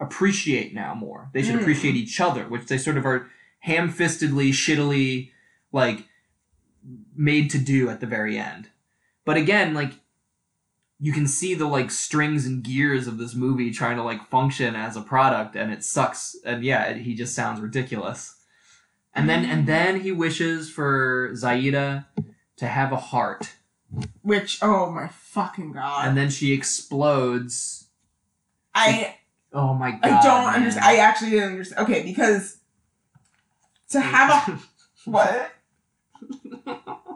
appreciate 0.00 0.74
now 0.74 0.92
more. 0.92 1.30
They 1.32 1.42
should 1.44 1.54
Mm. 1.54 1.60
appreciate 1.60 1.94
each 1.94 2.20
other, 2.20 2.48
which 2.48 2.66
they 2.66 2.78
sort 2.78 2.96
of 2.96 3.06
are 3.06 3.28
ham-fistedly, 3.60 4.48
shittily, 4.50 5.30
like 5.70 6.08
made 7.14 7.48
to 7.50 7.58
do 7.58 7.88
at 7.88 8.00
the 8.00 8.06
very 8.06 8.36
end. 8.36 8.70
But 9.24 9.36
again, 9.36 9.72
like 9.72 9.92
you 10.98 11.12
can 11.12 11.28
see 11.28 11.54
the 11.54 11.66
like 11.66 11.90
strings 11.92 12.44
and 12.44 12.64
gears 12.64 13.06
of 13.06 13.18
this 13.18 13.36
movie 13.36 13.70
trying 13.70 13.96
to 13.98 14.02
like 14.02 14.28
function 14.28 14.74
as 14.74 14.96
a 14.96 15.00
product 15.00 15.54
and 15.54 15.72
it 15.72 15.84
sucks 15.84 16.34
and 16.44 16.64
yeah 16.64 16.84
it, 16.84 16.98
he 17.02 17.14
just 17.14 17.34
sounds 17.34 17.60
ridiculous 17.60 18.40
and 19.14 19.28
then 19.28 19.44
and 19.44 19.66
then 19.66 20.00
he 20.00 20.12
wishes 20.12 20.70
for 20.70 21.30
Xayide 21.32 22.04
to 22.56 22.66
have 22.66 22.92
a 22.92 22.96
heart 22.96 23.54
Which, 24.22 24.58
oh 24.62 24.90
my 24.90 25.08
fucking 25.08 25.72
god. 25.72 26.08
and 26.08 26.16
then 26.16 26.30
she 26.30 26.52
explodes 26.52 27.86
I 28.74 29.16
oh 29.52 29.74
my 29.74 29.92
god 29.92 30.00
I 30.04 30.22
don't 30.22 30.44
man. 30.46 30.54
understand. 30.56 30.84
I 30.84 30.96
actually 30.96 31.30
didn't 31.30 31.50
understand. 31.52 31.88
Okay, 31.88 32.02
because 32.02 32.58
to 33.90 34.00
have 34.00 34.48
a 34.48 34.58
what? 35.10 35.50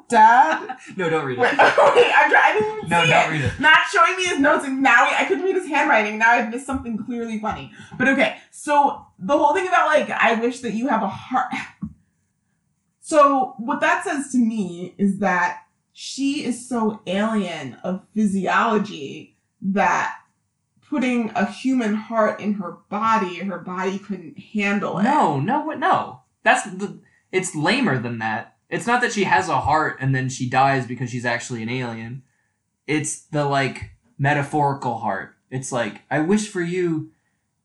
Dad? 0.09 0.78
no 0.96 1.11
don't 1.11 1.26
read 1.26 1.36
it 1.38 1.40
wait, 1.42 1.51
I'm 1.59 1.74
trying. 1.74 2.34
I 2.34 2.59
didn't 2.59 2.88
no 2.88 3.05
see 3.05 3.11
don't 3.11 3.26
it. 3.28 3.30
read 3.30 3.44
it 3.44 3.61
Not 3.61 3.78
showing 3.92 4.16
me 4.16 4.24
his 4.24 4.38
notes, 4.38 4.64
and 4.64 4.82
now 4.82 5.07
I 5.11 5.24
couldn't 5.26 5.44
read 5.44 5.55
his 5.57 5.66
handwriting. 5.66 6.18
Now 6.18 6.30
I've 6.30 6.51
missed 6.51 6.64
something 6.64 6.96
clearly 6.96 7.38
funny. 7.38 7.72
But 7.99 8.09
okay, 8.09 8.38
so 8.51 9.05
the 9.18 9.36
whole 9.36 9.53
thing 9.55 9.68
about 9.68 9.88
like, 9.88 10.09
I 10.11 10.34
wish 10.40 10.61
that 10.61 10.72
you 10.72 10.88
have 10.88 11.03
a 11.03 11.09
heart. 11.09 11.53
So 13.09 13.54
what 13.56 13.80
that 13.80 14.04
says 14.04 14.30
to 14.32 14.38
me 14.38 14.94
is 14.98 15.20
that 15.20 15.62
she 15.94 16.44
is 16.44 16.68
so 16.68 17.00
alien 17.06 17.78
of 17.82 18.04
physiology 18.14 19.38
that 19.62 20.14
putting 20.90 21.30
a 21.30 21.50
human 21.50 21.94
heart 21.94 22.38
in 22.38 22.52
her 22.54 22.76
body, 22.90 23.36
her 23.36 23.61
body 23.61 23.98
couldn't 23.98 24.38
handle 24.38 24.98
it. 24.98 25.04
no 25.04 25.40
no 25.40 25.62
what 25.64 25.78
no. 25.78 26.20
That's 26.42 26.64
the 26.64 27.00
it's 27.32 27.54
lamer 27.54 27.98
than 27.98 28.18
that. 28.18 28.59
It's 28.68 28.86
not 28.86 29.00
that 29.00 29.14
she 29.14 29.24
has 29.24 29.48
a 29.48 29.62
heart 29.62 29.96
and 30.00 30.14
then 30.14 30.28
she 30.28 30.46
dies 30.46 30.86
because 30.86 31.09
she's 31.09 31.24
actually 31.24 31.62
an 31.62 31.70
alien. 31.70 32.24
It's 32.86 33.20
the 33.22 33.46
like 33.46 33.92
metaphorical 34.18 34.98
heart. 34.98 35.34
It's 35.50 35.72
like 35.72 36.02
i 36.11 36.20
wish 36.20 36.46
for 36.46 36.61
you 36.61 37.12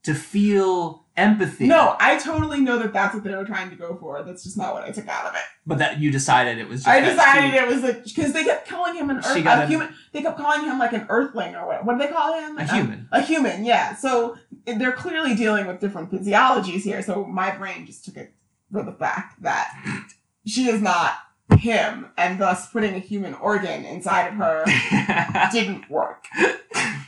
to 0.04 0.14
feel 0.14 1.03
empathy 1.16 1.66
No, 1.66 1.96
I 2.00 2.16
totally 2.18 2.60
know 2.60 2.78
that 2.78 2.92
that's 2.92 3.14
what 3.14 3.22
they 3.24 3.34
were 3.34 3.44
trying 3.44 3.70
to 3.70 3.76
go 3.76 3.96
for. 4.00 4.22
That's 4.24 4.42
just 4.42 4.56
not 4.56 4.74
what 4.74 4.82
I 4.84 4.90
took 4.90 5.06
out 5.08 5.26
of 5.26 5.34
it. 5.34 5.42
but 5.66 5.78
that 5.78 6.00
you 6.00 6.10
decided 6.10 6.58
it 6.58 6.68
was 6.68 6.80
just 6.80 6.88
I 6.88 7.00
that 7.00 7.10
decided 7.14 7.50
she- 7.52 7.56
it 7.58 7.66
was 7.68 7.82
like 7.82 8.04
because 8.04 8.32
they 8.32 8.44
kept 8.44 8.68
calling 8.68 8.94
him 8.96 9.10
an 9.10 9.22
She 9.22 9.28
earth, 9.38 9.44
got 9.44 9.58
a 9.58 9.62
an- 9.62 9.68
human. 9.68 9.94
They 10.12 10.22
kept 10.22 10.38
calling 10.38 10.64
him 10.64 10.78
like 10.78 10.92
an 10.92 11.06
earthling 11.08 11.54
or 11.54 11.66
what? 11.66 11.84
What 11.84 11.98
do 11.98 12.06
they 12.06 12.12
call 12.12 12.38
him? 12.38 12.58
a 12.58 12.64
human 12.66 13.08
A, 13.12 13.20
human, 13.22 13.64
yeah. 13.64 13.94
So 13.94 14.36
they're 14.66 14.92
clearly 14.92 15.34
dealing 15.34 15.66
with 15.66 15.80
different 15.80 16.10
physiologies 16.10 16.82
here. 16.82 17.02
So 17.02 17.24
my 17.24 17.50
brain 17.56 17.86
just 17.86 18.04
took 18.04 18.16
it 18.16 18.34
for 18.72 18.82
the 18.82 18.92
fact 18.92 19.40
that 19.42 20.06
she 20.46 20.68
is 20.68 20.80
not 20.82 21.14
him, 21.58 22.06
and 22.18 22.40
thus 22.40 22.70
putting 22.70 22.94
a 22.94 22.98
human 22.98 23.34
organ 23.34 23.84
inside 23.84 24.28
of 24.28 24.34
her 24.34 24.64
didn't 25.52 25.88
work. 25.90 26.24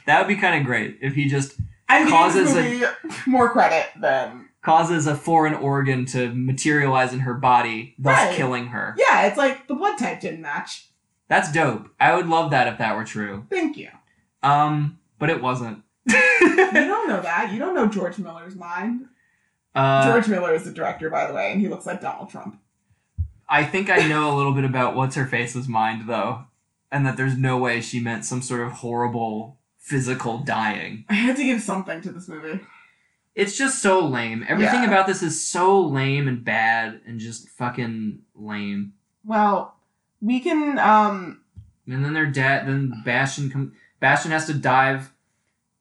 that 0.07 0.19
would 0.21 0.29
be 0.29 0.37
kind 0.37 0.61
of 0.61 0.65
great 0.65 0.99
if 1.03 1.15
he 1.15 1.27
just 1.29 1.55
I'm 1.89 2.09
Causes 2.09 2.53
this 2.55 2.57
a- 2.57 2.63
movie 2.63 3.21
more 3.27 3.51
credit 3.51 3.87
than 4.01 4.49
causes 4.63 5.07
a 5.07 5.15
foreign 5.15 5.55
organ 5.55 6.05
to 6.07 6.35
materialize 6.35 7.13
in 7.13 7.21
her 7.21 7.35
body, 7.35 7.95
thus 7.99 8.17
Right. 8.17 8.35
killing 8.37 8.67
her. 8.69 8.95
yeah. 8.99 9.27
It's 9.27 9.37
like 9.39 9.69
the 9.69 9.75
blood 9.75 9.97
type 9.97 10.21
didn't 10.21 10.41
match. 10.43 10.89
That's 11.29 11.51
dope. 11.53 11.89
I 12.01 12.15
would 12.15 12.27
love 12.27 12.51
that 12.51 12.67
if 12.69 12.79
that 12.79 12.97
were 12.97 13.05
true. 13.05 13.47
Thank 13.51 13.77
you. 13.77 13.89
Um, 14.43 14.99
but 15.19 15.31
it 15.31 15.41
wasn't. 15.43 15.83
You 16.09 16.15
don't 16.73 17.09
know 17.09 17.21
that. 17.21 17.51
You 17.53 17.59
don't 17.59 17.75
know 17.75 17.87
George 17.87 18.19
Miller's 18.19 18.55
mind. 18.57 19.07
uh, 19.75 20.11
George 20.11 20.29
Miller 20.29 20.55
is 20.55 20.65
the 20.65 20.73
director, 20.73 21.11
by 21.11 21.27
the 21.27 21.35
way, 21.35 21.51
and 21.53 21.61
he 21.61 21.69
looks 21.69 21.87
like 21.87 22.01
Donald 22.01 22.31
Trump. 22.31 22.59
I 23.49 23.65
think 23.65 23.91
I 23.91 24.07
know 24.09 24.33
a 24.33 24.37
little 24.37 24.53
bit 24.53 24.65
about 24.65 24.95
what's 24.97 25.15
her 25.17 25.27
face's 25.27 25.69
mind 25.69 26.09
though, 26.09 26.45
and 26.91 27.07
that 27.07 27.17
there's 27.17 27.37
no 27.37 27.57
way 27.59 27.81
she 27.81 28.01
meant 28.01 28.25
some 28.25 28.43
sort 28.43 28.61
of 28.63 28.73
horrible 28.73 29.59
physical 29.91 30.39
dying. 30.39 31.05
I 31.09 31.15
had 31.15 31.37
to 31.37 31.45
give 31.45 31.63
something 31.63 32.01
to 32.01 32.11
this 32.11 32.27
movie. 32.27 32.59
It's 33.37 33.57
just 33.57 33.81
so 33.81 34.05
lame. 34.05 34.45
Everything 34.49 34.83
Yeah. 34.83 34.89
about 34.89 35.07
this 35.07 35.23
is 35.23 35.47
so 35.47 35.81
lame 35.81 36.27
and 36.27 36.45
bad 36.45 37.01
and 37.07 37.21
just 37.21 37.49
fucking 37.51 38.19
lame. 38.35 38.95
Well, 39.25 39.77
we 40.21 40.41
can 40.41 40.79
um 40.81 41.41
And 41.87 42.05
then 42.05 42.15
their 42.15 42.27
dad, 42.27 42.67
then 42.67 43.01
Bastian, 43.05 43.49
com- 43.49 43.73
Bastian 44.01 44.33
has 44.33 44.47
to 44.47 44.55
dive 44.55 45.13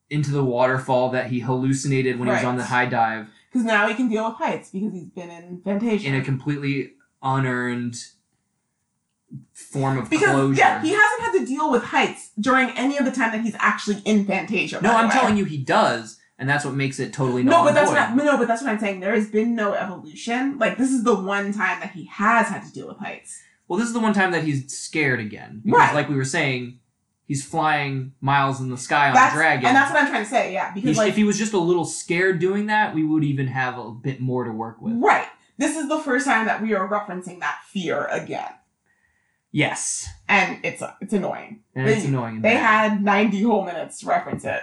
into 0.08 0.30
the 0.30 0.44
waterfall 0.44 1.10
that 1.10 1.26
he 1.30 1.40
hallucinated 1.40 2.16
when 2.20 2.28
he 2.28 2.34
was 2.34 2.44
on 2.44 2.56
the 2.56 2.64
high 2.66 2.86
dive 2.86 3.26
because 3.50 3.64
now 3.66 3.88
he 3.88 3.94
can 3.94 4.08
deal 4.08 4.28
with 4.28 4.36
heights 4.36 4.70
because 4.70 4.92
he's 4.92 5.08
been 5.08 5.30
in 5.30 5.60
Fantasia. 5.64 6.06
in 6.06 6.14
a 6.14 6.22
completely 6.22 6.92
unearned 7.24 7.96
form 9.52 9.98
of 9.98 10.08
Because 10.10 10.30
closure. 10.30 10.54
yeah, 10.58 10.80
he 10.82 10.90
hasn't 10.90 11.20
had 11.22 11.32
to 11.32 11.46
deal 11.46 11.70
with 11.70 11.82
heights 11.84 12.30
during 12.38 12.70
any 12.70 12.96
of 12.98 13.04
the 13.04 13.10
time 13.10 13.32
that 13.32 13.40
he's 13.42 13.56
actually 13.58 14.00
in 14.04 14.24
Fantasia. 14.26 14.80
no, 14.80 14.92
I'm 14.94 15.10
telling 15.10 15.36
you, 15.36 15.44
he 15.44 15.58
does, 15.58 16.18
and 16.38 16.48
that's 16.48 16.64
what 16.64 16.74
makes 16.74 16.98
it 17.00 17.12
totally 17.12 17.42
No, 17.42 17.64
but 17.64 17.74
that's 17.74 17.90
not. 17.90 18.14
No, 18.16 18.36
but 18.38 18.46
that's 18.48 18.62
what 18.62 18.70
I'm 18.70 18.78
saying. 18.78 19.00
There 19.00 19.14
has 19.14 19.28
been 19.28 19.54
no 19.54 19.72
evolution. 19.74 20.58
Like 20.58 20.78
this 20.78 20.90
is 20.90 21.04
the 21.04 21.14
one 21.14 21.52
time 21.52 21.80
that 21.80 21.92
he 21.92 22.04
has 22.06 22.48
had 22.48 22.62
to 22.64 22.72
deal 22.72 22.86
with 22.88 22.98
heights. 22.98 23.42
Well, 23.68 23.78
this 23.78 23.88
is 23.88 23.94
the 23.94 24.00
one 24.00 24.12
time 24.12 24.30
that 24.32 24.44
he's 24.44 24.72
scared 24.72 25.18
again. 25.18 25.62
Because, 25.64 25.78
Right. 25.80 25.94
like 25.94 26.08
we 26.08 26.14
were 26.14 26.24
saying, 26.24 26.78
he's 27.26 27.44
flying 27.44 28.12
miles 28.20 28.60
in 28.60 28.68
the 28.70 28.78
sky 28.78 29.08
on 29.08 29.14
That's 29.14 29.34
a 29.34 29.38
dragon. 29.38 29.66
and 29.66 29.76
that's 29.76 29.90
what 29.92 30.00
I'm 30.00 30.08
trying 30.08 30.22
to 30.22 30.30
say. 30.30 30.52
Yeah, 30.52 30.72
because 30.72 30.96
like 30.96 31.08
if 31.08 31.16
he 31.16 31.24
was 31.24 31.36
just 31.36 31.52
a 31.52 31.58
little 31.58 31.84
scared 31.84 32.38
doing 32.38 32.66
that, 32.66 32.94
we 32.94 33.04
would 33.04 33.24
even 33.24 33.48
have 33.48 33.76
a 33.78 33.90
bit 33.90 34.20
more 34.20 34.44
to 34.44 34.52
work 34.52 34.80
with. 34.80 34.94
right, 34.98 35.26
this 35.58 35.76
is 35.76 35.88
the 35.88 35.98
first 35.98 36.26
time 36.26 36.46
that 36.46 36.62
we 36.62 36.74
are 36.74 36.86
referencing 36.86 37.40
that 37.40 37.58
fear 37.66 38.06
again, 38.06 38.50
Yes, 39.56 40.06
and 40.28 40.58
it's 40.62 40.82
it's 41.00 41.14
annoying. 41.14 41.60
and 41.74 41.88
it's 41.88 42.02
They- 42.02 42.08
annoying. 42.08 42.42
They 42.42 42.56
had 42.56 43.02
90 43.02 43.42
whole 43.42 43.64
minutes 43.64 44.00
to 44.00 44.06
reference 44.06 44.44
it 44.44 44.60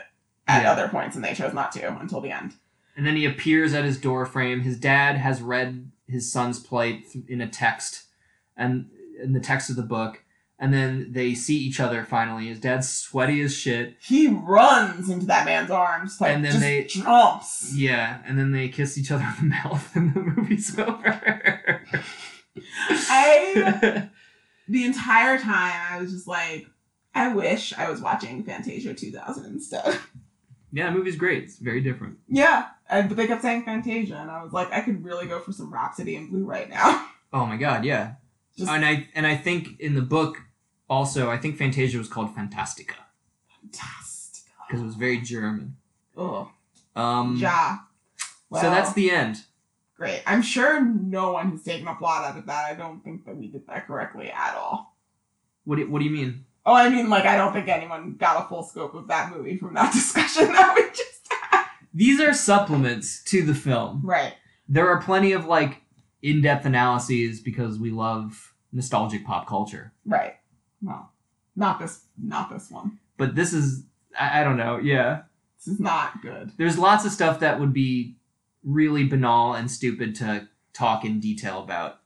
at 0.47 0.61
Yeah. 0.61 0.71
other 0.71 0.87
points, 0.87 1.15
and 1.15 1.25
they 1.25 1.33
chose 1.33 1.51
not 1.51 1.71
to 1.71 1.97
until 1.99 2.21
the 2.21 2.29
end. 2.29 2.53
And 2.95 3.03
then 3.03 3.15
he 3.15 3.25
appears 3.25 3.73
at 3.73 3.85
his 3.85 3.97
door 3.99 4.27
frame. 4.27 4.61
His 4.61 4.77
dad 4.77 5.17
has 5.17 5.41
read 5.41 5.89
his 6.07 6.31
son's 6.31 6.59
plight 6.59 7.05
in 7.27 7.41
a 7.41 7.47
text, 7.47 8.03
and 8.55 8.89
in 9.19 9.33
the 9.33 9.39
text 9.39 9.71
of 9.71 9.75
the 9.77 9.81
book. 9.81 10.19
And 10.59 10.71
then 10.71 11.07
they 11.11 11.33
see 11.33 11.57
each 11.57 11.79
other 11.79 12.03
finally. 12.05 12.47
His 12.49 12.59
dad's 12.59 12.87
sweaty 12.87 13.41
as 13.41 13.57
shit. 13.57 13.97
He 13.99 14.27
runs 14.27 15.09
into 15.09 15.25
that 15.25 15.43
man's 15.45 15.71
arms, 15.71 16.21
like 16.21 16.35
And 16.35 16.45
then 16.45 16.51
just 16.51 16.61
they- 16.63 16.83
jumps. 16.83 17.73
Yeah, 17.75 18.19
and 18.27 18.37
then 18.37 18.51
they 18.51 18.69
kiss 18.69 18.95
each 18.99 19.09
other 19.11 19.23
on 19.25 19.35
the 19.49 19.55
mouth, 19.55 19.95
and 19.95 20.13
the 20.13 20.19
movie's 20.19 20.77
over. 20.87 21.81
I 23.09 24.09
the 24.68 24.86
entire 24.86 25.38
time 25.38 25.74
I 25.91 25.99
was 26.01 26.11
just 26.11 26.28
like, 26.28 26.68
I 27.16 27.34
wish 27.34 27.74
I 27.74 27.89
was 27.89 28.01
watching 28.01 28.43
Fantasia 28.43 28.93
2000 28.93 29.45
instead. 29.45 29.99
yeah, 30.72 30.89
the 30.89 30.97
movie's 30.97 31.16
great. 31.16 31.43
It's 31.43 31.57
very 31.57 31.82
different. 31.82 32.18
yeah, 32.28 32.68
and, 32.89 33.07
but 33.07 33.18
they 33.18 33.28
kept 33.28 33.41
saying 33.41 33.64
Fantasia, 33.66 34.16
and 34.18 34.30
I 34.32 34.43
was 34.43 34.51
like, 34.53 34.72
I 34.72 34.82
could 34.82 35.03
really 35.03 35.26
go 35.28 35.39
for 35.39 35.51
some 35.51 35.72
Rhapsody 35.74 36.16
in 36.16 36.30
Blue 36.30 36.45
right 36.45 36.70
now. 36.70 37.07
Oh 37.36 37.47
my 37.47 37.57
god, 37.57 37.84
yeah. 37.84 38.14
Just 38.55 38.70
and 38.70 38.86
I 38.86 39.07
and 39.16 39.26
I 39.26 39.36
think 39.36 39.80
in 39.80 39.95
the 39.95 40.03
book 40.03 40.38
also, 40.88 41.32
I 41.32 41.38
think 41.39 41.57
Fantasia 41.57 41.97
was 41.97 42.07
called 42.07 42.36
Fantastica 42.36 42.93
fantastic. 43.49 44.43
because 44.68 44.82
it 44.82 44.86
was 44.86 44.93
very 44.93 45.20
German. 45.20 45.78
Oh, 46.16 46.51
Um, 46.95 47.38
ja. 47.38 47.80
Well, 48.51 48.61
so 48.61 48.70
that's 48.70 48.93
the 48.93 49.09
end. 49.09 49.38
Great. 50.03 50.23
I'm 50.25 50.41
sure 50.41 50.83
no 50.83 51.33
one 51.33 51.51
has 51.51 51.63
taken 51.63 51.87
a 51.87 51.95
plot 51.95 52.25
out 52.25 52.37
of 52.37 52.45
that. 52.47 52.65
I 52.65 52.73
don't 52.73 53.03
think 53.03 53.25
that 53.25 53.35
we 53.35 53.47
did 53.47 53.65
that 53.67 53.87
correctly 53.87 54.31
at 54.31 54.55
all. 54.55 54.97
What 55.63 55.77
do, 55.77 55.89
what 55.89 55.99
do 55.99 56.05
you 56.05 56.11
mean? 56.11 56.45
Oh, 56.65 56.73
I 56.73 56.89
mean, 56.89 57.09
like, 57.09 57.25
I 57.25 57.37
don't 57.37 57.53
think 57.53 57.67
anyone 57.67 58.15
got 58.17 58.45
a 58.45 58.47
full 58.47 58.63
scope 58.63 58.93
of 58.95 59.07
that 59.07 59.31
movie 59.31 59.57
from 59.57 59.73
that 59.75 59.93
discussion 59.93 60.51
that 60.51 60.75
we 60.75 60.89
just 60.89 61.27
had. 61.29 61.65
These 61.93 62.19
are 62.19 62.33
supplements 62.33 63.23
to 63.25 63.43
the 63.43 63.55
film. 63.55 64.01
Right. 64.03 64.33
There 64.67 64.89
are 64.89 65.01
plenty 65.01 65.31
of 65.33 65.45
like 65.45 65.81
in-depth 66.21 66.65
analyses 66.65 67.39
because 67.39 67.77
we 67.77 67.91
love 67.91 68.53
nostalgic 68.71 69.25
pop 69.25 69.47
culture. 69.47 69.93
Right. 70.05 70.35
Well, 70.81 71.11
not 71.55 71.79
this. 71.79 72.05
Not 72.21 72.49
this 72.49 72.71
one. 72.71 72.99
But 73.17 73.35
this 73.35 73.53
is 73.53 73.83
I, 74.19 74.41
I 74.41 74.43
don't 74.43 74.57
know, 74.57 74.77
yeah. 74.77 75.23
This 75.57 75.75
is 75.75 75.79
not 75.79 76.21
good. 76.21 76.51
There's 76.57 76.77
lots 76.77 77.05
of 77.05 77.11
stuff 77.11 77.39
that 77.39 77.59
would 77.59 77.73
be 77.73 78.15
really 78.64 79.03
banal 79.03 79.53
and 79.53 79.70
stupid 79.70 80.16
to 80.16 80.47
talk 80.74 81.05
in 81.05 81.20
detail 81.20 81.61
about. 81.61 81.99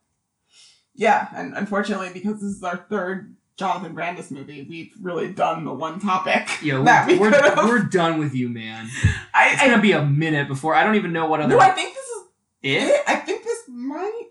Yeah, 0.95 1.27
and 1.35 1.55
unfortunately, 1.55 2.09
because 2.11 2.35
this 2.41 2.55
is 2.55 2.63
our 2.63 2.77
third 2.89 3.35
Jonathan 3.55 3.93
Brandis 3.93 4.31
movie, 4.31 4.65
we've 4.67 4.93
really 5.01 5.31
done 5.31 5.63
the 5.65 5.73
one 5.73 5.99
topic 5.99 6.47
Yeah, 6.63 6.81
that 6.83 7.07
we 7.07 7.17
we're, 7.17 7.31
could 7.31 7.57
we're, 7.57 7.67
we're 7.67 7.83
done 7.83 8.19
with 8.19 8.33
you, 8.33 8.49
man. 8.49 8.87
I, 9.33 9.51
It's 9.53 9.61
I, 9.61 9.67
gonna 9.67 9.81
be 9.81 9.91
a 9.91 10.03
minute 10.05 10.47
before 10.47 10.73
I 10.75 10.83
don't 10.83 10.95
even 10.95 11.13
know 11.13 11.27
what 11.27 11.39
other 11.41 11.49
no, 11.55 11.59
I 11.59 11.69
think 11.71 11.93
this 11.93 12.05
is 12.05 12.23
it. 12.63 12.83
it. 12.89 13.01
I 13.07 13.15
think 13.17 13.43
this 13.43 13.63
might 13.67 14.23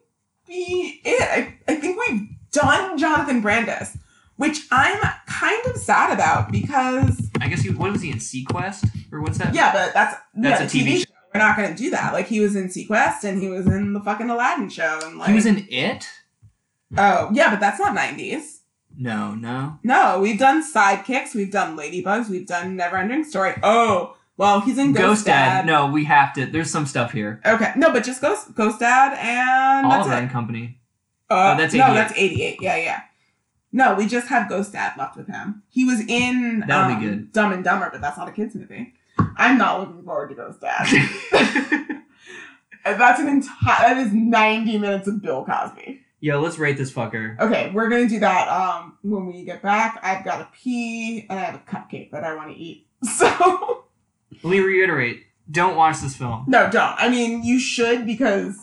be 0.46 1.00
it. 1.04 1.22
I, 1.22 1.72
I 1.72 1.76
think 1.76 1.98
we've 2.08 2.28
done 2.50 2.98
Jonathan 2.98 3.40
Brandis, 3.42 3.96
which 4.36 4.60
I'm 4.72 5.00
kind 5.26 5.66
of 5.66 5.76
sad 5.76 6.12
about 6.12 6.50
because 6.50 7.30
I 7.40 7.48
guess 7.48 7.62
he 7.62 7.70
what 7.70 7.92
was 7.92 8.02
he 8.02 8.10
in 8.10 8.18
seaQuest 8.18 8.88
or 9.12 9.20
what's 9.22 9.38
that? 9.38 9.54
yeah, 9.54 9.72
but 9.72 9.94
that's 9.94 10.16
That's 10.34 10.74
yeah, 10.74 10.82
a 10.82 10.84
TV 10.84 10.98
show. 10.98 11.12
Not 11.38 11.56
going 11.56 11.68
to 11.70 11.74
do 11.76 11.90
that. 11.90 12.12
Like 12.12 12.26
he 12.26 12.40
was 12.40 12.56
in 12.56 12.68
seaQuest 12.68 13.24
and 13.24 13.40
he 13.40 13.48
was 13.48 13.66
in 13.66 13.92
the 13.92 14.00
fucking 14.00 14.28
Aladdin 14.30 14.68
show 14.68 15.00
and 15.04 15.18
like 15.18 15.28
he 15.28 15.34
was 15.34 15.46
in 15.46 15.66
it. 15.70 16.08
oh 16.96 17.30
yeah, 17.32 17.50
but 17.50 17.60
that's 17.60 17.78
not 17.80 17.94
nineties. 17.94 18.60
No, 18.98 19.34
no. 19.34 19.78
No, 19.82 20.20
we've 20.20 20.38
done 20.38 20.62
sidekicks, 20.64 21.34
we've 21.34 21.50
done 21.52 21.76
ladybugs, 21.76 22.30
we've 22.30 22.46
done 22.46 22.78
Neverending 22.78 23.24
Story. 23.26 23.52
Oh, 23.62 24.16
well, 24.38 24.60
he's 24.60 24.78
in 24.78 24.92
Ghost, 24.92 25.04
Ghost 25.04 25.26
Dad. 25.26 25.62
Dad. 25.62 25.66
No, 25.66 25.86
we 25.86 26.04
have 26.04 26.32
to. 26.34 26.46
There's 26.46 26.70
some 26.70 26.86
stuff 26.86 27.12
here. 27.12 27.40
Okay, 27.44 27.72
no, 27.76 27.92
but 27.92 28.04
just 28.04 28.20
Ghost 28.22 28.54
Ghost 28.54 28.80
Dad 28.80 29.12
and 29.18 29.90
that's 29.90 30.06
Oliver 30.06 30.14
and 30.14 30.30
Company. 30.30 30.78
Uh, 31.30 31.54
Oh, 31.54 31.58
that's 31.58 31.74
no, 31.74 31.92
that's 31.92 32.12
eighty-eight. 32.16 32.58
Yeah, 32.62 32.76
yeah. 32.76 33.00
No, 33.72 33.94
we 33.94 34.06
just 34.06 34.28
have 34.28 34.48
Ghost 34.48 34.72
Dad 34.72 34.94
left 34.96 35.16
with 35.16 35.26
him. 35.26 35.62
He 35.68 35.84
was 35.84 36.00
in 36.00 36.64
That 36.66 36.86
would 36.88 37.00
be 37.00 37.06
um, 37.06 37.12
good. 37.16 37.32
Dumb 37.32 37.52
and 37.52 37.64
Dumber, 37.64 37.90
but 37.90 38.00
that's 38.00 38.16
not 38.16 38.28
a 38.28 38.32
kids 38.32 38.54
movie. 38.54 38.94
I'm 39.36 39.58
not 39.58 39.80
looking 39.80 40.02
forward 40.04 40.28
to 40.30 40.34
Ghost 40.34 40.60
Dad. 40.60 40.86
That's 42.84 43.20
an 43.20 43.28
entire. 43.28 43.94
That 43.94 43.96
is 43.98 44.12
ninety 44.12 44.78
minutes 44.78 45.08
of 45.08 45.20
Bill 45.20 45.44
Cosby. 45.44 46.02
Yo, 46.20 46.40
let's 46.40 46.58
rate 46.58 46.76
this 46.76 46.92
fucker. 46.92 47.38
Okay, 47.40 47.70
we're 47.74 47.88
gonna 47.88 48.08
do 48.08 48.20
that 48.20 48.48
um 48.48 48.96
when 49.02 49.26
we 49.26 49.44
get 49.44 49.60
back. 49.62 49.98
I've 50.02 50.24
got 50.24 50.40
a 50.40 50.48
pee 50.52 51.26
and 51.28 51.38
I 51.38 51.42
have 51.44 51.54
a 51.56 51.58
cupcake 51.70 52.10
that 52.12 52.24
I 52.24 52.34
want 52.34 52.50
to 52.52 52.56
eat. 52.56 52.86
So 53.04 53.84
Let 54.42 54.50
me 54.50 54.60
reiterate. 54.60 55.24
Don't 55.50 55.76
watch 55.76 56.00
this 56.00 56.16
film. 56.16 56.44
no, 56.48 56.68
don't. 56.70 56.94
I 56.96 57.08
mean, 57.08 57.44
you 57.44 57.58
should 57.60 58.04
because 58.06 58.56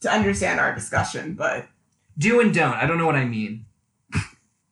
to 0.00 0.10
understand 0.10 0.60
our 0.60 0.74
discussion, 0.74 1.34
but 1.34 1.68
Do 2.18 2.40
and 2.40 2.52
don't. 2.54 2.74
I 2.74 2.86
don't 2.86 2.98
know 2.98 3.06
what 3.06 3.14
I 3.16 3.24
mean. 3.24 3.66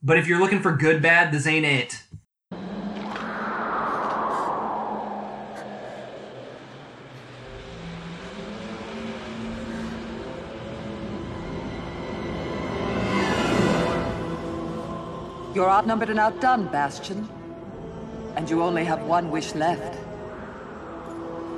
But 0.03 0.19
if 0.19 0.27
you're 0.27 0.39
looking 0.41 0.61
for 0.61 0.77
good 0.77 1.01
bad, 1.01 1.33
this 1.33 1.47
ain't 1.47 1.65
it. 1.65 2.03
You're 15.55 15.71
outnumbered 15.71 16.11
and 16.11 16.19
outdone, 16.19 16.67
Bastian. 16.67 17.29
And 18.35 18.51
you 18.51 18.61
only 18.61 18.85
have 18.85 19.03
one 19.03 19.31
wish 19.31 19.55
left. 19.55 19.97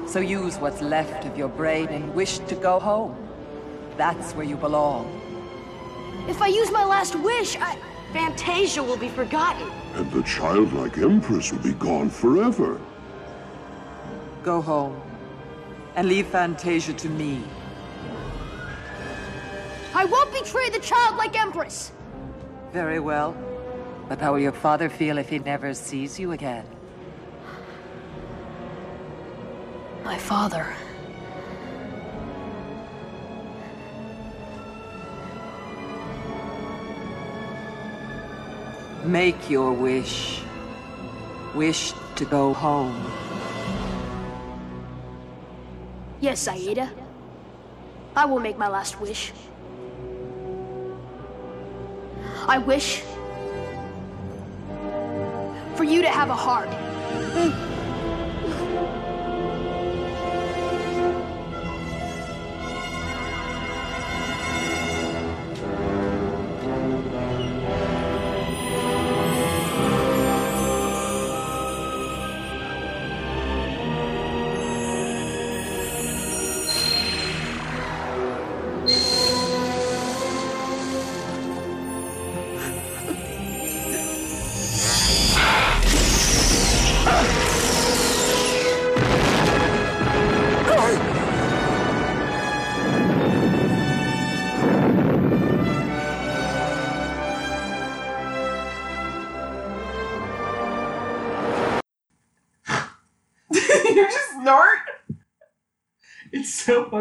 So 0.07 0.21
use 0.21 0.59
what's 0.59 0.83
left 0.83 1.25
of 1.25 1.37
your 1.39 1.49
brain 1.49 1.89
and 1.89 2.15
wish 2.15 2.39
to 2.41 2.55
go 2.55 2.79
home. 2.79 3.17
That's 3.97 4.35
where 4.35 4.45
you 4.45 4.57
belong. 4.57 5.07
If 6.29 6.43
I 6.43 6.49
use 6.49 6.71
my 6.71 6.85
last 6.85 7.15
wish, 7.17 7.57
I... 7.57 7.79
Fantasia 8.13 8.83
will 8.83 8.97
be 8.97 9.09
forgotten. 9.09 9.69
And 9.95 10.11
the 10.13 10.23
childlike 10.23 10.99
Empress 10.99 11.53
will 11.53 11.63
be 11.63 11.73
gone 11.73 12.09
forever. 12.09 12.81
Go 14.43 14.61
home. 14.61 15.01
And 15.97 16.09
leave 16.09 16.27
Fantasia 16.27 16.93
to 16.93 17.09
me. 17.09 17.43
I 19.95 20.05
won't 20.05 20.33
betray 20.33 20.71
the 20.71 20.79
childlike 20.79 21.39
Empress! 21.39 21.93
Very 22.73 23.01
well. 23.01 23.35
But 24.09 24.21
how 24.21 24.33
will 24.33 24.41
your 24.41 24.53
father 24.53 24.89
feel 24.89 25.19
if 25.19 25.29
he 25.29 25.39
never 25.39 25.75
sees 25.75 26.19
you 26.19 26.33
again? 26.33 26.65
My 30.05 30.17
father. 30.17 30.75
Make 39.05 39.51
your 39.51 39.73
wish. 39.73 40.43
Wish 41.55 41.93
to 42.17 42.25
go 42.25 42.53
home. 42.53 42.95
Yes, 46.21 46.47
Xayide. 46.47 46.89
I 48.17 48.25
will 48.25 48.41
make 48.41 48.57
my 48.57 48.69
last 48.69 49.01
wish. 49.01 49.33
I 52.49 52.59
wish 52.59 53.03
for 55.77 55.85
you 55.85 56.01
to 56.03 56.09
have 56.09 56.31
a 56.31 56.35
heart. 56.35 56.71
you 57.37 57.66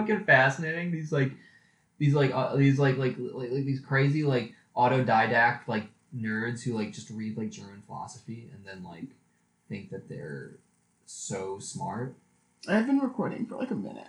fucking 0.07 0.25
fascinating. 0.25 0.91
These 0.91 1.11
like, 1.11 1.31
these 1.97 2.13
like, 2.13 2.31
uh, 2.33 2.55
these 2.55 2.79
like, 2.79 2.97
like, 2.97 3.15
like, 3.17 3.51
like 3.51 3.65
these 3.65 3.79
crazy 3.79 4.23
like 4.23 4.53
autodidact 4.75 5.67
like 5.67 5.85
nerds 6.15 6.63
who 6.63 6.73
like 6.73 6.91
just 6.91 7.09
read 7.09 7.37
like 7.37 7.49
German 7.49 7.81
philosophy 7.85 8.49
and 8.53 8.65
then 8.65 8.83
like 8.83 9.05
think 9.69 9.89
that 9.91 10.09
they're 10.09 10.51
so 11.05 11.59
smart. 11.59 12.15
I've 12.67 12.87
been 12.87 12.99
recording 12.99 13.45
for 13.45 13.55
like 13.55 13.71
a 13.71 13.75
minute. 13.75 14.07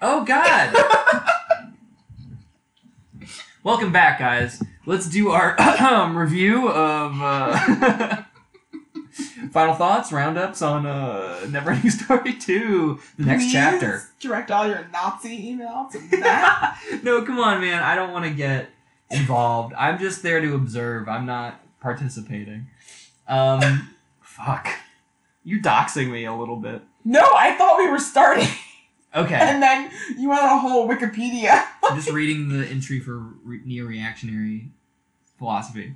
Oh 0.00 0.24
God! 0.24 0.74
Welcome 3.62 3.92
back, 3.92 4.18
guys. 4.18 4.62
Let's 4.84 5.08
do 5.08 5.30
our 5.30 5.56
review 6.14 6.68
of 6.68 7.22
uh, 7.22 8.22
final 9.52 9.74
thoughts, 9.74 10.12
roundups 10.12 10.62
on 10.62 10.86
uh, 10.86 11.40
Neverending 11.44 11.90
Story 12.04 12.34
two, 12.34 13.00
the 13.18 13.24
next 13.26 13.44
Please 13.44 13.52
chapter. 13.52 14.02
Direct 14.20 14.50
all 14.50 14.66
your 14.66 14.86
Nazi 14.92 15.50
email 15.50 15.88
to 15.92 15.98
no, 17.02 17.22
come 17.24 17.38
on, 17.38 17.60
man. 17.60 17.82
I 17.82 17.94
don't 17.94 18.12
want 18.12 18.24
to 18.24 18.30
get 18.32 18.70
involved. 19.10 19.74
I'm 19.74 19.98
just 19.98 20.22
there 20.22 20.40
to 20.40 20.54
observe. 20.54 21.08
I'm 21.08 21.26
not 21.26 21.60
participating. 21.80 22.66
Um, 23.28 23.94
fuck. 24.20 24.68
You're 25.44 25.60
doxing 25.60 26.10
me 26.10 26.24
a 26.24 26.34
little 26.34 26.56
bit. 26.56 26.82
no, 27.04 27.20
I 27.20 27.54
thought 27.56 27.78
we 27.78 27.88
were 27.88 27.98
starting, 27.98 28.48
Okay. 29.14 29.34
and 29.34 29.62
then 29.62 29.90
you 30.18 30.30
went 30.30 30.42
on 30.42 30.48
a 30.48 30.58
whole 30.58 30.88
Wikipedia. 30.88 31.64
I'm 31.84 31.96
just 31.96 32.10
reading 32.10 32.48
the 32.48 32.66
entry 32.66 32.98
for 32.98 33.18
re- 33.44 33.60
neo-reactionary 33.64 34.70
philosophy, 35.38 35.94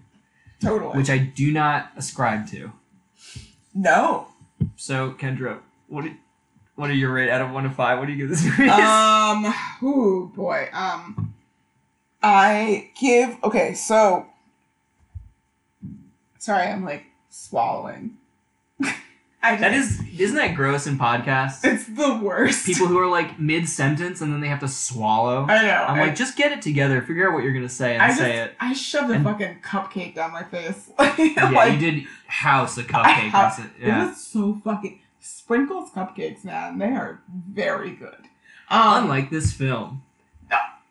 totally. 0.60 0.96
which 0.98 1.08
I 1.10 1.16
do 1.18 1.50
not 1.50 1.90
ascribe 1.96 2.46
to. 2.50 2.72
No. 3.78 4.28
So, 4.76 5.12
Kendra, 5.12 5.60
what 5.86 6.04
do, 6.04 6.14
what 6.74 6.90
are 6.90 6.94
your 6.94 7.12
rate 7.12 7.30
out 7.30 7.40
of 7.40 7.52
one 7.52 7.64
to 7.64 7.70
five? 7.70 7.98
What 7.98 8.06
do 8.06 8.12
you 8.12 8.18
give 8.18 8.28
this 8.28 8.44
movie? 8.44 8.68
um. 8.68 9.54
Ooh, 9.82 10.30
boy. 10.34 10.68
Um. 10.72 11.34
I 12.22 12.90
give. 13.00 13.36
Okay, 13.42 13.74
so. 13.74 14.26
Sorry, 16.38 16.66
I'm 16.66 16.84
like 16.84 17.04
swallowing. 17.30 18.17
I 19.40 19.54
that 19.56 19.72
just- 19.72 20.00
is, 20.00 20.20
isn't 20.20 20.36
that 20.36 20.54
gross 20.56 20.86
in 20.88 20.98
podcasts? 20.98 21.64
It's 21.64 21.86
the 21.86 22.18
worst. 22.22 22.66
People 22.66 22.88
who 22.88 22.98
are 22.98 23.06
like 23.08 23.38
mid 23.38 23.68
sentence 23.68 24.20
and 24.20 24.32
then 24.32 24.40
they 24.40 24.48
have 24.48 24.60
to 24.60 24.68
swallow. 24.68 25.46
I 25.48 25.62
know. 25.62 25.84
I'm 25.88 25.98
I, 25.98 26.06
like, 26.06 26.16
just 26.16 26.36
get 26.36 26.50
it 26.50 26.60
together. 26.60 27.00
Figure 27.02 27.28
out 27.28 27.34
what 27.34 27.44
you're 27.44 27.52
gonna 27.52 27.68
say 27.68 27.94
and 27.94 28.02
I 28.02 28.08
just, 28.08 28.18
say 28.20 28.38
it. 28.38 28.54
I 28.58 28.72
shoved 28.72 29.10
a 29.12 29.20
fucking 29.22 29.60
cupcake 29.62 30.14
down 30.16 30.32
my 30.32 30.42
face. 30.44 30.90
Yeah, 31.18 31.50
like, 31.50 31.74
you 31.74 31.78
did 31.78 32.04
house 32.26 32.78
a 32.78 32.82
cupcake. 32.84 33.32
that's 33.32 33.58
it. 33.60 33.66
Yeah. 33.80 34.08
was 34.08 34.20
so 34.24 34.60
fucking 34.64 35.00
sprinkles 35.20 35.90
cupcakes, 35.90 36.44
man. 36.44 36.78
They 36.78 36.86
are 36.92 37.20
very 37.28 37.90
good. 37.90 38.16
Um, 38.70 39.04
Unlike 39.04 39.30
this 39.30 39.52
film. 39.52 40.02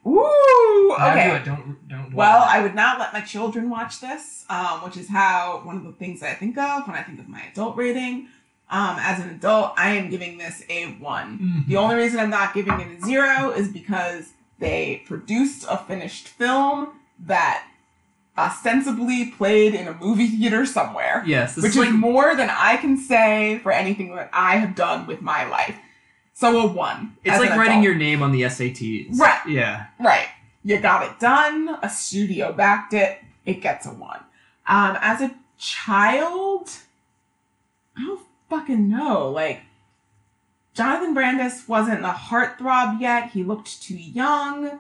Ooh. 0.06 0.96
Okay. 1.00 1.30
do 1.30 1.36
it. 1.36 1.46
Don't 1.46 1.88
don't. 1.90 2.14
Well, 2.14 2.46
I 2.48 2.62
would 2.62 2.76
not 2.76 2.98
let 3.00 3.12
my 3.14 3.22
children 3.22 3.70
watch 3.70 4.00
this, 4.00 4.46
um, 4.50 4.84
which 4.84 4.96
is 4.96 5.10
how 5.10 5.62
one 5.64 5.76
of 5.76 5.84
the 5.84 5.92
things 5.92 6.22
that 6.22 6.32
I 6.32 6.34
think 6.36 6.58
of 6.58 6.88
when 6.88 6.96
I 6.96 7.04
think 7.04 7.20
of 7.20 7.28
my 7.28 7.42
adult 7.52 7.76
rating. 7.76 8.30
Um, 8.70 8.98
as 9.00 9.20
an 9.24 9.30
adult, 9.30 9.74
I 9.78 9.92
am 9.92 10.10
giving 10.10 10.38
this 10.38 10.64
a 10.70 10.88
one. 10.96 11.40
Mhm. 11.40 11.68
The 11.68 11.78
only 11.78 11.96
reason 11.96 12.20
I'm 12.20 12.30
not 12.30 12.54
giving 12.54 12.80
it 12.80 13.00
a 13.02 13.06
zero 13.06 13.52
is 13.52 13.70
because 13.70 14.30
they 14.60 15.04
produced 15.06 15.66
a 15.70 15.78
finished 15.78 16.28
film 16.28 16.90
that 17.26 17.64
ostensibly 18.38 19.26
played 19.32 19.74
in 19.74 19.88
a 19.88 19.94
movie 19.94 20.28
theater 20.28 20.66
somewhere, 20.66 21.24
yes, 21.26 21.56
which 21.56 21.76
is 21.76 21.78
is 21.78 21.94
more 21.94 22.36
than 22.36 22.50
I 22.52 22.78
can 22.78 22.98
say 22.98 23.60
for 23.64 23.72
anything 23.72 24.14
that 24.16 24.30
I 24.34 24.58
have 24.58 24.76
done 24.76 25.08
with 25.08 25.22
my 25.22 25.48
life. 25.48 25.76
So 26.34 26.60
a 26.60 26.68
one. 26.68 27.14
it's 27.24 27.40
like 27.40 27.50
writing 27.52 27.72
adult. 27.80 27.84
your 27.84 27.96
name 27.96 28.22
on 28.22 28.32
the 28.32 28.44
SATs. 28.44 29.18
Right. 29.18 29.40
Yeah. 29.48 29.86
Right. 30.00 30.28
You 30.64 30.78
got 30.80 31.04
it 31.10 31.20
done. 31.20 31.78
A 31.82 31.90
studio 31.90 32.54
backed 32.54 32.94
it. 32.94 33.20
It 33.46 33.62
gets 33.62 33.88
a 33.88 33.92
one. 33.92 34.20
Um, 34.68 34.98
as 35.02 35.22
a 35.22 35.34
child, 35.58 36.70
I 37.98 38.02
don't 38.04 38.20
fucking 38.50 38.90
know. 38.90 39.30
Like, 39.30 39.62
Jonathan 40.74 41.14
Brandis 41.14 41.68
wasn't 41.68 42.06
a 42.06 42.10
heartthrob 42.10 43.00
yet. 43.02 43.32
He 43.32 43.44
looked 43.44 43.82
too 43.82 43.98
young. 43.98 44.80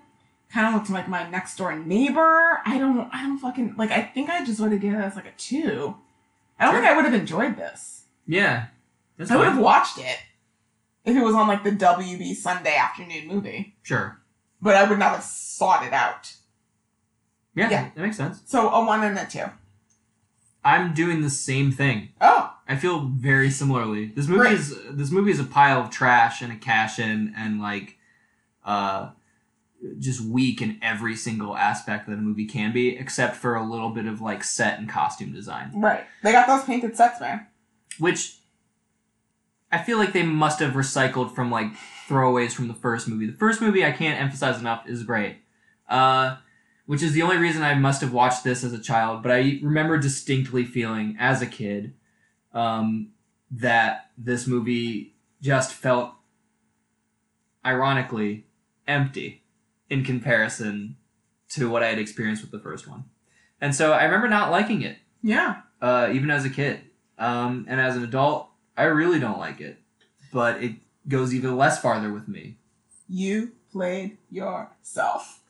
Kind 0.51 0.67
of 0.67 0.73
looked 0.75 0.89
like 0.89 1.09
my 1.09 1.29
next 1.29 1.57
door 1.57 1.77
neighbor. 1.77 2.61
I 2.65 2.77
don't. 2.77 3.09
I 3.13 3.23
don't 3.23 3.37
fucking 3.39 3.75
like. 3.77 3.91
I 3.91 4.01
think 4.01 4.29
I 4.29 4.45
just 4.45 4.59
would 4.61 4.71
have 4.71 4.79
given 4.81 5.01
this 5.01 5.15
like 5.15 5.25
a 5.25 5.31
two. 5.37 5.95
I 6.59 6.65
don't 6.65 6.73
Sure. 6.75 6.81
think 6.81 6.91
I 6.91 6.95
would 6.95 7.05
have 7.05 7.13
enjoyed 7.13 7.57
this. 7.57 8.05
Yeah. 8.25 8.67
I 9.29 9.35
would 9.35 9.47
have 9.47 9.57
watched 9.57 9.97
it 9.97 10.17
if 11.03 11.15
it 11.15 11.23
was 11.23 11.33
on 11.35 11.47
like 11.47 11.63
the 11.63 11.71
WB 11.71 12.35
Sunday 12.35 12.75
afternoon 12.75 13.27
movie, 13.27 13.75
Sure. 13.83 14.19
but 14.61 14.75
I 14.75 14.83
would 14.87 14.99
not 14.99 15.11
have 15.15 15.23
sought 15.23 15.83
it 15.85 15.91
out. 15.93 16.35
Yeah, 17.55 17.69
Yeah. 17.69 17.89
that 17.95 18.01
makes 18.01 18.17
sense. 18.17 18.41
So 18.45 18.69
a 18.69 18.85
one 18.85 19.03
and 19.03 19.17
a 19.17 19.25
two. 19.25 19.45
I'm 20.63 20.93
doing 20.93 21.21
the 21.21 21.29
same 21.29 21.71
thing. 21.71 22.09
Oh, 22.21 22.53
I 22.69 22.75
feel 22.75 22.99
very 23.05 23.49
similarly. 23.49 24.07
This 24.07 24.27
movie 24.27 24.41
Right. 24.41 24.53
is 24.53 24.75
this 24.91 25.11
movie 25.11 25.31
is 25.31 25.39
a 25.39 25.43
pile 25.45 25.81
of 25.81 25.89
trash 25.89 26.41
and 26.41 26.51
a 26.51 26.55
cash 26.57 26.99
in 26.99 27.33
and 27.37 27.61
like 27.61 27.97
uh 28.65 29.11
just 29.99 30.21
weak 30.21 30.61
in 30.61 30.79
every 30.81 31.15
single 31.15 31.55
aspect 31.55 32.07
that 32.07 32.13
a 32.13 32.17
movie 32.17 32.45
can 32.47 32.73
be, 32.73 32.97
except 32.97 33.35
for 33.35 33.55
a 33.55 33.63
little 33.63 33.91
bit 33.91 34.05
of 34.07 34.21
like 34.21 34.43
set 34.43 34.79
and 34.79 34.89
costume 34.89 35.31
design. 35.31 35.71
right. 35.75 36.03
They 36.23 36.31
got 36.31 36.47
those 36.47 36.63
painted 36.63 36.97
sets, 36.97 37.21
man. 37.21 37.45
Which 37.99 38.37
I 39.71 39.77
feel 39.83 39.97
like 39.97 40.13
they 40.13 40.23
must 40.23 40.59
have 40.59 40.73
recycled 40.73 41.35
from 41.35 41.51
like 41.51 41.67
throwaways 42.07 42.53
from 42.53 42.67
the 42.67 42.73
first 42.73 43.07
movie. 43.07 43.27
The 43.27 43.37
first 43.37 43.61
movie 43.61 43.85
I 43.85 43.91
can't 43.91 44.19
emphasize 44.19 44.59
enough 44.59 44.87
is 44.87 45.03
great. 45.03 45.37
Uh 45.87 46.37
which 46.85 47.03
is 47.03 47.11
the 47.11 47.21
only 47.21 47.35
reason 47.37 47.63
I 47.63 47.73
must 47.75 47.99
have 48.01 48.13
watched 48.13 48.45
this 48.45 48.63
as 48.63 48.71
a 48.71 48.79
child, 48.79 49.21
but 49.21 49.31
I 49.31 49.59
remember 49.61 49.97
distinctly 49.97 50.63
feeling 50.63 51.17
as 51.19 51.41
a 51.41 51.45
kid 51.45 51.93
um, 52.57 53.09
that 53.51 54.09
this 54.17 54.47
movie 54.47 55.13
just 55.41 55.73
felt 55.73 56.11
ironically 57.65 58.45
empty 58.87 59.43
in 59.89 60.03
comparison 60.03 60.95
to 61.49 61.69
what 61.69 61.83
I 61.83 61.87
had 61.87 61.99
experienced 61.99 62.41
with 62.41 62.51
the 62.51 62.59
first 62.59 62.87
one. 62.87 63.05
And 63.61 63.73
so 63.75 63.93
I 63.93 64.03
remember 64.05 64.27
not 64.27 64.51
liking 64.51 64.81
it, 64.81 64.97
Yeah. 65.21 65.61
uh, 65.81 66.09
even 66.11 66.29
as 66.31 66.45
a 66.45 66.49
kid. 66.49 66.81
Um, 67.17 67.65
and 67.67 67.79
as 67.79 67.95
an 67.95 68.03
adult, 68.03 68.49
I 68.75 68.83
really 68.83 69.19
don't 69.19 69.39
like 69.39 69.59
it. 69.61 69.79
But 70.31 70.61
it 70.63 70.75
goes 71.07 71.33
even 71.33 71.55
less 71.57 71.81
farther 71.81 72.11
with 72.11 72.27
me. 72.27 72.57
You 73.09 73.53
played 73.71 74.17
yourself. 74.29 75.41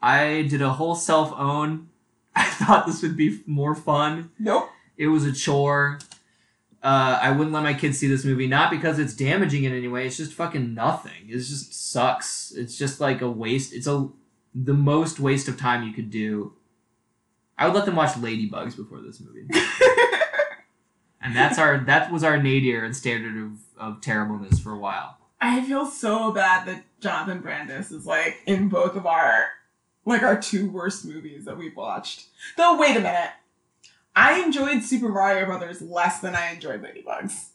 I 0.00 0.46
did 0.48 0.62
a 0.62 0.70
whole 0.70 0.94
self 0.94 1.32
own. 1.36 1.88
I 2.34 2.44
thought 2.44 2.86
this 2.86 3.02
would 3.02 3.16
be 3.16 3.42
more 3.46 3.74
fun. 3.74 4.30
Nope. 4.38 4.68
It 4.96 5.08
was 5.08 5.24
a 5.24 5.32
chore. 5.32 5.98
Uh, 6.82 7.18
I 7.22 7.30
wouldn't 7.30 7.52
let 7.52 7.62
my 7.62 7.74
kids 7.74 7.98
see 7.98 8.08
this 8.08 8.24
movie, 8.24 8.48
not 8.48 8.70
because 8.70 8.98
it's 8.98 9.14
damaging 9.14 9.62
in 9.64 9.72
any 9.72 9.86
way. 9.86 10.06
It's 10.06 10.16
just 10.16 10.32
fucking 10.32 10.74
nothing. 10.74 11.28
It 11.28 11.36
just 11.36 11.92
sucks. 11.92 12.52
It's 12.56 12.76
just 12.76 13.00
like 13.00 13.20
a 13.20 13.30
waste. 13.30 13.72
It's 13.72 13.86
a 13.86 14.08
the 14.54 14.74
most 14.74 15.20
waste 15.20 15.48
of 15.48 15.58
time 15.58 15.86
you 15.86 15.92
could 15.92 16.10
do. 16.10 16.54
I 17.56 17.66
would 17.66 17.74
let 17.74 17.86
them 17.86 17.96
watch 17.96 18.12
Ladybugs 18.14 18.76
before 18.76 19.00
this 19.00 19.20
movie, 19.20 19.46
and 21.20 21.36
that's 21.36 21.58
our 21.58 21.78
that 21.78 22.10
was 22.10 22.24
our 22.24 22.42
nadir 22.42 22.84
and 22.84 22.96
standard 22.96 23.36
of, 23.36 23.52
of 23.78 24.00
terribleness 24.00 24.58
for 24.58 24.72
a 24.72 24.78
while. 24.78 25.18
I 25.40 25.62
feel 25.62 25.86
so 25.86 26.32
bad 26.32 26.66
that 26.66 26.84
Jonathan 27.00 27.40
Brandis 27.40 27.92
is 27.92 28.06
like 28.06 28.38
in 28.46 28.68
both 28.68 28.96
of 28.96 29.06
our 29.06 29.50
like 30.04 30.22
our 30.22 30.40
two 30.40 30.70
worst 30.70 31.04
movies 31.04 31.44
that 31.44 31.56
we've 31.56 31.76
watched. 31.76 32.26
Though 32.56 32.76
wait 32.76 32.96
a 32.96 33.00
minute. 33.00 33.30
I 34.14 34.42
enjoyed 34.42 34.82
Super 34.82 35.08
Mario 35.08 35.46
Brothers 35.46 35.80
less 35.80 36.20
than 36.20 36.34
I 36.34 36.52
enjoyed 36.52 36.82
Ladybugs. 36.82 37.48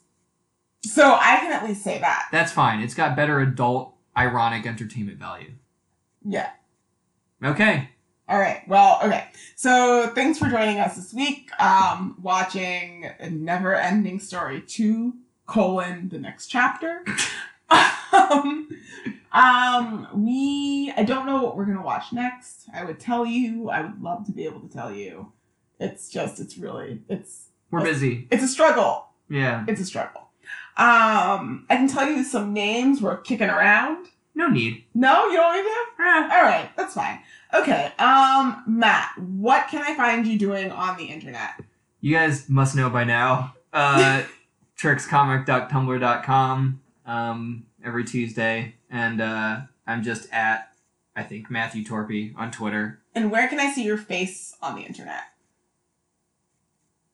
So 0.84 1.14
I 1.14 1.36
can 1.36 1.52
at 1.52 1.64
least 1.64 1.82
say 1.82 1.98
that. 1.98 2.28
That's 2.32 2.52
fine. 2.52 2.80
It's 2.80 2.94
got 2.94 3.16
better 3.16 3.40
adult 3.40 3.94
ironic 4.16 4.66
entertainment 4.66 5.18
value. 5.18 5.52
Yeah. 6.24 6.50
Okay. 7.42 7.90
All 8.28 8.38
right. 8.38 8.66
Well, 8.68 9.00
okay. 9.02 9.28
So 9.56 10.10
thanks 10.14 10.38
for 10.38 10.48
joining 10.48 10.78
us 10.78 10.96
this 10.96 11.14
week. 11.14 11.50
Um, 11.60 12.16
watching 12.20 13.10
a 13.18 13.30
Never 13.30 13.74
Ending 13.74 14.20
Story 14.20 14.60
2, 14.60 15.14
colon, 15.46 16.08
the 16.10 16.18
next 16.18 16.48
chapter. 16.48 17.04
um, 18.12 18.68
um, 19.32 20.08
we, 20.14 20.92
I 20.96 21.04
don't 21.04 21.26
know 21.26 21.42
what 21.42 21.56
we're 21.56 21.64
going 21.64 21.78
to 21.78 21.82
watch 21.82 22.12
next. 22.12 22.68
I 22.74 22.84
would 22.84 23.00
tell 23.00 23.24
you. 23.24 23.70
I 23.70 23.82
would 23.82 24.02
love 24.02 24.26
to 24.26 24.32
be 24.32 24.44
able 24.44 24.60
to 24.60 24.68
tell 24.68 24.92
you. 24.92 25.32
It's 25.80 26.10
just, 26.10 26.40
it's 26.40 26.58
really, 26.58 27.00
it's, 27.08 27.48
We're 27.70 27.82
busy. 27.84 28.26
it's 28.30 28.42
a 28.42 28.48
struggle. 28.48 29.06
Yeah. 29.30 29.64
It's 29.68 29.80
a 29.80 29.84
struggle. 29.84 30.22
Um, 30.76 31.66
I 31.68 31.76
can 31.76 31.88
tell 31.88 32.08
you 32.08 32.22
some 32.24 32.52
names 32.52 33.02
we're 33.02 33.18
kicking 33.18 33.48
around. 33.50 34.06
No 34.34 34.48
need. 34.48 34.84
No, 34.94 35.26
you 35.28 35.36
don't 35.36 35.56
need 35.56 35.62
to? 35.62 35.84
Eh. 36.02 36.28
All 36.36 36.42
right, 36.42 36.70
that's 36.76 36.94
fine. 36.94 37.18
Okay, 37.52 37.92
um, 37.98 38.62
Matt, 38.66 39.10
what 39.18 39.68
can 39.68 39.82
I 39.82 39.94
find 39.96 40.26
you 40.26 40.38
doing 40.38 40.70
on 40.70 40.96
the 40.96 41.06
internet? 41.06 41.60
You 42.00 42.14
guys 42.14 42.48
must 42.48 42.76
know 42.76 42.88
by 42.88 43.02
now. 43.04 43.54
Uh, 43.72 44.22
trickscomic.tumblr.com. 44.78 46.80
um, 47.06 47.66
every 47.84 48.04
Tuesday, 48.04 48.74
and 48.90 49.20
uh, 49.20 49.60
I'm 49.86 50.02
just 50.02 50.32
at 50.32 50.72
I 51.16 51.22
think 51.24 51.50
Matthew 51.50 51.84
Torpy 51.84 52.32
on 52.36 52.52
Twitter. 52.52 53.00
And 53.14 53.30
where 53.32 53.48
can 53.48 53.58
I 53.58 53.72
see 53.72 53.82
your 53.82 53.96
face 53.98 54.54
on 54.62 54.76
the 54.76 54.82
internet? 54.82 55.22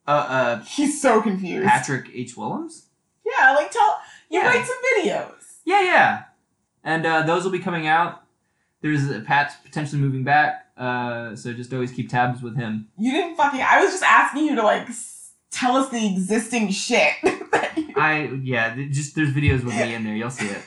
Uh, 0.07 0.11
uh, 0.11 0.63
He's 0.65 1.01
so 1.01 1.23
confused. 1.23 1.67
Patrick 1.69 2.11
H. 2.13 2.37
Willems. 2.37 2.87
Yeah, 3.25 3.53
like 3.55 3.71
tell 3.71 3.99
you 4.31 4.41
Yeah. 4.41 4.47
write 4.49 4.67
some 4.67 4.77
videos. 4.99 5.33
Yeah, 5.65 5.81
yeah, 5.83 6.23
and 6.83 7.07
uh, 7.07 7.23
those 7.23 7.45
will 7.45 7.51
be 7.53 7.59
coming 7.59 7.87
out. 7.87 8.23
There's 8.83 9.09
uh, 9.09 9.23
Pat's 9.27 9.55
potentially 9.65 10.01
moving 10.03 10.25
back, 10.25 10.67
uh, 10.77 11.35
so 11.35 11.55
just 11.55 11.73
always 11.73 11.91
keep 11.91 12.11
tabs 12.11 12.43
with 12.43 12.55
him. 12.57 12.89
You 12.99 13.13
didn't 13.13 13.37
fucking. 13.37 13.63
I 13.63 13.81
was 13.83 13.93
just 13.93 14.03
asking 14.03 14.45
you 14.45 14.57
to 14.57 14.63
like 14.63 14.89
s- 14.91 15.31
tell 15.51 15.77
us 15.77 15.89
the 15.89 16.07
existing 16.07 16.71
shit. 16.71 17.15
that 17.53 17.73
you- 17.79 17.95
I 17.97 18.25
yeah, 18.43 18.75
th- 18.75 18.93
just 18.93 19.15
there's 19.17 19.33
videos 19.33 19.65
with 19.65 19.75
me 19.75 19.95
in 19.95 20.05
there. 20.05 20.15
You'll 20.15 20.29
see 20.31 20.49
it. 20.49 20.63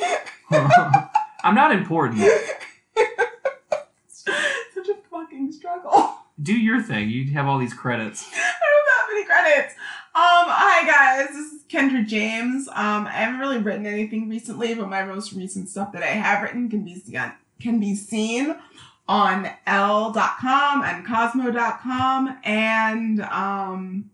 I'm 1.42 1.54
not 1.56 1.72
important. 1.72 2.20
Such 4.06 4.88
a 4.88 4.94
fucking 5.10 5.50
struggle. 5.52 6.16
Do 6.40 6.56
your 6.56 6.80
thing. 6.80 7.10
You 7.10 7.32
have 7.32 7.46
all 7.46 7.58
these 7.58 7.74
credits. 7.74 8.28
I 8.32 8.36
don't 8.36 8.42
have 8.42 8.86
that 8.86 9.06
many 9.12 9.24
credits. 9.26 9.74
Um, 10.14 10.48
hi 10.48 10.86
guys, 10.86 11.28
this 11.28 11.52
is 11.52 11.62
Kendra 11.64 12.06
James. 12.06 12.68
Um, 12.68 13.06
I 13.06 13.10
haven't 13.10 13.40
really 13.40 13.58
written 13.58 13.86
anything 13.86 14.28
recently, 14.28 14.74
but 14.74 14.88
my 14.88 15.04
most 15.04 15.32
recent 15.32 15.68
stuff 15.68 15.92
that 15.92 16.02
I 16.02 16.06
have 16.06 16.42
written 16.42 16.68
can 16.68 16.84
be 16.84 16.98
seen 16.98 17.32
can 17.60 17.80
be 17.80 17.94
seen 17.94 18.56
on 19.08 19.50
Elle.com 19.66 20.82
and 20.82 21.06
Cosmo.com, 21.06 22.38
and 22.44 23.20
um, 23.22 24.10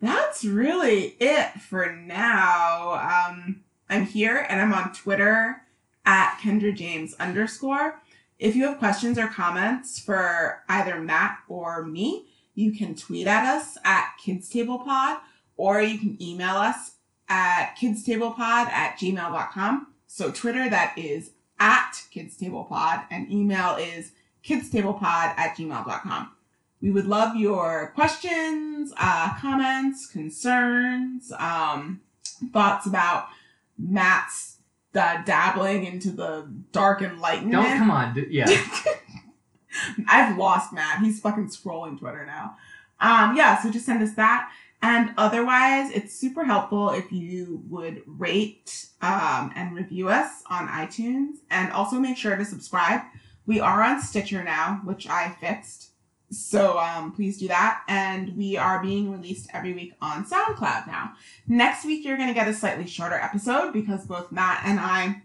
that's 0.00 0.44
really 0.44 1.16
it 1.20 1.60
for 1.60 1.92
now. 1.92 3.28
Um, 3.28 3.62
I'm 3.90 4.06
here 4.06 4.46
and 4.48 4.60
I'm 4.60 4.72
on 4.72 4.92
Twitter 4.92 5.62
at 6.04 6.38
Kendra 6.42 6.74
James 6.74 7.14
underscore. 7.14 8.00
If 8.38 8.54
you 8.54 8.66
have 8.66 8.78
questions 8.78 9.18
or 9.18 9.26
comments 9.26 9.98
for 9.98 10.62
either 10.68 11.00
Matt 11.00 11.38
or 11.48 11.84
me, 11.84 12.26
you 12.54 12.72
can 12.72 12.94
tweet 12.94 13.26
at 13.26 13.44
us 13.44 13.76
at 13.84 14.12
kidstablepod 14.24 15.18
or 15.56 15.82
you 15.82 15.98
can 15.98 16.16
email 16.22 16.56
us 16.56 16.92
at 17.28 17.74
kidstablepod 17.76 18.38
at 18.38 18.96
gmail.com. 18.98 19.88
So 20.06 20.30
Twitter, 20.30 20.70
that 20.70 20.96
is 20.96 21.32
at 21.58 21.92
kidstablepod, 22.14 23.06
and 23.10 23.30
email 23.30 23.76
is 23.76 24.12
kidstablepod 24.44 25.02
at 25.02 25.56
gmail.com. 25.56 26.30
We 26.80 26.92
would 26.92 27.06
love 27.06 27.34
your 27.34 27.92
questions, 27.94 28.92
uh, 28.96 29.36
comments, 29.40 30.06
concerns, 30.06 31.32
um, 31.38 32.00
thoughts 32.52 32.86
about 32.86 33.26
Matt's 33.76 34.57
uh, 34.94 35.22
dabbling 35.22 35.84
into 35.84 36.10
the 36.10 36.48
dark 36.72 37.02
enlightenment. 37.02 37.52
Don't 37.52 37.78
come 37.78 37.90
on. 37.90 38.14
d- 38.14 38.26
Yeah. 38.30 38.46
I've 40.08 40.36
lost 40.36 40.72
Matt. 40.72 41.00
He's 41.02 41.20
fucking 41.20 41.48
scrolling 41.48 41.98
Twitter 41.98 42.24
now. 42.26 42.56
Um, 43.00 43.36
yeah, 43.36 43.62
so 43.62 43.70
just 43.70 43.86
send 43.86 44.02
us 44.02 44.14
that. 44.14 44.50
And 44.80 45.10
otherwise, 45.16 45.90
it's 45.90 46.14
super 46.14 46.44
helpful 46.44 46.90
if 46.90 47.10
you 47.12 47.62
would 47.68 48.02
rate 48.06 48.86
um, 49.02 49.52
and 49.54 49.74
review 49.74 50.08
us 50.08 50.42
on 50.50 50.68
iTunes. 50.68 51.36
And 51.50 51.72
also 51.72 51.98
make 51.98 52.16
sure 52.16 52.36
to 52.36 52.44
subscribe. 52.44 53.02
We 53.46 53.60
are 53.60 53.82
on 53.82 54.00
Stitcher 54.00 54.42
now, 54.44 54.80
which 54.84 55.08
I 55.08 55.30
fixed. 55.40 55.90
So 56.30 56.78
um, 56.78 57.12
please 57.12 57.38
do 57.38 57.48
that. 57.48 57.82
And 57.88 58.36
we 58.36 58.56
are 58.56 58.82
being 58.82 59.10
released 59.10 59.48
every 59.52 59.72
week 59.72 59.94
on 60.00 60.24
SoundCloud 60.24 60.86
now. 60.86 61.12
Next 61.46 61.84
week, 61.84 62.04
you're 62.04 62.16
going 62.16 62.28
to 62.28 62.34
get 62.34 62.48
a 62.48 62.54
slightly 62.54 62.86
shorter 62.86 63.14
episode 63.16 63.72
because 63.72 64.06
both 64.06 64.30
Matt 64.30 64.62
and 64.64 64.78
I 64.78 65.22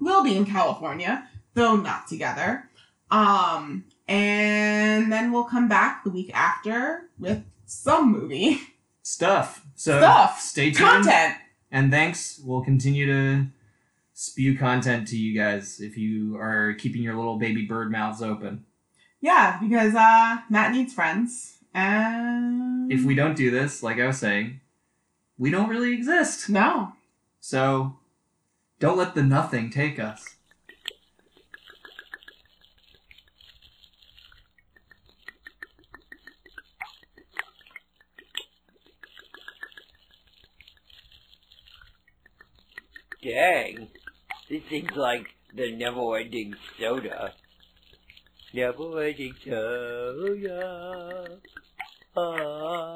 will 0.00 0.24
be 0.24 0.36
in 0.36 0.44
California, 0.46 1.28
though 1.54 1.76
not 1.76 2.08
together. 2.08 2.68
Um, 3.10 3.84
and 4.08 5.12
then 5.12 5.32
we'll 5.32 5.44
come 5.44 5.68
back 5.68 6.04
the 6.04 6.10
week 6.10 6.30
after 6.34 7.08
with 7.18 7.44
some 7.66 8.10
movie 8.10 8.60
Stuff. 9.02 9.64
So 9.74 9.98
Stuff. 9.98 10.40
stay 10.40 10.70
tuned. 10.70 10.76
content. 10.76 11.36
And 11.72 11.90
thanks. 11.90 12.40
We'll 12.44 12.62
continue 12.62 13.06
to 13.06 13.46
spew 14.14 14.56
content 14.56 15.08
to 15.08 15.16
you 15.16 15.36
guys 15.36 15.80
if 15.80 15.96
you 15.96 16.36
are 16.36 16.74
keeping 16.74 17.02
your 17.02 17.16
little 17.16 17.38
baby 17.38 17.64
bird 17.64 17.90
mouths 17.90 18.22
open. 18.22 18.64
Yeah, 19.20 19.58
because 19.60 19.94
uh, 19.94 20.38
Matt 20.48 20.72
needs 20.72 20.94
friends, 20.94 21.58
and 21.74 22.90
If 22.90 23.04
we 23.04 23.14
don't 23.14 23.36
do 23.36 23.50
this, 23.50 23.82
like 23.82 23.98
I 23.98 24.06
was 24.06 24.18
saying, 24.18 24.60
we 25.38 25.50
don't 25.50 25.68
really 25.68 25.92
exist. 25.92 26.48
no, 26.48 26.92
So 27.40 27.98
don't 28.78 28.96
let 28.98 29.14
the 29.14 29.22
nothing 29.22 29.70
take 29.70 29.98
us. 29.98 30.36
Dang. 43.22 43.88
This 44.48 44.62
thing's 44.68 44.96
like 44.96 45.28
the 45.54 45.74
never 45.76 46.16
ending 46.18 46.54
soda. 46.78 47.34
Never 48.52 49.02
ending 49.02 49.34
soda. 49.44 51.38
Ah. 52.16 52.90